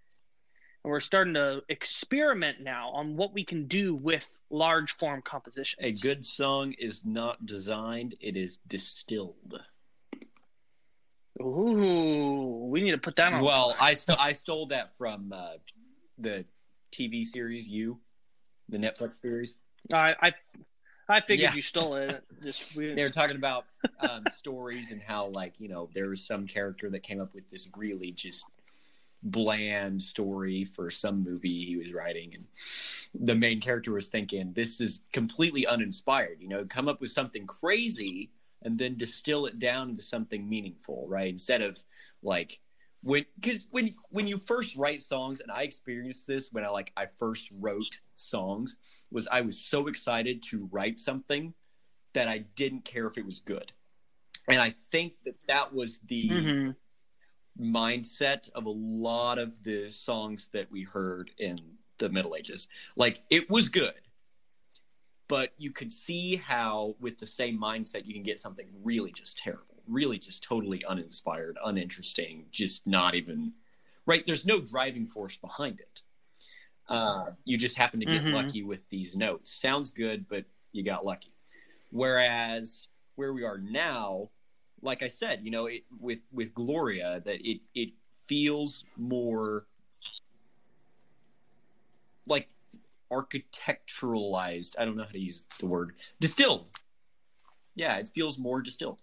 And 0.83 0.91
we're 0.91 0.99
starting 0.99 1.33
to 1.35 1.61
experiment 1.69 2.61
now 2.61 2.89
on 2.89 3.15
what 3.17 3.33
we 3.33 3.45
can 3.45 3.67
do 3.67 3.93
with 3.93 4.25
large 4.49 4.93
form 4.93 5.21
compositions. 5.21 5.77
A 5.81 5.91
good 6.01 6.25
song 6.25 6.73
is 6.79 7.05
not 7.05 7.45
designed; 7.45 8.15
it 8.19 8.35
is 8.35 8.57
distilled. 8.67 9.59
Ooh, 11.41 12.67
we 12.69 12.81
need 12.81 12.91
to 12.91 12.97
put 12.97 13.15
that 13.17 13.33
on. 13.33 13.43
Well, 13.43 13.75
I 13.79 13.93
st- 13.93 14.19
I 14.19 14.33
stole 14.33 14.67
that 14.67 14.97
from 14.97 15.31
uh, 15.33 15.53
the 16.17 16.45
TV 16.91 17.23
series 17.23 17.67
You, 17.69 17.99
the 18.67 18.77
Netflix 18.77 19.21
series. 19.21 19.57
I 19.93 20.15
I, 20.21 20.33
I 21.09 21.21
figured 21.21 21.49
Yeah. 21.49 21.55
you 21.55 21.61
stole 21.61 21.95
it. 21.95 22.23
Just 22.43 22.75
we, 22.75 22.93
They 22.93 23.03
were 23.03 23.09
talking 23.09 23.35
about 23.35 23.65
um, 23.99 24.25
stories 24.29 24.91
and 24.91 25.01
how, 25.01 25.27
like, 25.27 25.59
you 25.59 25.67
know, 25.67 25.89
there 25.93 26.09
was 26.09 26.25
some 26.25 26.47
character 26.47 26.89
that 26.91 27.01
came 27.03 27.19
up 27.19 27.33
with 27.33 27.49
this 27.49 27.67
really 27.75 28.11
just 28.11 28.45
bland 29.23 30.01
story 30.01 30.63
for 30.63 30.89
some 30.89 31.23
movie 31.23 31.65
he 31.65 31.75
was 31.75 31.91
writing, 31.91 32.33
and 32.35 32.45
the 33.25 33.35
main 33.35 33.59
character 33.59 33.91
was 33.91 34.07
thinking, 34.07 34.53
"This 34.53 34.79
is 34.79 35.01
completely 35.11 35.67
uninspired." 35.67 36.37
You 36.39 36.47
know, 36.47 36.63
come 36.65 36.87
up 36.87 37.01
with 37.01 37.11
something 37.11 37.45
crazy 37.45 38.29
and 38.61 38.77
then 38.77 38.95
distill 38.95 39.45
it 39.45 39.59
down 39.59 39.89
into 39.89 40.01
something 40.01 40.47
meaningful, 40.47 41.05
right? 41.07 41.29
Instead 41.29 41.61
of 41.61 41.83
like 42.21 42.59
when 43.01 43.25
because 43.35 43.67
when 43.71 43.93
when 44.09 44.27
you 44.27 44.37
first 44.37 44.75
write 44.75 45.01
songs 45.01 45.39
and 45.39 45.51
i 45.51 45.61
experienced 45.61 46.27
this 46.27 46.49
when 46.51 46.65
i 46.65 46.69
like 46.69 46.91
i 46.97 47.05
first 47.05 47.49
wrote 47.59 48.01
songs 48.15 48.75
was 49.09 49.27
i 49.29 49.39
was 49.41 49.59
so 49.59 49.87
excited 49.87 50.43
to 50.43 50.67
write 50.71 50.99
something 50.99 51.53
that 52.13 52.27
i 52.27 52.39
didn't 52.55 52.83
care 52.83 53.07
if 53.07 53.17
it 53.17 53.25
was 53.25 53.39
good. 53.39 53.71
And 54.47 54.59
i 54.59 54.71
think 54.71 55.13
that 55.25 55.35
that 55.47 55.73
was 55.73 55.99
the 56.07 56.29
Mhm. 56.29 56.75
mindset 57.59 58.49
of 58.51 58.65
a 58.65 58.69
lot 58.69 59.37
of 59.37 59.63
the 59.63 59.91
songs 59.91 60.49
that 60.53 60.71
we 60.71 60.83
heard 60.83 61.31
in 61.37 61.57
the 61.97 62.09
middle 62.09 62.35
ages. 62.35 62.67
Like 62.95 63.21
it 63.29 63.49
was 63.49 63.69
good 63.69 64.01
but 65.29 65.53
you 65.57 65.71
could 65.71 65.91
see 65.91 66.35
how 66.35 66.95
with 66.99 67.19
the 67.19 67.25
same 67.25 67.57
mindset 67.57 68.05
you 68.05 68.13
can 68.13 68.23
get 68.23 68.39
something 68.39 68.67
really 68.83 69.11
just 69.11 69.37
terrible 69.37 69.68
really 69.89 70.17
just 70.17 70.43
totally 70.43 70.83
uninspired 70.85 71.57
uninteresting 71.65 72.45
just 72.51 72.85
not 72.87 73.15
even 73.15 73.51
right? 74.05 74.25
There's 74.25 74.45
no 74.45 74.59
driving 74.59 75.05
force 75.05 75.37
behind 75.37 75.79
it. 75.79 76.01
Uh, 76.87 77.31
you 77.45 77.57
just 77.57 77.77
happen 77.77 77.99
to 77.99 78.05
get 78.07 78.23
Mhm. 78.23 78.33
lucky 78.33 78.63
with 78.63 78.87
these 78.89 79.15
notes. 79.15 79.51
Sounds 79.53 79.91
good 79.91 80.27
but 80.27 80.45
you 80.71 80.83
got 80.83 81.05
lucky. 81.05 81.33
Whereas 81.91 82.87
where 83.15 83.33
we 83.33 83.43
are 83.43 83.57
now 83.57 84.29
like 84.81 85.03
i 85.03 85.07
said 85.09 85.41
you 85.43 85.51
know 85.51 85.65
it, 85.65 85.83
with 85.99 86.19
with 86.31 86.53
gloria 86.53 87.21
that 87.25 87.41
it 87.45 87.59
it 87.75 87.91
feels 88.27 88.85
more 88.95 89.65
like 92.27 92.47
architecturalized 93.11 94.75
i 94.79 94.85
don't 94.85 94.95
know 94.95 95.03
how 95.03 95.09
to 95.11 95.19
use 95.19 95.47
the 95.59 95.65
word 95.65 95.95
distilled. 96.21 96.69
Yeah 97.75 97.97
it 97.97 98.09
feels 98.15 98.37
more 98.39 98.61
distilled 98.61 99.01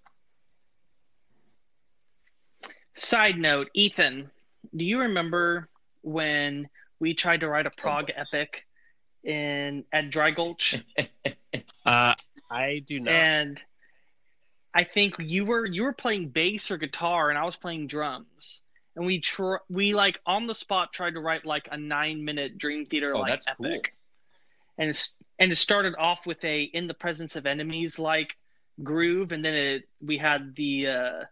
Side 2.97 3.39
note, 3.39 3.68
Ethan, 3.74 4.31
do 4.74 4.85
you 4.85 5.01
remember 5.01 5.68
when 6.02 6.68
we 6.98 7.14
tried 7.14 7.40
to 7.40 7.48
write 7.48 7.66
a 7.66 7.70
prog 7.70 8.10
epic 8.16 8.66
in 9.24 9.85
at 9.93 10.10
Dry 10.10 10.31
Gulch? 10.31 10.82
Uh, 11.86 12.12
I 12.51 12.82
do 12.86 12.98
not. 12.98 13.14
and 13.14 13.62
I 14.74 14.82
think 14.82 15.14
you 15.20 15.44
were 15.47 15.64
you 15.64 15.85
were 15.85 15.93
playing 15.93 16.28
bass 16.31 16.70
or 16.70 16.77
guitar, 16.77 17.31
and 17.31 17.39
I 17.39 17.44
was 17.44 17.56
playing 17.56 17.86
drums. 17.86 18.62
And 18.97 19.06
we 19.06 19.20
tr- 19.20 19.62
we 19.70 19.94
like 19.94 20.18
on 20.27 20.47
the 20.48 20.52
spot 20.55 20.93
tried 20.93 21.14
to 21.14 21.20
write 21.20 21.47
like 21.47 21.68
a 21.70 21.77
nine 21.77 22.24
minute 22.24 22.59
Dream 22.59 22.85
Theater 22.85 23.14
Oh, 23.14 23.20
like 23.20 23.40
cool. 23.56 23.66
epic, 23.68 23.94
and 24.78 24.90
it's, 24.90 25.16
and 25.39 25.52
it 25.52 25.56
started 25.56 25.94
off 25.97 26.27
with 26.27 26.44
a 26.44 26.64
in 26.64 26.89
the 26.89 26.94
presence 26.94 27.36
of 27.36 27.47
enemies 27.47 27.98
like 28.01 28.36
groove, 28.82 29.31
and 29.32 29.44
then 29.44 29.55
it 29.55 29.89
we 30.05 30.18
had 30.18 30.56
the 30.56 30.89
uh 30.89 31.23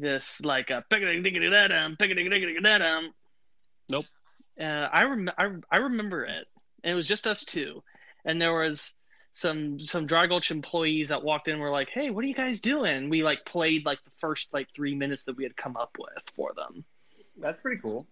this 0.00 0.40
like 0.44 0.70
a 0.70 0.84
pickety-dickety-da-dum, 0.90 1.96
pickety-dickety-da-dum. 1.96 3.12
Nope. 3.88 4.06
Uh, 4.58 4.88
I 4.92 5.04
rem- 5.04 5.30
I 5.38 5.50
I 5.70 5.76
remember 5.78 6.24
it, 6.24 6.46
and 6.84 6.92
it 6.92 6.94
was 6.94 7.06
just 7.06 7.26
us 7.26 7.44
two, 7.44 7.82
and 8.24 8.40
there 8.40 8.52
was 8.52 8.94
some 9.32 9.78
some 9.80 10.06
Dry 10.06 10.26
Gulch 10.26 10.50
employees 10.50 11.08
that 11.08 11.22
walked 11.22 11.48
in 11.48 11.54
and 11.54 11.62
were 11.62 11.70
like, 11.70 11.88
"Hey, 11.88 12.10
what 12.10 12.24
are 12.24 12.28
you 12.28 12.34
guys 12.34 12.60
doing?" 12.60 13.08
We 13.08 13.22
like 13.22 13.44
played 13.44 13.86
like 13.86 14.02
the 14.04 14.10
first 14.18 14.52
like 14.52 14.68
three 14.74 14.94
minutes 14.94 15.24
that 15.24 15.36
we 15.36 15.44
had 15.44 15.56
come 15.56 15.76
up 15.76 15.96
with 15.98 16.22
for 16.34 16.52
them, 16.54 16.84
that's 17.38 17.60
pretty 17.62 17.80
cool 17.80 18.06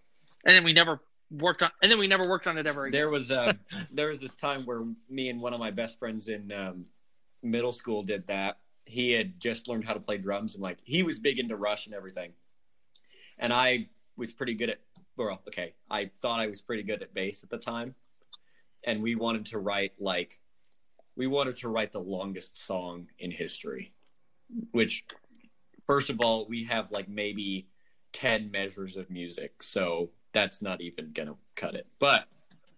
and 0.45 0.55
then 0.55 0.63
we 0.63 0.73
never 0.73 0.99
worked 1.31 1.61
on, 1.61 1.71
and 1.81 1.91
then 1.91 1.99
we 1.99 2.07
never 2.07 2.27
worked 2.27 2.47
on 2.47 2.57
it 2.57 2.67
ever 2.67 2.85
again. 2.85 2.99
there 2.99 3.09
was 3.09 3.31
uh, 3.31 3.53
there 3.91 4.07
was 4.09 4.19
this 4.19 4.35
time 4.35 4.63
where 4.63 4.83
me 5.09 5.29
and 5.29 5.41
one 5.41 5.53
of 5.53 5.59
my 5.59 5.71
best 5.71 5.99
friends 5.99 6.27
in 6.27 6.51
um, 6.51 6.85
middle 7.43 7.71
school 7.71 8.03
did 8.03 8.25
that. 8.27 8.57
He 8.89 9.11
had 9.11 9.39
just 9.39 9.67
learned 9.67 9.85
how 9.85 9.93
to 9.93 9.99
play 9.99 10.17
drums 10.17 10.55
and 10.55 10.63
like 10.63 10.79
he 10.83 11.03
was 11.03 11.19
big 11.19 11.39
into 11.39 11.55
Rush 11.55 11.85
and 11.85 11.95
everything, 11.95 12.33
and 13.37 13.53
I 13.53 13.87
was 14.17 14.33
pretty 14.33 14.55
good 14.55 14.71
at. 14.71 14.79
Well, 15.15 15.41
okay, 15.47 15.73
I 15.89 16.09
thought 16.21 16.39
I 16.39 16.47
was 16.47 16.61
pretty 16.61 16.83
good 16.83 17.01
at 17.03 17.13
bass 17.13 17.43
at 17.43 17.49
the 17.49 17.57
time, 17.57 17.95
and 18.83 19.01
we 19.01 19.15
wanted 19.15 19.45
to 19.47 19.59
write 19.59 19.93
like 19.99 20.39
we 21.15 21.27
wanted 21.27 21.57
to 21.57 21.69
write 21.69 21.91
the 21.91 21.99
longest 21.99 22.57
song 22.57 23.07
in 23.19 23.31
history, 23.31 23.93
which 24.71 25.05
first 25.89 26.11
of 26.11 26.21
all 26.21 26.45
we 26.47 26.63
have 26.65 26.91
like 26.91 27.09
maybe 27.09 27.67
10 28.13 28.51
measures 28.51 28.95
of 28.95 29.09
music 29.09 29.63
so 29.63 30.11
that's 30.33 30.61
not 30.61 30.81
even 30.81 31.11
gonna 31.13 31.33
cut 31.55 31.73
it 31.73 31.87
but 31.97 32.27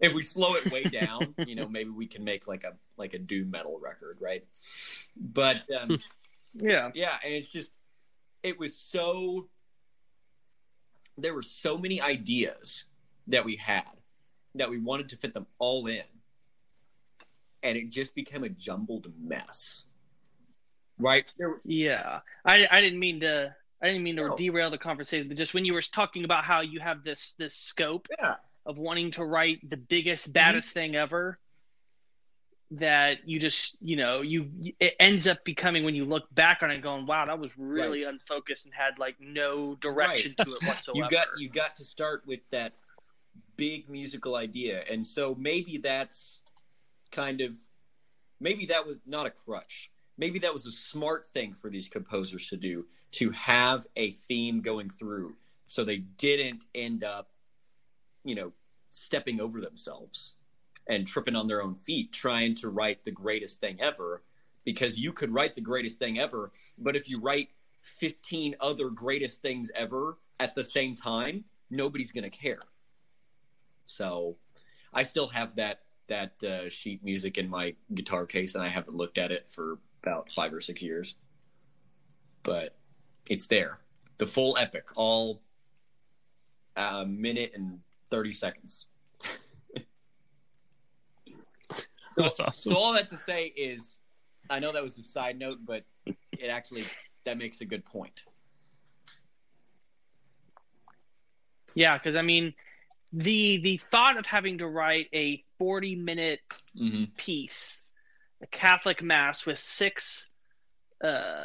if 0.01 0.13
we 0.13 0.23
slow 0.23 0.55
it 0.55 0.71
way 0.71 0.83
down 1.01 1.33
you 1.45 1.55
know 1.55 1.67
maybe 1.67 1.89
we 1.89 2.07
can 2.07 2.23
make 2.23 2.47
like 2.47 2.63
a 2.63 2.73
like 2.97 3.13
a 3.13 3.19
doom 3.19 3.51
metal 3.51 3.79
record 3.81 4.17
right 4.19 4.45
but 5.15 5.57
um, 5.79 5.99
yeah, 6.55 6.91
yeah 6.93 7.17
and 7.23 7.33
it's 7.33 7.51
just 7.51 7.71
it 8.43 8.57
was 8.59 8.75
so 8.75 9.47
there 11.17 11.33
were 11.33 11.41
so 11.41 11.77
many 11.77 12.01
ideas 12.01 12.85
that 13.27 13.45
we 13.45 13.55
had 13.55 13.83
that 14.55 14.69
we 14.69 14.77
wanted 14.79 15.09
to 15.09 15.17
fit 15.17 15.33
them 15.33 15.45
all 15.59 15.87
in 15.87 16.03
and 17.63 17.77
it 17.77 17.89
just 17.89 18.15
became 18.15 18.43
a 18.43 18.49
jumbled 18.49 19.07
mess 19.21 19.85
right 20.97 21.25
yeah. 21.63 22.19
I 22.45 22.67
I 22.69 22.81
didn't 22.81 22.99
mean 22.99 23.21
to. 23.21 23.55
I 23.81 23.87
didn't 23.87 24.03
mean 24.03 24.17
to 24.17 24.27
No. 24.27 24.35
derail 24.35 24.69
the 24.69 24.77
conversation, 24.77 25.27
but 25.27 25.37
just 25.37 25.55
when 25.55 25.65
you 25.65 25.73
were 25.73 25.81
talking 25.81 26.23
about 26.23 26.43
how 26.43 26.61
you 26.61 26.79
have 26.79 27.03
this 27.03 27.33
this 27.33 27.55
scope 27.55 28.07
yeah 28.19 28.35
of 28.65 28.77
wanting 28.77 29.11
to 29.11 29.25
write 29.25 29.67
the 29.69 29.77
biggest, 29.77 30.27
Mm-hmm. 30.27 30.33
baddest 30.33 30.73
thing 30.73 30.95
ever, 30.95 31.39
that 32.73 33.27
you 33.27 33.37
just 33.37 33.75
you 33.81 33.97
know 33.97 34.21
you 34.21 34.49
it 34.79 34.95
ends 34.99 35.27
up 35.27 35.43
becoming 35.43 35.83
when 35.83 35.93
you 35.93 36.05
look 36.05 36.33
back 36.33 36.59
on 36.61 36.71
it, 36.71 36.81
going, 36.81 37.05
"Wow, 37.05 37.25
that 37.25 37.37
was 37.39 37.51
really 37.57 38.03
unfocused 38.03 38.65
and 38.65 38.73
had 38.73 38.97
like 38.97 39.15
no 39.19 39.75
direction 39.75 40.35
to 40.37 40.43
it 40.43 40.63
whatsoever." 40.63 40.97
you 41.03 41.09
got 41.09 41.27
you 41.37 41.49
got 41.49 41.75
to 41.77 41.83
start 41.83 42.23
with 42.25 42.39
that 42.51 42.73
big 43.57 43.89
musical 43.89 44.35
idea. 44.35 44.83
And 44.89 45.05
so 45.05 45.35
maybe 45.37 45.77
that's 45.77 46.41
kind 47.11 47.41
of 47.41 47.57
maybe 48.39 48.65
that 48.67 48.87
was 48.87 49.01
not 49.05 49.25
a 49.25 49.29
crutch. 49.29 49.91
Maybe 50.17 50.39
that 50.39 50.53
was 50.53 50.65
a 50.65 50.71
smart 50.71 51.25
thing 51.27 51.53
for 51.53 51.69
these 51.69 51.87
composers 51.89 52.47
to 52.47 52.57
do 52.57 52.85
to 53.11 53.31
have 53.31 53.85
a 53.97 54.11
theme 54.11 54.61
going 54.61 54.89
through. 54.89 55.35
So 55.65 55.83
they 55.83 55.97
didn't 55.97 56.65
end 56.73 57.03
up 57.03 57.30
you 58.23 58.35
know 58.35 58.51
stepping 58.89 59.39
over 59.39 59.61
themselves 59.61 60.35
and 60.87 61.07
tripping 61.07 61.35
on 61.35 61.47
their 61.47 61.61
own 61.61 61.75
feet 61.75 62.11
trying 62.11 62.53
to 62.55 62.69
write 62.69 63.03
the 63.03 63.11
greatest 63.11 63.59
thing 63.59 63.79
ever 63.81 64.23
because 64.63 64.99
you 64.99 65.13
could 65.13 65.33
write 65.33 65.55
the 65.55 65.61
greatest 65.61 65.99
thing 65.99 66.19
ever 66.19 66.51
but 66.77 66.95
if 66.95 67.09
you 67.09 67.19
write 67.19 67.49
15 67.83 68.55
other 68.59 68.89
greatest 68.89 69.41
things 69.41 69.71
ever 69.75 70.17
at 70.39 70.55
the 70.55 70.63
same 70.63 70.95
time 70.95 71.43
nobody's 71.69 72.11
going 72.11 72.29
to 72.29 72.29
care. 72.29 72.61
So 73.85 74.37
i 74.93 75.03
still 75.03 75.27
have 75.27 75.55
that 75.55 75.81
that 76.07 76.43
uh, 76.43 76.67
sheet 76.69 77.03
music 77.03 77.37
in 77.37 77.49
my 77.49 77.73
guitar 77.93 78.25
case 78.25 78.55
and 78.55 78.63
i 78.63 78.67
haven't 78.67 78.97
looked 78.97 79.17
at 79.17 79.31
it 79.31 79.49
for 79.49 79.79
about 80.03 80.31
five 80.31 80.53
or 80.53 80.61
six 80.61 80.81
years. 80.81 81.15
But 82.43 82.75
it's 83.29 83.47
there. 83.47 83.79
The 84.17 84.25
full 84.25 84.57
epic 84.57 84.89
all 84.95 85.41
a 86.75 87.05
minute 87.05 87.51
and 87.55 87.79
30 88.11 88.33
seconds. 88.33 88.85
That's 92.17 92.39
awesome. 92.39 92.71
so 92.73 92.77
all 92.77 92.93
that 92.93 93.07
to 93.09 93.15
say 93.15 93.45
is 93.55 94.01
i 94.49 94.59
know 94.59 94.73
that 94.73 94.83
was 94.83 94.97
a 94.97 95.01
side 95.01 95.39
note 95.39 95.59
but 95.65 95.83
it 96.05 96.47
actually 96.49 96.83
that 97.23 97.37
makes 97.37 97.61
a 97.61 97.65
good 97.65 97.85
point. 97.85 98.23
Yeah, 101.75 101.97
because 101.97 102.15
I 102.15 102.21
mean, 102.21 102.53
the 103.13 103.57
the 103.57 103.77
thought 103.91 104.19
of 104.19 104.25
having 104.25 104.57
to 104.57 104.67
write 104.67 105.07
a 105.13 105.43
40 105.57 105.95
minute 105.95 106.39
hmm 106.75 107.05
piece, 107.17 107.83
a 108.41 108.47
Catholic 108.47 109.01
mass 109.01 109.45
with 109.45 109.59
six 109.59 110.29
uh, 111.03 111.43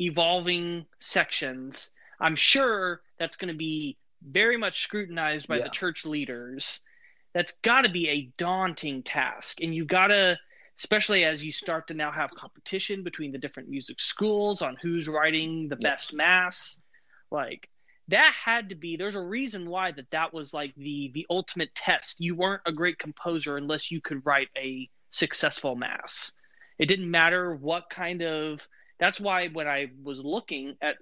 evolving 0.00 0.86
sections, 1.00 1.92
I'm 2.20 2.36
sure 2.36 3.00
that's 3.18 3.36
going 3.36 3.52
to 3.52 3.58
be 3.58 3.96
very 4.22 4.56
much 4.56 4.82
scrutinized 4.82 5.48
by 5.48 5.58
Yeah. 5.58 5.64
the 5.64 5.70
church 5.70 6.04
leaders. 6.06 6.80
That's 7.34 7.52
got 7.62 7.82
to 7.82 7.88
be 7.90 8.08
a 8.08 8.32
daunting 8.38 9.02
task, 9.02 9.60
and 9.62 9.74
you 9.74 9.84
got 9.84 10.08
to, 10.08 10.38
especially 10.78 11.24
as 11.24 11.44
you 11.44 11.52
start 11.52 11.86
to 11.88 11.94
now 11.94 12.10
have 12.10 12.30
competition 12.30 13.02
between 13.04 13.32
the 13.32 13.38
different 13.38 13.68
music 13.68 14.00
schools 14.00 14.62
on 14.62 14.76
who's 14.82 15.08
writing 15.08 15.68
the 15.68 15.76
Yeah. 15.78 15.90
best 15.90 16.12
mass, 16.12 16.80
like 17.30 17.68
that 18.08 18.32
had 18.32 18.70
to 18.70 18.74
be 18.74 18.96
there's 18.96 19.14
a 19.14 19.20
reason 19.20 19.68
why 19.68 19.92
that 19.92 20.10
that 20.10 20.32
was 20.32 20.54
like 20.54 20.74
the 20.76 21.10
the 21.14 21.26
ultimate 21.28 21.74
test 21.74 22.16
you 22.18 22.34
weren't 22.34 22.62
a 22.64 22.72
great 22.72 22.98
composer 22.98 23.56
unless 23.58 23.90
you 23.90 24.00
could 24.00 24.24
write 24.24 24.48
a 24.56 24.88
successful 25.10 25.76
mass 25.76 26.32
it 26.78 26.86
didn't 26.86 27.10
matter 27.10 27.54
what 27.54 27.90
kind 27.90 28.22
of 28.22 28.66
that's 28.98 29.20
why 29.20 29.48
when 29.48 29.68
i 29.68 29.88
was 30.02 30.20
looking 30.24 30.74
at 30.80 30.96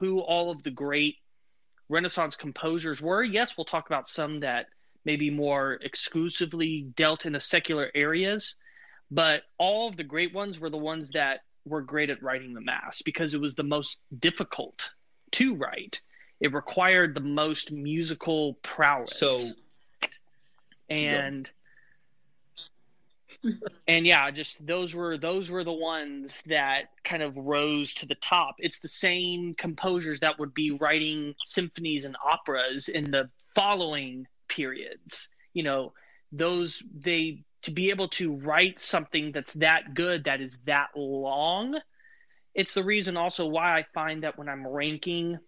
who 0.00 0.18
all 0.20 0.50
of 0.50 0.62
the 0.64 0.70
great 0.70 1.16
renaissance 1.92 2.36
composers 2.36 3.00
were 3.00 3.22
yes 3.22 3.56
we'll 3.56 3.64
talk 3.64 3.86
about 3.86 4.08
some 4.08 4.38
that 4.38 4.66
maybe 5.04 5.30
more 5.30 5.78
exclusively 5.82 6.86
dealt 6.96 7.26
in 7.26 7.32
the 7.32 7.40
secular 7.40 7.90
areas 7.94 8.56
but 9.10 9.42
all 9.58 9.88
of 9.88 9.96
the 9.96 10.04
great 10.04 10.32
ones 10.32 10.58
were 10.58 10.70
the 10.70 10.76
ones 10.76 11.10
that 11.10 11.40
were 11.64 11.82
great 11.82 12.10
at 12.10 12.22
writing 12.22 12.54
the 12.54 12.60
mass 12.60 13.02
because 13.02 13.34
it 13.34 13.40
was 13.40 13.54
the 13.54 13.62
most 13.62 14.00
difficult 14.18 14.92
to 15.30 15.54
write 15.54 16.00
it 16.42 16.52
required 16.52 17.14
the 17.14 17.20
most 17.20 17.70
musical 17.70 18.54
prowess. 18.62 19.16
So 19.16 19.38
and 20.90 21.48
and 23.86 24.06
yeah, 24.06 24.30
just 24.30 24.64
those 24.66 24.94
were 24.94 25.18
those 25.18 25.50
were 25.50 25.64
the 25.64 25.72
ones 25.72 26.42
that 26.46 26.90
kind 27.04 27.22
of 27.22 27.36
rose 27.36 27.94
to 27.94 28.06
the 28.06 28.14
top. 28.16 28.56
It's 28.58 28.78
the 28.78 28.88
same 28.88 29.54
composers 29.54 30.20
that 30.20 30.38
would 30.38 30.54
be 30.54 30.70
writing 30.72 31.34
symphonies 31.44 32.04
and 32.04 32.16
operas 32.24 32.88
in 32.88 33.10
the 33.10 33.30
following 33.54 34.26
periods. 34.48 35.32
You 35.54 35.64
know, 35.64 35.92
those 36.30 36.82
they 36.94 37.44
to 37.62 37.70
be 37.70 37.90
able 37.90 38.08
to 38.08 38.34
write 38.36 38.80
something 38.80 39.32
that's 39.32 39.54
that 39.54 39.94
good 39.94 40.24
that 40.24 40.40
is 40.40 40.58
that 40.66 40.88
long. 40.96 41.78
It's 42.54 42.74
the 42.74 42.84
reason 42.84 43.16
also 43.16 43.46
why 43.46 43.78
I 43.78 43.86
find 43.94 44.22
that 44.24 44.36
when 44.36 44.48
I'm 44.48 44.66
ranking 44.66 45.38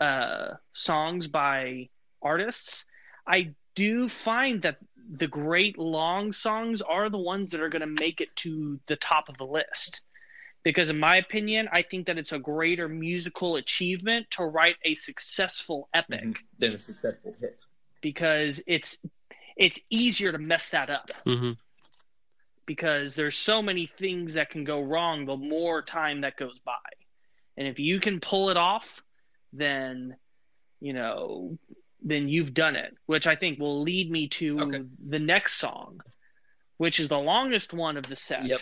uh, 0.00 0.54
songs 0.72 1.28
by 1.28 1.88
artists, 2.22 2.86
I 3.26 3.54
do 3.80 4.08
find 4.08 4.62
that 4.62 4.76
the 5.24 5.26
great 5.26 5.78
long 5.78 6.32
songs 6.32 6.82
are 6.82 7.08
the 7.08 7.18
ones 7.32 7.50
that 7.50 7.60
are 7.60 7.68
going 7.74 7.80
to 7.88 8.00
make 8.04 8.20
it 8.20 8.34
to 8.36 8.78
the 8.86 8.96
top 8.96 9.28
of 9.28 9.36
the 9.38 9.46
list. 9.46 10.02
Because, 10.62 10.90
in 10.90 10.98
my 10.98 11.16
opinion, 11.16 11.68
I 11.72 11.82
think 11.82 12.06
that 12.06 12.18
it's 12.18 12.32
a 12.32 12.38
greater 12.38 12.88
musical 12.88 13.56
achievement 13.56 14.30
to 14.32 14.44
write 14.44 14.76
a 14.84 14.94
successful 14.94 15.88
epic 15.94 16.24
Mhm. 16.24 16.36
then 16.58 16.74
a 16.74 16.78
successful 16.78 17.34
hit. 17.40 17.58
because 18.02 18.62
it's 18.66 19.02
it's 19.56 19.78
easier 19.90 20.32
to 20.32 20.38
mess 20.38 20.70
that 20.70 20.90
up 20.90 21.10
hmm 21.24 21.52
because 22.66 23.14
there's 23.16 23.36
so 23.36 23.62
many 23.62 23.86
things 23.86 24.34
that 24.34 24.50
can 24.50 24.64
go 24.64 24.80
wrong 24.80 25.24
the 25.24 25.36
more 25.36 25.82
time 25.82 26.20
that 26.20 26.36
goes 26.36 26.58
by. 26.60 26.88
And 27.56 27.66
if 27.66 27.78
you 27.78 28.00
can 28.00 28.20
pull 28.20 28.50
it 28.50 28.56
off, 28.56 29.02
then 29.52 30.16
you 30.80 30.92
know, 30.92 31.58
then 32.02 32.28
you've 32.28 32.54
done 32.54 32.76
it, 32.76 32.96
which 33.06 33.26
I 33.26 33.34
think 33.36 33.58
will 33.58 33.82
lead 33.82 34.10
me 34.10 34.28
to 34.28 34.60
Okay. 34.60 34.82
the 35.08 35.18
next 35.18 35.54
song, 35.54 36.00
which 36.78 36.98
is 37.00 37.08
the 37.08 37.18
longest 37.18 37.72
one 37.72 37.96
of 37.96 38.04
the 38.06 38.16
set. 38.16 38.44
Yep. 38.44 38.60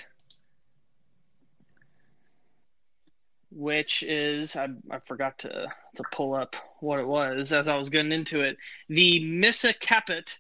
Which 3.51 4.03
is 4.03 4.57
I, 4.57 4.69
I 4.91 4.99
forgot 4.99 5.39
to 5.39 5.69
to 5.97 6.03
pull 6.13 6.35
up 6.35 6.55
what 6.81 7.01
it 7.01 7.07
was 7.07 7.53
as 7.53 7.67
I 7.67 7.77
was 7.77 7.89
getting 7.89 8.13
into 8.13 8.43
it. 8.43 8.59
The 8.89 9.21
Missa 9.25 9.73
Caput, 9.73 10.39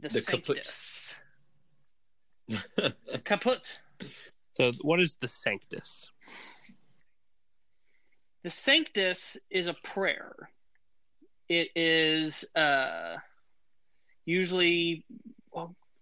the, 0.00 0.08
The 0.08 0.20
caput. 0.22 0.64
Sanctus. 0.64 1.14
Caput. 3.24 3.78
So, 4.56 4.72
what 4.82 4.98
is 5.00 5.14
the 5.20 5.28
Sanctus? 5.28 6.10
The 8.42 8.50
Sanctus 8.50 9.36
is 9.50 9.68
a 9.68 9.74
prayer. 9.74 10.34
It 11.48 11.70
is 11.74 12.44
uh, 12.54 13.16
usually 14.26 15.04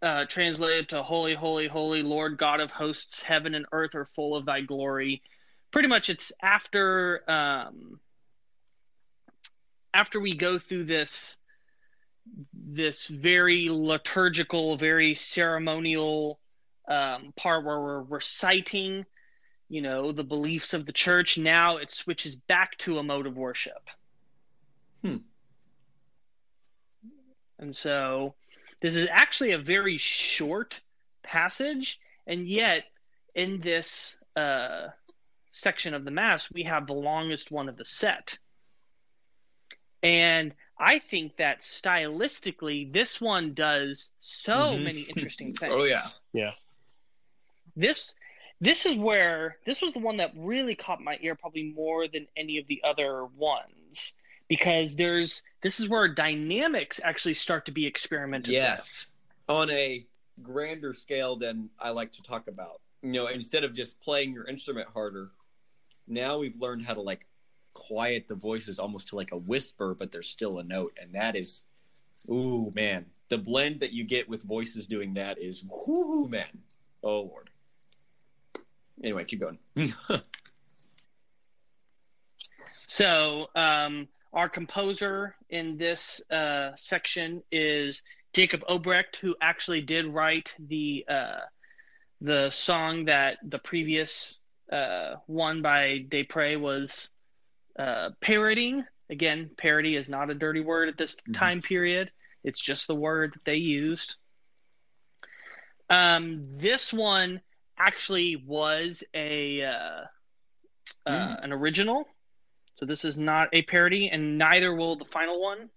uh, 0.02 0.24
translated 0.26 0.88
to 0.88 1.02
Holy, 1.02 1.34
Holy, 1.34 1.68
Holy, 1.68 2.02
Lord 2.02 2.36
God 2.36 2.60
of 2.60 2.70
hosts, 2.70 3.22
heaven 3.22 3.54
and 3.54 3.66
earth 3.72 3.94
are 3.94 4.04
full 4.04 4.34
of 4.34 4.44
thy 4.44 4.60
glory. 4.60 5.22
Pretty 5.70 5.88
much 5.88 6.10
it's 6.10 6.32
after 6.42 7.22
um, 7.30 8.00
after 9.94 10.20
we 10.20 10.34
go 10.34 10.58
through 10.58 10.84
this 10.84 11.38
this 12.52 13.06
very 13.06 13.68
liturgical, 13.68 14.76
very 14.76 15.14
ceremonial 15.14 16.40
um, 16.88 17.32
part 17.36 17.64
where 17.64 17.80
we're 17.80 18.02
reciting 18.02 19.04
you 19.68 19.82
know 19.82 20.12
the 20.12 20.24
beliefs 20.24 20.74
of 20.74 20.86
the 20.86 20.92
church 20.92 21.38
now 21.38 21.76
it 21.76 21.90
switches 21.90 22.36
back 22.36 22.76
to 22.78 22.98
a 22.98 23.02
mode 23.02 23.26
of 23.26 23.36
worship 23.36 23.90
Hmm. 25.06 25.18
And 27.58 27.74
so 27.74 28.34
this 28.82 28.94
is 28.96 29.08
actually 29.10 29.52
a 29.52 29.58
very 29.58 29.96
short 29.96 30.80
passage 31.22 31.98
and 32.26 32.46
yet 32.48 32.84
in 33.34 33.60
this 33.60 34.16
uh, 34.36 34.88
section 35.50 35.94
of 35.94 36.04
the 36.04 36.10
mass 36.10 36.50
we 36.52 36.62
have 36.62 36.86
the 36.86 36.92
longest 36.92 37.50
one 37.50 37.68
of 37.68 37.76
the 37.76 37.84
set 37.84 38.38
and 40.02 40.52
i 40.78 40.98
think 40.98 41.36
that 41.36 41.60
stylistically 41.62 42.92
this 42.92 43.20
one 43.20 43.54
does 43.54 44.12
so 44.20 44.54
Mhm. 44.76 44.82
many 44.82 45.00
interesting 45.02 45.54
things 45.58 45.72
Oh 45.72 45.84
yeah. 45.84 46.02
Yeah. 46.32 46.52
this 47.74 48.14
this 48.60 48.86
is 48.86 48.96
where 48.96 49.58
this 49.66 49.82
was 49.82 49.92
the 49.92 49.98
one 49.98 50.16
that 50.18 50.30
really 50.36 50.74
caught 50.74 51.00
my 51.02 51.18
ear 51.20 51.34
probably 51.34 51.72
more 51.72 52.08
than 52.08 52.26
any 52.36 52.58
of 52.58 52.66
the 52.68 52.80
other 52.84 53.26
ones 53.26 54.16
because 54.48 54.96
there's 54.96 55.42
this 55.62 55.80
is 55.80 55.88
where 55.88 56.06
dynamics 56.08 57.00
actually 57.02 57.34
start 57.34 57.66
to 57.66 57.72
be 57.72 57.86
experimented 57.86 58.52
Yes. 58.52 59.06
On 59.48 59.70
a 59.70 60.06
grander 60.42 60.92
scale 60.92 61.36
than 61.36 61.70
I 61.78 61.90
like 61.90 62.12
to 62.12 62.22
talk 62.22 62.48
about. 62.48 62.80
You 63.02 63.12
know, 63.12 63.26
instead 63.28 63.64
of 63.64 63.72
just 63.72 64.00
playing 64.00 64.32
your 64.32 64.44
instrument 64.46 64.88
harder, 64.92 65.30
now 66.08 66.38
we've 66.38 66.56
learned 66.56 66.84
how 66.84 66.94
to 66.94 67.00
like 67.00 67.26
quiet 67.74 68.26
the 68.26 68.34
voices 68.34 68.78
almost 68.78 69.08
to 69.08 69.16
like 69.16 69.32
a 69.32 69.36
whisper, 69.36 69.94
but 69.94 70.10
there's 70.10 70.28
still 70.28 70.58
a 70.58 70.64
note. 70.64 70.96
And 71.00 71.12
that 71.14 71.36
is 71.36 71.62
ooh 72.30 72.72
man. 72.74 73.06
The 73.28 73.38
blend 73.38 73.80
that 73.80 73.92
you 73.92 74.04
get 74.04 74.28
with 74.28 74.42
voices 74.42 74.86
doing 74.86 75.14
that 75.14 75.38
is 75.38 75.64
whoo 75.64 76.28
man. 76.28 76.58
Oh 77.02 77.22
Lord. 77.22 77.50
Anyway, 79.02 79.24
keep 79.24 79.40
going. 79.40 79.58
So, 82.86 83.48
um, 83.54 84.08
our 84.36 84.48
composer 84.50 85.34
in 85.48 85.78
this 85.78 86.20
uh, 86.30 86.70
section 86.76 87.42
is 87.50 88.02
Jacob 88.34 88.62
Obrecht, 88.68 89.16
who 89.16 89.34
actually 89.40 89.80
did 89.80 90.06
write 90.06 90.54
the 90.68 91.04
uh, 91.08 91.40
the 92.20 92.50
song 92.50 93.06
that 93.06 93.38
the 93.48 93.58
previous 93.58 94.38
uh, 94.70 95.14
one 95.26 95.62
by 95.62 96.04
Desprez 96.08 96.60
was 96.60 97.12
uh, 97.78 98.10
parodying. 98.20 98.84
Again, 99.08 99.50
parody 99.56 99.96
is 99.96 100.10
not 100.10 100.28
a 100.30 100.34
dirty 100.34 100.60
word 100.60 100.88
at 100.88 100.98
this 100.98 101.16
Mhm. 101.28 101.34
time 101.38 101.62
period. 101.62 102.10
It's 102.44 102.60
just 102.60 102.86
the 102.88 102.94
word 102.94 103.32
that 103.34 103.44
they 103.44 103.56
used. 103.56 104.16
Um, 105.88 106.42
this 106.58 106.92
one 106.92 107.40
actually 107.78 108.36
was 108.36 109.02
a 109.14 109.62
uh, 109.62 110.04
uh, 111.06 111.10
Mm. 111.10 111.44
an 111.44 111.52
original. 111.52 112.04
So 112.76 112.84
this 112.84 113.06
is 113.06 113.18
not 113.18 113.48
a 113.54 113.62
parody, 113.62 114.10
and 114.10 114.36
neither 114.36 114.74
will 114.74 114.96
the 114.96 115.06
final 115.06 115.40
one, 115.40 115.70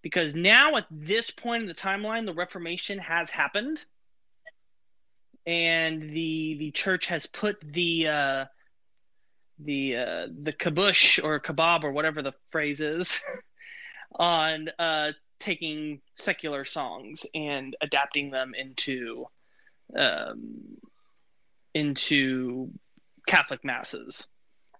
because 0.00 0.34
now 0.34 0.76
at 0.76 0.86
this 0.88 1.30
point 1.30 1.62
in 1.62 1.68
the 1.68 1.74
timeline, 1.74 2.24
the 2.24 2.32
Reformation 2.32 3.00
has 3.00 3.30
happened, 3.30 3.84
and 5.44 6.02
the 6.02 6.56
the 6.58 6.70
church 6.70 7.08
has 7.08 7.26
put 7.26 7.56
the 7.60 8.06
uh, 8.06 8.44
the 9.58 9.96
uh, 9.96 10.26
the 10.42 10.52
kabush 10.52 11.22
or 11.22 11.40
kebab 11.40 11.82
or 11.82 11.90
whatever 11.90 12.22
the 12.22 12.34
phrase 12.50 12.80
is 12.80 13.20
on 14.14 14.70
uh, 14.78 15.10
taking 15.40 16.00
secular 16.14 16.64
songs 16.64 17.26
and 17.34 17.76
adapting 17.80 18.30
them 18.30 18.52
into 18.56 19.26
um, 19.96 20.76
into 21.74 22.70
Catholic 23.26 23.64
masses. 23.64 24.28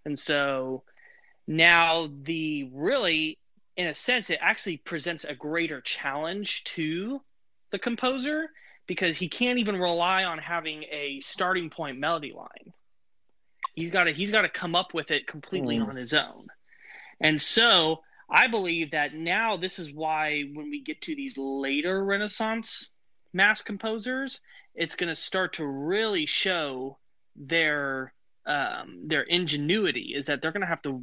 And 0.04 0.16
so 0.16 0.84
now 1.50 2.08
the 2.22 2.70
really 2.72 3.36
in 3.76 3.86
a 3.86 3.94
sense, 3.94 4.30
it 4.30 4.38
actually 4.42 4.76
presents 4.76 5.24
a 5.24 5.34
greater 5.34 5.80
challenge 5.80 6.64
to 6.64 7.20
the 7.70 7.78
composer 7.78 8.50
because 8.86 9.16
he 9.16 9.28
can't 9.28 9.58
even 9.58 9.76
rely 9.76 10.24
on 10.24 10.38
having 10.38 10.84
a 10.84 11.18
starting 11.22 11.70
point 11.70 11.98
melody 11.98 12.32
line. 12.32 12.72
He's 13.74 13.90
got 13.90 14.04
to 14.04 14.12
he's 14.12 14.32
got 14.32 14.42
to 14.42 14.48
come 14.48 14.74
up 14.76 14.92
with 14.92 15.10
it 15.10 15.26
completely 15.26 15.78
mm. 15.78 15.88
on 15.88 15.96
his 15.96 16.12
own. 16.12 16.48
And 17.20 17.40
so 17.40 18.00
I 18.28 18.48
believe 18.48 18.90
that 18.90 19.14
now 19.14 19.56
this 19.56 19.78
is 19.78 19.92
why 19.92 20.42
when 20.52 20.70
we 20.70 20.82
get 20.82 21.00
to 21.02 21.16
these 21.16 21.38
later 21.38 22.04
Renaissance 22.04 22.90
mass 23.32 23.62
composers, 23.62 24.40
it's 24.74 24.94
going 24.94 25.08
to 25.08 25.16
start 25.16 25.54
to 25.54 25.66
really 25.66 26.26
show 26.26 26.98
their 27.34 28.12
um, 28.50 29.02
their 29.06 29.22
ingenuity 29.22 30.12
is 30.16 30.26
that 30.26 30.42
they're 30.42 30.50
going 30.50 30.62
to 30.62 30.66
have 30.66 30.82
to 30.82 31.00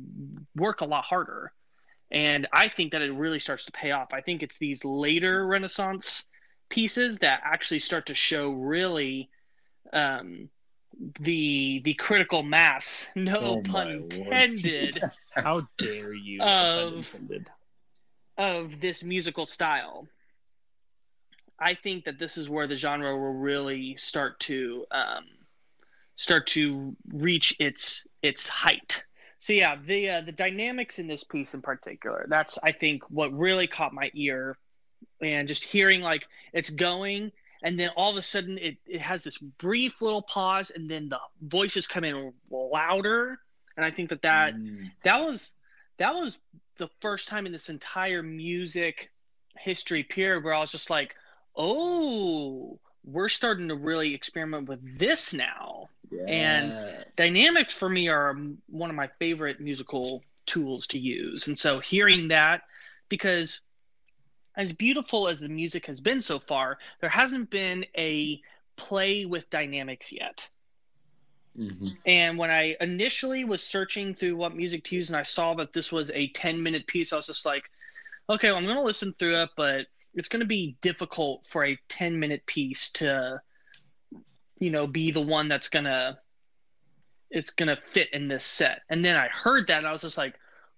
work 0.55 0.81
a 0.81 0.85
lot 0.85 1.05
harder. 1.05 1.53
And 2.11 2.45
I 2.51 2.67
think 2.67 2.91
that 2.91 3.01
it 3.01 3.13
really 3.13 3.39
starts 3.39 3.65
to 3.65 3.71
pay 3.71 3.91
off. 3.91 4.13
I 4.13 4.19
think 4.19 4.43
it's 4.43 4.57
these 4.57 4.83
later 4.83 5.47
Renaissance 5.47 6.25
pieces 6.69 7.19
that 7.19 7.39
actually 7.45 7.79
start 7.79 8.07
to 8.07 8.15
show 8.15 8.49
really 8.49 9.29
um, 9.93 10.49
the 11.21 11.81
the 11.85 11.93
critical 11.93 12.43
mass, 12.43 13.09
no 13.15 13.39
oh 13.39 13.61
pun 13.61 14.09
intended. 14.11 15.01
How 15.33 15.67
dare 15.77 16.13
you? 16.13 16.41
Of, 16.41 17.15
of 18.37 18.81
this 18.81 19.03
musical 19.03 19.45
style. 19.45 20.05
I 21.59 21.75
think 21.75 22.05
that 22.05 22.19
this 22.19 22.37
is 22.37 22.49
where 22.49 22.67
the 22.67 22.75
genre 22.75 23.15
will 23.15 23.33
really 23.33 23.95
start 23.95 24.39
to 24.41 24.85
um, 24.91 25.25
start 26.17 26.47
to 26.47 26.95
reach 27.13 27.55
its 27.59 28.05
its 28.21 28.47
height. 28.47 29.05
So 29.39 29.53
yeah, 29.53 29.77
the 29.85 30.09
uh, 30.09 30.21
the 30.21 30.31
dynamics 30.31 30.99
in 30.99 31.07
this 31.07 31.23
piece 31.23 31.53
in 31.53 31.61
particular, 31.61 32.25
that's 32.27 32.59
I 32.63 32.71
think 32.71 33.03
what 33.09 33.31
really 33.31 33.67
caught 33.67 33.93
my 33.93 34.11
ear, 34.13 34.57
and 35.21 35.47
just 35.47 35.63
hearing 35.63 36.01
like 36.01 36.27
it's 36.53 36.69
going, 36.69 37.31
and 37.63 37.79
then 37.79 37.91
all 37.95 38.11
of 38.11 38.17
a 38.17 38.21
sudden 38.21 38.57
it, 38.57 38.77
it 38.85 38.99
has 38.99 39.23
this 39.23 39.37
brief 39.37 40.01
little 40.01 40.23
pause, 40.23 40.71
and 40.71 40.89
then 40.89 41.07
the 41.07 41.19
voices 41.41 41.87
come 41.87 42.03
in 42.03 42.33
louder, 42.51 43.39
and 43.77 43.85
I 43.85 43.91
think 43.91 44.09
that 44.09 44.23
that 44.23 44.55
mm. 44.55 44.91
that 45.03 45.21
was 45.21 45.53
that 45.97 46.13
was 46.13 46.39
the 46.77 46.89
first 46.99 47.27
time 47.27 47.45
in 47.45 47.51
this 47.51 47.69
entire 47.69 48.23
music 48.23 49.11
history 49.57 50.03
period 50.03 50.43
where 50.43 50.53
I 50.53 50.59
was 50.59 50.71
just 50.71 50.89
like, 50.89 51.15
oh, 51.55 52.79
we're 53.07 53.29
starting 53.29 53.69
to 53.69 53.75
really 53.75 54.13
experiment 54.13 54.67
with 54.67 54.99
this 54.99 55.33
now. 55.33 55.89
Yeah. 56.11 56.25
And 56.27 57.05
dynamics 57.15 57.73
for 57.73 57.89
me 57.89 58.09
are 58.09 58.35
one 58.67 58.89
of 58.89 58.95
my 58.95 59.09
favorite 59.19 59.61
musical 59.61 60.23
tools 60.45 60.87
to 60.87 60.99
use. 60.99 61.47
And 61.47 61.57
so 61.57 61.79
hearing 61.79 62.27
that, 62.27 62.63
because 63.09 63.61
as 64.57 64.73
beautiful 64.73 65.27
as 65.27 65.39
the 65.39 65.47
music 65.47 65.85
has 65.85 66.01
been 66.01 66.21
so 66.21 66.39
far, 66.39 66.79
there 66.99 67.09
hasn't 67.09 67.49
been 67.49 67.85
a 67.97 68.41
play 68.75 69.25
with 69.25 69.49
dynamics 69.49 70.11
yet. 70.11 70.49
Mm-hmm. 71.57 71.87
And 72.05 72.37
when 72.37 72.51
I 72.51 72.75
initially 72.81 73.45
was 73.45 73.63
searching 73.63 74.13
through 74.13 74.35
what 74.35 74.55
music 74.55 74.83
to 74.85 74.95
use 74.95 75.09
and 75.09 75.17
I 75.17 75.23
saw 75.23 75.53
that 75.55 75.73
this 75.73 75.91
was 75.91 76.11
a 76.11 76.27
10 76.29 76.61
minute 76.61 76.85
piece, 76.87 77.13
I 77.13 77.15
was 77.15 77.27
just 77.27 77.45
like, 77.45 77.63
okay, 78.29 78.49
well, 78.49 78.57
I'm 78.57 78.65
going 78.65 78.75
to 78.75 78.81
listen 78.81 79.15
through 79.17 79.43
it, 79.43 79.49
but 79.55 79.87
it's 80.17 80.27
going 80.27 80.39
to 80.39 80.47
be 80.47 80.75
difficult 80.81 81.45
for 81.45 81.63
a 81.63 81.77
10 81.89 82.19
minute 82.19 82.45
piece 82.47 82.91
to 82.91 83.39
you 84.59 84.71
know 84.71 84.87
be 84.87 85.11
the 85.11 85.21
one 85.21 85.47
that's 85.47 85.69
going 85.69 85.85
to 85.85 86.17
it's 87.29 87.51
going 87.51 87.67
to 87.67 87.81
fit 87.83 88.09
in 88.13 88.27
this 88.27 88.43
set. 88.43 88.81
And 88.89 89.05
then 89.05 89.15
i 89.15 89.27
heard 89.27 89.67
that 89.67 89.77
and 89.77 89.87
i 89.87 89.91
was 89.91 90.01
just 90.01 90.17
like 90.17 90.33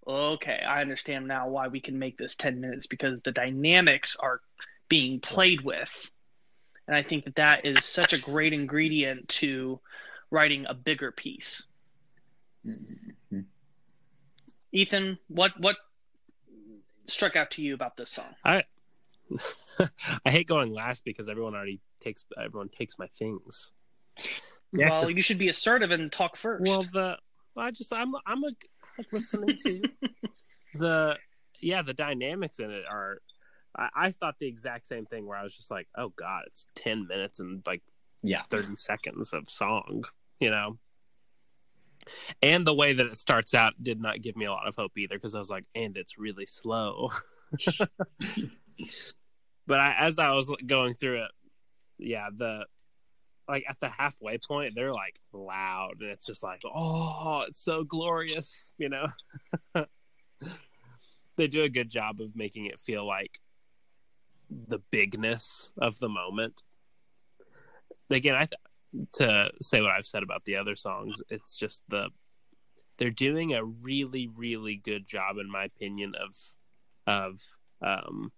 okay 0.05 0.61
i 0.67 0.81
understand 0.81 1.27
now 1.27 1.47
why 1.47 1.67
we 1.67 1.79
can 1.79 1.97
make 1.97 2.17
this 2.17 2.35
10 2.35 2.59
minutes 2.59 2.85
because 2.85 3.19
the 3.21 3.31
dynamics 3.31 4.15
are 4.19 4.41
being 4.89 5.19
played 5.19 5.61
with. 5.61 6.11
And 6.87 6.95
i 6.95 7.01
think 7.01 7.23
that 7.25 7.35
that 7.35 7.65
is 7.65 7.85
such 7.85 8.13
a 8.13 8.21
great 8.21 8.53
ingredient 8.53 9.29
to 9.29 9.79
writing 10.31 10.65
a 10.67 10.73
bigger 10.75 11.11
piece. 11.11 11.65
Mm-hmm. 12.67 13.39
ethan 14.73 15.17
what 15.29 15.53
what 15.59 15.77
struck 17.07 17.37
out 17.37 17.51
to 17.51 17.63
you 17.63 17.73
about 17.73 17.95
this 17.95 18.09
song? 18.09 18.35
I 18.43 18.63
I 20.25 20.31
hate 20.31 20.47
going 20.47 20.73
last 20.73 21.03
because 21.03 21.29
everyone 21.29 21.55
already 21.55 21.79
takes 22.01 22.25
everyone 22.37 22.69
takes 22.69 22.97
my 22.97 23.07
things. 23.07 23.71
Yeah, 24.71 24.89
well, 24.89 25.09
you 25.09 25.21
should 25.21 25.37
be 25.37 25.49
assertive 25.49 25.91
and 25.91 26.11
talk 26.11 26.35
first. 26.35 26.63
Well, 26.67 26.83
the 26.83 27.17
well, 27.55 27.65
I 27.65 27.71
just 27.71 27.93
I'm 27.93 28.13
I'm 28.25 28.43
a, 28.43 28.51
like 28.97 29.11
listening 29.11 29.57
to 29.63 29.81
the 30.75 31.17
yeah 31.59 31.81
the 31.81 31.93
dynamics 31.93 32.59
in 32.59 32.71
it 32.71 32.85
are. 32.89 33.19
I, 33.77 33.89
I 33.95 34.11
thought 34.11 34.35
the 34.39 34.47
exact 34.47 34.87
same 34.87 35.05
thing 35.05 35.27
where 35.27 35.37
I 35.37 35.43
was 35.43 35.55
just 35.55 35.69
like, 35.69 35.87
oh 35.95 36.11
god, 36.15 36.43
it's 36.47 36.65
ten 36.75 37.07
minutes 37.07 37.39
and 37.39 37.61
like 37.65 37.83
yeah 38.23 38.43
thirty 38.49 38.75
seconds 38.75 39.33
of 39.33 39.49
song, 39.49 40.05
you 40.39 40.49
know. 40.49 40.77
And 42.41 42.65
the 42.65 42.73
way 42.73 42.93
that 42.93 43.05
it 43.05 43.17
starts 43.17 43.53
out 43.53 43.73
did 43.81 44.01
not 44.01 44.21
give 44.21 44.35
me 44.35 44.45
a 44.45 44.51
lot 44.51 44.67
of 44.67 44.75
hope 44.75 44.97
either 44.97 45.15
because 45.15 45.35
I 45.35 45.39
was 45.39 45.49
like, 45.49 45.65
and 45.75 45.95
it's 45.97 46.17
really 46.17 46.45
slow. 46.45 47.11
but 49.69 49.79
I, 49.79 49.95
as 49.99 50.17
I 50.17 50.33
was 50.33 50.51
going 50.65 50.95
through 50.95 51.25
it, 51.25 51.31
yeah, 51.99 52.29
the 52.35 52.65
like 53.47 53.65
at 53.69 53.77
the 53.79 53.89
halfway 53.89 54.39
point, 54.39 54.73
they're 54.75 54.91
like 54.91 55.19
loud, 55.31 55.97
and 56.01 56.09
it's 56.09 56.25
just 56.25 56.41
like, 56.41 56.61
oh, 56.65 57.45
it's 57.47 57.63
so 57.63 57.83
glorious, 57.83 58.71
you 58.79 58.89
know. 58.89 59.07
they 61.37 61.47
do 61.47 61.61
a 61.61 61.69
good 61.69 61.89
job 61.89 62.19
of 62.19 62.35
making 62.35 62.65
it 62.65 62.79
feel 62.79 63.05
like 63.05 63.39
the 64.49 64.79
bigness 64.89 65.71
of 65.77 65.99
the 65.99 66.09
moment. 66.09 66.63
Again, 68.09 68.33
I 68.35 68.47
th- 68.47 69.11
to 69.13 69.51
say 69.61 69.81
what 69.81 69.91
I've 69.91 70.07
said 70.07 70.23
about 70.23 70.45
the 70.45 70.55
other 70.55 70.75
songs, 70.75 71.21
it's 71.29 71.55
just 71.55 71.83
the 71.89 72.09
they're 72.97 73.11
doing 73.11 73.53
a 73.53 73.63
really, 73.63 74.29
really 74.35 74.77
good 74.77 75.05
job, 75.05 75.37
in 75.37 75.49
my 75.49 75.65
opinion, 75.65 76.15
of 76.19 76.35
of 77.05 77.39
um, 77.81 78.31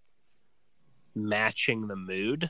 matching 1.16 1.88
the 1.88 1.96
mood 1.96 2.50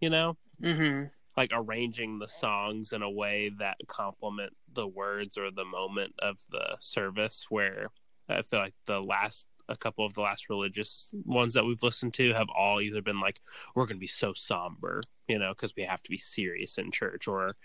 you 0.00 0.10
know 0.10 0.36
mm-hmm. 0.62 1.04
like 1.36 1.50
arranging 1.52 2.18
the 2.18 2.28
songs 2.28 2.92
in 2.92 3.02
a 3.02 3.10
way 3.10 3.50
that 3.58 3.76
complement 3.86 4.52
the 4.72 4.86
words 4.86 5.38
or 5.38 5.50
the 5.50 5.64
moment 5.64 6.12
of 6.18 6.38
the 6.50 6.76
service 6.80 7.46
where 7.48 7.88
i 8.28 8.42
feel 8.42 8.60
like 8.60 8.74
the 8.86 9.00
last 9.00 9.46
a 9.68 9.76
couple 9.76 10.04
of 10.04 10.14
the 10.14 10.20
last 10.20 10.48
religious 10.48 11.12
ones 11.24 11.54
that 11.54 11.64
we've 11.64 11.82
listened 11.82 12.14
to 12.14 12.32
have 12.32 12.48
all 12.56 12.80
either 12.80 13.02
been 13.02 13.20
like 13.20 13.40
we're 13.74 13.86
going 13.86 13.96
to 13.96 14.00
be 14.00 14.06
so 14.06 14.32
somber 14.34 15.00
you 15.28 15.38
know 15.38 15.50
because 15.50 15.74
we 15.76 15.82
have 15.82 16.02
to 16.02 16.10
be 16.10 16.18
serious 16.18 16.78
in 16.78 16.90
church 16.90 17.26
or 17.26 17.56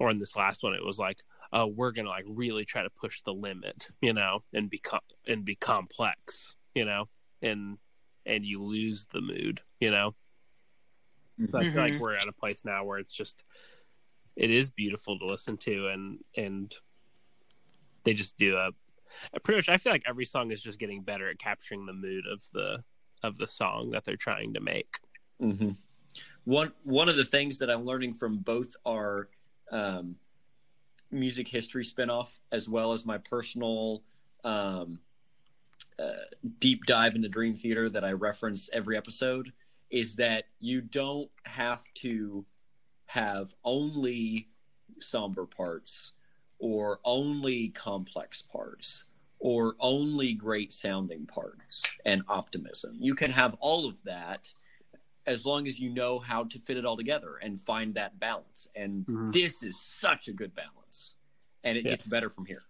or 0.00 0.10
in 0.10 0.18
this 0.18 0.36
last 0.36 0.62
one 0.62 0.74
it 0.74 0.84
was 0.84 0.98
like 0.98 1.22
oh 1.52 1.66
we're 1.66 1.92
going 1.92 2.06
to 2.06 2.10
like 2.10 2.24
really 2.28 2.64
try 2.64 2.82
to 2.82 2.90
push 2.90 3.20
the 3.22 3.32
limit 3.32 3.88
you 4.00 4.12
know 4.12 4.42
and 4.52 4.70
become 4.70 5.00
and 5.26 5.44
be 5.44 5.54
complex 5.54 6.56
you 6.74 6.84
know 6.84 7.08
and 7.42 7.78
and 8.26 8.44
you 8.44 8.62
lose 8.62 9.06
the 9.12 9.20
mood, 9.20 9.60
you 9.80 9.90
know? 9.90 10.14
Mm-hmm. 11.40 11.56
I 11.56 11.70
feel 11.70 11.82
like 11.82 11.92
mm-hmm. 11.94 12.02
we're 12.02 12.16
at 12.16 12.28
a 12.28 12.32
place 12.32 12.64
now 12.64 12.84
where 12.84 12.98
it's 12.98 13.14
just 13.14 13.44
it 14.36 14.50
is 14.50 14.70
beautiful 14.70 15.18
to 15.18 15.26
listen 15.26 15.56
to 15.58 15.88
and 15.88 16.18
and 16.36 16.74
they 18.04 18.14
just 18.14 18.38
do 18.38 18.56
a, 18.56 18.70
a 19.32 19.40
pretty 19.40 19.58
much 19.58 19.68
I 19.68 19.76
feel 19.76 19.92
like 19.92 20.04
every 20.06 20.24
song 20.24 20.50
is 20.52 20.60
just 20.60 20.78
getting 20.78 21.02
better 21.02 21.28
at 21.28 21.38
capturing 21.38 21.86
the 21.86 21.92
mood 21.92 22.24
of 22.30 22.42
the 22.52 22.84
of 23.22 23.38
the 23.38 23.48
song 23.48 23.90
that 23.90 24.04
they're 24.04 24.16
trying 24.16 24.54
to 24.54 24.60
make. 24.60 24.98
Mm-hmm. 25.42 25.70
One 26.44 26.72
one 26.84 27.08
of 27.08 27.16
the 27.16 27.24
things 27.24 27.58
that 27.58 27.70
I'm 27.70 27.84
learning 27.84 28.14
from 28.14 28.38
both 28.38 28.76
our 28.86 29.28
um, 29.72 30.16
music 31.10 31.48
history 31.48 31.84
spinoff 31.84 32.38
as 32.52 32.68
well 32.68 32.92
as 32.92 33.06
my 33.06 33.18
personal 33.18 34.02
um, 34.44 35.00
uh, 35.98 36.12
deep 36.58 36.84
dive 36.86 37.14
into 37.14 37.28
Dream 37.28 37.56
Theater 37.56 37.88
that 37.90 38.04
I 38.04 38.12
reference 38.12 38.68
every 38.72 38.96
episode 38.96 39.52
is 39.90 40.16
that 40.16 40.44
you 40.60 40.80
don't 40.80 41.30
have 41.44 41.82
to 41.94 42.44
have 43.06 43.54
only 43.64 44.48
somber 45.00 45.46
parts 45.46 46.12
or 46.58 46.98
only 47.04 47.68
complex 47.68 48.42
parts 48.42 49.04
or 49.38 49.76
only 49.78 50.32
great 50.32 50.72
sounding 50.72 51.26
parts 51.26 51.84
and 52.04 52.22
optimism. 52.28 52.96
You 52.98 53.14
can 53.14 53.30
have 53.30 53.54
all 53.60 53.86
of 53.86 54.02
that 54.04 54.52
as 55.26 55.46
long 55.46 55.66
as 55.66 55.78
you 55.78 55.90
know 55.90 56.18
how 56.18 56.44
to 56.44 56.58
fit 56.60 56.76
it 56.76 56.84
all 56.84 56.96
together 56.96 57.36
and 57.42 57.60
find 57.60 57.94
that 57.94 58.18
balance. 58.18 58.68
And 58.74 59.06
mm-hmm. 59.06 59.30
this 59.30 59.62
is 59.62 59.80
such 59.80 60.28
a 60.28 60.32
good 60.32 60.54
balance. 60.54 61.16
And 61.62 61.78
it 61.78 61.84
yeah. 61.84 61.90
gets 61.90 62.04
better 62.04 62.30
from 62.30 62.46
here. 62.46 62.62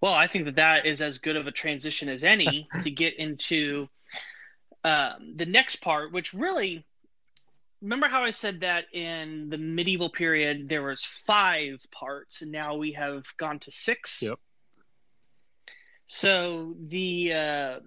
Well, 0.00 0.14
I 0.14 0.26
think 0.26 0.44
that 0.44 0.56
that 0.56 0.86
is 0.86 1.00
as 1.00 1.18
good 1.18 1.36
of 1.36 1.46
a 1.46 1.52
transition 1.52 2.08
as 2.08 2.24
any 2.24 2.68
to 2.82 2.90
get 2.90 3.14
into 3.16 3.88
um, 4.84 5.34
the 5.36 5.46
next 5.46 5.76
part, 5.76 6.12
which 6.12 6.32
really 6.32 6.84
remember 7.82 8.08
how 8.08 8.24
I 8.24 8.30
said 8.30 8.60
that 8.60 8.86
in 8.92 9.48
the 9.50 9.58
medieval 9.58 10.10
period 10.10 10.68
there 10.68 10.82
was 10.82 11.04
five 11.04 11.84
parts, 11.90 12.42
and 12.42 12.52
now 12.52 12.76
we 12.76 12.92
have 12.92 13.24
gone 13.36 13.58
to 13.60 13.70
six. 13.70 14.22
Yep. 14.22 14.38
So 16.06 16.74
the 16.78 17.32
uh, 17.32 17.80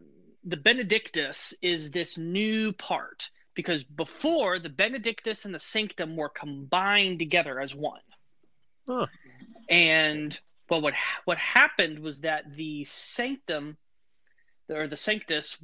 the 0.44 0.57
Benedictus 0.57 1.53
is 1.61 1.91
this 1.91 2.18
new 2.18 2.73
part 2.73 3.30
because 3.53 3.84
before 3.84 4.60
the 4.60 4.69
Benedictus 4.69 5.45
and 5.45 5.53
the 5.53 5.60
Sanctum 5.60 6.15
were 6.15 6.30
combined 6.30 7.19
together 7.19 7.60
as 7.60 7.76
one. 7.76 8.02
Huh. 8.88 9.07
And 9.69 10.40
well, 10.69 10.81
what 10.81 10.93
what 11.25 11.37
happened 11.37 11.99
was 11.99 12.21
that 12.21 12.55
the 12.55 12.83
Sanctum 12.85 13.77
or 14.69 14.87
the 14.87 14.97
Sanctus 14.97 15.57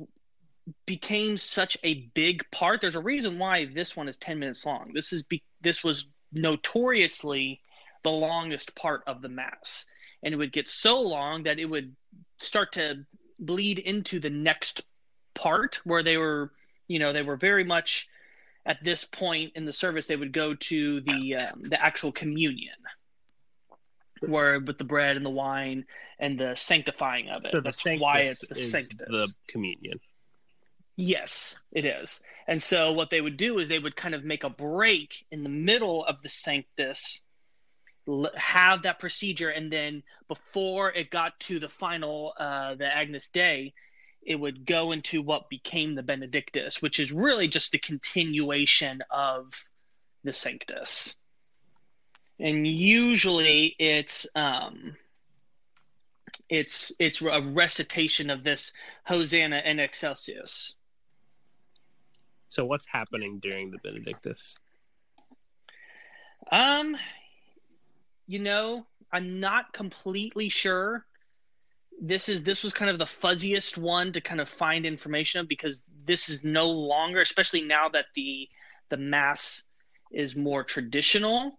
became 0.86 1.38
such 1.38 1.78
a 1.84 2.08
big 2.14 2.44
part. 2.52 2.82
There's 2.82 2.96
a 2.96 3.02
reason 3.02 3.38
why 3.38 3.66
this 3.66 3.96
one 3.96 4.08
is 4.08 4.18
10 4.18 4.40
minutes 4.40 4.66
long. 4.66 4.92
This 4.94 5.14
is 5.14 5.24
be, 5.24 5.44
this 5.62 5.84
was 5.84 6.08
notoriously 6.32 7.62
the 8.04 8.10
longest 8.10 8.76
part 8.76 9.04
of 9.06 9.22
the 9.22 9.30
mass. 9.30 9.86
And 10.24 10.34
it 10.34 10.38
would 10.38 10.52
get 10.52 10.68
so 10.68 11.02
long 11.02 11.44
that 11.44 11.60
it 11.60 11.66
would 11.66 11.96
start 12.40 12.74
to 12.74 13.06
bleed 13.40 13.80
into 13.80 14.20
the 14.20 14.30
next 14.30 14.84
part 15.36 15.82
where 15.84 16.02
they 16.02 16.18
were, 16.18 16.52
you 16.88 16.98
know, 16.98 17.14
they 17.14 17.22
were 17.22 17.38
very 17.38 17.64
much 17.64 18.10
at 18.66 18.84
this 18.84 19.06
point 19.06 19.52
in 19.56 19.66
the 19.66 19.74
service 19.74 20.08
they 20.08 20.16
would 20.16 20.34
go 20.34 20.56
to 20.56 21.02
the 21.02 21.36
um, 21.36 21.62
the 21.62 21.80
actual 21.84 22.12
communion 22.12 22.74
where 24.22 24.60
with 24.60 24.78
the 24.78 24.84
bread 24.84 25.18
and 25.18 25.26
the 25.26 25.30
wine 25.30 25.86
and 26.20 26.40
the 26.40 26.56
sanctifying 26.56 27.30
of 27.30 27.46
it. 27.46 27.52
So 27.52 27.62
That's 27.62 27.84
why 27.84 28.22
it's 28.22 28.50
is 28.52 28.72
sanctus. 28.72 29.08
the 29.08 29.34
communion. 29.48 30.00
Yes, 30.98 31.62
it 31.74 31.86
is. 31.86 32.22
And 32.48 32.62
so 32.62 32.94
what 32.94 33.10
they 33.10 33.20
would 33.20 33.38
do 33.38 33.60
is 33.60 33.68
they 33.68 33.80
would 33.80 33.96
kind 33.96 34.16
of 34.16 34.24
make 34.24 34.44
a 34.44 34.50
break 34.50 35.26
in 35.30 35.44
the 35.44 35.50
middle 35.50 36.06
of 36.06 36.22
the 36.22 36.30
Sanctus, 36.30 37.22
have 38.36 38.84
that 38.84 39.00
procedure, 39.00 39.50
and 39.50 39.72
then 39.72 40.04
before 40.30 40.94
it 40.94 41.10
got 41.10 41.38
to 41.42 41.60
the 41.60 41.68
final, 41.68 42.34
uh, 42.40 42.76
the 42.76 42.86
Agnus 42.86 43.30
Dei, 43.30 43.74
it 44.22 44.40
would 44.40 44.66
go 44.66 44.94
into 44.94 45.22
what 45.22 45.50
became 45.50 45.96
the 45.96 46.04
Benedictus, 46.04 46.82
which 46.82 47.00
is 47.00 47.12
really 47.12 47.48
just 47.48 47.72
the 47.72 47.78
continuation 47.78 49.04
of 49.12 49.52
the 50.24 50.34
Sanctus. 50.34 51.16
And 52.40 52.68
usually 52.68 53.76
it's 53.80 54.28
um, 54.36 54.98
it's 56.50 56.92
it's 57.00 57.22
a 57.22 57.42
recitation 57.42 58.30
of 58.30 58.44
this 58.44 58.74
Hosanna 59.06 59.62
in 59.66 59.80
Excelsis. 59.80 60.76
So 62.50 62.66
what's 62.66 62.86
happening 62.86 63.40
during 63.40 63.72
the 63.72 63.80
Benedictus? 63.80 64.56
Um, 66.52 66.96
you 68.28 68.40
know, 68.40 68.86
I'm 69.12 69.40
not 69.40 69.74
completely 69.74 70.50
sure. 70.50 71.06
This 72.02 72.30
is 72.30 72.44
this 72.44 72.64
was 72.64 72.74
kind 72.74 72.92
of 72.92 73.00
the 73.00 73.06
fuzziest 73.06 73.78
one 73.78 74.12
to 74.12 74.22
kind 74.22 74.42
of 74.42 74.50
find 74.50 74.86
information 74.86 75.40
of 75.40 75.48
because 75.48 75.82
this 76.06 76.30
is 76.30 76.44
no 76.44 76.70
longer, 76.70 77.22
especially 77.22 77.62
now 77.62 77.90
that 77.90 78.06
the 78.16 78.48
the 78.90 78.98
mass 78.98 79.64
is 80.12 80.36
more 80.36 80.64
traditional. 80.64 81.58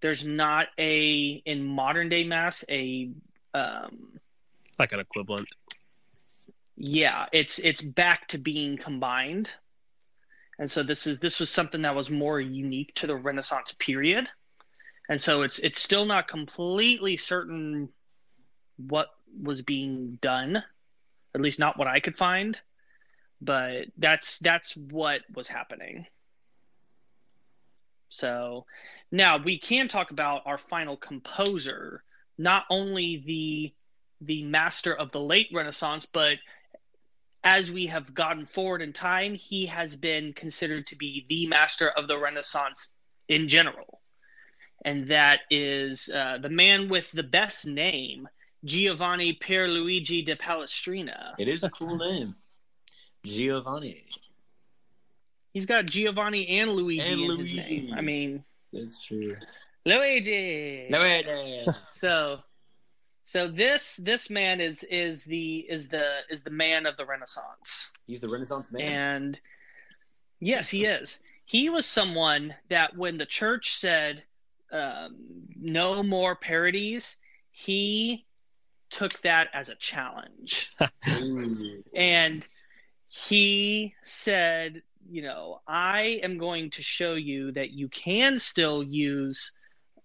There's 0.00 0.24
not 0.24 0.68
a 0.78 1.42
in 1.44 1.64
modern 1.64 2.08
day 2.08 2.24
mass 2.24 2.64
a 2.68 3.10
um, 3.54 4.18
Like 4.78 4.92
an 4.92 5.00
equivalent. 5.00 5.48
yeah, 6.76 7.26
it's 7.32 7.58
it's 7.58 7.82
back 7.82 8.28
to 8.28 8.38
being 8.38 8.76
combined. 8.76 9.50
And 10.58 10.70
so 10.70 10.82
this 10.82 11.06
is 11.06 11.18
this 11.20 11.40
was 11.40 11.50
something 11.50 11.82
that 11.82 11.94
was 11.94 12.10
more 12.10 12.40
unique 12.40 12.94
to 12.96 13.06
the 13.06 13.16
Renaissance 13.16 13.74
period. 13.78 14.28
And 15.08 15.20
so 15.20 15.42
it's 15.42 15.58
it's 15.60 15.80
still 15.80 16.04
not 16.04 16.28
completely 16.28 17.16
certain 17.16 17.88
what 18.76 19.08
was 19.42 19.62
being 19.62 20.18
done, 20.20 20.62
at 21.34 21.40
least 21.40 21.58
not 21.58 21.78
what 21.78 21.88
I 21.88 22.00
could 22.00 22.16
find, 22.16 22.60
but 23.40 23.86
that's 23.98 24.38
that's 24.40 24.76
what 24.76 25.22
was 25.34 25.48
happening. 25.48 26.06
So 28.08 28.66
now 29.10 29.36
we 29.36 29.58
can 29.58 29.88
talk 29.88 30.10
about 30.10 30.42
our 30.46 30.58
final 30.58 30.96
composer, 30.96 32.02
not 32.38 32.64
only 32.70 33.22
the 33.26 33.72
the 34.22 34.42
master 34.44 34.94
of 34.94 35.12
the 35.12 35.20
late 35.20 35.48
Renaissance, 35.52 36.06
but 36.06 36.38
as 37.44 37.70
we 37.70 37.86
have 37.86 38.14
gotten 38.14 38.46
forward 38.46 38.80
in 38.80 38.92
time, 38.92 39.34
he 39.34 39.66
has 39.66 39.94
been 39.94 40.32
considered 40.32 40.86
to 40.86 40.96
be 40.96 41.26
the 41.28 41.46
master 41.46 41.90
of 41.90 42.08
the 42.08 42.18
Renaissance 42.18 42.92
in 43.28 43.48
general. 43.48 44.00
And 44.84 45.06
that 45.08 45.40
is 45.50 46.08
uh, 46.08 46.38
the 46.40 46.48
man 46.48 46.88
with 46.88 47.12
the 47.12 47.22
best 47.22 47.66
name, 47.66 48.28
Giovanni 48.64 49.34
Pierluigi 49.34 50.24
de 50.24 50.34
Palestrina. 50.34 51.34
It 51.38 51.48
is 51.48 51.62
a 51.62 51.70
cool 51.70 51.96
name. 51.96 52.34
Giovanni. 53.24 54.06
He's 55.56 55.64
got 55.64 55.86
Giovanni 55.86 56.46
and 56.60 56.72
Luigi 56.72 57.12
And 57.12 57.20
in 57.22 57.28
Luigi. 57.28 57.56
his 57.56 57.66
name. 57.88 57.94
I 57.96 58.02
mean, 58.02 58.44
That's 58.74 59.02
true. 59.02 59.34
Luigi. 59.86 60.86
No, 60.90 60.98
wait, 60.98 61.24
no. 61.24 61.72
So, 61.92 62.40
so 63.24 63.48
this 63.48 63.96
this 63.96 64.28
man 64.28 64.60
is 64.60 64.82
is 64.82 65.24
the 65.24 65.60
is 65.60 65.88
the 65.88 66.18
is 66.28 66.42
the 66.42 66.50
man 66.50 66.84
of 66.84 66.98
the 66.98 67.06
Renaissance. 67.06 67.90
He's 68.06 68.20
the 68.20 68.28
Renaissance 68.28 68.70
man. 68.70 68.82
And 68.82 69.40
yes, 70.40 70.68
he 70.68 70.84
is. 70.84 71.22
He 71.46 71.70
was 71.70 71.86
someone 71.86 72.54
that 72.68 72.94
when 72.94 73.16
the 73.16 73.24
church 73.24 73.78
said 73.78 74.24
um, 74.70 75.16
no 75.58 76.02
more 76.02 76.36
parodies, 76.36 77.18
he 77.50 78.26
took 78.90 79.22
that 79.22 79.48
as 79.54 79.70
a 79.70 79.74
challenge. 79.76 80.70
And 81.94 82.46
he 83.08 83.94
said, 84.02 84.82
you 85.10 85.22
know, 85.22 85.60
I 85.66 86.20
am 86.22 86.38
going 86.38 86.70
to 86.70 86.82
show 86.82 87.14
you 87.14 87.52
that 87.52 87.70
you 87.70 87.88
can 87.88 88.38
still 88.38 88.82
use 88.82 89.52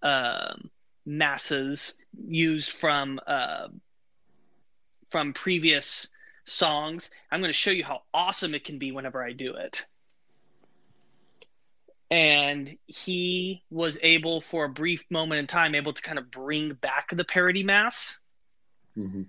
um, 0.02 0.70
masses 1.06 1.96
used 2.26 2.72
from 2.72 3.20
uh, 3.26 3.68
from 5.08 5.32
previous 5.32 6.08
songs. 6.44 7.10
I'm 7.30 7.40
going 7.40 7.50
to 7.52 7.56
show 7.58 7.70
you 7.70 7.84
how 7.84 8.02
awesome 8.12 8.54
it 8.54 8.64
can 8.64 8.78
be 8.78 8.92
whenever 8.92 9.22
I 9.22 9.32
do 9.32 9.54
it. 9.54 9.86
And 12.10 12.76
he 12.86 13.62
was 13.70 13.98
able, 14.02 14.42
for 14.42 14.66
a 14.66 14.68
brief 14.68 15.04
moment 15.10 15.38
in 15.38 15.46
time, 15.46 15.74
able 15.74 15.94
to 15.94 16.02
kind 16.02 16.18
of 16.18 16.30
bring 16.30 16.74
back 16.74 17.08
the 17.10 17.24
parody 17.24 17.62
mass 17.62 18.20
Mhm. 18.96 19.26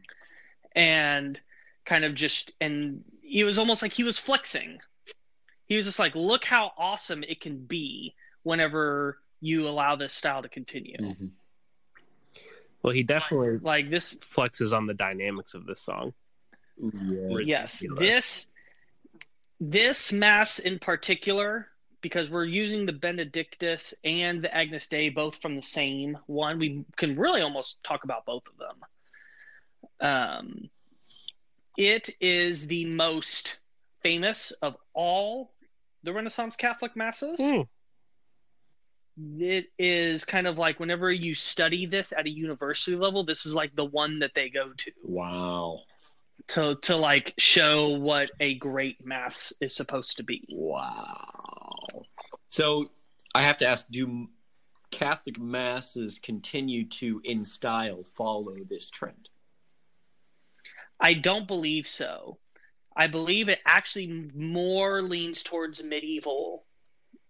and 0.75 1.39
kind 1.85 2.03
of 2.03 2.13
just 2.13 2.51
and 2.59 3.03
he 3.21 3.43
was 3.45 3.57
almost 3.57 3.81
like 3.81 3.93
he 3.93 4.03
was 4.03 4.17
flexing 4.17 4.79
he 5.67 5.75
was 5.75 5.85
just 5.85 5.99
like 5.99 6.15
look 6.15 6.45
how 6.45 6.71
awesome 6.77 7.23
it 7.23 7.41
can 7.41 7.57
be 7.57 8.13
whenever 8.43 9.17
you 9.41 9.67
allow 9.67 9.95
this 9.95 10.13
style 10.13 10.41
to 10.41 10.49
continue 10.49 10.97
Mhm. 10.97 11.31
Well, 12.81 12.93
he 12.93 13.03
definitely 13.03 13.59
like 13.59 13.89
this 13.89 14.19
flexes 14.19 14.75
on 14.75 14.87
the 14.87 14.93
dynamics 14.93 15.53
of 15.53 15.65
this 15.65 15.79
song. 15.79 16.13
Yeah. 16.77 17.37
yes 17.39 17.83
this 17.97 18.51
this 19.59 20.11
mass 20.11 20.59
in 20.59 20.79
particular 20.79 21.69
because 22.01 22.29
we're 22.29 22.43
using 22.45 22.85
the 22.85 22.91
benedictus 22.93 23.93
and 24.03 24.43
the 24.43 24.53
agnus 24.53 24.87
dei 24.87 25.09
both 25.09 25.41
from 25.41 25.55
the 25.55 25.61
same 25.61 26.17
one 26.25 26.57
we 26.59 26.83
can 26.97 27.15
really 27.15 27.41
almost 27.41 27.81
talk 27.83 28.03
about 28.03 28.25
both 28.25 28.43
of 28.47 28.57
them 28.57 30.09
um, 30.09 30.69
it 31.77 32.09
is 32.19 32.67
the 32.67 32.85
most 32.85 33.59
famous 34.03 34.51
of 34.61 34.75
all 34.93 35.53
the 36.03 36.13
renaissance 36.13 36.55
catholic 36.55 36.95
masses 36.95 37.39
Hmm. 37.39 37.61
it 39.39 39.67
is 39.77 40.25
kind 40.25 40.47
of 40.47 40.57
like 40.57 40.79
whenever 40.79 41.11
you 41.11 41.33
study 41.35 41.85
this 41.85 42.11
at 42.11 42.25
a 42.25 42.29
university 42.29 42.95
level 42.97 43.23
this 43.23 43.45
is 43.45 43.53
like 43.53 43.75
the 43.75 43.85
one 43.85 44.19
that 44.19 44.31
they 44.35 44.49
go 44.49 44.73
to 44.73 44.91
Wow. 45.03 45.81
to 46.49 46.75
to 46.81 46.95
like 46.95 47.33
show 47.37 47.89
what 47.89 48.31
a 48.39 48.55
great 48.55 49.05
mass 49.05 49.53
is 49.61 49.75
supposed 49.75 50.17
to 50.17 50.23
be. 50.23 50.43
Wow. 50.49 52.03
So 52.49 52.91
I 53.33 53.43
have 53.43 53.57
to 53.57 53.67
ask: 53.67 53.87
Do 53.89 54.27
Catholic 54.91 55.39
masses 55.39 56.19
continue 56.19 56.85
to, 56.99 57.21
in 57.23 57.45
style, 57.45 58.03
follow 58.03 58.57
this 58.69 58.89
trend? 58.89 59.29
I 60.99 61.13
don't 61.13 61.47
believe 61.47 61.87
so. 61.87 62.39
I 62.95 63.07
believe 63.07 63.49
it 63.49 63.59
actually 63.65 64.29
more 64.35 65.01
leans 65.01 65.43
towards 65.43 65.83
medieval 65.83 66.65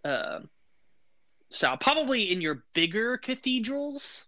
uh, 0.03 0.39
style, 1.49 1.77
probably 1.77 2.31
in 2.31 2.41
your 2.41 2.63
bigger 2.73 3.17
cathedrals. 3.17 4.25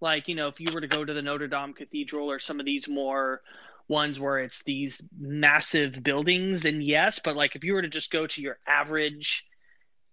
Like 0.00 0.28
you 0.28 0.34
know, 0.34 0.48
if 0.48 0.60
you 0.60 0.72
were 0.72 0.80
to 0.80 0.86
go 0.86 1.04
to 1.04 1.12
the 1.12 1.22
Notre 1.22 1.48
Dame 1.48 1.74
Cathedral 1.74 2.30
or 2.30 2.38
some 2.38 2.60
of 2.60 2.66
these 2.66 2.88
more 2.88 3.42
ones 3.88 4.20
where 4.20 4.38
it's 4.38 4.62
these 4.62 5.02
massive 5.18 6.02
buildings, 6.02 6.62
then 6.62 6.80
yes. 6.80 7.18
But 7.18 7.36
like 7.36 7.56
if 7.56 7.64
you 7.64 7.74
were 7.74 7.82
to 7.82 7.88
just 7.88 8.10
go 8.10 8.26
to 8.26 8.40
your 8.40 8.58
average 8.66 9.46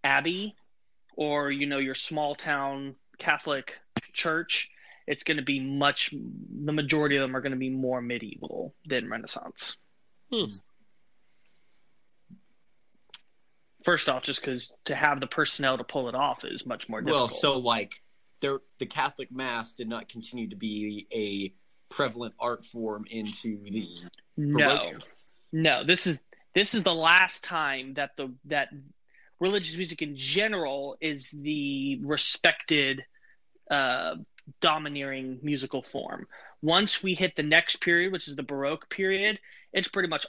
abbey 0.03 0.55
or 1.15 1.51
you 1.51 1.67
know 1.67 1.77
your 1.77 1.95
small 1.95 2.35
town 2.35 2.95
Catholic 3.19 3.75
church, 4.13 4.69
it's 5.05 5.23
going 5.23 5.37
to 5.37 5.43
be 5.43 5.59
much. 5.59 6.11
The 6.11 6.73
majority 6.73 7.15
of 7.15 7.21
them 7.21 7.35
are 7.35 7.41
going 7.41 7.51
to 7.51 7.57
be 7.57 7.69
more 7.69 8.01
medieval 8.01 8.73
than 8.85 9.09
Renaissance. 9.09 9.77
Hmm. 10.31 10.45
First 13.83 14.09
off, 14.09 14.23
just 14.23 14.41
because 14.41 14.73
to 14.85 14.95
have 14.95 15.21
the 15.21 15.27
personnel 15.27 15.77
to 15.77 15.83
pull 15.83 16.09
it 16.09 16.15
off 16.15 16.43
is 16.43 16.65
much 16.65 16.89
more 16.89 17.01
difficult. 17.01 17.21
Well, 17.21 17.27
so 17.29 17.57
like 17.57 18.01
there, 18.41 18.59
the 18.79 18.85
Catholic 18.85 19.31
Mass 19.31 19.73
did 19.73 19.87
not 19.87 20.09
continue 20.09 20.49
to 20.49 20.55
be 20.55 21.07
a 21.13 21.53
prevalent 21.93 22.33
art 22.39 22.65
form 22.65 23.05
into 23.09 23.63
the 23.63 23.87
no, 24.35 24.67
Baroque. 24.67 25.03
no. 25.53 25.83
This 25.85 26.05
is 26.05 26.21
this 26.53 26.75
is 26.75 26.83
the 26.83 26.93
last 26.93 27.43
time 27.43 27.93
that 27.93 28.11
the 28.17 28.33
that 28.45 28.69
religious 29.39 29.77
music 29.77 30.01
in 30.01 30.15
general 30.15 30.97
is 30.99 31.29
the 31.31 31.99
respected 32.03 33.05
uh, 33.69 34.15
domineering 34.59 35.39
musical 35.41 35.81
form. 35.81 36.27
Once 36.61 37.03
we 37.03 37.13
hit 37.13 37.35
the 37.35 37.43
next 37.43 37.77
period, 37.77 38.11
which 38.11 38.27
is 38.27 38.35
the 38.35 38.43
Baroque 38.43 38.89
period, 38.89 39.39
it's 39.77 39.87
pretty 39.87 40.09
much 40.09 40.25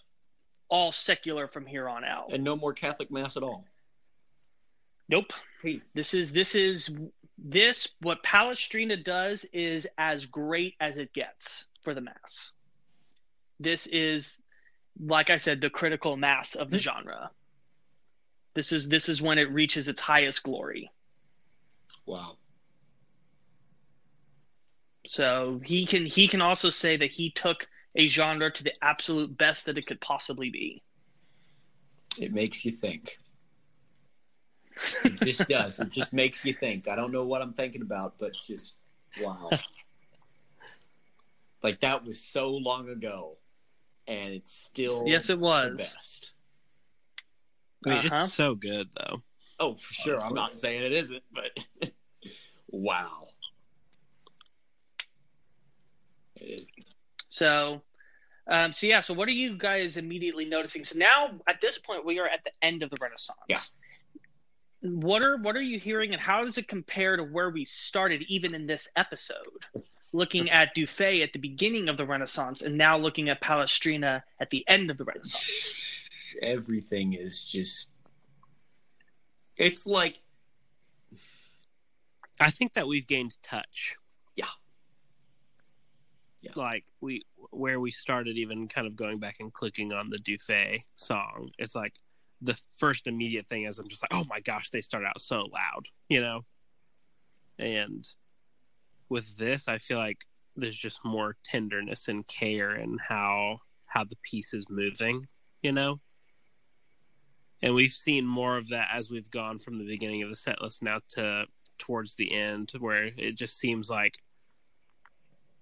all 0.69 0.93
secular 0.93 1.49
from 1.49 1.65
here 1.65 1.89
on 1.89 2.05
out. 2.05 2.33
and 2.33 2.45
no 2.45 2.55
more 2.55 2.75
Catholic 2.75 3.11
Mass 3.11 3.37
at 3.37 3.43
all. 3.43 3.65
Nope. 5.09 5.33
Hey. 5.63 5.81
This 5.95 6.13
is 6.13 6.33
this 6.33 6.55
is 6.55 6.99
this 7.39 7.95
what 8.01 8.23
Palestrina 8.23 9.03
does 9.03 9.45
is 9.53 9.87
as 9.97 10.27
great 10.27 10.75
as 10.81 10.99
it 10.99 11.15
gets 11.15 11.67
for 11.83 11.95
the 11.95 12.03
mass. 12.03 12.53
This 13.59 13.87
is 13.87 14.41
like 15.01 15.31
I 15.31 15.39
said 15.39 15.61
the 15.63 15.71
critical 15.71 16.17
mass 16.17 16.55
of 16.55 16.69
the 16.69 16.77
hmm. 16.77 16.83
genre. 16.83 17.31
This 18.55 18.71
is 18.71 18.89
this 18.89 19.09
is 19.09 19.23
when 19.23 19.39
it 19.39 19.51
reaches 19.51 19.89
its 19.89 20.03
highest 20.03 20.43
glory. 20.43 20.91
Wow. 22.05 22.37
So 25.07 25.59
he 25.65 25.87
can 25.87 26.05
he 26.05 26.29
can 26.29 26.43
also 26.43 26.69
say 26.69 26.99
that 26.99 27.11
he 27.11 27.31
took 27.31 27.67
a 27.99 28.07
genre 28.07 28.51
to 28.51 28.65
the 28.65 28.73
absolute 28.83 29.37
best 29.37 29.67
that 29.67 29.77
it 29.77 29.87
could 29.87 30.01
possibly 30.01 30.51
be. 30.51 30.83
It 32.19 32.33
makes 32.33 32.65
you 32.65 32.73
think. 32.73 33.19
It 35.05 35.21
just 35.21 35.49
does. 35.49 35.81
It 35.81 35.91
just 35.91 36.13
makes 36.13 36.45
you 36.45 36.55
think. 36.55 36.89
I 36.89 36.97
don't 36.97 37.13
know 37.13 37.25
what 37.25 37.43
I'm 37.43 37.53
thinking 37.53 37.83
about, 37.83 38.15
but 38.19 38.33
just 38.33 38.77
wow. 39.21 39.51
like 41.63 41.81
that 41.81 42.05
was 42.05 42.21
so 42.21 42.51
long 42.51 42.89
ago, 42.89 43.37
and 44.07 44.33
it's 44.33 44.53
still 44.53 45.05
Yes, 45.07 45.31
it 45.31 45.35
the 45.35 45.41
was. 45.41 45.79
best. 45.79 46.33
I 47.85 47.89
mean, 47.91 47.99
Uh-huh. 48.07 48.25
it's 48.25 48.35
so 48.35 48.55
good 48.55 48.89
though. 48.97 49.23
Oh, 49.61 49.75
for 49.75 49.95
sure. 49.95 50.21
I'm 50.21 50.35
not 50.35 50.57
saying 50.57 50.83
it 50.85 50.93
isn't, 50.93 51.23
but 51.33 51.51
wow. 52.69 53.27
It 56.37 56.63
is. 56.63 56.73
So, 57.29 57.83
um, 58.49 58.73
so 58.73 58.87
yeah. 58.87 59.01
So, 59.01 59.13
what 59.15 59.29
are 59.29 59.33
you 59.33 59.57
guys 59.57 59.97
immediately 59.97 60.47
noticing? 60.47 60.85
So 60.85 60.99
now, 60.99 61.31
at 61.47 61.61
this 61.61 61.79
point, 61.79 62.05
we 62.05 62.19
are 62.19 62.27
at 62.27 62.43
the 62.45 62.51
end 62.63 62.83
of 62.83 62.91
the 62.91 62.97
Renaissance. 63.01 63.39
Yeah. 63.49 63.59
What 64.81 65.23
are 65.23 65.37
what 65.39 65.55
are 65.55 65.63
you 65.63 65.79
hearing, 65.79 66.13
and 66.13 66.21
how 66.21 66.45
does 66.45 66.57
it 66.57 66.67
compare 66.67 67.17
to 67.17 67.25
where 67.25 67.51
we 67.51 67.65
started, 67.67 68.25
even 68.29 68.55
in 68.55 68.67
this 68.67 68.91
episode? 68.97 69.67
Looking 70.13 70.49
at 70.49 70.75
Dufay 70.75 71.23
at 71.23 71.35
the 71.35 71.39
beginning 71.39 71.91
of 71.91 71.99
the 71.99 72.07
Renaissance, 72.07 72.63
and 72.63 72.79
now 72.79 72.97
looking 72.97 73.29
at 73.29 73.43
Palestrina 73.43 74.23
at 74.41 74.49
the 74.49 74.65
end 74.67 74.91
of 74.91 74.97
the 74.97 75.05
Renaissance. 75.05 76.09
Everything 76.41 77.13
is 77.13 77.45
just. 77.45 77.91
It's 79.59 79.87
like 79.87 80.21
I 82.41 82.51
think 82.51 82.73
that 82.75 82.87
we've 82.87 83.07
gained 83.07 83.37
touch. 83.43 83.97
Yeah. 86.41 86.53
Like 86.57 86.85
we 87.01 87.23
where 87.51 87.81
we 87.81 87.91
started 87.91 88.37
even 88.37 88.69
kind 88.69 88.87
of 88.87 88.95
going 88.95 89.19
back 89.19 89.37
and 89.41 89.53
clicking 89.53 89.93
on 89.93 90.11
the 90.11 90.19
Dufay 90.19 90.83
song. 90.97 91.51
It's 91.59 91.75
like 91.75 91.95
the 92.41 92.59
first 92.77 93.07
immediate 93.07 93.49
thing 93.49 93.65
is 93.65 93.79
I'm 93.79 93.89
just 93.89 94.03
like, 94.03 94.15
oh 94.15 94.25
my 94.29 94.41
gosh, 94.41 94.71
they 94.71 94.81
start 94.81 95.05
out 95.05 95.21
so 95.21 95.47
loud, 95.53 95.87
you 96.09 96.21
know? 96.21 96.43
And 97.59 98.07
with 99.09 99.37
this, 99.37 99.67
I 99.67 99.79
feel 99.79 99.99
like 99.99 100.25
there's 100.55 100.77
just 100.77 101.05
more 101.05 101.37
tenderness 101.45 102.09
and 102.09 102.27
care 102.27 102.71
and 102.71 103.01
how 103.01 103.59
how 103.87 104.05
the 104.05 104.17
piece 104.23 104.55
is 104.55 104.65
moving, 104.69 105.27
you 105.63 105.73
know? 105.73 106.01
And 107.63 107.75
we've 107.75 107.91
seen 107.91 108.25
more 108.25 108.57
of 108.57 108.69
that 108.69 108.89
as 108.93 109.11
we've 109.11 109.31
gone 109.31 109.59
from 109.59 109.79
the 109.79 109.87
beginning 109.87 110.23
of 110.23 110.29
the 110.29 110.37
set 110.37 110.63
list 110.63 110.83
now 110.83 111.01
to 111.11 111.47
towards 111.79 112.15
the 112.17 112.33
end 112.33 112.73
where 112.79 113.11
it 113.17 113.37
just 113.37 113.59
seems 113.59 113.89
like 113.89 114.19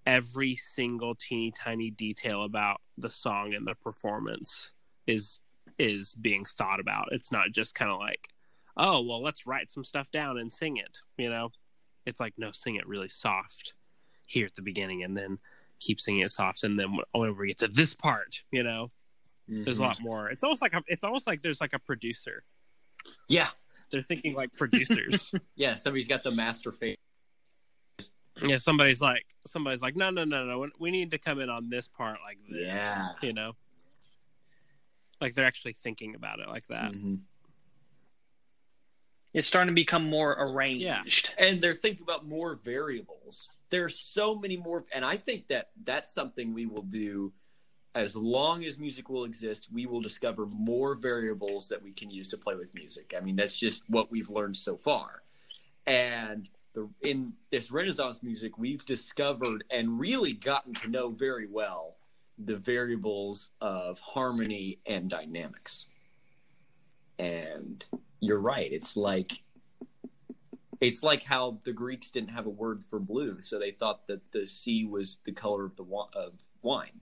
every 0.07 0.55
single 0.55 1.13
teeny 1.15 1.51
tiny 1.51 1.91
detail 1.91 2.45
about 2.45 2.79
the 2.97 3.09
song 3.09 3.53
and 3.53 3.67
the 3.67 3.75
performance 3.75 4.73
is 5.05 5.39
is 5.77 6.15
being 6.15 6.45
thought 6.45 6.79
about. 6.79 7.09
It's 7.11 7.31
not 7.31 7.51
just 7.51 7.75
kind 7.75 7.91
of 7.91 7.99
like 7.99 8.29
oh 8.77 9.01
well 9.01 9.21
let's 9.21 9.45
write 9.45 9.69
some 9.69 9.83
stuff 9.83 10.09
down 10.11 10.39
and 10.39 10.51
sing 10.51 10.77
it 10.77 10.97
you 11.17 11.29
know? 11.29 11.49
It's 12.05 12.21
like 12.21 12.33
no 12.37 12.51
sing 12.51 12.77
it 12.77 12.87
really 12.87 13.09
soft 13.09 13.73
here 14.25 14.45
at 14.45 14.55
the 14.55 14.61
beginning 14.61 15.03
and 15.03 15.15
then 15.15 15.39
keep 15.79 15.99
singing 15.99 16.21
it 16.21 16.31
soft 16.31 16.63
and 16.63 16.79
then 16.79 16.97
whenever 17.11 17.41
we 17.41 17.49
get 17.49 17.59
to 17.59 17.67
this 17.67 17.93
part 17.93 18.43
you 18.49 18.63
know? 18.63 18.91
There's 19.49 19.79
a 19.79 19.81
mm-hmm. 19.81 19.87
lot 19.87 20.01
more. 20.01 20.29
It's 20.29 20.43
almost 20.43 20.61
like 20.61 20.73
a, 20.73 20.81
it's 20.87 21.05
almost 21.05 21.25
like 21.25 21.41
there's 21.41 21.61
like 21.61 21.71
a 21.71 21.79
producer. 21.79 22.43
Yeah, 23.29 23.47
they're 23.91 24.01
thinking 24.01 24.33
like 24.33 24.53
producers. 24.55 25.33
Yeah. 25.55 25.75
Somebody's 25.75 26.07
got 26.07 26.23
the 26.23 26.31
master 26.31 26.71
face. 26.71 26.97
Yeah, 28.41 28.57
somebody's 28.57 29.01
like, 29.01 29.25
somebody's 29.45 29.81
like, 29.81 29.95
no, 29.95 30.09
no, 30.09 30.23
no, 30.25 30.45
no. 30.45 30.69
We 30.79 30.91
need 30.91 31.11
to 31.11 31.17
come 31.17 31.39
in 31.39 31.49
on 31.49 31.69
this 31.69 31.87
part 31.87 32.19
like 32.23 32.37
this. 32.49 32.59
Yeah. 32.67 33.05
you 33.21 33.33
know, 33.33 33.53
like 35.21 35.33
they're 35.33 35.45
actually 35.47 35.73
thinking 35.73 36.15
about 36.15 36.39
it 36.39 36.47
like 36.47 36.67
that. 36.67 36.91
Mhm. 36.91 37.21
It's 39.33 39.47
starting 39.47 39.67
to 39.73 39.79
become 39.79 40.09
more 40.09 40.35
arranged. 40.39 41.33
and 41.37 41.61
they're 41.61 41.73
thinking 41.73 42.03
about 42.03 42.25
more 42.27 42.55
variables. 42.55 43.49
There's 43.69 43.99
so 43.99 44.35
many 44.35 44.57
more, 44.57 44.85
and 44.93 45.03
I 45.03 45.17
think 45.17 45.47
that 45.47 45.69
that's 45.83 46.13
something 46.13 46.53
we 46.53 46.65
will 46.65 46.83
do 46.83 47.33
as 47.93 48.15
long 48.15 48.63
as 48.63 48.77
music 48.77 49.09
will 49.09 49.25
exist. 49.25 49.69
We 49.71 49.85
will 49.85 50.01
discover 50.01 50.45
more 50.45 50.95
variables 50.95 51.67
that 51.69 51.81
we 51.81 51.91
can 51.91 52.09
use 52.09 52.29
to 52.29 52.37
play 52.37 52.55
with 52.55 52.73
music. 52.73 53.13
I 53.17 53.19
mean, 53.21 53.35
that's 53.35 53.57
just 53.57 53.83
what 53.89 54.09
we've 54.11 54.29
learned 54.29 54.55
so 54.55 54.77
far. 54.77 55.23
And 55.85 56.49
the 56.77 56.87
in 57.09 57.33
this 57.49 57.71
Renaissance 57.71 58.21
music, 58.21 58.57
we've 58.59 58.85
discovered 58.85 59.63
and 59.71 59.99
really 59.99 60.33
gotten 60.33 60.73
to 60.75 60.89
know 60.89 61.09
very 61.09 61.47
well 61.47 61.95
the 62.37 62.55
variables 62.55 63.49
of 63.61 63.99
harmony 63.99 64.77
and 64.85 65.09
dynamics. 65.09 65.89
And 67.17 67.83
you're 68.19 68.39
right. 68.39 68.71
It's 68.71 68.95
like 68.95 69.31
it's 70.79 71.01
like 71.01 71.23
how 71.23 71.57
the 71.63 71.73
Greeks 71.73 72.11
didn't 72.11 72.29
have 72.29 72.45
a 72.45 72.51
word 72.51 72.83
for 72.85 72.99
blue, 72.99 73.41
so 73.41 73.57
they 73.57 73.71
thought 73.71 74.05
that 74.05 74.31
the 74.31 74.45
sea 74.45 74.85
was 74.85 75.17
the 75.23 75.31
color 75.31 75.65
of 75.65 75.75
the 75.75 75.85
of 76.13 76.33
wine. 76.61 77.01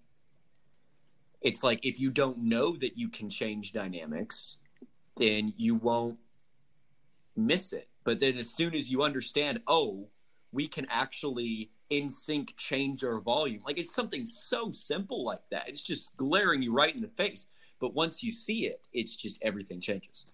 It's 1.41 1.63
like 1.63 1.85
if 1.85 1.99
you 1.99 2.11
don't 2.11 2.37
know 2.37 2.77
that 2.77 2.97
you 2.97 3.09
can 3.09 3.29
change 3.29 3.73
dynamics, 3.73 4.59
then 5.17 5.53
you 5.57 5.75
won't 5.75 6.17
miss 7.35 7.73
it. 7.73 7.89
But 8.05 8.19
then 8.19 8.37
as 8.37 8.49
soon 8.49 8.73
as 8.73 8.89
you 8.89 9.03
understand, 9.03 9.59
oh, 9.67 10.07
we 10.53 10.67
can 10.67 10.87
actually 10.89 11.71
in 11.89 12.09
sync 12.09 12.55
change 12.55 13.03
our 13.03 13.19
volume. 13.19 13.61
Like 13.65 13.77
it's 13.77 13.93
something 13.93 14.23
so 14.23 14.71
simple 14.71 15.25
like 15.25 15.41
that. 15.51 15.67
It's 15.67 15.83
just 15.83 16.15
glaring 16.15 16.61
you 16.61 16.71
right 16.71 16.95
in 16.95 17.01
the 17.01 17.09
face. 17.09 17.47
But 17.81 17.93
once 17.93 18.23
you 18.23 18.31
see 18.31 18.67
it, 18.67 18.87
it's 18.93 19.17
just 19.17 19.37
everything 19.41 19.81
changes 19.81 20.25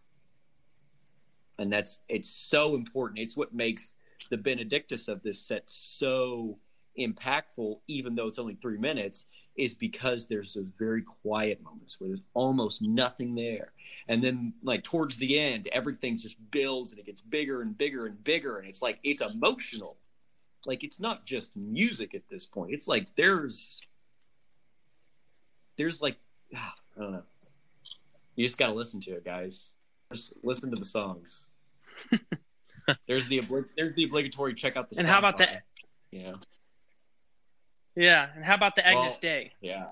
and 1.62 1.72
that's 1.72 2.00
it's 2.10 2.30
so 2.30 2.76
important. 2.76 3.20
It's 3.20 3.38
what 3.38 3.54
makes 3.54 3.96
the 4.30 4.38
Benedictus 4.38 5.08
of 5.08 5.22
this 5.22 5.40
set 5.40 5.70
so 5.70 6.58
impactful, 7.00 7.80
even 7.88 8.16
though 8.16 8.28
it's 8.28 8.40
only 8.40 8.56
three 8.56 8.78
minutes, 8.78 9.26
is 9.56 9.74
because 9.74 10.28
there's 10.28 10.54
those 10.54 10.70
very 10.78 11.02
quiet 11.02 11.62
moments 11.64 12.00
where 12.00 12.10
there's 12.10 12.24
almost 12.34 12.82
nothing 12.82 13.36
there, 13.36 13.72
and 14.08 14.24
then 14.24 14.54
like 14.64 14.84
towards 14.84 15.18
the 15.18 15.40
end, 15.40 15.68
everything 15.72 16.18
just 16.18 16.36
builds 16.52 16.92
and 16.92 17.00
it 17.00 17.06
gets 17.06 17.22
bigger 17.22 17.62
and 17.62 17.78
bigger 17.78 18.06
and 18.06 18.24
bigger, 18.24 18.58
and 18.58 18.68
it's 18.68 18.82
like 18.82 19.00
it's 19.04 19.22
emotional. 19.22 19.98
Like 20.66 20.84
it's 20.84 21.00
not 21.00 21.26
just 21.26 21.56
music 21.56 22.14
at 22.14 22.28
this 22.30 22.46
point. 22.46 22.74
It's 22.74 22.88
like 22.88 23.14
there's 23.16 23.82
there's 25.78 26.02
like 26.02 26.18
I 26.56 26.72
don't 27.00 27.12
know. 27.12 27.24
You 28.36 28.46
just 28.46 28.58
gotta 28.58 28.74
listen 28.74 29.02
to 29.02 29.12
it, 29.12 29.26
guys. 29.26 29.70
Just 30.12 30.34
listen 30.44 30.70
to 30.72 30.76
the 30.76 30.86
songs. 30.86 31.48
there's 33.08 33.28
the 33.28 33.42
there's 33.76 33.96
the 33.96 34.06
obligatory 34.06 34.54
check 34.54 34.78
out 34.78 34.90
the. 34.90 35.00
And 35.00 35.08
how 35.08 35.20
about 35.20 35.38
that? 35.38 35.64
Yeah. 36.12 36.34
Yeah? 37.96 38.30
And 38.36 38.44
how 38.46 38.56
about 38.56 38.76
the 38.76 38.86
Agnes 38.88 39.14
Well- 39.16 39.20
Day? 39.22 39.52
yeah, 39.62 39.88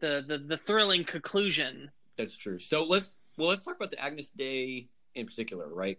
The, 0.00 0.24
the 0.26 0.38
the 0.38 0.56
thrilling 0.56 1.04
conclusion. 1.04 1.90
that's 2.16 2.36
true. 2.36 2.58
So 2.58 2.84
let's 2.84 3.12
well 3.38 3.48
let's 3.48 3.62
talk 3.64 3.76
about 3.76 3.90
the 3.90 3.98
Agnus 4.02 4.30
Dei 4.30 4.88
in 5.14 5.26
particular, 5.26 5.68
right? 5.68 5.98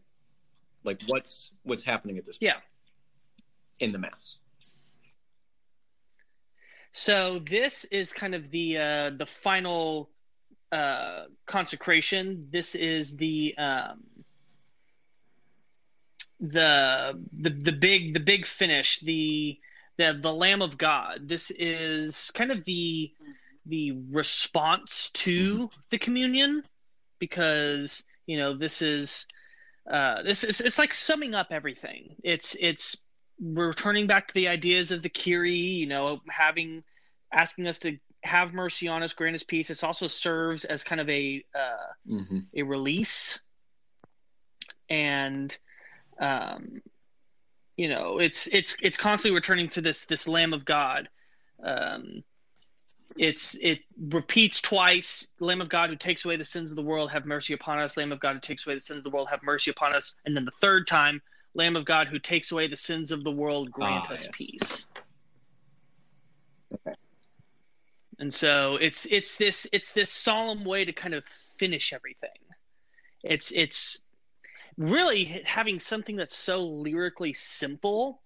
Like 0.84 1.02
what's 1.08 1.54
what's 1.64 1.84
happening 1.84 2.18
at 2.18 2.26
this 2.26 2.38
point 2.38 2.54
Yeah. 2.54 3.86
in 3.86 3.92
the 3.92 3.98
mass. 4.00 4.38
So 6.92 7.40
this 7.40 7.86
is 7.86 8.14
kind 8.14 8.36
of 8.36 8.52
the 8.52 8.78
uh, 8.78 9.10
the 9.18 9.26
final 9.26 10.10
uh, 10.72 11.24
consecration. 11.48 12.48
This 12.52 12.76
is 12.76 13.18
the 13.18 13.58
um, 13.58 14.04
the 16.40 17.20
the 17.42 17.50
the 17.50 17.72
big 17.72 18.14
the 18.14 18.20
big 18.20 18.46
finish. 18.46 19.00
The 19.00 19.58
the 19.98 20.18
the 20.22 20.34
Lamb 20.34 20.62
of 20.62 20.78
God. 20.78 21.28
This 21.28 21.52
is 21.52 22.32
kind 22.34 22.52
of 22.52 22.64
the 22.66 23.12
the 23.66 23.92
response 24.12 25.10
to 25.12 25.70
the 25.90 25.98
communion 25.98 26.62
because 27.20 28.04
you 28.26 28.38
know 28.38 28.56
this 28.56 28.82
is 28.82 29.28
uh, 29.92 30.22
this 30.24 30.44
is 30.44 30.62
it's 30.62 30.80
like 30.80 30.94
summing 30.94 31.36
up 31.36 31.48
everything. 31.52 32.16
It's 32.24 32.56
it's 32.60 33.04
returning 33.42 34.08
back 34.08 34.28
to 34.28 34.34
the 34.34 34.48
ideas 34.48 34.92
of 34.92 35.02
the 35.04 35.10
Kyrie, 35.10 35.52
you 35.54 35.88
know, 35.88 36.22
having 36.30 36.84
asking 37.32 37.68
us 37.68 37.80
to 37.80 37.98
have 38.24 38.54
mercy 38.54 38.88
on 38.88 39.04
us, 39.04 39.12
grant 39.12 39.36
us 39.36 39.44
peace. 39.44 39.68
This 39.68 39.84
also 39.84 40.08
serves 40.08 40.64
as 40.66 40.84
kind 40.84 41.02
of 41.02 41.10
a 41.10 41.44
uh, 41.54 41.92
Mm-hmm. 42.10 42.40
a 42.56 42.64
release, 42.64 43.40
and 44.90 45.58
um, 46.20 46.82
you 47.78 47.90
know, 47.90 48.20
it's 48.20 48.48
it's 48.48 48.76
it's 48.82 48.98
constantly 48.98 49.36
returning 49.36 49.68
to 49.70 49.82
this 49.82 50.06
this 50.06 50.28
Lamb 50.28 50.54
of 50.54 50.66
God. 50.66 51.10
Um, 51.64 52.24
it's 53.18 53.56
it 53.62 53.80
repeats 54.10 54.60
twice 54.60 55.34
lamb 55.40 55.62
of 55.62 55.70
god 55.70 55.90
who 55.92 55.96
takes 55.96 56.26
away 56.26 56.36
the 56.36 56.44
sins 56.44 56.72
of 56.72 56.76
the 56.76 56.82
world 56.82 57.12
have 57.12 57.28
mercy 57.28 57.54
upon 57.54 57.78
us 57.78 57.96
lamb 57.96 58.12
of 58.12 58.20
god 58.20 58.34
who 58.34 58.40
takes 58.40 58.66
away 58.66 58.74
the 58.74 58.82
sins 58.82 58.98
of 58.98 59.04
the 59.04 59.10
world 59.12 59.28
have 59.30 59.44
mercy 59.44 59.70
upon 59.70 59.94
us 59.94 60.16
and 60.26 60.36
then 60.36 60.44
the 60.46 60.52
third 60.60 60.88
time 60.88 61.22
lamb 61.54 61.76
of 61.76 61.86
god 61.86 62.08
who 62.08 62.18
takes 62.18 62.52
away 62.52 62.68
the 62.68 62.76
sins 62.76 63.12
of 63.12 63.24
the 63.24 63.32
world 63.32 63.70
grant 63.72 64.08
Ah, 64.10 64.14
us 64.16 64.24
yes. 64.24 64.32
peace 64.34 64.90
Okay. 66.74 66.96
and 68.18 68.34
so 68.34 68.78
it's 68.78 69.06
it's 69.06 69.36
this 69.38 69.68
it's 69.72 69.92
this 69.92 70.10
solemn 70.10 70.64
way 70.64 70.84
to 70.84 70.92
kind 70.92 71.14
of 71.14 71.24
finish 71.24 71.94
everything 71.94 72.30
it's 73.24 73.52
it's 73.52 74.02
really 74.78 75.26
having 75.46 75.80
something 75.80 76.16
that's 76.16 76.36
so 76.36 76.64
lyrically 76.64 77.34
simple 77.34 78.22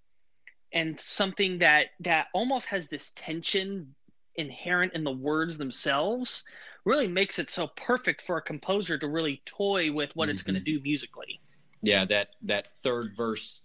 and 0.74 1.00
something 1.00 1.60
that 1.60 1.88
that 2.02 2.28
almost 2.34 2.68
has 2.68 2.88
this 2.90 3.12
tension 3.16 3.96
inherent 4.36 4.94
in 4.94 5.04
the 5.04 5.12
words 5.12 5.58
themselves 5.58 6.46
really 6.86 7.08
makes 7.08 7.40
it 7.40 7.50
so 7.50 7.68
perfect 7.68 8.22
for 8.22 8.38
a 8.38 8.42
composer 8.42 8.98
to 8.98 9.08
really 9.08 9.42
toy 9.46 9.92
with 9.92 10.16
what 10.16 10.30
it's 10.30 10.44
going 10.44 10.56
to 10.56 10.62
do 10.62 10.80
musically 10.82 11.40
Yeah, 11.82 12.06
that 12.06 12.30
that 12.44 12.68
third 12.84 13.16
verse 13.16 13.62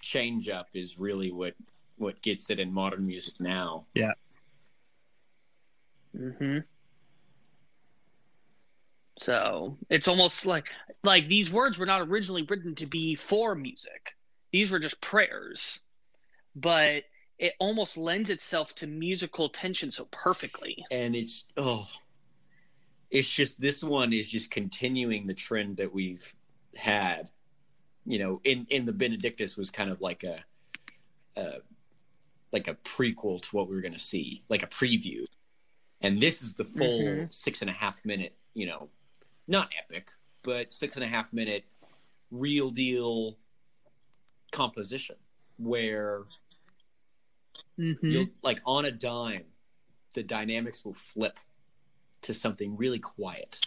change 0.00 0.48
up 0.48 0.68
is 0.74 0.98
really 0.98 1.30
what 1.30 1.54
what 1.96 2.20
gets 2.22 2.50
it 2.50 2.58
in 2.58 2.72
modern 2.72 3.06
music 3.06 3.34
now. 3.38 3.86
Yeah. 3.94 4.12
Mm 6.16 6.36
hmm 6.38 6.58
so 9.16 9.76
it's 9.90 10.08
almost 10.08 10.46
like 10.46 10.66
like 11.02 11.28
these 11.28 11.52
words 11.52 11.78
were 11.78 11.86
not 11.86 12.00
originally 12.02 12.42
written 12.42 12.74
to 12.74 12.86
be 12.86 13.14
for 13.14 13.54
music 13.54 14.16
these 14.52 14.70
were 14.70 14.78
just 14.78 15.00
prayers 15.00 15.80
but 16.56 17.02
it 17.38 17.54
almost 17.58 17.96
lends 17.96 18.28
itself 18.30 18.74
to 18.74 18.86
musical 18.86 19.48
tension 19.48 19.90
so 19.90 20.06
perfectly 20.10 20.84
And 20.90 21.14
it's 21.16 21.44
oh 21.56 21.88
it's 23.10 23.32
just 23.32 23.60
this 23.60 23.82
one 23.82 24.12
is 24.12 24.30
just 24.30 24.50
continuing 24.50 25.26
the 25.26 25.34
trend 25.34 25.78
that 25.78 25.92
we've 25.92 26.32
had. 26.76 27.28
You 28.06 28.18
know, 28.20 28.40
in 28.44 28.66
in 28.70 28.86
the 28.86 28.92
Benedictus 28.92 29.56
was 29.56 29.70
kind 29.70 29.90
of 29.90 30.00
like 30.00 30.22
a 30.24 30.44
uh 31.36 31.58
like 32.52 32.68
a 32.68 32.74
prequel 32.74 33.42
to 33.42 33.56
what 33.56 33.68
we 33.68 33.74
were 33.74 33.82
gonna 33.82 33.98
see, 33.98 34.42
like 34.48 34.62
a 34.62 34.68
preview. 34.68 35.24
And 36.00 36.20
this 36.20 36.40
is 36.40 36.54
the 36.54 36.64
full 36.64 37.00
Mhm. 37.00 37.34
six 37.34 37.60
and 37.62 37.70
a 37.70 37.72
half 37.74 38.04
minute, 38.04 38.36
you 38.54 38.66
know, 38.66 38.88
not 39.46 39.70
epic, 39.78 40.10
but 40.42 40.72
six 40.72 40.96
and 40.96 41.04
a 41.04 41.08
half 41.08 41.32
minute 41.32 41.64
real 42.30 42.70
deal 42.70 43.36
composition 44.52 45.16
where 45.58 46.22
mm-hmm. 47.78 48.06
you'll 48.06 48.26
like 48.42 48.60
on 48.66 48.84
a 48.84 48.90
dime 48.90 49.44
the 50.14 50.22
dynamics 50.22 50.84
will 50.84 50.94
flip 50.94 51.38
to 52.22 52.34
something 52.34 52.76
really 52.76 52.98
quiet 52.98 53.60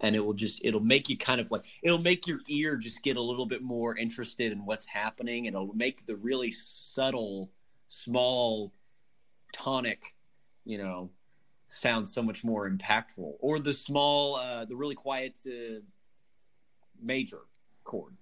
and 0.00 0.14
it 0.14 0.20
will 0.20 0.34
just 0.34 0.64
it'll 0.64 0.80
make 0.80 1.08
you 1.08 1.16
kind 1.16 1.40
of 1.40 1.50
like 1.50 1.62
it'll 1.82 1.98
make 1.98 2.26
your 2.26 2.40
ear 2.48 2.76
just 2.76 3.02
get 3.02 3.16
a 3.16 3.20
little 3.20 3.46
bit 3.46 3.62
more 3.62 3.96
interested 3.96 4.52
in 4.52 4.64
what's 4.64 4.86
happening 4.86 5.46
and 5.46 5.54
it'll 5.54 5.74
make 5.74 6.04
the 6.06 6.16
really 6.16 6.50
subtle 6.50 7.50
small 7.88 8.72
tonic 9.52 10.14
you 10.64 10.76
know 10.76 11.10
sound 11.68 12.08
so 12.08 12.22
much 12.22 12.44
more 12.44 12.70
impactful 12.70 13.34
or 13.40 13.58
the 13.58 13.72
small 13.72 14.36
uh 14.36 14.64
the 14.64 14.76
really 14.76 14.94
quiet 14.94 15.36
uh, 15.46 15.80
major 17.02 17.40
chord 17.84 18.14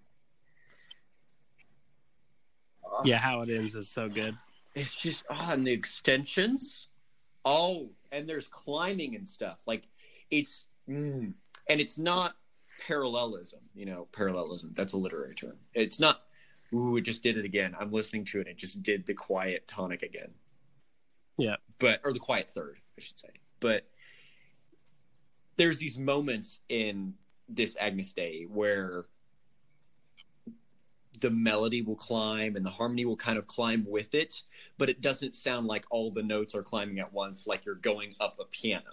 Yeah, 3.05 3.19
how 3.19 3.43
it 3.43 3.51
ends 3.51 3.75
is 3.75 3.89
so 3.89 4.09
good. 4.09 4.37
It's 4.75 4.95
just 4.95 5.25
oh, 5.31 5.49
and 5.51 5.67
the 5.67 5.73
extensions. 5.73 6.89
Oh, 7.45 7.91
and 8.13 8.29
there's 8.29 8.47
climbing 8.47 9.17
and 9.17 9.29
stuff. 9.29 9.61
Like 9.67 9.89
it's 10.31 10.67
mm, 10.89 11.33
and 11.69 11.81
it's 11.81 11.99
not 11.99 12.37
parallelism. 12.87 13.61
You 13.75 13.87
know, 13.87 14.09
parallelism. 14.13 14.73
That's 14.75 14.93
a 14.93 14.97
literary 14.97 15.35
term. 15.35 15.57
It's 15.75 16.01
not. 16.01 16.23
Ooh, 16.73 16.97
it 16.97 17.03
just 17.03 17.23
did 17.23 17.39
it 17.39 17.45
again. 17.45 17.75
I'm 17.79 17.93
listening 17.93 18.25
to 18.27 18.41
it. 18.41 18.49
It 18.49 18.57
just 18.57 18.83
did 18.83 19.07
the 19.07 19.15
quiet 19.15 19.69
tonic 19.69 20.03
again. 20.03 20.31
Yeah. 21.37 21.57
but 21.79 22.01
or 22.05 22.13
the 22.13 22.21
quiet 22.21 22.49
third, 22.51 22.79
I 22.99 23.01
should 23.01 23.19
say. 23.19 23.31
But 23.61 23.89
there's 25.57 25.79
these 25.79 25.99
moments 25.99 26.61
in 26.69 27.15
this 27.49 27.77
Agnus 27.79 28.13
Dei 28.13 28.47
where 28.49 29.07
the 31.21 31.31
melody 31.31 31.83
will 31.83 31.97
climb 31.97 32.57
and 32.57 32.67
the 32.67 32.71
harmony 32.71 33.05
will 33.05 33.17
kind 33.17 33.39
of 33.39 33.47
climb 33.47 33.87
with 33.89 34.15
it, 34.15 34.43
but 34.79 34.89
it 34.89 35.01
doesn't 35.01 35.35
sound 35.35 35.67
like 35.67 35.85
all 35.91 36.11
the 36.11 36.23
notes 36.23 36.55
are 36.55 36.63
climbing 36.63 36.99
at 36.99 37.13
once, 37.13 37.47
like 37.47 37.65
you're 37.65 37.77
going 37.77 38.15
up 38.21 38.37
a 38.41 38.45
piano, 38.47 38.91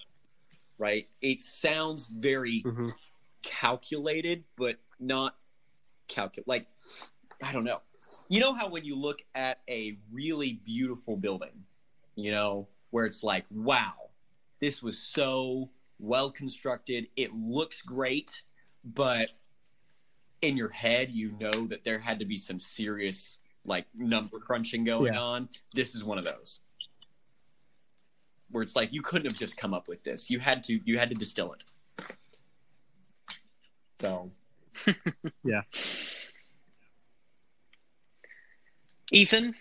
right? 0.77 1.07
It 1.21 1.41
sounds 1.41 2.07
very 2.07 2.61
hmm 2.61 2.89
calculated, 3.43 4.43
but 4.55 4.77
not 4.99 5.35
calculate. 6.07 6.47
Like, 6.47 6.67
I 7.43 7.51
don't 7.51 7.63
know. 7.63 7.81
You 8.29 8.39
know 8.39 8.53
how 8.53 8.69
when 8.69 8.85
you 8.85 8.95
look 8.95 9.23
at 9.33 9.61
a 9.67 9.97
really 10.11 10.61
beautiful 10.63 11.17
building, 11.17 11.63
you 12.15 12.31
know, 12.31 12.67
where 12.91 13.05
it's 13.05 13.23
like, 13.23 13.45
wow, 13.49 13.93
this 14.59 14.81
was 14.83 14.97
so 14.99 15.69
well 15.99 16.31
constructed. 16.31 17.07
It 17.15 17.33
looks 17.33 17.81
great, 17.81 18.43
but 18.83 19.29
in 20.41 20.57
your 20.57 20.69
head, 20.69 21.11
you 21.11 21.31
know 21.39 21.67
that 21.67 21.83
there 21.83 21.99
had 21.99 22.19
to 22.19 22.25
be 22.25 22.37
some 22.37 22.59
serious 22.59 23.39
like 23.65 23.85
number 23.95 24.39
crunching 24.39 24.83
going 24.83 25.13
Yeah. 25.13 25.19
on. 25.19 25.49
This 25.73 25.93
is 25.95 26.03
one 26.03 26.17
of 26.17 26.23
those 26.23 26.59
where 28.49 28.63
it's 28.63 28.75
like 28.75 28.91
you 28.91 29.01
couldn't 29.01 29.29
have 29.29 29.37
just 29.39 29.55
come 29.55 29.73
up 29.73 29.87
with 29.87 30.03
this. 30.03 30.29
You 30.29 30.39
had 30.39 30.63
to 30.63 30.79
you 30.83 30.97
had 30.97 31.09
to 31.09 31.15
distill 31.15 31.53
it. 31.53 31.63
So 33.99 34.31
yeah. 35.43 35.61
ethan 39.11 39.53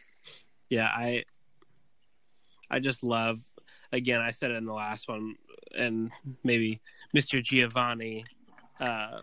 Yeah, 0.71 0.87
I 0.87 1.25
I 2.71 2.79
just 2.79 3.03
love 3.03 3.39
again, 3.93 4.21
I 4.21 4.31
said 4.31 4.51
it 4.53 4.57
in 4.57 4.65
the 4.65 4.73
last 4.75 5.09
one 5.09 5.37
and 5.77 6.11
maybe 6.45 6.81
Mr. 7.17 7.43
Giovanni 7.43 8.25
um 8.81 9.23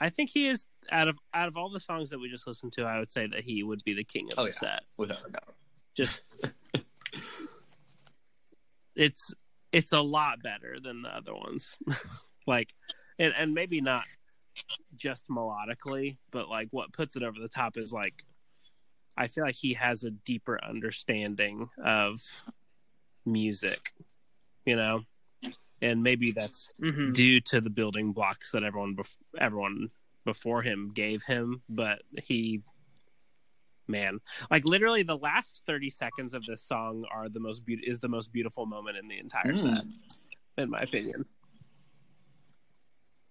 I 0.00 0.08
think 0.10 0.30
he 0.30 0.48
is 0.48 0.66
out 0.90 1.08
of 1.08 1.16
out 1.32 1.48
of 1.48 1.56
all 1.56 1.70
the 1.70 1.80
songs 1.80 2.10
that 2.10 2.18
we 2.18 2.28
just 2.28 2.46
listened 2.46 2.72
to, 2.74 2.82
I 2.84 2.98
would 2.98 3.12
say 3.12 3.26
that 3.26 3.44
he 3.44 3.62
would 3.62 3.82
be 3.84 3.94
the 3.94 4.04
king 4.04 4.28
of 4.32 4.38
Oh, 4.38 4.44
the 4.44 4.50
yeah. 4.50 4.54
set. 4.54 4.80
without 4.96 5.26
a 5.28 5.30
doubt. 5.32 5.54
Just 5.96 6.20
it's 8.96 9.34
it's 9.72 9.92
a 9.92 10.00
lot 10.00 10.42
better 10.42 10.78
than 10.82 11.02
the 11.02 11.08
other 11.08 11.34
ones. 11.34 11.76
like 12.46 12.72
and 13.18 13.32
and 13.36 13.54
maybe 13.54 13.80
not 13.80 14.02
just 14.94 15.28
melodically, 15.28 16.16
but 16.30 16.48
like 16.48 16.68
what 16.70 16.92
puts 16.92 17.16
it 17.16 17.22
over 17.22 17.38
the 17.40 17.48
top 17.48 17.76
is 17.76 17.92
like 17.92 18.24
I 19.16 19.26
feel 19.28 19.44
like 19.44 19.54
he 19.54 19.74
has 19.74 20.04
a 20.04 20.10
deeper 20.10 20.58
understanding 20.62 21.70
of 21.82 22.20
music, 23.24 23.92
you 24.66 24.76
know, 24.76 25.04
and 25.80 26.02
maybe 26.02 26.32
that's 26.32 26.72
mm-hmm. 26.80 27.12
due 27.12 27.40
to 27.40 27.60
the 27.60 27.70
building 27.70 28.12
blocks 28.12 28.52
that 28.52 28.64
everyone 28.64 28.96
bef- 28.96 29.16
everyone 29.38 29.90
before 30.24 30.62
him 30.62 30.90
gave 30.94 31.22
him. 31.22 31.62
But 31.68 32.02
he, 32.22 32.62
man, 33.86 34.20
like 34.50 34.64
literally 34.64 35.02
the 35.02 35.16
last 35.16 35.62
thirty 35.66 35.90
seconds 35.90 36.34
of 36.34 36.44
this 36.44 36.62
song 36.62 37.04
are 37.12 37.28
the 37.28 37.40
most 37.40 37.64
beautiful 37.64 37.90
is 37.90 38.00
the 38.00 38.08
most 38.08 38.32
beautiful 38.32 38.66
moment 38.66 38.96
in 38.96 39.08
the 39.08 39.18
entire 39.18 39.52
Mm. 39.52 39.76
set, 39.76 39.84
in 40.58 40.70
my 40.70 40.80
opinion. 40.80 41.24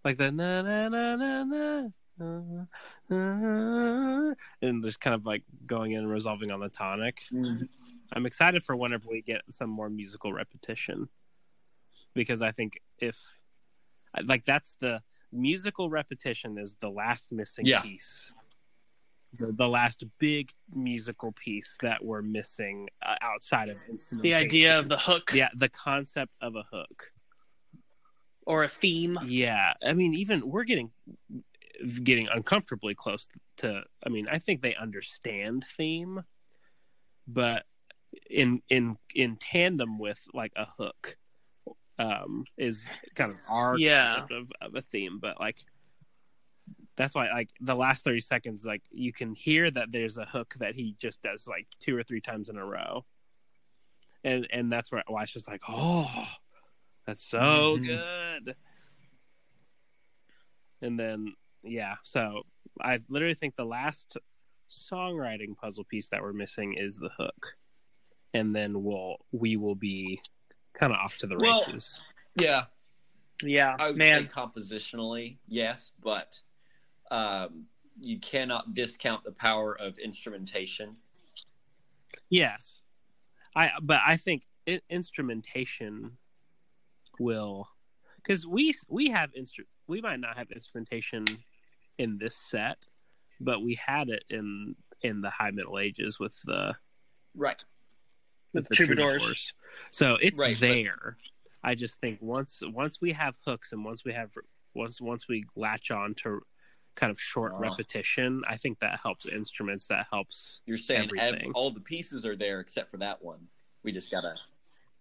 Like 0.05 0.17
the 0.17 0.31
na 0.31 0.61
na 0.61 0.89
na 0.89 1.15
na 1.15 1.43
na 1.43 1.87
and 2.19 2.75
just 4.83 4.99
kind 4.99 5.13
of 5.13 5.25
like 5.25 5.43
going 5.65 5.91
in 5.93 5.99
and 5.99 6.09
resolving 6.09 6.51
on 6.51 6.59
the 6.59 6.69
tonic. 6.69 7.21
Mhm. 7.31 7.67
I'm 8.13 8.25
excited 8.25 8.63
for 8.63 8.75
whenever 8.75 9.09
we 9.09 9.21
get 9.21 9.41
some 9.49 9.69
more 9.69 9.89
musical 9.89 10.33
repetition 10.33 11.09
because 12.13 12.41
I 12.41 12.51
think 12.51 12.79
if 12.99 13.37
like 14.25 14.45
that's 14.45 14.75
the 14.79 15.01
musical 15.31 15.89
repetition 15.89 16.57
is 16.59 16.75
the 16.79 16.89
last 16.89 17.31
missing 17.31 17.65
Yeah. 17.65 17.81
piece. 17.81 18.35
The, 19.35 19.51
the 19.51 19.67
last 19.67 20.03
big 20.19 20.51
musical 20.75 21.31
piece 21.31 21.75
that 21.81 22.05
we're 22.05 22.21
missing 22.21 22.87
uh, 23.03 23.15
outside 23.19 23.69
of. 23.69 23.77
The 24.21 24.35
idea 24.35 24.77
of 24.77 24.89
the 24.89 24.97
hook 24.99 25.31
yeah, 25.33 25.49
the 25.55 25.69
concept 25.69 26.31
of 26.39 26.55
a 26.55 26.61
hook. 26.71 27.11
or 28.45 28.63
a 28.65 28.69
theme. 28.69 29.17
Yeah, 29.25 29.73
I 29.83 29.93
mean, 29.93 30.13
even 30.13 30.47
we're 30.47 30.65
getting 30.65 30.91
getting 32.03 32.27
uncomfortably 32.27 32.95
close 32.95 33.27
to. 33.57 33.83
I 34.05 34.09
mean, 34.09 34.27
I 34.29 34.39
think 34.39 34.61
they 34.61 34.75
understand 34.75 35.63
theme, 35.65 36.23
but 37.27 37.65
in 38.29 38.61
in 38.69 38.97
in 39.15 39.37
tandem 39.37 39.99
with 39.99 40.27
like 40.33 40.53
a 40.55 40.65
hook, 40.65 41.17
um, 41.99 42.45
is 42.57 42.85
kind 43.15 43.31
of 43.31 43.37
our 43.49 43.77
Yeah. 43.77 44.07
concept 44.11 44.31
of, 44.31 44.51
of 44.61 44.75
a 44.75 44.81
theme. 44.81 45.19
But 45.19 45.39
like, 45.39 45.57
that's 46.95 47.15
why 47.15 47.29
like 47.31 47.49
the 47.59 47.75
last 47.75 48.03
thirty 48.03 48.19
seconds, 48.21 48.65
like 48.65 48.83
you 48.91 49.11
can 49.13 49.33
hear 49.33 49.69
that 49.71 49.91
there's 49.91 50.17
a 50.17 50.25
hook 50.25 50.53
that 50.59 50.75
he 50.75 50.95
just 50.97 51.21
does 51.21 51.47
like 51.47 51.67
two 51.79 51.95
or 51.97 52.03
three 52.03 52.21
times 52.21 52.49
in 52.49 52.57
a 52.57 52.65
row, 52.65 53.05
and 54.23 54.47
and 54.51 54.71
that's 54.71 54.91
where 54.91 55.03
why 55.07 55.23
it's 55.23 55.31
just 55.33 55.47
like 55.47 55.61
oh. 55.67 56.27
That's 57.05 57.21
so 57.21 57.77
Mhm. 57.77 57.85
good. 57.85 58.55
And 60.81 60.97
then 60.97 61.33
yeah, 61.63 61.95
so 62.03 62.43
I 62.81 62.99
literally 63.09 63.33
think 63.35 63.55
the 63.55 63.65
last 63.65 64.17
songwriting 64.69 65.55
puzzle 65.55 65.83
piece 65.83 66.09
that 66.09 66.21
we're 66.21 66.33
missing 66.33 66.75
is 66.77 66.97
the 66.97 67.09
hook. 67.17 67.55
And 68.33 68.55
then 68.55 68.83
we'll 68.83 69.17
we 69.31 69.57
will 69.57 69.75
be 69.75 70.19
kind 70.73 70.91
of 70.91 70.97
off 70.97 71.17
to 71.19 71.27
the 71.27 71.37
Well, 71.37 71.63
races. 71.67 72.01
Yeah, 72.35 72.65
Yeah, 73.43 73.75
I 73.79 73.89
would 73.89 73.97
man. 73.97 74.23
say 74.23 74.27
compositionally, 74.33 75.37
yes, 75.47 75.91
but 76.01 76.41
um, 77.11 77.65
you 78.01 78.19
cannot 78.19 78.73
discount 78.73 79.23
the 79.23 79.31
power 79.31 79.77
of 79.79 79.99
instrumentation. 79.99 80.95
Yes. 82.29 82.83
I 83.55 83.69
but 83.81 83.99
I 84.05 84.17
think 84.17 84.43
i 84.67 84.79
instrumentation 84.89 86.17
will 87.19 87.67
cuz 88.23 88.47
we 88.47 88.73
we 88.89 89.09
have 89.09 89.31
instru- 89.33 89.67
we 89.87 90.01
might 90.01 90.19
not 90.19 90.37
have 90.37 90.49
instrumentation 90.51 91.25
in 91.97 92.17
this 92.17 92.35
set, 92.35 92.87
but 93.39 93.61
we 93.61 93.75
had 93.75 94.09
it 94.09 94.23
in 94.29 94.75
in 95.01 95.21
the 95.21 95.29
high 95.29 95.51
middle 95.51 95.79
ages 95.79 96.19
with 96.19 96.41
the 96.43 96.75
Right. 97.35 97.63
With 98.53 98.69
troubadours. 98.69 99.53
So 99.91 100.15
it's 100.21 100.39
Right, 100.39 100.55
but- 100.59 100.61
there. 100.67 101.17
I 101.63 101.75
just 101.75 101.99
think 101.99 102.21
once 102.21 102.61
once 102.61 102.99
we 103.01 103.13
have 103.13 103.37
hooks 103.45 103.71
and 103.73 103.83
once 103.85 104.03
we 104.03 104.13
have 104.13 104.31
once 104.73 104.99
once 105.01 105.27
we 105.27 105.43
latch 105.55 105.91
on 105.91 106.13
to 106.15 106.41
kind 106.95 107.09
of 107.09 107.19
short 107.19 107.53
Ah. 107.53 107.57
repetition, 107.59 108.43
I 108.47 108.57
think 108.57 108.79
that 108.79 108.99
helps 108.99 109.25
instruments. 109.25 109.87
That 109.87 110.07
helps. 110.11 110.61
You're 110.65 110.77
saying 110.77 111.05
ev- 111.05 111.11
Everything. 111.17 111.51
all 111.53 111.71
the 111.71 111.79
pieces 111.81 112.25
are 112.25 112.35
there 112.35 112.59
except 112.59 112.91
for 112.91 112.97
that 112.97 113.21
one. 113.23 113.47
We 113.81 113.91
just 113.91 114.11
gotta. 114.11 114.35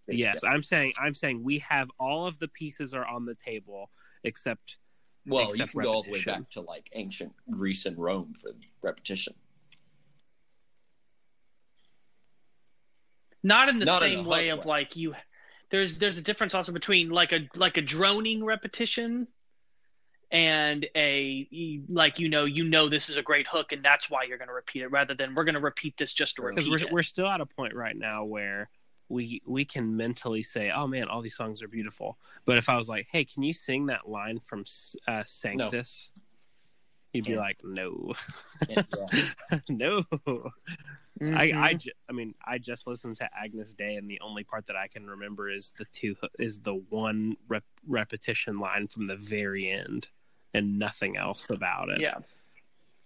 Yes, 0.09 0.43
I'm 0.44 0.62
saying 0.62 0.94
I'm 0.97 1.14
saying 1.14 1.43
we 1.44 1.59
have 1.60 1.90
all 1.98 2.27
of 2.27 2.39
the 2.39 2.48
pieces 2.48 2.93
are 2.94 3.05
on 3.05 3.24
the 3.27 3.35
table 3.35 3.90
except 4.24 4.78
Well, 5.26 5.44
you 5.46 5.50
except 5.52 5.72
can 5.72 5.80
go 5.82 5.92
all 5.92 6.02
the 6.02 6.10
way 6.10 6.24
back 6.24 6.50
to 6.50 6.60
like 6.60 6.88
ancient 6.92 7.32
Greece 7.50 7.86
and 7.86 7.96
Rome 7.96 8.34
for 8.34 8.50
repetition. 8.82 9.34
Not 13.42 13.68
in 13.68 13.78
the 13.78 13.84
Not 13.84 14.00
same 14.00 14.24
a 14.24 14.28
way 14.28 14.48
of 14.50 14.60
way. 14.60 14.64
like 14.66 14.96
you. 14.96 15.14
There's 15.70 15.98
there's 15.98 16.18
a 16.18 16.22
difference 16.22 16.54
also 16.54 16.72
between 16.72 17.10
like 17.10 17.32
a 17.32 17.48
like 17.54 17.76
a 17.76 17.82
droning 17.82 18.44
repetition 18.44 19.26
and 20.30 20.86
a 20.96 21.82
like 21.88 22.18
you 22.18 22.28
know 22.28 22.44
you 22.44 22.64
know 22.64 22.88
this 22.88 23.08
is 23.08 23.16
a 23.16 23.22
great 23.22 23.46
hook 23.46 23.72
and 23.72 23.84
that's 23.84 24.08
why 24.08 24.22
you're 24.24 24.38
going 24.38 24.48
to 24.48 24.54
repeat 24.54 24.82
it 24.82 24.88
rather 24.88 25.14
than 25.14 25.34
we're 25.34 25.44
going 25.44 25.54
to 25.54 25.60
repeat 25.60 25.96
this 25.98 26.12
just 26.14 26.36
to 26.36 26.42
because 26.42 26.68
we're 26.70 26.78
it. 26.78 26.90
we're 26.90 27.02
still 27.02 27.26
at 27.26 27.40
a 27.40 27.46
point 27.46 27.74
right 27.74 27.96
now 27.96 28.24
where 28.24 28.70
we 29.12 29.43
we 29.47 29.64
can 29.64 29.97
mentally 29.97 30.43
say, 30.43 30.70
"Oh 30.70 30.86
man, 30.86 31.09
all 31.09 31.20
these 31.22 31.36
songs 31.36 31.62
are 31.62 31.68
beautiful." 31.68 32.18
But 32.47 32.59
if 32.59 32.68
I 32.68 32.76
was 32.76 32.89
like, 32.89 33.06
"Hey, 33.10 33.24
can 33.24 33.43
you 33.43 33.52
sing 33.52 33.86
that 33.86 34.09
line 34.09 34.39
from 34.39 34.64
uh, 35.06 35.22
Sanctus?" 35.24 36.10
You'd 37.12 37.26
be 37.26 37.36
like, 37.36 37.59
"No, 37.62 38.14
Yeah. 38.68 38.82
no." 39.68 40.02
Mhm. 41.20 41.36
I 41.36 41.52
I, 41.68 41.74
ju- 41.74 41.90
I 42.09 42.12
mean 42.12 42.34
I 42.44 42.56
just 42.59 42.86
listened 42.86 43.16
to 43.16 43.28
Agnus 43.39 43.74
Dei 43.74 43.97
and 43.97 44.10
the 44.10 44.18
only 44.22 44.44
part 44.44 44.66
that 44.66 44.76
I 44.76 44.89
can 44.89 45.06
remember 45.06 45.51
is 45.51 45.72
the 45.78 45.84
two 45.93 46.16
is 46.39 46.60
the 46.60 46.74
one 46.74 47.36
rep- 47.48 47.64
repetition 47.86 48.59
line 48.59 48.89
from 48.89 49.05
the 49.05 49.16
very 49.16 49.68
end 49.68 50.09
and 50.55 50.78
nothing 50.78 51.16
else 51.18 51.47
about 51.51 51.90
it. 51.90 52.01
yeah 52.01 52.18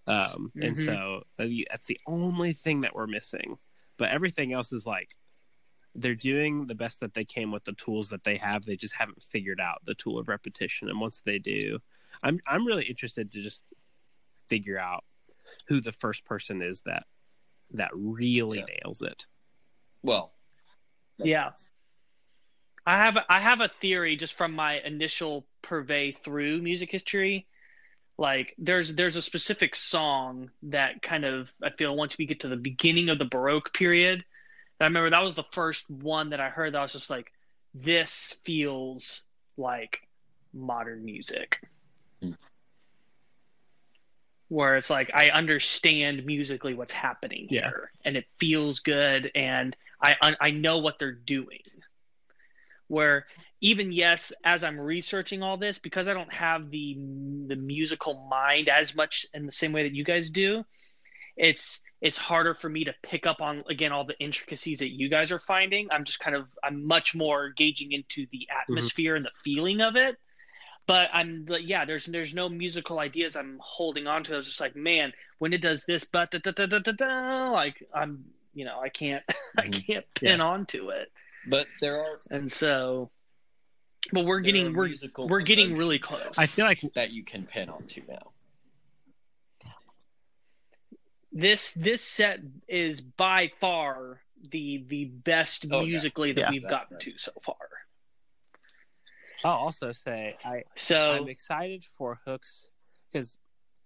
Um 0.07 0.53
and 0.63 0.77
Mhm. 0.77 0.85
so 0.87 1.25
uh, 1.39 1.49
that's 1.69 1.87
the 1.87 2.01
only 2.07 2.53
thing 2.53 2.83
that 2.83 2.95
we're 2.95 3.09
missing. 3.09 3.59
But 3.99 4.11
everything 4.11 4.53
else 4.53 4.73
is 4.73 4.87
like 4.87 5.11
they're 5.97 6.15
doing 6.15 6.67
the 6.67 6.75
best 6.75 7.01
that 7.01 7.15
they 7.15 7.25
can 7.25 7.51
with 7.51 7.65
the 7.65 7.73
tools 7.73 8.11
that 8.11 8.25
they 8.25 8.37
have. 8.37 8.65
They 8.65 8.77
just 8.77 8.95
haven't 8.95 9.23
figured 9.23 9.61
out 9.61 9.83
the 9.85 9.95
tool 9.95 10.19
of 10.19 10.29
repetition 10.29 10.89
and 10.89 11.01
once 11.01 11.21
they 11.23 11.39
do, 11.39 11.79
I'm 12.23 12.41
I'm 12.47 12.67
really 12.67 12.85
interested 12.85 13.33
to 13.33 13.43
just 13.43 13.65
figure 14.49 14.79
out 14.79 15.05
who 15.69 15.81
the 15.81 15.93
first 15.93 16.25
person 16.25 16.63
is 16.63 16.83
that 16.83 17.05
that 17.73 17.91
really 17.95 18.59
Yeah. 18.59 18.67
nails 18.85 19.03
it. 19.03 19.27
Well, 20.03 20.33
yeah 21.19 21.53
i 22.87 22.97
have 23.03 23.17
i 23.31 23.41
have 23.41 23.63
a 23.63 23.69
theory 23.81 24.17
just 24.17 24.35
from 24.35 24.53
my 24.53 24.81
initial 24.81 25.47
purvey 25.63 26.13
through 26.13 26.61
music 26.61 26.93
history 26.93 27.47
like 28.19 28.55
there's 28.59 28.95
there's 28.97 29.17
a 29.17 29.23
specific 29.23 29.75
song 29.75 30.51
that 30.63 31.01
kind 31.01 31.25
of 31.25 31.53
i 31.63 31.71
feel 31.71 31.97
once 31.97 32.19
we 32.19 32.27
get 32.27 32.41
to 32.41 32.49
the 32.49 32.57
beginning 32.57 33.09
of 33.09 33.19
the 33.19 33.25
baroque 33.25 33.73
period 33.73 34.25
i 34.81 34.85
remember 34.85 35.11
that 35.11 35.23
was 35.23 35.35
the 35.35 35.43
first 35.43 35.91
one 35.91 36.31
that 36.31 36.41
i 36.41 36.49
heard 36.49 36.75
that 36.75 36.79
I 36.79 36.83
was 36.83 36.93
just 36.93 37.11
like 37.11 37.33
this 37.75 38.41
feels 38.45 39.25
like 39.57 40.01
modern 40.55 41.05
music 41.05 41.61
Hmm. 42.23 42.33
where 44.49 44.77
it's 44.77 44.91
like 44.91 45.11
i 45.15 45.31
understand 45.31 46.25
musically 46.25 46.75
what's 46.75 46.93
happening 46.93 47.47
Yeah. 47.51 47.63
here 47.69 47.91
and 48.05 48.17
it 48.17 48.25
feels 48.39 48.81
good 48.81 49.31
and 49.35 49.77
i 50.03 50.17
i, 50.23 50.37
I 50.41 50.51
know 50.53 50.79
what 50.79 50.99
they're 50.99 51.13
doing 51.13 51.61
where 52.89 53.27
even 53.61 53.93
yes 53.93 54.33
as 54.45 54.63
i'm 54.63 54.79
researching 54.79 55.43
all 55.43 55.57
this 55.57 55.79
because 55.79 56.07
i 56.09 56.15
don't 56.15 56.33
have 56.33 56.71
the 56.71 56.95
the 57.49 57.57
musical 57.57 58.27
mind 58.31 58.69
as 58.69 58.95
much 58.95 59.27
in 59.35 59.45
the 59.47 59.53
same 59.53 59.73
way 59.73 59.83
that 59.83 59.95
you 59.95 60.05
guys 60.05 60.31
do 60.31 60.65
it's 61.37 61.83
it's 62.01 62.17
harder 62.17 62.53
for 62.55 62.69
me 62.69 62.85
to 62.85 62.95
pick 63.03 63.27
up 63.27 63.41
on 63.41 63.65
again 63.69 63.93
all 63.93 64.05
the 64.05 64.19
intricacies 64.19 64.79
that 64.79 64.91
you 64.91 65.09
guys 65.09 65.33
are 65.33 65.39
finding. 65.39 65.89
I'm 65.91 66.05
just 66.05 66.21
kind 66.21 66.37
of 66.37 66.53
i'm 66.63 66.87
much 66.87 67.15
more 67.15 67.51
gauging 67.51 67.93
into 67.93 68.27
the 68.33 68.49
atmosphere 68.63 69.17
and 69.17 69.25
the 69.25 69.31
feeling 69.45 69.81
of 69.81 69.97
it. 69.97 70.17
But 70.87 71.09
i'm 71.13 71.45
like, 71.49 71.63
yeah 71.65 71.85
there's 71.85 72.07
there's 72.07 72.35
no 72.35 72.49
musical 72.49 72.99
ideas 73.01 73.35
i'm 73.37 73.59
holding 73.63 74.07
on 74.07 74.25
to. 74.25 74.35
I 74.35 74.37
was 74.37 74.47
just 74.47 74.61
like 74.61 74.77
man 74.77 75.13
when 75.39 75.53
it 75.53 75.61
does 75.61 75.85
this 75.85 76.05
but 76.05 76.31
da, 76.31 76.39
da, 76.39 76.53
da, 76.53 76.67
da, 76.67 76.79
da, 76.79 76.93
da, 76.93 77.51
like 77.51 77.83
i'm 77.95 78.25
you 78.55 78.65
know 78.65 78.79
i 78.81 78.89
can't 78.89 79.23
i 79.59 79.63
Mhm. 79.67 79.87
can't 79.87 80.07
pin 80.15 80.41
on 80.41 80.67
to 80.67 80.91
it. 80.91 81.11
But 81.49 81.67
there 81.81 81.99
are 82.01 82.21
and 82.31 82.51
so 82.51 83.11
but 84.13 84.25
we're 84.25 84.41
getting 84.41 84.73
we're 84.75 84.91
we're 85.19 85.41
getting 85.41 85.75
really 85.75 85.99
close. 85.99 86.35
I 86.39 86.47
feel 86.47 86.65
like 86.67 86.81
that 86.95 87.11
you 87.11 87.25
can 87.25 87.45
pin 87.45 87.69
onto 87.69 88.03
now. 88.09 88.33
This 91.41 91.73
this 91.73 92.03
set 92.03 92.41
is 92.69 93.01
by 93.01 93.51
far 93.61 94.23
the 94.51 94.85
the 94.89 95.05
best 95.07 95.67
Oh, 95.71 95.81
yeah. 95.81 95.87
musically 95.87 96.33
that 96.33 96.41
Yeah. 96.41 96.51
we've 96.51 96.63
That- 96.63 96.71
gotten 96.71 96.97
that's- 96.99 97.15
to 97.15 97.19
so 97.19 97.33
far 97.43 97.57
I'll 99.45 99.53
also 99.53 99.93
say 99.93 100.37
I 100.45 100.63
so 100.77 101.13
I'm 101.13 101.29
excited 101.29 101.85
for 101.85 102.15
hooks 102.25 102.71
because 103.13 103.37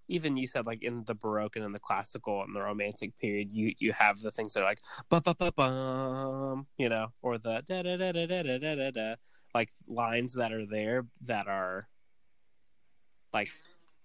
even 0.06 0.36
you 0.36 0.46
said 0.46 0.66
like 0.66 0.82
in 0.82 1.04
the 1.04 1.14
Baroque 1.14 1.56
and 1.56 1.64
in 1.64 1.72
the 1.72 1.80
classical 1.80 2.42
and 2.42 2.54
the 2.54 2.62
Romantic 2.62 3.16
period, 3.18 3.48
you 3.52 3.74
you 3.78 3.92
have 3.92 4.18
the 4.20 4.30
things 4.30 4.54
that 4.54 4.62
are 4.62 4.66
like 4.66 4.80
ba 5.08 5.20
ba 5.20 5.34
ba 5.34 5.52
bum, 5.52 6.66
you 6.78 6.88
know, 6.88 7.08
or 7.22 7.38
the 7.38 7.62
da 7.66 7.82
da 7.82 7.96
da 7.96 8.12
da 8.12 8.26
da 8.26 8.42
da 8.42 8.58
da 8.58 8.74
da 8.76 8.90
da, 8.90 9.14
like 9.54 9.70
lines 9.88 10.34
that 10.34 10.52
are 10.52 10.66
there 10.66 11.06
that 11.22 11.46
are 11.48 11.88
like 13.32 13.50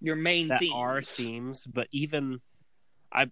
your 0.02 0.16
main 0.16 0.48
that 0.50 0.60
themes 0.60 0.74
are 0.76 1.02
themes, 1.02 1.66
but 1.68 1.88
even 1.92 2.40
I 3.16 3.28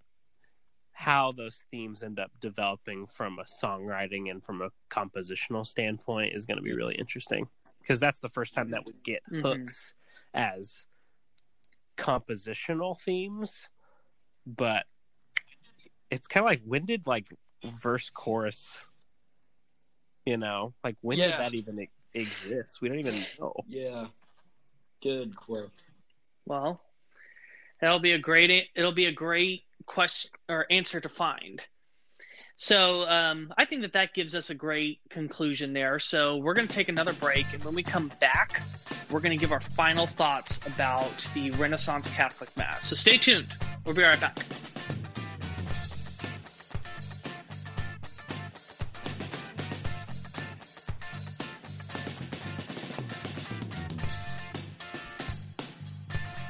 how 0.95 1.31
those 1.31 1.63
themes 1.71 2.03
end 2.03 2.19
up 2.19 2.31
developing 2.39 3.07
from 3.07 3.39
a 3.39 3.43
songwriting 3.43 4.29
and 4.31 4.43
from 4.43 4.61
a 4.61 4.69
compositional 4.89 5.65
standpoint 5.65 6.33
is 6.35 6.45
going 6.45 6.57
to 6.57 6.63
be 6.63 6.73
really 6.73 6.95
interesting 6.95 7.47
because 7.79 7.99
that's 7.99 8.19
the 8.19 8.29
first 8.29 8.53
time 8.53 8.69
that 8.69 8.85
we 8.85 8.93
get 9.03 9.21
Mhm. 9.31 9.41
hooks 9.41 9.95
as 10.35 10.87
compositional 11.97 12.97
themes, 12.99 13.69
but 14.45 14.85
it's 16.09 16.27
kind 16.27 16.43
of 16.43 16.47
like 16.49 16.61
when 16.63 16.85
did 16.85 17.07
like 17.07 17.27
verse 17.63 18.09
chorus, 18.09 18.89
you 20.25 20.37
know, 20.37 20.73
like 20.83 20.95
when 21.01 21.17
did 21.17 21.31
that 21.39 21.53
even 21.55 21.81
e- 21.81 21.89
exist? 22.13 22.81
We 22.81 22.89
don't 22.89 22.99
even 22.99 23.15
know. 23.39 23.53
Yeah. 23.67 24.07
Good 25.01 25.35
quote. 25.35 25.71
Well, 26.45 26.81
that'll 27.81 27.99
be 27.99 28.11
a 28.13 28.19
great 28.19 28.69
it'll 28.75 28.91
be 28.93 29.05
a 29.07 29.11
great 29.11 29.62
question 29.85 30.31
or 30.49 30.65
answer 30.69 30.99
to 30.99 31.09
find. 31.09 31.65
So 32.55 33.07
um, 33.09 33.51
I 33.57 33.65
think 33.65 33.81
that 33.81 33.93
that 33.93 34.13
gives 34.13 34.35
us 34.35 34.49
a 34.49 34.55
great 34.55 34.99
conclusion 35.09 35.73
there. 35.73 35.97
So 35.97 36.37
we're 36.37 36.53
going 36.53 36.67
to 36.67 36.73
take 36.73 36.89
another 36.89 37.13
break, 37.13 37.45
and 37.51 37.63
when 37.63 37.73
we 37.73 37.83
come 37.83 38.11
back, 38.19 38.63
we're 39.09 39.21
going 39.21 39.37
to 39.37 39.41
give 39.41 39.51
our 39.51 39.59
final 39.59 40.05
thoughts 40.05 40.59
about 40.65 41.27
the 41.33 41.51
Renaissance 41.51 42.09
Catholic 42.11 42.55
Mass. 42.55 42.85
So 42.85 42.95
stay 42.95 43.17
tuned. 43.17 43.47
We'll 43.85 43.95
be 43.95 44.03
right 44.03 44.19
back. 44.19 44.37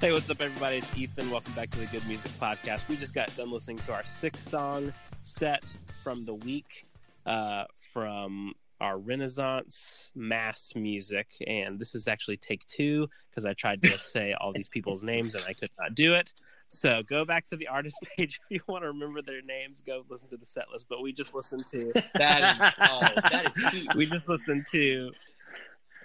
Hey, 0.03 0.11
what's 0.11 0.29
up, 0.29 0.41
everybody? 0.41 0.79
It's 0.79 0.97
Ethan. 0.97 1.31
Welcome 1.31 1.53
back 1.53 1.69
to 1.69 1.79
the 1.79 1.85
Good 1.85 2.05
Music 2.09 2.29
Podcast. 2.31 2.89
We 2.89 2.97
just 2.97 3.13
got 3.13 3.33
done 3.37 3.49
listening 3.49 3.77
to 3.77 3.93
our 3.93 4.03
six 4.03 4.41
song 4.41 4.91
set 5.23 5.63
from 6.03 6.25
the 6.25 6.33
week 6.33 6.85
uh, 7.25 7.63
from 7.93 8.51
our 8.81 8.97
Renaissance 8.97 10.11
Mass 10.13 10.73
music. 10.75 11.27
And 11.47 11.79
this 11.79 11.95
is 11.95 12.09
actually 12.09 12.35
take 12.35 12.67
two 12.67 13.07
because 13.29 13.45
I 13.45 13.53
tried 13.53 13.81
to 13.83 13.97
say 13.97 14.35
all 14.41 14.51
these 14.51 14.67
people's 14.67 15.03
names 15.03 15.35
and 15.35 15.45
I 15.45 15.53
could 15.53 15.69
not 15.79 15.95
do 15.95 16.15
it. 16.15 16.33
So 16.67 17.01
go 17.07 17.23
back 17.23 17.45
to 17.45 17.55
the 17.55 17.69
artist 17.69 17.95
page 18.17 18.41
if 18.49 18.55
you 18.57 18.59
want 18.67 18.83
to 18.83 18.89
remember 18.89 19.21
their 19.21 19.41
names. 19.41 19.81
Go 19.87 20.03
listen 20.09 20.27
to 20.31 20.35
the 20.35 20.45
set 20.45 20.65
list. 20.69 20.87
But 20.89 21.01
we 21.01 21.13
just 21.13 21.33
listened 21.33 21.65
to 21.67 21.93
That 22.15 22.55
is 22.57 22.73
oh, 22.89 23.21
that 23.31 23.45
is 23.55 23.95
we 23.95 24.05
just 24.05 24.27
listened 24.27 24.65
to 24.73 25.13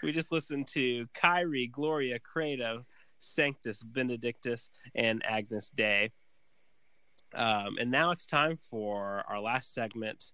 we 0.05 0.12
just 0.12 0.31
listened 0.31 0.69
to 0.69 1.09
Kyrie, 1.15 1.66
Gloria, 1.66 2.20
Credo, 2.20 2.85
Sanctus, 3.19 3.82
Benedictus, 3.82 4.70
and 4.95 5.23
Agnus 5.24 5.70
Dei. 5.74 6.12
Um, 7.35 7.77
and 7.78 7.90
now 7.90 8.11
it's 8.11 8.27
time 8.27 8.59
for 8.70 9.24
our 9.28 9.40
last 9.40 9.74
segment 9.74 10.32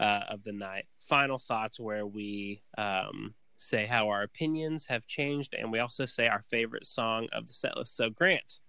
uh, 0.00 0.20
of 0.30 0.44
the 0.44 0.52
night, 0.52 0.86
final 0.98 1.38
thoughts, 1.38 1.80
where 1.80 2.06
we 2.06 2.62
um, 2.76 3.34
say 3.56 3.86
how 3.86 4.08
our 4.08 4.22
opinions 4.22 4.86
have 4.86 5.06
changed, 5.06 5.54
and 5.58 5.72
we 5.72 5.80
also 5.80 6.06
say 6.06 6.28
our 6.28 6.42
favorite 6.42 6.86
song 6.86 7.28
of 7.32 7.48
the 7.48 7.54
set 7.54 7.76
list. 7.76 7.96
So, 7.96 8.08
Grant, 8.08 8.60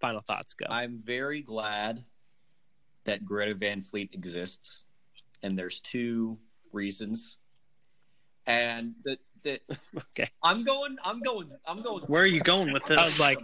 final 0.00 0.22
thoughts 0.22 0.54
go. 0.54 0.66
I'm 0.68 0.98
very 0.98 1.42
glad 1.42 2.04
that 3.04 3.24
Greta 3.24 3.54
Van 3.54 3.82
Fleet 3.82 4.10
exists, 4.12 4.84
and 5.42 5.58
there's 5.58 5.80
two 5.80 6.38
reasons. 6.72 7.38
And 8.46 8.94
that 9.04 9.18
that 9.46 9.60
okay, 10.10 10.30
I'm 10.42 10.64
going, 10.64 10.96
I'm 11.04 11.20
going, 11.20 11.50
I'm 11.66 11.82
going. 11.82 12.02
Where 12.04 12.22
are 12.22 12.26
you 12.26 12.40
going 12.42 12.72
with 12.72 12.84
this? 12.86 12.98
I 12.98 13.02
was 13.02 13.20
like, 13.20 13.38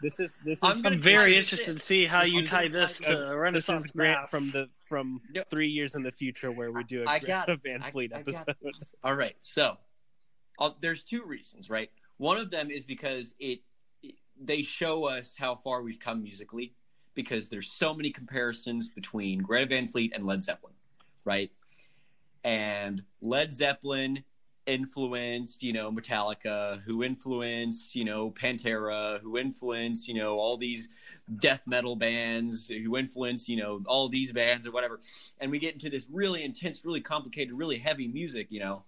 this 0.00 0.20
is 0.20 0.34
this 0.44 0.58
is 0.58 0.64
I'm 0.64 0.86
I'm 0.86 1.00
very 1.00 1.36
interested 1.36 1.74
this 1.76 1.82
to 1.82 1.86
see 1.86 2.06
how 2.06 2.22
you 2.22 2.44
tie 2.44 2.68
gonna 2.68 2.80
this 2.86 2.98
tie- 3.00 3.12
to 3.12 3.16
this 3.18 3.30
Renaissance 3.34 3.84
is 3.86 3.90
Grant 3.90 4.28
from 4.30 4.50
the 4.50 4.68
from 4.84 5.20
No. 5.34 5.42
three 5.50 5.68
years 5.68 5.94
in 5.94 6.02
the 6.02 6.12
future 6.12 6.52
where 6.52 6.70
we 6.70 6.84
do 6.84 7.02
a 7.02 7.06
I 7.08 7.18
Greta 7.18 7.26
got 7.32 7.48
it. 7.48 7.60
Van 7.64 7.82
I- 7.82 7.90
Fleet 7.90 8.12
I 8.14 8.22
got 8.22 8.40
episode. 8.48 8.56
this. 8.62 8.94
All 9.02 9.14
right, 9.14 9.34
so 9.40 9.76
I'll, 10.58 10.76
there's 10.80 11.02
two 11.02 11.24
reasons, 11.24 11.68
right? 11.70 11.90
One 12.18 12.38
of 12.38 12.50
them 12.50 12.70
is 12.70 12.84
because 12.84 13.34
it, 13.40 13.60
it 14.02 14.14
they 14.40 14.62
show 14.62 15.04
us 15.04 15.34
how 15.36 15.56
far 15.56 15.82
we've 15.82 15.98
come 15.98 16.22
musically 16.22 16.74
because 17.14 17.48
there's 17.48 17.70
so 17.72 17.94
many 17.94 18.10
comparisons 18.10 18.88
between 18.90 19.38
Greta 19.40 19.70
Van 19.70 19.86
Fleet 19.86 20.12
and 20.14 20.26
Led 20.26 20.42
Zeppelin, 20.42 20.74
right? 21.24 21.50
And 22.44 23.02
Led 23.22 23.52
Zeppelin 23.52 24.22
influenced, 24.66 25.62
you 25.62 25.72
know, 25.72 25.90
Metallica, 25.92 26.82
who 26.82 27.02
influenced, 27.02 27.94
you 27.94 28.04
know, 28.04 28.30
Pantera, 28.30 29.20
who 29.20 29.38
influenced, 29.38 30.08
you 30.08 30.14
know, 30.14 30.38
all 30.38 30.56
these 30.56 30.88
death 31.38 31.62
metal 31.66 31.96
bands, 31.96 32.68
who 32.68 32.96
influenced, 32.96 33.48
you 33.48 33.56
know, 33.56 33.82
all 33.86 34.08
these 34.08 34.32
bands 34.32 34.66
or 34.66 34.72
whatever. 34.72 35.00
And 35.40 35.50
we 35.50 35.58
get 35.58 35.74
into 35.74 35.88
this 35.88 36.08
really 36.12 36.42
intense, 36.42 36.84
really 36.84 37.00
complicated, 37.00 37.54
really 37.54 37.78
heavy 37.78 38.08
music, 38.08 38.48
you 38.50 38.60
know. 38.60 38.82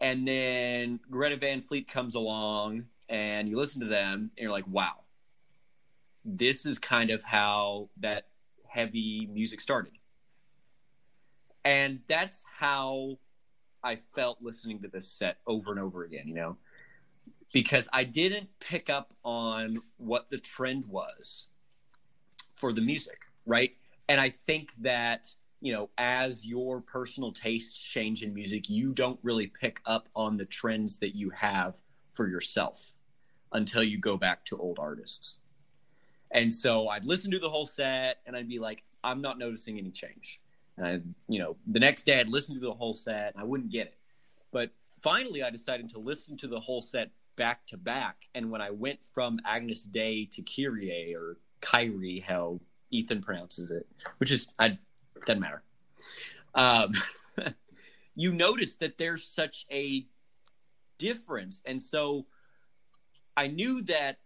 And 0.00 0.28
then 0.28 1.00
Greta 1.10 1.36
Van 1.36 1.62
Fleet 1.62 1.88
comes 1.88 2.14
along 2.14 2.84
and 3.08 3.48
you 3.48 3.56
listen 3.56 3.80
to 3.80 3.86
them 3.86 4.30
and 4.36 4.42
you're 4.42 4.52
like, 4.52 4.66
wow, 4.68 5.04
this 6.24 6.66
is 6.66 6.78
kind 6.78 7.10
of 7.10 7.22
how 7.22 7.88
that 7.98 8.26
heavy 8.66 9.28
music 9.32 9.60
started. 9.60 9.92
And 11.64 12.00
that's 12.06 12.44
how 12.58 13.18
I 13.86 13.94
felt 14.16 14.42
listening 14.42 14.82
to 14.82 14.88
this 14.88 15.06
set 15.06 15.36
over 15.46 15.70
and 15.70 15.80
over 15.80 16.02
again, 16.02 16.26
you 16.26 16.34
know, 16.34 16.56
because 17.52 17.88
I 17.92 18.02
didn't 18.02 18.48
pick 18.58 18.90
up 18.90 19.14
on 19.24 19.78
what 19.96 20.28
the 20.28 20.38
trend 20.38 20.86
was 20.86 21.46
for 22.56 22.72
the 22.72 22.80
music, 22.80 23.20
right? 23.46 23.76
And 24.08 24.20
I 24.20 24.30
think 24.30 24.72
that, 24.80 25.32
you 25.60 25.72
know, 25.72 25.88
as 25.98 26.44
your 26.44 26.80
personal 26.80 27.30
tastes 27.30 27.78
change 27.78 28.24
in 28.24 28.34
music, 28.34 28.68
you 28.68 28.92
don't 28.92 29.20
really 29.22 29.46
pick 29.46 29.80
up 29.86 30.08
on 30.16 30.36
the 30.36 30.46
trends 30.46 30.98
that 30.98 31.14
you 31.14 31.30
have 31.30 31.80
for 32.12 32.26
yourself 32.26 32.92
until 33.52 33.84
you 33.84 33.98
go 33.98 34.16
back 34.16 34.44
to 34.46 34.58
old 34.58 34.80
artists. 34.80 35.38
And 36.32 36.52
so 36.52 36.88
I'd 36.88 37.04
listen 37.04 37.30
to 37.30 37.38
the 37.38 37.48
whole 37.48 37.66
set 37.66 38.18
and 38.26 38.36
I'd 38.36 38.48
be 38.48 38.58
like, 38.58 38.82
I'm 39.04 39.20
not 39.22 39.38
noticing 39.38 39.78
any 39.78 39.92
change. 39.92 40.40
And 40.76 40.86
I, 40.86 41.00
you 41.28 41.38
know, 41.38 41.56
the 41.66 41.80
next 41.80 42.04
day 42.04 42.20
I'd 42.20 42.28
listen 42.28 42.54
to 42.54 42.60
the 42.60 42.72
whole 42.72 42.94
set 42.94 43.34
and 43.34 43.42
I 43.42 43.44
wouldn't 43.44 43.70
get 43.70 43.86
it. 43.86 43.98
But 44.52 44.70
finally 45.02 45.42
I 45.42 45.50
decided 45.50 45.88
to 45.90 45.98
listen 45.98 46.36
to 46.38 46.48
the 46.48 46.60
whole 46.60 46.82
set 46.82 47.10
back 47.36 47.66
to 47.68 47.76
back. 47.76 48.28
And 48.34 48.50
when 48.50 48.60
I 48.60 48.70
went 48.70 49.04
from 49.04 49.38
Agnus 49.44 49.84
Dei 49.84 50.26
to 50.32 50.42
Kyrie 50.42 51.14
or 51.14 51.38
Kyrie, 51.60 52.20
how 52.20 52.60
Ethan 52.90 53.22
pronounces 53.22 53.70
it, 53.70 53.86
which 54.18 54.30
is, 54.30 54.48
I, 54.58 54.78
doesn't 55.26 55.40
matter. 55.40 55.62
Um, 56.54 56.92
you 58.14 58.32
notice 58.32 58.76
that 58.76 58.98
there's 58.98 59.24
such 59.24 59.66
a 59.70 60.06
difference. 60.98 61.62
And 61.66 61.80
so 61.80 62.26
I 63.36 63.48
knew 63.48 63.82
that 63.82 64.18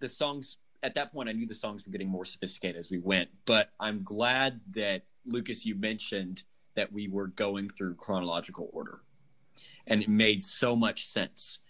the 0.00 0.08
songs 0.08 0.58
at 0.82 0.94
that 0.94 1.12
point 1.12 1.28
I 1.28 1.32
knew 1.32 1.46
the 1.46 1.54
songs 1.54 1.86
were 1.86 1.92
getting 1.92 2.08
more 2.08 2.24
sophisticated 2.24 2.78
as 2.78 2.90
we 2.90 2.98
went, 2.98 3.30
but 3.46 3.70
I'm 3.80 4.02
glad 4.04 4.60
that 4.74 5.02
Lucas 5.28 5.64
you 5.64 5.74
mentioned 5.74 6.42
that 6.74 6.92
we 6.92 7.08
were 7.08 7.28
going 7.28 7.68
through 7.68 7.94
chronological 7.94 8.70
order. 8.72 9.00
And 9.86 10.02
it 10.02 10.08
made 10.08 10.42
so 10.42 10.76
much 10.76 11.06
sense 11.06 11.60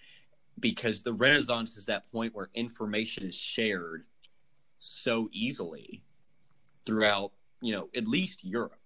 because 0.61 1.03
the 1.03 1.13
Renaissance 1.13 1.77
is 1.77 1.87
that 1.87 2.11
point 2.11 2.35
where 2.35 2.51
information 2.55 3.25
is 3.25 3.35
shared 3.35 4.05
so 4.79 5.29
easily 5.33 6.03
throughout, 6.85 7.33
you 7.63 7.73
know, 7.73 7.89
at 7.97 8.07
least 8.07 8.45
Europe 8.45 8.81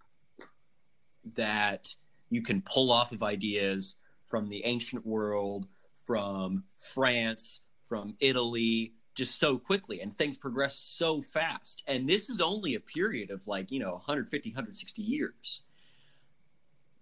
that 1.35 1.95
you 2.31 2.43
can 2.43 2.63
pull 2.63 2.91
off 2.91 3.13
of 3.13 3.23
ideas 3.23 3.97
from 4.27 4.49
the 4.49 4.65
ancient 4.65 5.05
world, 5.07 5.67
from 5.97 6.65
France, 6.79 7.61
from 7.89 8.15
Italy, 8.21 8.95
just 9.15 9.39
so 9.39 9.59
quickly 9.59 10.01
and 10.01 10.17
things 10.17 10.37
progress 10.37 10.77
so 10.77 11.23
fast. 11.23 11.83
And 11.87 12.09
this 12.09 12.31
is 12.31 12.41
only 12.41 12.75
a 12.75 12.81
period 12.81 13.31
of 13.31 13.47
like 13.47 13.71
you 13.71 13.81
know 13.81 13.93
150 13.93 14.51
160 14.51 15.03
years. 15.03 15.63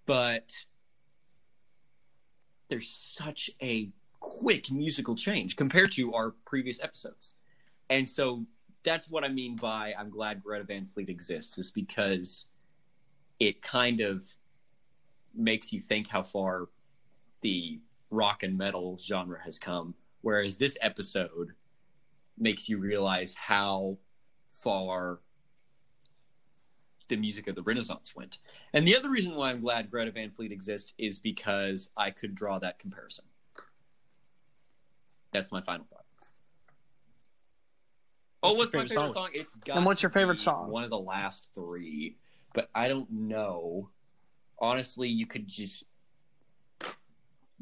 But 0.06 0.52
there's 2.68 2.89
such 2.89 3.50
a 3.62 3.90
quick 4.20 4.70
musical 4.70 5.14
change 5.14 5.56
compared 5.56 5.92
to 5.92 6.14
our 6.14 6.34
previous 6.44 6.82
episodes. 6.82 7.34
And 7.89 8.08
so 8.08 8.47
that's 8.82 9.10
what 9.10 9.24
i 9.24 9.28
mean 9.28 9.56
by 9.56 9.92
i'm 9.98 10.08
glad 10.08 10.42
greta 10.42 10.64
van 10.64 10.86
fleet 10.86 11.10
exists 11.10 11.58
is 11.58 11.70
because 11.70 12.47
it 13.39 13.60
kind 13.60 14.00
of 14.00 14.24
makes 15.34 15.72
you 15.72 15.80
think 15.80 16.06
how 16.08 16.22
far 16.22 16.68
the 17.40 17.80
rock 18.10 18.42
and 18.42 18.56
metal 18.56 18.98
genre 19.02 19.39
has 19.42 19.58
come. 19.58 19.94
Whereas 20.20 20.58
this 20.58 20.76
episode 20.82 21.52
makes 22.41 22.69
you 22.69 22.78
realize 22.78 23.35
how 23.35 23.99
far 24.49 25.20
the 27.09 27.17
music 27.17 27.49
of 27.49 27.55
the 27.57 27.62
Renaissance 27.62 28.15
went. 28.15 28.39
And 28.73 28.86
the 28.86 28.97
other 28.97 29.10
reason 29.10 29.35
why 29.35 29.51
I'm 29.51 29.60
glad 29.60 29.91
Greta 29.91 30.12
Van 30.12 30.31
Fleet 30.31 30.52
exists 30.52 30.94
is 30.97 31.19
because 31.19 31.91
I 31.97 32.10
could 32.10 32.35
draw 32.35 32.59
that 32.60 32.78
comparison. 32.78 33.25
That's 35.33 35.52
my 35.52 35.60
final 35.60 35.86
thought. 35.91 36.05
Oh, 38.43 38.52
What's 38.52 38.59
what's 38.59 38.73
your 38.73 38.83
my 38.83 38.89
favorite 38.89 38.89
favorite 38.89 39.15
song? 39.15 39.15
song? 39.15 39.31
It's 39.35 39.55
got 39.55 39.77
And 39.77 39.86
what's 39.86 40.02
your 40.02 40.10
favorite 40.10 40.39
song? 40.41 40.70
One 40.70 40.85
of 40.85 40.91
the 40.91 40.99
last 40.99 41.49
three, 41.55 42.17
but 42.55 42.70
I 42.75 42.89
don't 42.89 43.10
know. 43.10 43.91
Honestly, 44.59 45.09
you 45.09 45.27
could 45.27 45.47
just 45.47 45.85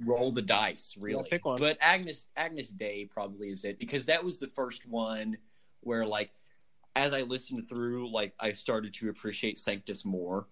roll 0.04 0.32
the 0.32 0.42
dice, 0.42 0.96
really. 1.00 1.28
pick 1.28 1.44
one. 1.44 1.58
But 1.58 1.78
Agnes 1.80 2.28
Agnus 2.36 2.70
Dei 2.70 3.08
probably 3.10 3.50
is 3.50 3.64
it 3.64 3.78
because 3.78 4.06
that 4.06 4.22
was 4.22 4.38
the 4.38 4.48
first 4.48 4.86
one 4.86 5.36
where 5.80 6.04
like 6.06 6.30
as 6.96 7.12
I 7.12 7.22
listened 7.22 7.68
through, 7.68 8.10
like 8.10 8.34
I 8.40 8.52
started 8.52 8.92
to 8.94 9.08
appreciate 9.08 9.58
Sanctus 9.58 10.04
more. 10.04 10.46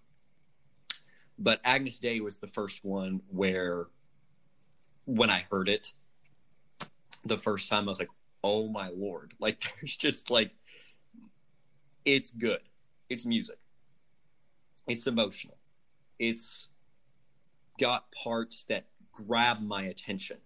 But 1.39 1.59
Agnus 1.63 1.99
Dei 1.99 2.19
was 2.19 2.37
the 2.37 2.47
first 2.47 2.83
one 2.83 3.21
where 3.29 3.87
when 5.05 5.29
I 5.29 5.45
heard 5.51 5.69
it 5.69 5.93
the 7.25 7.37
first 7.37 7.69
time 7.69 7.83
I 7.83 7.87
was 7.87 7.99
like, 7.99 8.09
"Oh 8.43 8.69
my 8.69 8.89
lord." 8.89 9.33
Like 9.39 9.61
there's 9.79 9.95
just 9.95 10.29
like 10.29 10.51
it's 12.05 12.31
good. 12.31 12.61
It's 13.09 13.25
music. 13.25 13.57
It's 14.87 15.07
emotional. 15.07 15.57
It's 16.17 16.69
got 17.79 18.11
parts 18.11 18.63
that 18.65 18.85
grab 19.25 19.61
my 19.61 19.83
attention. 19.83 20.37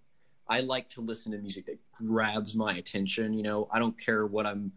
I 0.48 0.61
like 0.61 0.90
to 0.90 1.01
listen 1.01 1.32
to 1.32 1.38
music 1.38 1.66
that 1.67 1.80
grabs 1.93 2.56
my 2.56 2.77
attention. 2.77 3.33
You 3.33 3.43
know, 3.43 3.67
I 3.72 3.80
don't 3.80 4.00
care 4.00 4.25
what 4.25 4.45
I'm 4.45 4.72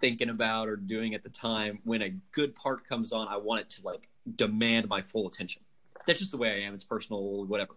thinking 0.00 0.30
about 0.30 0.68
or 0.68 0.76
doing 0.76 1.14
at 1.14 1.22
the 1.22 1.28
time. 1.28 1.78
When 1.84 2.02
a 2.02 2.10
good 2.32 2.54
part 2.54 2.86
comes 2.86 3.12
on, 3.12 3.28
I 3.28 3.36
want 3.36 3.62
it 3.62 3.70
to 3.70 3.82
like 3.84 4.08
demand 4.36 4.88
my 4.88 5.02
full 5.02 5.26
attention. 5.26 5.62
That's 6.06 6.18
just 6.18 6.30
the 6.30 6.36
way 6.36 6.50
I 6.50 6.66
am. 6.66 6.74
It's 6.74 6.84
personal, 6.84 7.44
whatever. 7.46 7.74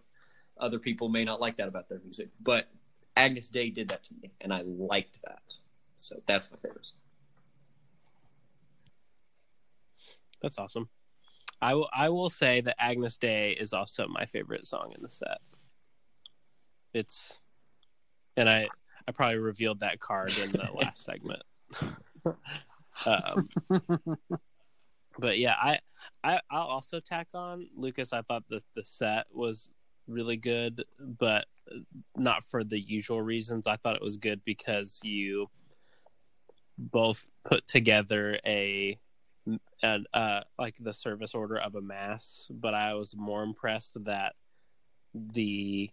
Other 0.58 0.78
people 0.78 1.08
may 1.08 1.24
not 1.24 1.40
like 1.40 1.56
that 1.56 1.68
about 1.68 1.88
their 1.88 2.00
music, 2.00 2.28
but 2.40 2.68
Agnus 3.16 3.48
Dei 3.48 3.70
did 3.70 3.88
that 3.88 4.04
to 4.04 4.14
me, 4.20 4.32
and 4.40 4.52
I 4.52 4.62
liked 4.62 5.20
that. 5.22 5.54
So 5.96 6.20
that's 6.26 6.50
my 6.50 6.56
favorite. 6.58 6.92
That's 10.40 10.58
awesome. 10.58 10.88
I 11.60 11.74
will. 11.74 11.88
I 11.92 12.08
will 12.08 12.30
say 12.30 12.60
that 12.60 12.76
Agnus 12.78 13.18
Dei 13.18 13.50
is 13.50 13.72
also 13.72 14.06
my 14.06 14.26
favorite 14.26 14.64
song 14.64 14.92
in 14.96 15.02
the 15.02 15.08
set. 15.08 15.38
It's, 16.94 17.42
and 18.36 18.48
I 18.48 18.68
I 19.06 19.12
probably 19.12 19.38
revealed 19.38 19.80
that 19.80 20.00
card 20.00 20.36
in 20.38 20.50
the 20.52 20.68
last 20.74 21.04
segment. 21.04 21.42
um, 23.06 23.48
but 25.18 25.38
yeah, 25.38 25.54
I, 25.60 25.80
I 26.22 26.40
I'll 26.50 26.66
also 26.66 27.00
tack 27.00 27.28
on 27.34 27.68
Lucas. 27.76 28.12
I 28.12 28.22
thought 28.22 28.44
the 28.48 28.60
the 28.76 28.84
set 28.84 29.26
was 29.32 29.70
really 30.06 30.36
good, 30.36 30.84
but 30.98 31.46
not 32.16 32.44
for 32.44 32.64
the 32.64 32.78
usual 32.78 33.20
reasons. 33.22 33.66
I 33.66 33.76
thought 33.76 33.96
it 33.96 34.02
was 34.02 34.16
good 34.16 34.42
because 34.44 35.00
you 35.02 35.48
both 36.78 37.26
put 37.44 37.66
together 37.66 38.38
a 38.46 38.98
and 39.82 40.06
uh 40.14 40.40
like 40.58 40.76
the 40.80 40.92
service 40.92 41.34
order 41.34 41.56
of 41.56 41.74
a 41.74 41.80
mass 41.80 42.46
but 42.50 42.74
i 42.74 42.94
was 42.94 43.14
more 43.16 43.42
impressed 43.42 43.92
that 44.04 44.34
the 45.14 45.90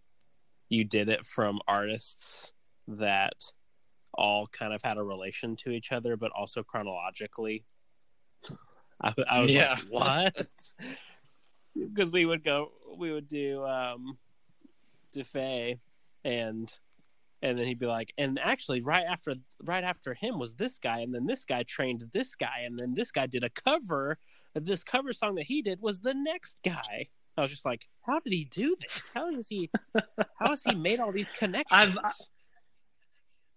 you 0.69 0.83
did 0.83 1.09
it 1.09 1.25
from 1.25 1.59
artists 1.67 2.51
that 2.87 3.33
all 4.13 4.47
kind 4.47 4.73
of 4.73 4.81
had 4.81 4.97
a 4.97 5.03
relation 5.03 5.55
to 5.55 5.69
each 5.69 5.91
other 5.91 6.17
but 6.17 6.31
also 6.31 6.63
chronologically 6.63 7.63
i, 9.01 9.13
I 9.29 9.41
was 9.41 9.53
Yeah. 9.53 9.75
like 9.75 9.83
what 9.89 10.47
because 11.75 12.11
we 12.11 12.25
would 12.25 12.43
go 12.43 12.71
we 12.97 13.11
would 13.11 13.27
do 13.27 13.63
um 13.65 14.17
Dufay 15.15 15.79
and 16.23 16.73
and 17.45 17.59
then 17.59 17.67
he'd 17.67 17.79
be 17.79 17.85
like 17.85 18.13
and 18.17 18.39
actually 18.43 18.81
right 18.81 19.05
after 19.07 19.35
right 19.63 19.83
after 19.83 20.13
him 20.13 20.39
was 20.39 20.55
this 20.55 20.79
guy 20.79 20.99
and 20.99 21.13
then 21.13 21.25
this 21.25 21.45
guy 21.45 21.63
trained 21.63 22.03
this 22.11 22.35
guy 22.35 22.63
and 22.65 22.79
then 22.79 22.93
this 22.95 23.11
guy 23.11 23.27
did 23.27 23.43
a 23.43 23.49
cover 23.49 24.17
this 24.55 24.83
cover 24.83 25.13
song 25.13 25.35
that 25.35 25.45
he 25.45 25.61
did 25.61 25.81
was 25.81 26.01
the 26.01 26.13
next 26.13 26.57
guy. 26.63 27.07
I 27.37 27.41
was 27.41 27.51
just 27.51 27.65
like 27.65 27.87
how 28.05 28.19
did 28.19 28.33
he 28.33 28.45
do 28.45 28.75
this? 28.81 29.11
How 29.13 29.29
does 29.29 29.47
he 29.47 29.69
how 30.39 30.49
has 30.49 30.63
he 30.63 30.73
made 30.73 30.99
all 30.99 31.11
these 31.11 31.31
connections? 31.31 31.67
I've 31.71 31.97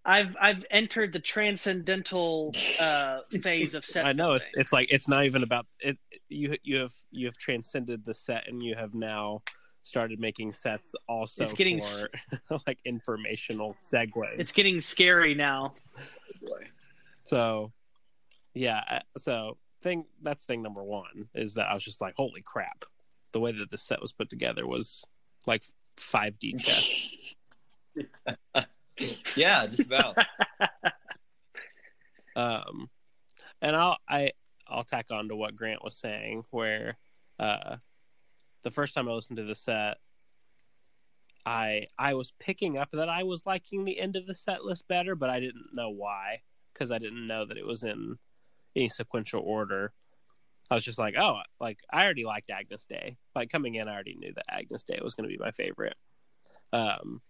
I've 0.04 0.36
I've 0.40 0.64
entered 0.70 1.12
the 1.12 1.20
transcendental 1.20 2.52
uh, 2.80 3.20
phase 3.42 3.74
of 3.74 3.84
set. 3.84 4.06
i 4.12 4.12
know 4.12 4.34
it's, 4.34 4.44
it's 4.54 4.72
like 4.72 4.88
it's 4.90 5.08
not 5.08 5.24
even 5.24 5.42
about 5.42 5.66
it 5.80 5.98
you 6.28 6.56
you 6.62 6.78
have 6.78 6.92
you 7.10 7.26
have 7.26 7.38
transcended 7.38 8.04
the 8.04 8.14
set 8.14 8.48
and 8.48 8.62
you 8.62 8.74
have 8.74 8.94
now 8.94 9.42
started 9.88 10.20
making 10.20 10.52
sets 10.52 10.94
also 11.08 11.44
It's 11.44 11.54
getting 11.54 11.80
for 11.80 12.60
like 12.66 12.78
informational 12.84 13.76
segues 13.82 14.38
It's 14.38 14.52
getting 14.52 14.80
scary 14.80 15.34
now. 15.34 15.74
So, 17.24 17.72
yeah. 18.54 19.00
So, 19.16 19.56
thing 19.82 20.04
that's 20.22 20.44
thing 20.44 20.62
number 20.62 20.82
one 20.82 21.28
is 21.34 21.54
that 21.54 21.66
I 21.68 21.74
was 21.74 21.82
just 21.82 22.00
like, 22.00 22.14
holy 22.16 22.42
crap! 22.42 22.84
The 23.32 23.40
way 23.40 23.52
that 23.52 23.70
the 23.70 23.78
set 23.78 24.00
was 24.00 24.12
put 24.12 24.30
together 24.30 24.66
was 24.66 25.04
like 25.46 25.64
5D 25.96 26.60
chess. 26.64 27.34
yeah, 29.36 29.66
just 29.66 29.86
about. 29.86 30.18
um, 32.36 32.88
and 33.60 33.74
I'll 33.74 33.96
I 34.08 34.32
I'll 34.66 34.84
tack 34.84 35.06
on 35.10 35.28
to 35.28 35.36
what 35.36 35.56
Grant 35.56 35.82
was 35.82 35.96
saying, 35.96 36.44
where 36.50 36.96
uh, 37.38 37.76
the 38.68 38.74
first 38.74 38.94
time 38.94 39.08
I 39.08 39.12
listened 39.12 39.38
to 39.38 39.44
the 39.44 39.54
set. 39.54 39.98
I 41.46 41.86
I 41.98 42.14
was 42.14 42.32
picking 42.38 42.76
up 42.76 42.90
that 42.92 43.08
I 43.08 43.22
was 43.22 43.46
liking 43.46 43.84
the 43.84 43.98
end 43.98 44.16
of 44.16 44.26
the 44.26 44.34
set 44.34 44.64
list 44.64 44.86
better, 44.88 45.14
but 45.14 45.30
I 45.30 45.40
didn't 45.40 45.72
know 45.72 45.88
why 45.88 46.42
because 46.72 46.90
I 46.90 46.98
didn't 46.98 47.26
know 47.26 47.46
that 47.46 47.56
it 47.56 47.66
was 47.66 47.82
in 47.82 48.18
any 48.76 48.88
sequential 48.88 49.42
order. 49.42 49.92
I 50.70 50.74
was 50.74 50.84
just 50.84 50.98
like, 50.98 51.14
oh, 51.18 51.38
like 51.58 51.78
I 51.90 52.04
already 52.04 52.26
liked 52.26 52.50
Agnus 52.50 52.84
Dei. 52.84 53.16
Like 53.34 53.48
coming 53.48 53.76
in, 53.76 53.88
I 53.88 53.94
already 53.94 54.16
knew 54.16 54.34
that 54.34 54.44
Agnus 54.52 54.82
Dei 54.82 55.00
was 55.02 55.14
going 55.14 55.28
to 55.28 55.34
be 55.34 55.42
my 55.42 55.52
favorite. 55.52 55.96
Um, 56.72 57.22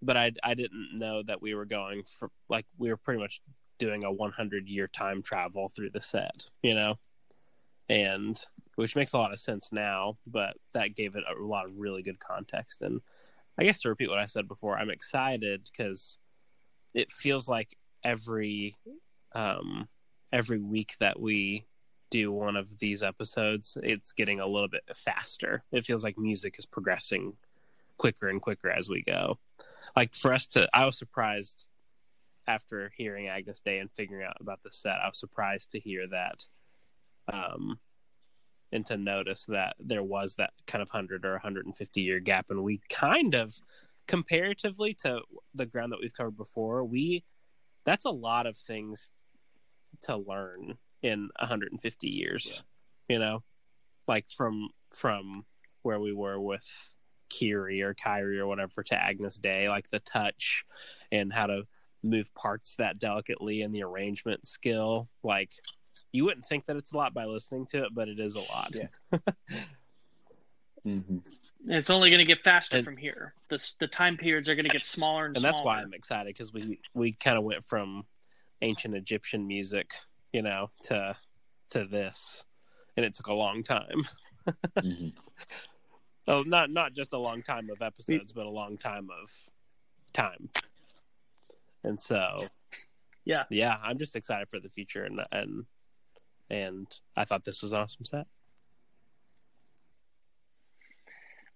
but 0.00 0.16
I 0.16 0.32
I 0.42 0.54
didn't 0.54 0.98
know 0.98 1.22
that 1.22 1.42
we 1.42 1.54
were 1.54 1.66
going 1.66 2.04
for 2.18 2.30
like 2.48 2.64
we 2.78 2.88
were 2.88 2.96
pretty 2.96 3.20
much 3.20 3.42
doing 3.78 4.04
a 4.04 4.12
100 4.12 4.68
year 4.68 4.88
time 4.88 5.22
travel 5.22 5.68
through 5.68 5.90
the 5.90 6.00
set, 6.00 6.44
you 6.62 6.74
know, 6.74 6.98
and 7.92 8.42
which 8.76 8.96
makes 8.96 9.12
a 9.12 9.18
lot 9.18 9.34
of 9.34 9.38
sense 9.38 9.68
now. 9.70 10.16
But 10.26 10.56
that 10.72 10.96
gave 10.96 11.14
it 11.14 11.24
a 11.28 11.42
lot 11.42 11.66
of 11.66 11.76
really 11.76 12.02
good 12.02 12.18
context. 12.18 12.80
And 12.80 13.02
I 13.58 13.64
guess 13.64 13.80
to 13.82 13.90
repeat 13.90 14.08
what 14.08 14.18
I 14.18 14.26
said 14.26 14.48
before, 14.48 14.78
I'm 14.78 14.88
excited 14.88 15.68
because 15.70 16.16
it 16.94 17.12
feels 17.12 17.48
like 17.48 17.76
every 18.02 18.74
um 19.34 19.88
every 20.32 20.58
week 20.58 20.96
that 21.00 21.20
we 21.20 21.66
do 22.10 22.32
one 22.32 22.56
of 22.56 22.78
these 22.78 23.02
episodes, 23.02 23.76
it's 23.82 24.12
getting 24.12 24.40
a 24.40 24.46
little 24.46 24.68
bit 24.68 24.84
faster. 24.94 25.62
It 25.70 25.84
feels 25.84 26.02
like 26.02 26.16
music 26.18 26.56
is 26.58 26.66
progressing 26.66 27.34
quicker 27.98 28.28
and 28.28 28.40
quicker 28.40 28.70
as 28.70 28.88
we 28.88 29.02
go. 29.02 29.38
Like 29.94 30.14
for 30.14 30.32
us 30.32 30.46
to, 30.48 30.68
I 30.74 30.86
was 30.86 30.96
surprised 30.96 31.66
after 32.46 32.92
hearing 32.96 33.28
Agnus 33.28 33.60
Dei 33.60 33.78
and 33.78 33.90
figuring 33.90 34.26
out 34.26 34.36
about 34.40 34.62
the 34.62 34.72
set. 34.72 34.96
I 35.02 35.08
was 35.08 35.18
surprised 35.18 35.70
to 35.72 35.78
hear 35.78 36.06
that, 36.08 36.46
um, 37.30 37.78
and 38.70 38.86
to 38.86 38.96
notice 38.96 39.44
that 39.46 39.74
there 39.78 40.02
was 40.02 40.36
that 40.36 40.50
kind 40.66 40.80
of 40.80 40.90
hundred 40.90 41.26
or 41.26 41.32
150 41.32 42.00
year 42.00 42.20
gap, 42.20 42.46
and 42.50 42.62
we 42.62 42.80
kind 42.88 43.34
of, 43.34 43.54
comparatively 44.08 44.94
to 44.94 45.20
the 45.54 45.66
ground 45.66 45.92
that 45.92 46.00
we've 46.00 46.14
covered 46.14 46.36
before, 46.36 46.84
we 46.84 47.24
that's 47.84 48.04
a 48.04 48.10
lot 48.10 48.46
of 48.46 48.56
things 48.56 49.10
to 50.02 50.16
learn 50.16 50.76
in 51.02 51.28
150 51.38 52.08
years 52.08 52.62
you 53.08 53.18
know 53.18 53.42
like 54.08 54.26
from 54.30 54.68
from 54.90 55.44
where 55.82 56.00
we 56.00 56.12
were 56.12 56.40
with 56.40 56.66
Kiri 57.28 57.82
or 57.82 57.94
Kyrie 57.94 58.38
or 58.38 58.46
whatever 58.46 58.82
to 58.82 58.94
Agnus 58.94 59.38
Dei 59.38 59.68
like 59.68 59.88
the 59.90 60.00
touch 60.00 60.64
and 61.10 61.32
how 61.32 61.46
to 61.46 61.62
move 62.02 62.34
parts 62.34 62.76
that 62.76 62.98
delicately 62.98 63.62
and 63.62 63.74
the 63.74 63.82
arrangement 63.82 64.46
skill 64.46 65.08
like 65.22 65.50
you 66.12 66.24
wouldn't 66.24 66.44
think 66.46 66.66
that 66.66 66.76
it's 66.76 66.92
a 66.92 66.96
lot 66.96 67.12
by 67.14 67.24
listening 67.24 67.66
to 67.66 67.84
it 67.84 67.90
but 67.94 68.08
it 68.08 68.18
is 68.20 68.34
a 68.34 68.40
lot 68.40 68.70
Yeah. 68.74 69.18
hmm 70.84 71.18
It's 71.68 71.90
only 71.90 72.10
going 72.10 72.18
to 72.18 72.24
get 72.24 72.42
faster 72.42 72.76
And- 72.78 72.84
from 72.84 72.96
here. 72.96 73.34
The 73.48 73.74
the 73.80 73.86
time 73.86 74.16
periods 74.16 74.48
are 74.48 74.54
going 74.54 74.64
to 74.66 74.70
get 74.72 74.84
smaller 74.84 75.26
and, 75.26 75.36
smaller. 75.36 75.48
and 75.48 75.54
that's 75.56 75.64
why. 75.64 75.80
I'm 75.80 75.94
excited 75.94 76.34
because 76.34 76.52
we 76.52 76.80
we 76.94 77.12
kind 77.12 77.38
of 77.38 77.44
went 77.44 77.64
from 77.64 78.04
ancient 78.62 78.94
Egyptian 78.94 79.46
music, 79.46 79.90
you 80.32 80.42
know, 80.42 80.70
to 80.84 81.14
to 81.70 81.84
this, 81.84 82.44
and 82.96 83.04
it 83.06 83.14
took 83.14 83.28
a 83.28 83.34
long 83.34 83.62
time. 83.62 84.02
hmm 84.80 85.08
Oh, 86.28 86.42
not 86.42 86.70
not 86.70 86.94
just 86.94 87.12
a 87.12 87.18
long 87.18 87.42
time 87.42 87.68
of 87.70 87.82
episodes, 87.82 88.32
but 88.32 88.46
a 88.46 88.50
long 88.50 88.76
time 88.78 89.08
of 89.10 89.28
time. 90.12 90.48
And 91.84 91.98
so, 91.98 92.46
Yeah. 93.24 93.42
yeah, 93.50 93.76
I'm 93.82 93.98
just 93.98 94.14
excited 94.14 94.48
for 94.48 94.60
the 94.60 94.68
future, 94.68 95.04
and 95.04 95.20
and 95.32 95.64
and 96.52 96.86
I 97.16 97.24
thought 97.24 97.44
this 97.44 97.62
was 97.62 97.72
an 97.72 97.78
awesome 97.78 98.04
set. 98.04 98.26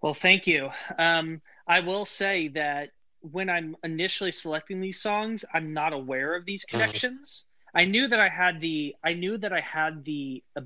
Well, 0.01 0.15
thank 0.15 0.47
you. 0.47 0.71
Um, 0.99 1.43
I 1.69 1.81
will 1.81 2.07
say 2.07 2.49
that 2.49 2.91
when 3.21 3.51
I'm 3.51 3.77
initially 3.85 4.33
selecting 4.33 4.81
these 4.81 5.01
songs, 5.01 5.45
I'm 5.53 5.73
not 5.73 5.93
aware 5.93 6.35
of 6.35 6.45
these 6.45 6.65
connections. 6.65 7.47
I 7.75 7.85
knew 7.85 8.09
that 8.09 8.21
I 8.21 8.29
had 8.29 8.61
the 8.61 8.95
I 9.05 9.13
knew 9.13 9.37
that 9.39 9.53
I 9.53 9.61
had 9.61 10.05
the 10.05 10.43
uh, 10.57 10.63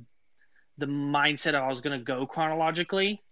the 0.79 0.87
mindset 0.87 1.51
of 1.51 1.65
I 1.65 1.69
was 1.69 1.81
going 1.81 1.99
to 1.99 2.05
go 2.05 2.27
chronologically, 2.27 3.23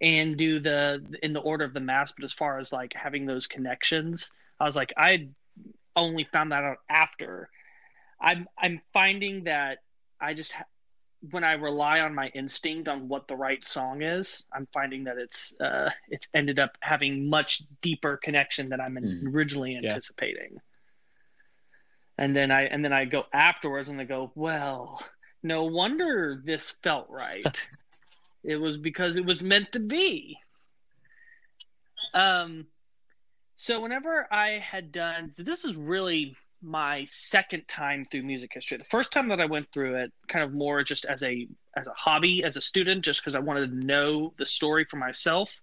and 0.00 0.36
do 0.36 0.60
the 0.60 1.04
in 1.22 1.32
the 1.32 1.40
order 1.40 1.64
of 1.64 1.74
the 1.74 1.80
mass. 1.80 2.12
But 2.12 2.24
as 2.24 2.32
far 2.32 2.58
as 2.58 2.72
like 2.72 2.92
having 2.92 3.26
those 3.26 3.46
connections, 3.46 4.32
I 4.60 4.64
was 4.64 4.76
like, 4.76 4.92
I 4.96 5.28
only 5.96 6.24
found 6.24 6.52
that 6.52 6.62
out 6.62 6.78
after. 6.88 7.48
I'm 8.20 8.46
I'm 8.58 8.80
finding 8.92 9.44
that 9.44 9.78
I 10.20 10.34
just 10.34 10.54
when 11.30 11.44
I 11.44 11.52
rely 11.52 12.00
on 12.00 12.14
my 12.14 12.28
instinct 12.28 12.88
on 12.88 13.08
what 13.08 13.26
the 13.26 13.36
right 13.36 13.64
song 13.64 14.02
is, 14.02 14.44
I'm 14.52 14.68
finding 14.72 15.04
that 15.04 15.16
it's 15.18 15.58
uh, 15.60 15.90
it's 16.08 16.28
ended 16.34 16.58
up 16.58 16.76
having 16.80 17.28
much 17.28 17.62
deeper 17.80 18.16
connection 18.16 18.68
than 18.68 18.80
I'm 18.80 18.96
mm. 18.96 19.34
originally 19.34 19.76
anticipating. 19.76 20.52
Yeah. 20.52 20.60
And 22.18 22.36
then 22.36 22.50
I 22.50 22.62
and 22.62 22.84
then 22.84 22.92
I 22.92 23.04
go 23.04 23.24
afterwards 23.32 23.88
and 23.88 24.00
I 24.00 24.04
go, 24.04 24.32
well, 24.34 25.02
no 25.42 25.64
wonder 25.64 26.40
this 26.44 26.74
felt 26.82 27.08
right. 27.10 27.66
it 28.44 28.56
was 28.56 28.76
because 28.76 29.16
it 29.16 29.24
was 29.24 29.42
meant 29.42 29.72
to 29.72 29.80
be. 29.80 30.38
Um, 32.14 32.66
so 33.56 33.80
whenever 33.80 34.26
I 34.32 34.58
had 34.58 34.92
done, 34.92 35.30
so 35.30 35.42
this 35.42 35.64
is 35.64 35.76
really 35.76 36.36
my 36.66 37.04
second 37.04 37.66
time 37.68 38.04
through 38.04 38.22
music 38.22 38.50
history. 38.52 38.76
The 38.76 38.84
first 38.84 39.12
time 39.12 39.28
that 39.28 39.40
I 39.40 39.46
went 39.46 39.70
through 39.72 39.96
it, 39.96 40.12
kind 40.28 40.44
of 40.44 40.52
more 40.52 40.82
just 40.82 41.04
as 41.04 41.22
a 41.22 41.46
as 41.76 41.86
a 41.86 41.92
hobby, 41.92 42.42
as 42.42 42.56
a 42.56 42.60
student, 42.60 43.04
just 43.04 43.20
because 43.20 43.36
I 43.36 43.38
wanted 43.40 43.70
to 43.70 43.86
know 43.86 44.34
the 44.38 44.46
story 44.46 44.84
for 44.84 44.96
myself. 44.96 45.60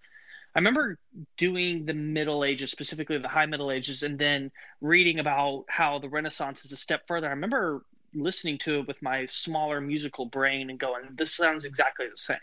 I 0.56 0.60
remember 0.60 0.98
doing 1.38 1.86
the 1.86 1.94
Middle 1.94 2.46
Ages, 2.46 2.72
specifically 2.72 3.18
the 3.18 3.28
High 3.28 3.48
Middle 3.48 3.72
Ages, 3.72 4.04
and 4.04 4.18
then 4.18 4.52
reading 4.82 5.20
about 5.20 5.66
how 5.68 6.00
the 6.00 6.10
Renaissance 6.10 6.64
is 6.64 6.72
a 6.72 6.78
step 6.78 7.08
further. 7.08 7.28
I 7.28 7.32
remember 7.32 7.84
listening 8.14 8.60
to 8.60 8.80
it 8.80 8.88
with 8.88 9.02
my 9.02 9.26
smaller 9.26 9.82
musical 9.82 10.26
brain 10.26 10.70
and 10.70 10.80
going, 10.80 11.04
"This 11.16 11.36
sounds 11.36 11.66
exactly 11.66 12.08
the 12.08 12.18
same." 12.18 12.38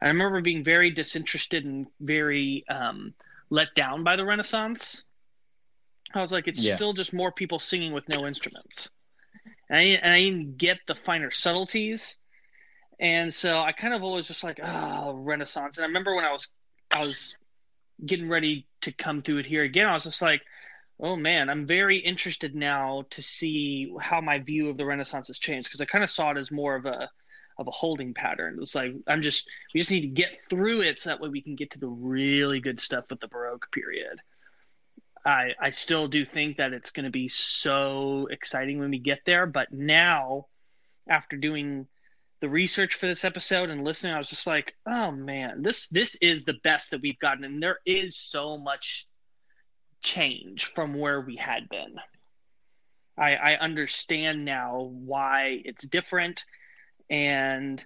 And 0.00 0.08
I 0.08 0.12
remember 0.12 0.40
being 0.40 0.64
very 0.64 0.90
disinterested 0.90 1.64
and 1.64 1.86
very 2.00 2.64
um, 2.68 3.12
let 3.50 3.74
down 3.74 4.02
by 4.02 4.16
the 4.16 4.24
Renaissance 4.24 5.04
I 6.14 6.20
was 6.20 6.32
like, 6.32 6.48
it's 6.48 6.60
yeah. 6.60 6.76
still 6.76 6.92
just 6.92 7.12
more 7.12 7.32
people 7.32 7.58
singing 7.58 7.92
with 7.92 8.08
no 8.08 8.26
instruments. 8.26 8.90
And 9.68 9.78
I, 9.78 9.82
and 9.82 10.12
I 10.12 10.20
didn't 10.20 10.58
get 10.58 10.78
the 10.86 10.94
finer 10.94 11.30
subtleties. 11.30 12.18
And 12.98 13.32
so 13.32 13.60
I 13.60 13.72
kind 13.72 13.92
of 13.92 14.02
always 14.02 14.26
just 14.26 14.42
like, 14.42 14.60
oh, 14.62 15.14
Renaissance. 15.14 15.76
And 15.76 15.84
I 15.84 15.88
remember 15.88 16.14
when 16.14 16.24
I 16.24 16.32
was, 16.32 16.48
I 16.90 17.00
was 17.00 17.34
getting 18.04 18.28
ready 18.28 18.66
to 18.82 18.92
come 18.92 19.20
through 19.20 19.38
it 19.38 19.46
here 19.46 19.62
again, 19.62 19.88
I 19.88 19.92
was 19.92 20.04
just 20.04 20.22
like, 20.22 20.42
oh 21.00 21.16
man, 21.16 21.50
I'm 21.50 21.66
very 21.66 21.98
interested 21.98 22.54
now 22.54 23.04
to 23.10 23.22
see 23.22 23.92
how 24.00 24.20
my 24.20 24.38
view 24.38 24.68
of 24.70 24.76
the 24.76 24.86
Renaissance 24.86 25.28
has 25.28 25.38
changed 25.38 25.68
because 25.68 25.80
I 25.80 25.84
kind 25.84 26.04
of 26.04 26.10
saw 26.10 26.30
it 26.30 26.38
as 26.38 26.50
more 26.50 26.74
of 26.74 26.86
a, 26.86 27.08
of 27.58 27.66
a 27.66 27.70
holding 27.70 28.14
pattern. 28.14 28.58
It's 28.60 28.74
like 28.74 28.94
I'm 29.06 29.22
just 29.22 29.48
we 29.74 29.80
just 29.80 29.90
need 29.90 30.02
to 30.02 30.08
get 30.08 30.38
through 30.48 30.82
it 30.82 30.98
so 30.98 31.10
that 31.10 31.20
way 31.20 31.28
we 31.28 31.42
can 31.42 31.54
get 31.54 31.70
to 31.72 31.78
the 31.78 31.88
really 31.88 32.60
good 32.60 32.80
stuff 32.80 33.06
with 33.10 33.20
the 33.20 33.28
Baroque 33.28 33.70
period. 33.72 34.20
I 35.26 35.50
I 35.60 35.70
still 35.70 36.06
do 36.08 36.24
think 36.24 36.56
that 36.56 36.72
it's 36.72 36.92
going 36.92 37.04
to 37.04 37.10
be 37.10 37.28
so 37.28 38.28
exciting 38.30 38.78
when 38.78 38.90
we 38.90 38.98
get 38.98 39.20
there. 39.26 39.46
But 39.46 39.72
now, 39.72 40.46
after 41.08 41.36
doing 41.36 41.88
the 42.40 42.48
research 42.48 42.94
for 42.94 43.06
this 43.06 43.24
episode 43.24 43.70
and 43.70 43.84
listening, 43.84 44.14
I 44.14 44.18
was 44.18 44.30
just 44.30 44.46
like, 44.46 44.74
oh 44.86 45.10
man, 45.10 45.62
this 45.62 45.88
this 45.88 46.16
is 46.22 46.44
the 46.44 46.58
best 46.62 46.92
that 46.92 47.02
we've 47.02 47.18
gotten, 47.18 47.44
and 47.44 47.62
there 47.62 47.80
is 47.84 48.16
so 48.16 48.56
much 48.56 49.06
change 50.02 50.66
from 50.66 50.94
where 50.94 51.20
we 51.20 51.36
had 51.36 51.68
been. 51.68 51.96
I, 53.18 53.34
I 53.34 53.56
understand 53.56 54.44
now 54.44 54.90
why 54.92 55.62
it's 55.64 55.88
different, 55.88 56.44
and 57.10 57.84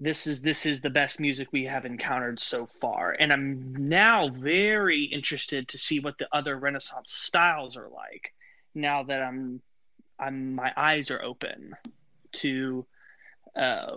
this 0.00 0.26
is 0.26 0.40
this 0.42 0.64
is 0.64 0.80
the 0.80 0.90
best 0.90 1.18
music 1.18 1.48
we 1.50 1.64
have 1.64 1.84
encountered 1.84 2.38
so 2.38 2.66
far. 2.66 3.16
And 3.18 3.32
i'm 3.32 3.74
now 3.88 4.28
very 4.28 5.04
interested 5.04 5.68
to 5.68 5.78
see 5.78 6.00
what 6.00 6.18
the 6.18 6.28
other 6.32 6.56
renaissance 6.56 7.12
styles 7.12 7.76
are 7.76 7.88
like 7.88 8.32
now 8.74 9.02
that 9.02 9.22
i'm 9.22 9.60
i'm 10.18 10.54
my 10.54 10.72
eyes 10.76 11.10
are 11.10 11.22
open 11.22 11.74
to 12.32 12.86
uh, 13.56 13.96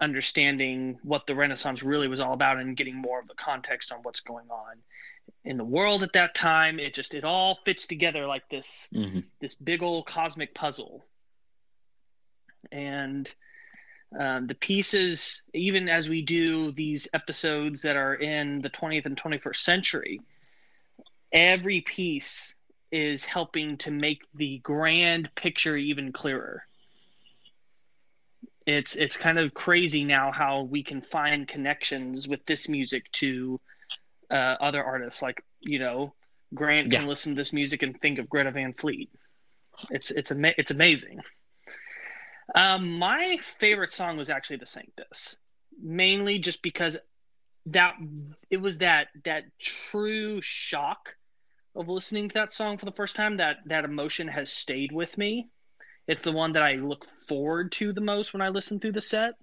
understanding 0.00 0.98
what 1.02 1.26
the 1.26 1.34
renaissance 1.34 1.82
really 1.82 2.08
was 2.08 2.20
all 2.20 2.32
about 2.32 2.58
and 2.58 2.76
getting 2.76 2.96
more 2.96 3.20
of 3.20 3.28
the 3.28 3.34
context 3.34 3.92
on 3.92 3.98
what's 4.02 4.20
going 4.20 4.48
on 4.50 4.76
in 5.44 5.56
the 5.56 5.64
world 5.64 6.02
at 6.02 6.12
that 6.14 6.34
time. 6.34 6.78
It 6.78 6.94
just 6.94 7.14
it 7.14 7.24
all 7.24 7.58
fits 7.64 7.86
together 7.86 8.26
like 8.26 8.48
this 8.48 8.88
mm-hmm. 8.94 9.20
this 9.40 9.54
big 9.54 9.82
old 9.82 10.06
cosmic 10.06 10.54
puzzle. 10.54 11.04
And 12.72 13.32
um, 14.18 14.46
the 14.46 14.54
pieces, 14.54 15.42
even 15.54 15.88
as 15.88 16.08
we 16.08 16.22
do 16.22 16.72
these 16.72 17.08
episodes 17.14 17.82
that 17.82 17.96
are 17.96 18.14
in 18.14 18.60
the 18.60 18.70
20th 18.70 19.06
and 19.06 19.16
21st 19.16 19.56
century, 19.56 20.20
every 21.32 21.80
piece 21.82 22.54
is 22.90 23.24
helping 23.24 23.76
to 23.78 23.90
make 23.90 24.22
the 24.34 24.58
grand 24.58 25.30
picture 25.36 25.76
even 25.76 26.12
clearer. 26.12 26.64
It's 28.66 28.96
it's 28.96 29.16
kind 29.16 29.38
of 29.38 29.54
crazy 29.54 30.04
now 30.04 30.32
how 30.32 30.62
we 30.62 30.82
can 30.82 31.00
find 31.00 31.48
connections 31.48 32.28
with 32.28 32.44
this 32.46 32.68
music 32.68 33.10
to 33.12 33.60
uh, 34.30 34.56
other 34.60 34.84
artists. 34.84 35.22
Like 35.22 35.42
you 35.60 35.78
know, 35.78 36.14
Grant 36.54 36.92
yeah. 36.92 36.98
can 36.98 37.08
listen 37.08 37.34
to 37.34 37.40
this 37.40 37.52
music 37.52 37.82
and 37.82 37.98
think 38.00 38.18
of 38.18 38.28
Greta 38.28 38.50
Van 38.50 38.72
Fleet. 38.72 39.10
It's 39.90 40.10
it's 40.10 40.30
ama- 40.30 40.54
it's 40.58 40.70
amazing. 40.70 41.20
Um, 42.54 42.98
my 42.98 43.38
favorite 43.58 43.92
song 43.92 44.16
was 44.16 44.30
actually 44.30 44.56
the 44.56 44.66
Sanctus, 44.66 45.38
mainly 45.80 46.38
just 46.38 46.62
because 46.62 46.96
that 47.66 47.94
it 48.50 48.56
was 48.56 48.78
that 48.78 49.08
that 49.24 49.44
true 49.58 50.40
shock 50.40 51.16
of 51.76 51.88
listening 51.88 52.28
to 52.28 52.34
that 52.34 52.52
song 52.52 52.76
for 52.76 52.86
the 52.86 52.90
first 52.92 53.16
time. 53.16 53.36
That 53.36 53.58
that 53.66 53.84
emotion 53.84 54.28
has 54.28 54.50
stayed 54.50 54.92
with 54.92 55.16
me. 55.18 55.48
It's 56.08 56.22
the 56.22 56.32
one 56.32 56.52
that 56.52 56.62
I 56.62 56.74
look 56.74 57.06
forward 57.28 57.70
to 57.72 57.92
the 57.92 58.00
most 58.00 58.32
when 58.32 58.42
I 58.42 58.48
listen 58.48 58.80
through 58.80 58.92
the 58.92 59.00
set 59.00 59.34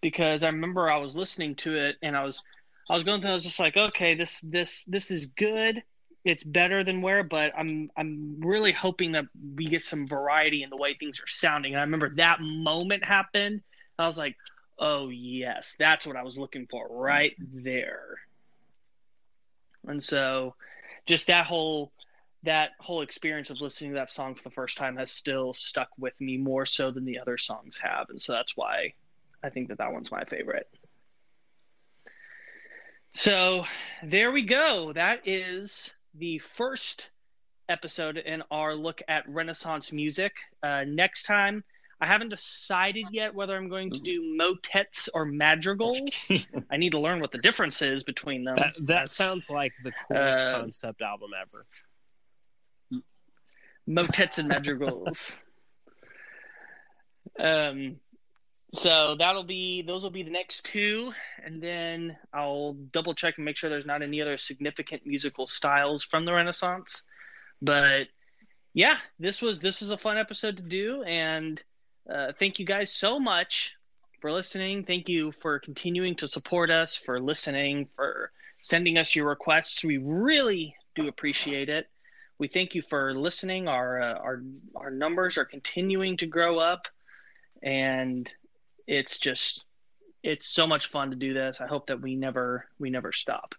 because 0.00 0.44
I 0.44 0.48
remember 0.48 0.90
I 0.90 0.98
was 0.98 1.16
listening 1.16 1.56
to 1.56 1.74
it 1.74 1.96
and 2.02 2.16
I 2.16 2.24
was 2.24 2.42
I 2.88 2.94
was 2.94 3.02
going 3.02 3.20
through. 3.20 3.30
I 3.30 3.34
was 3.34 3.44
just 3.44 3.58
like, 3.58 3.76
okay, 3.76 4.14
this 4.14 4.40
this 4.40 4.84
this 4.86 5.10
is 5.10 5.26
good 5.26 5.82
it's 6.24 6.42
better 6.42 6.82
than 6.82 7.02
where, 7.02 7.22
but 7.22 7.52
I'm 7.56 7.90
I'm 7.96 8.40
really 8.40 8.72
hoping 8.72 9.12
that 9.12 9.26
we 9.54 9.66
get 9.66 9.82
some 9.82 10.06
variety 10.06 10.62
in 10.62 10.70
the 10.70 10.76
way 10.76 10.94
things 10.94 11.20
are 11.20 11.28
sounding. 11.28 11.72
And 11.72 11.80
I 11.80 11.84
remember 11.84 12.14
that 12.16 12.40
moment 12.40 13.04
happened. 13.04 13.62
I 13.98 14.06
was 14.06 14.18
like, 14.18 14.36
oh 14.78 15.10
yes, 15.10 15.76
that's 15.78 16.06
what 16.06 16.16
I 16.16 16.22
was 16.22 16.38
looking 16.38 16.66
for 16.66 16.88
right 16.90 17.34
there. 17.38 18.18
And 19.86 20.02
so 20.02 20.54
just 21.04 21.26
that 21.26 21.46
whole 21.46 21.92
that 22.44 22.70
whole 22.78 23.02
experience 23.02 23.50
of 23.50 23.60
listening 23.60 23.90
to 23.90 23.96
that 23.96 24.10
song 24.10 24.34
for 24.34 24.42
the 24.42 24.50
first 24.50 24.76
time 24.76 24.96
has 24.96 25.10
still 25.10 25.52
stuck 25.52 25.88
with 25.98 26.18
me 26.20 26.36
more 26.36 26.66
so 26.66 26.90
than 26.90 27.04
the 27.04 27.18
other 27.18 27.38
songs 27.38 27.78
have. 27.78 28.08
And 28.10 28.20
so 28.20 28.32
that's 28.32 28.56
why 28.56 28.92
I 29.42 29.50
think 29.50 29.68
that 29.68 29.78
that 29.78 29.92
one's 29.92 30.12
my 30.12 30.24
favorite. 30.24 30.68
So 33.12 33.64
there 34.02 34.32
we 34.32 34.42
go. 34.42 34.92
That 34.92 35.20
is 35.26 35.90
the 36.14 36.38
first 36.38 37.10
episode 37.68 38.18
in 38.18 38.42
our 38.50 38.74
look 38.74 39.00
at 39.08 39.28
Renaissance 39.28 39.92
music. 39.92 40.32
Uh, 40.62 40.84
next 40.86 41.24
time, 41.24 41.64
I 42.00 42.06
haven't 42.06 42.28
decided 42.28 43.06
yet 43.12 43.34
whether 43.34 43.56
I'm 43.56 43.68
going 43.68 43.90
to 43.92 44.00
do 44.00 44.34
motets 44.36 45.08
or 45.14 45.24
madrigals. 45.24 46.28
I 46.70 46.76
need 46.76 46.92
to 46.92 47.00
learn 47.00 47.20
what 47.20 47.32
the 47.32 47.38
difference 47.38 47.82
is 47.82 48.02
between 48.02 48.44
them. 48.44 48.56
That, 48.56 48.74
that 48.80 49.08
sounds 49.08 49.48
like 49.48 49.72
the 49.82 49.92
coolest 50.08 50.38
uh, 50.38 50.60
concept 50.60 51.02
album 51.02 51.30
ever. 51.40 51.66
Motets 53.86 54.38
and 54.38 54.48
madrigals. 54.48 55.42
um, 57.38 57.96
so 58.74 59.14
that'll 59.18 59.44
be 59.44 59.82
those 59.82 60.02
will 60.02 60.10
be 60.10 60.22
the 60.22 60.30
next 60.30 60.64
two, 60.64 61.12
and 61.44 61.62
then 61.62 62.16
I'll 62.32 62.74
double 62.92 63.14
check 63.14 63.34
and 63.36 63.44
make 63.44 63.56
sure 63.56 63.70
there's 63.70 63.86
not 63.86 64.02
any 64.02 64.20
other 64.20 64.36
significant 64.36 65.06
musical 65.06 65.46
styles 65.46 66.02
from 66.02 66.24
the 66.24 66.32
Renaissance. 66.32 67.06
But 67.62 68.08
yeah, 68.72 68.98
this 69.18 69.40
was 69.40 69.60
this 69.60 69.80
was 69.80 69.90
a 69.90 69.96
fun 69.96 70.18
episode 70.18 70.56
to 70.56 70.62
do, 70.62 71.02
and 71.04 71.62
uh, 72.12 72.32
thank 72.38 72.58
you 72.58 72.66
guys 72.66 72.92
so 72.92 73.18
much 73.18 73.76
for 74.20 74.32
listening. 74.32 74.84
Thank 74.84 75.08
you 75.08 75.30
for 75.32 75.58
continuing 75.60 76.16
to 76.16 76.26
support 76.26 76.70
us, 76.70 76.96
for 76.96 77.20
listening, 77.20 77.86
for 77.86 78.32
sending 78.60 78.98
us 78.98 79.14
your 79.14 79.28
requests. 79.28 79.84
We 79.84 79.98
really 79.98 80.74
do 80.96 81.06
appreciate 81.08 81.68
it. 81.68 81.86
We 82.38 82.48
thank 82.48 82.74
you 82.74 82.82
for 82.82 83.14
listening. 83.14 83.68
Our 83.68 84.02
uh, 84.02 84.14
our 84.14 84.42
our 84.74 84.90
numbers 84.90 85.38
are 85.38 85.44
continuing 85.44 86.16
to 86.16 86.26
grow 86.26 86.58
up, 86.58 86.88
and 87.62 88.28
it's 88.86 89.18
just 89.18 89.64
it's 90.22 90.46
so 90.46 90.66
much 90.66 90.86
fun 90.86 91.10
to 91.10 91.16
do 91.16 91.34
this. 91.34 91.60
I 91.60 91.66
hope 91.66 91.88
that 91.88 92.00
we 92.00 92.16
never 92.16 92.66
we 92.78 92.90
never 92.90 93.12
stop 93.12 93.54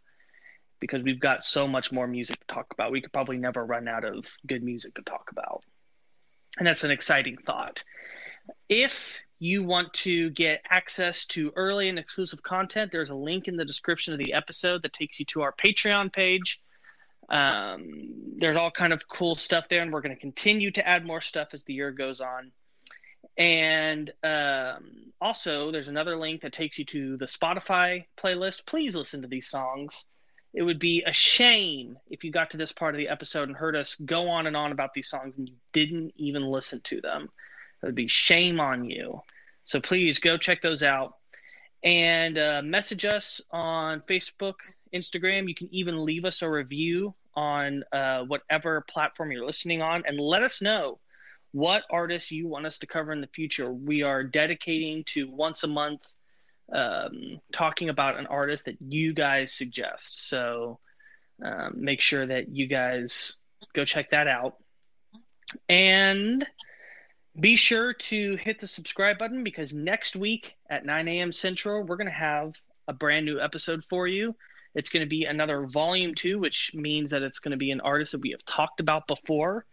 because 0.79 1.03
we've 1.03 1.19
got 1.19 1.43
so 1.43 1.67
much 1.67 1.91
more 1.91 2.07
music 2.07 2.39
to 2.39 2.53
talk 2.53 2.67
about. 2.71 2.91
We 2.91 3.01
could 3.01 3.13
probably 3.13 3.37
never 3.37 3.65
run 3.65 3.87
out 3.87 4.03
of 4.03 4.25
good 4.45 4.63
music 4.63 4.93
to 4.95 5.01
talk 5.01 5.29
about. 5.31 5.63
And 6.57 6.67
that's 6.67 6.83
an 6.83 6.91
exciting 6.91 7.37
thought. 7.45 7.83
If 8.69 9.19
you 9.39 9.63
want 9.63 9.93
to 9.93 10.29
get 10.31 10.61
access 10.69 11.25
to 11.27 11.51
early 11.55 11.89
and 11.89 11.99
exclusive 11.99 12.41
content, 12.43 12.91
there's 12.91 13.09
a 13.09 13.15
link 13.15 13.47
in 13.47 13.57
the 13.57 13.65
description 13.65 14.13
of 14.13 14.19
the 14.19 14.33
episode 14.33 14.83
that 14.83 14.93
takes 14.93 15.19
you 15.19 15.25
to 15.25 15.41
our 15.41 15.53
Patreon 15.53 16.11
page. 16.13 16.61
Um, 17.29 18.35
there's 18.37 18.55
all 18.55 18.71
kind 18.71 18.93
of 18.93 19.07
cool 19.07 19.35
stuff 19.35 19.65
there, 19.69 19.81
and 19.81 19.91
we're 19.91 20.01
going 20.01 20.15
to 20.15 20.21
continue 20.21 20.71
to 20.71 20.87
add 20.87 21.05
more 21.05 21.21
stuff 21.21 21.49
as 21.53 21.63
the 21.63 21.73
year 21.73 21.91
goes 21.91 22.21
on. 22.21 22.51
And 23.37 24.11
um, 24.23 25.11
also, 25.21 25.71
there's 25.71 25.87
another 25.87 26.17
link 26.17 26.41
that 26.41 26.53
takes 26.53 26.77
you 26.77 26.85
to 26.85 27.17
the 27.17 27.25
Spotify 27.25 28.05
playlist. 28.17 28.65
Please 28.65 28.95
listen 28.95 29.21
to 29.21 29.27
these 29.27 29.47
songs. 29.47 30.05
It 30.53 30.63
would 30.63 30.79
be 30.79 31.03
a 31.05 31.11
shame 31.11 31.97
if 32.09 32.23
you 32.23 32.31
got 32.31 32.51
to 32.51 32.57
this 32.57 32.71
part 32.71 32.95
of 32.95 32.99
the 32.99 33.09
episode 33.09 33.49
and 33.49 33.57
heard 33.57 33.75
us 33.75 33.95
go 33.95 34.29
on 34.29 34.47
and 34.47 34.55
on 34.55 34.71
about 34.71 34.93
these 34.93 35.09
songs 35.09 35.37
and 35.37 35.49
you 35.49 35.55
didn't 35.73 36.13
even 36.15 36.43
listen 36.43 36.79
to 36.85 37.01
them. 37.01 37.29
It 37.83 37.85
would 37.85 37.95
be 37.95 38.07
shame 38.07 38.59
on 38.59 38.89
you. 38.89 39.21
So 39.65 39.81
please 39.81 40.19
go 40.19 40.37
check 40.37 40.61
those 40.61 40.81
out 40.81 41.15
and 41.83 42.37
uh, 42.37 42.61
message 42.63 43.03
us 43.03 43.41
on 43.51 44.01
Facebook, 44.01 44.55
Instagram. 44.93 45.49
You 45.49 45.55
can 45.55 45.67
even 45.73 46.05
leave 46.05 46.23
us 46.23 46.41
a 46.41 46.49
review 46.49 47.13
on 47.35 47.83
uh, 47.91 48.23
whatever 48.23 48.81
platform 48.87 49.31
you're 49.31 49.45
listening 49.45 49.81
on 49.81 50.03
and 50.07 50.19
let 50.19 50.41
us 50.41 50.61
know 50.61 50.99
what 51.56 51.84
artists 51.90 52.34
you 52.34 52.50
want 52.50 52.66
us 52.66 52.80
to 52.80 52.85
cover 52.85 53.14
in 53.14 53.22
the 53.22 53.27
future. 53.27 53.72
We 53.72 54.03
are 54.03 54.25
dedicating 54.25 55.06
to 55.06 55.32
once 55.32 55.64
a 55.64 55.67
month 55.67 56.01
um, 56.69 57.40
talking 57.53 57.88
about 57.88 58.19
an 58.19 58.27
artist 58.27 58.66
that 58.66 58.75
you 58.82 59.14
guys 59.14 59.53
suggest. 59.53 60.27
So 60.27 60.80
um, 61.42 61.75
make 61.77 62.01
sure 62.01 62.25
that 62.25 62.50
you 62.50 62.67
guys 62.67 63.38
go 63.74 63.85
check 63.85 64.09
that 64.11 64.27
out. 64.27 64.58
And 65.69 66.45
be 67.40 67.56
sure 67.56 67.93
to 67.93 68.35
hit 68.35 68.59
the 68.59 68.67
subscribe 68.67 69.17
button 69.17 69.42
because 69.42 69.72
next 69.72 70.17
week 70.17 70.56
at 70.69 70.85
9 70.85 71.08
a.m. 71.08 71.32
Central, 71.32 71.84
we're 71.84 71.95
going 71.95 72.08
to 72.08 72.11
have 72.11 72.59
a 72.90 72.93
brand 72.93 73.25
new 73.25 73.40
episode 73.40 73.85
for 73.85 74.09
you. 74.09 74.35
It's 74.74 74.90
going 74.90 75.06
to 75.06 75.09
be 75.09 75.24
another 75.24 75.67
volume 75.67 76.16
two, 76.16 76.38
which 76.38 76.72
means 76.74 77.11
that 77.11 77.22
it's 77.22 77.40
going 77.40 77.51
to 77.51 77.58
be 77.58 77.72
an 77.72 77.80
artist 77.80 78.11
that 78.11 78.19
we 78.19 78.32
have 78.32 78.43
talked 78.43 78.82
about 78.82 79.08
before. 79.08 79.66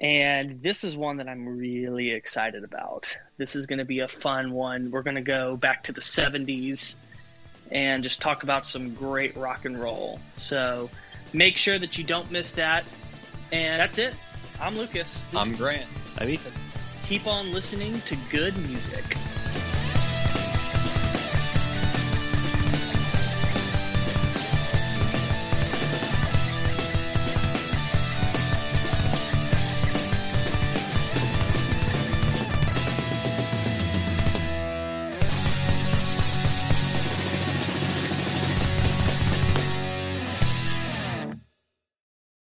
And 0.00 0.62
this 0.62 0.84
is 0.84 0.96
one 0.96 1.18
that 1.18 1.28
I'm 1.28 1.46
really 1.46 2.10
excited 2.10 2.64
about. 2.64 3.16
This 3.36 3.54
is 3.54 3.66
going 3.66 3.78
to 3.78 3.84
be 3.84 4.00
a 4.00 4.08
fun 4.08 4.52
one. 4.52 4.90
We're 4.90 5.02
going 5.02 5.16
to 5.16 5.22
go 5.22 5.56
back 5.56 5.84
to 5.84 5.92
the 5.92 6.00
70s 6.00 6.96
and 7.70 8.02
just 8.02 8.20
talk 8.20 8.42
about 8.42 8.66
some 8.66 8.94
great 8.94 9.36
rock 9.36 9.64
and 9.64 9.78
roll. 9.78 10.20
So 10.36 10.90
make 11.32 11.56
sure 11.56 11.78
that 11.78 11.96
you 11.96 12.04
don't 12.04 12.30
miss 12.30 12.52
that. 12.54 12.84
And 13.52 13.80
that's 13.80 13.98
it. 13.98 14.14
I'm 14.60 14.76
Lucas. 14.76 15.24
I'm 15.34 15.54
Grant. 15.54 15.88
I'm 16.18 16.28
Ethan. 16.28 16.52
Keep 17.06 17.26
on 17.26 17.52
listening 17.52 18.00
to 18.02 18.16
good 18.30 18.56
music. 18.68 19.16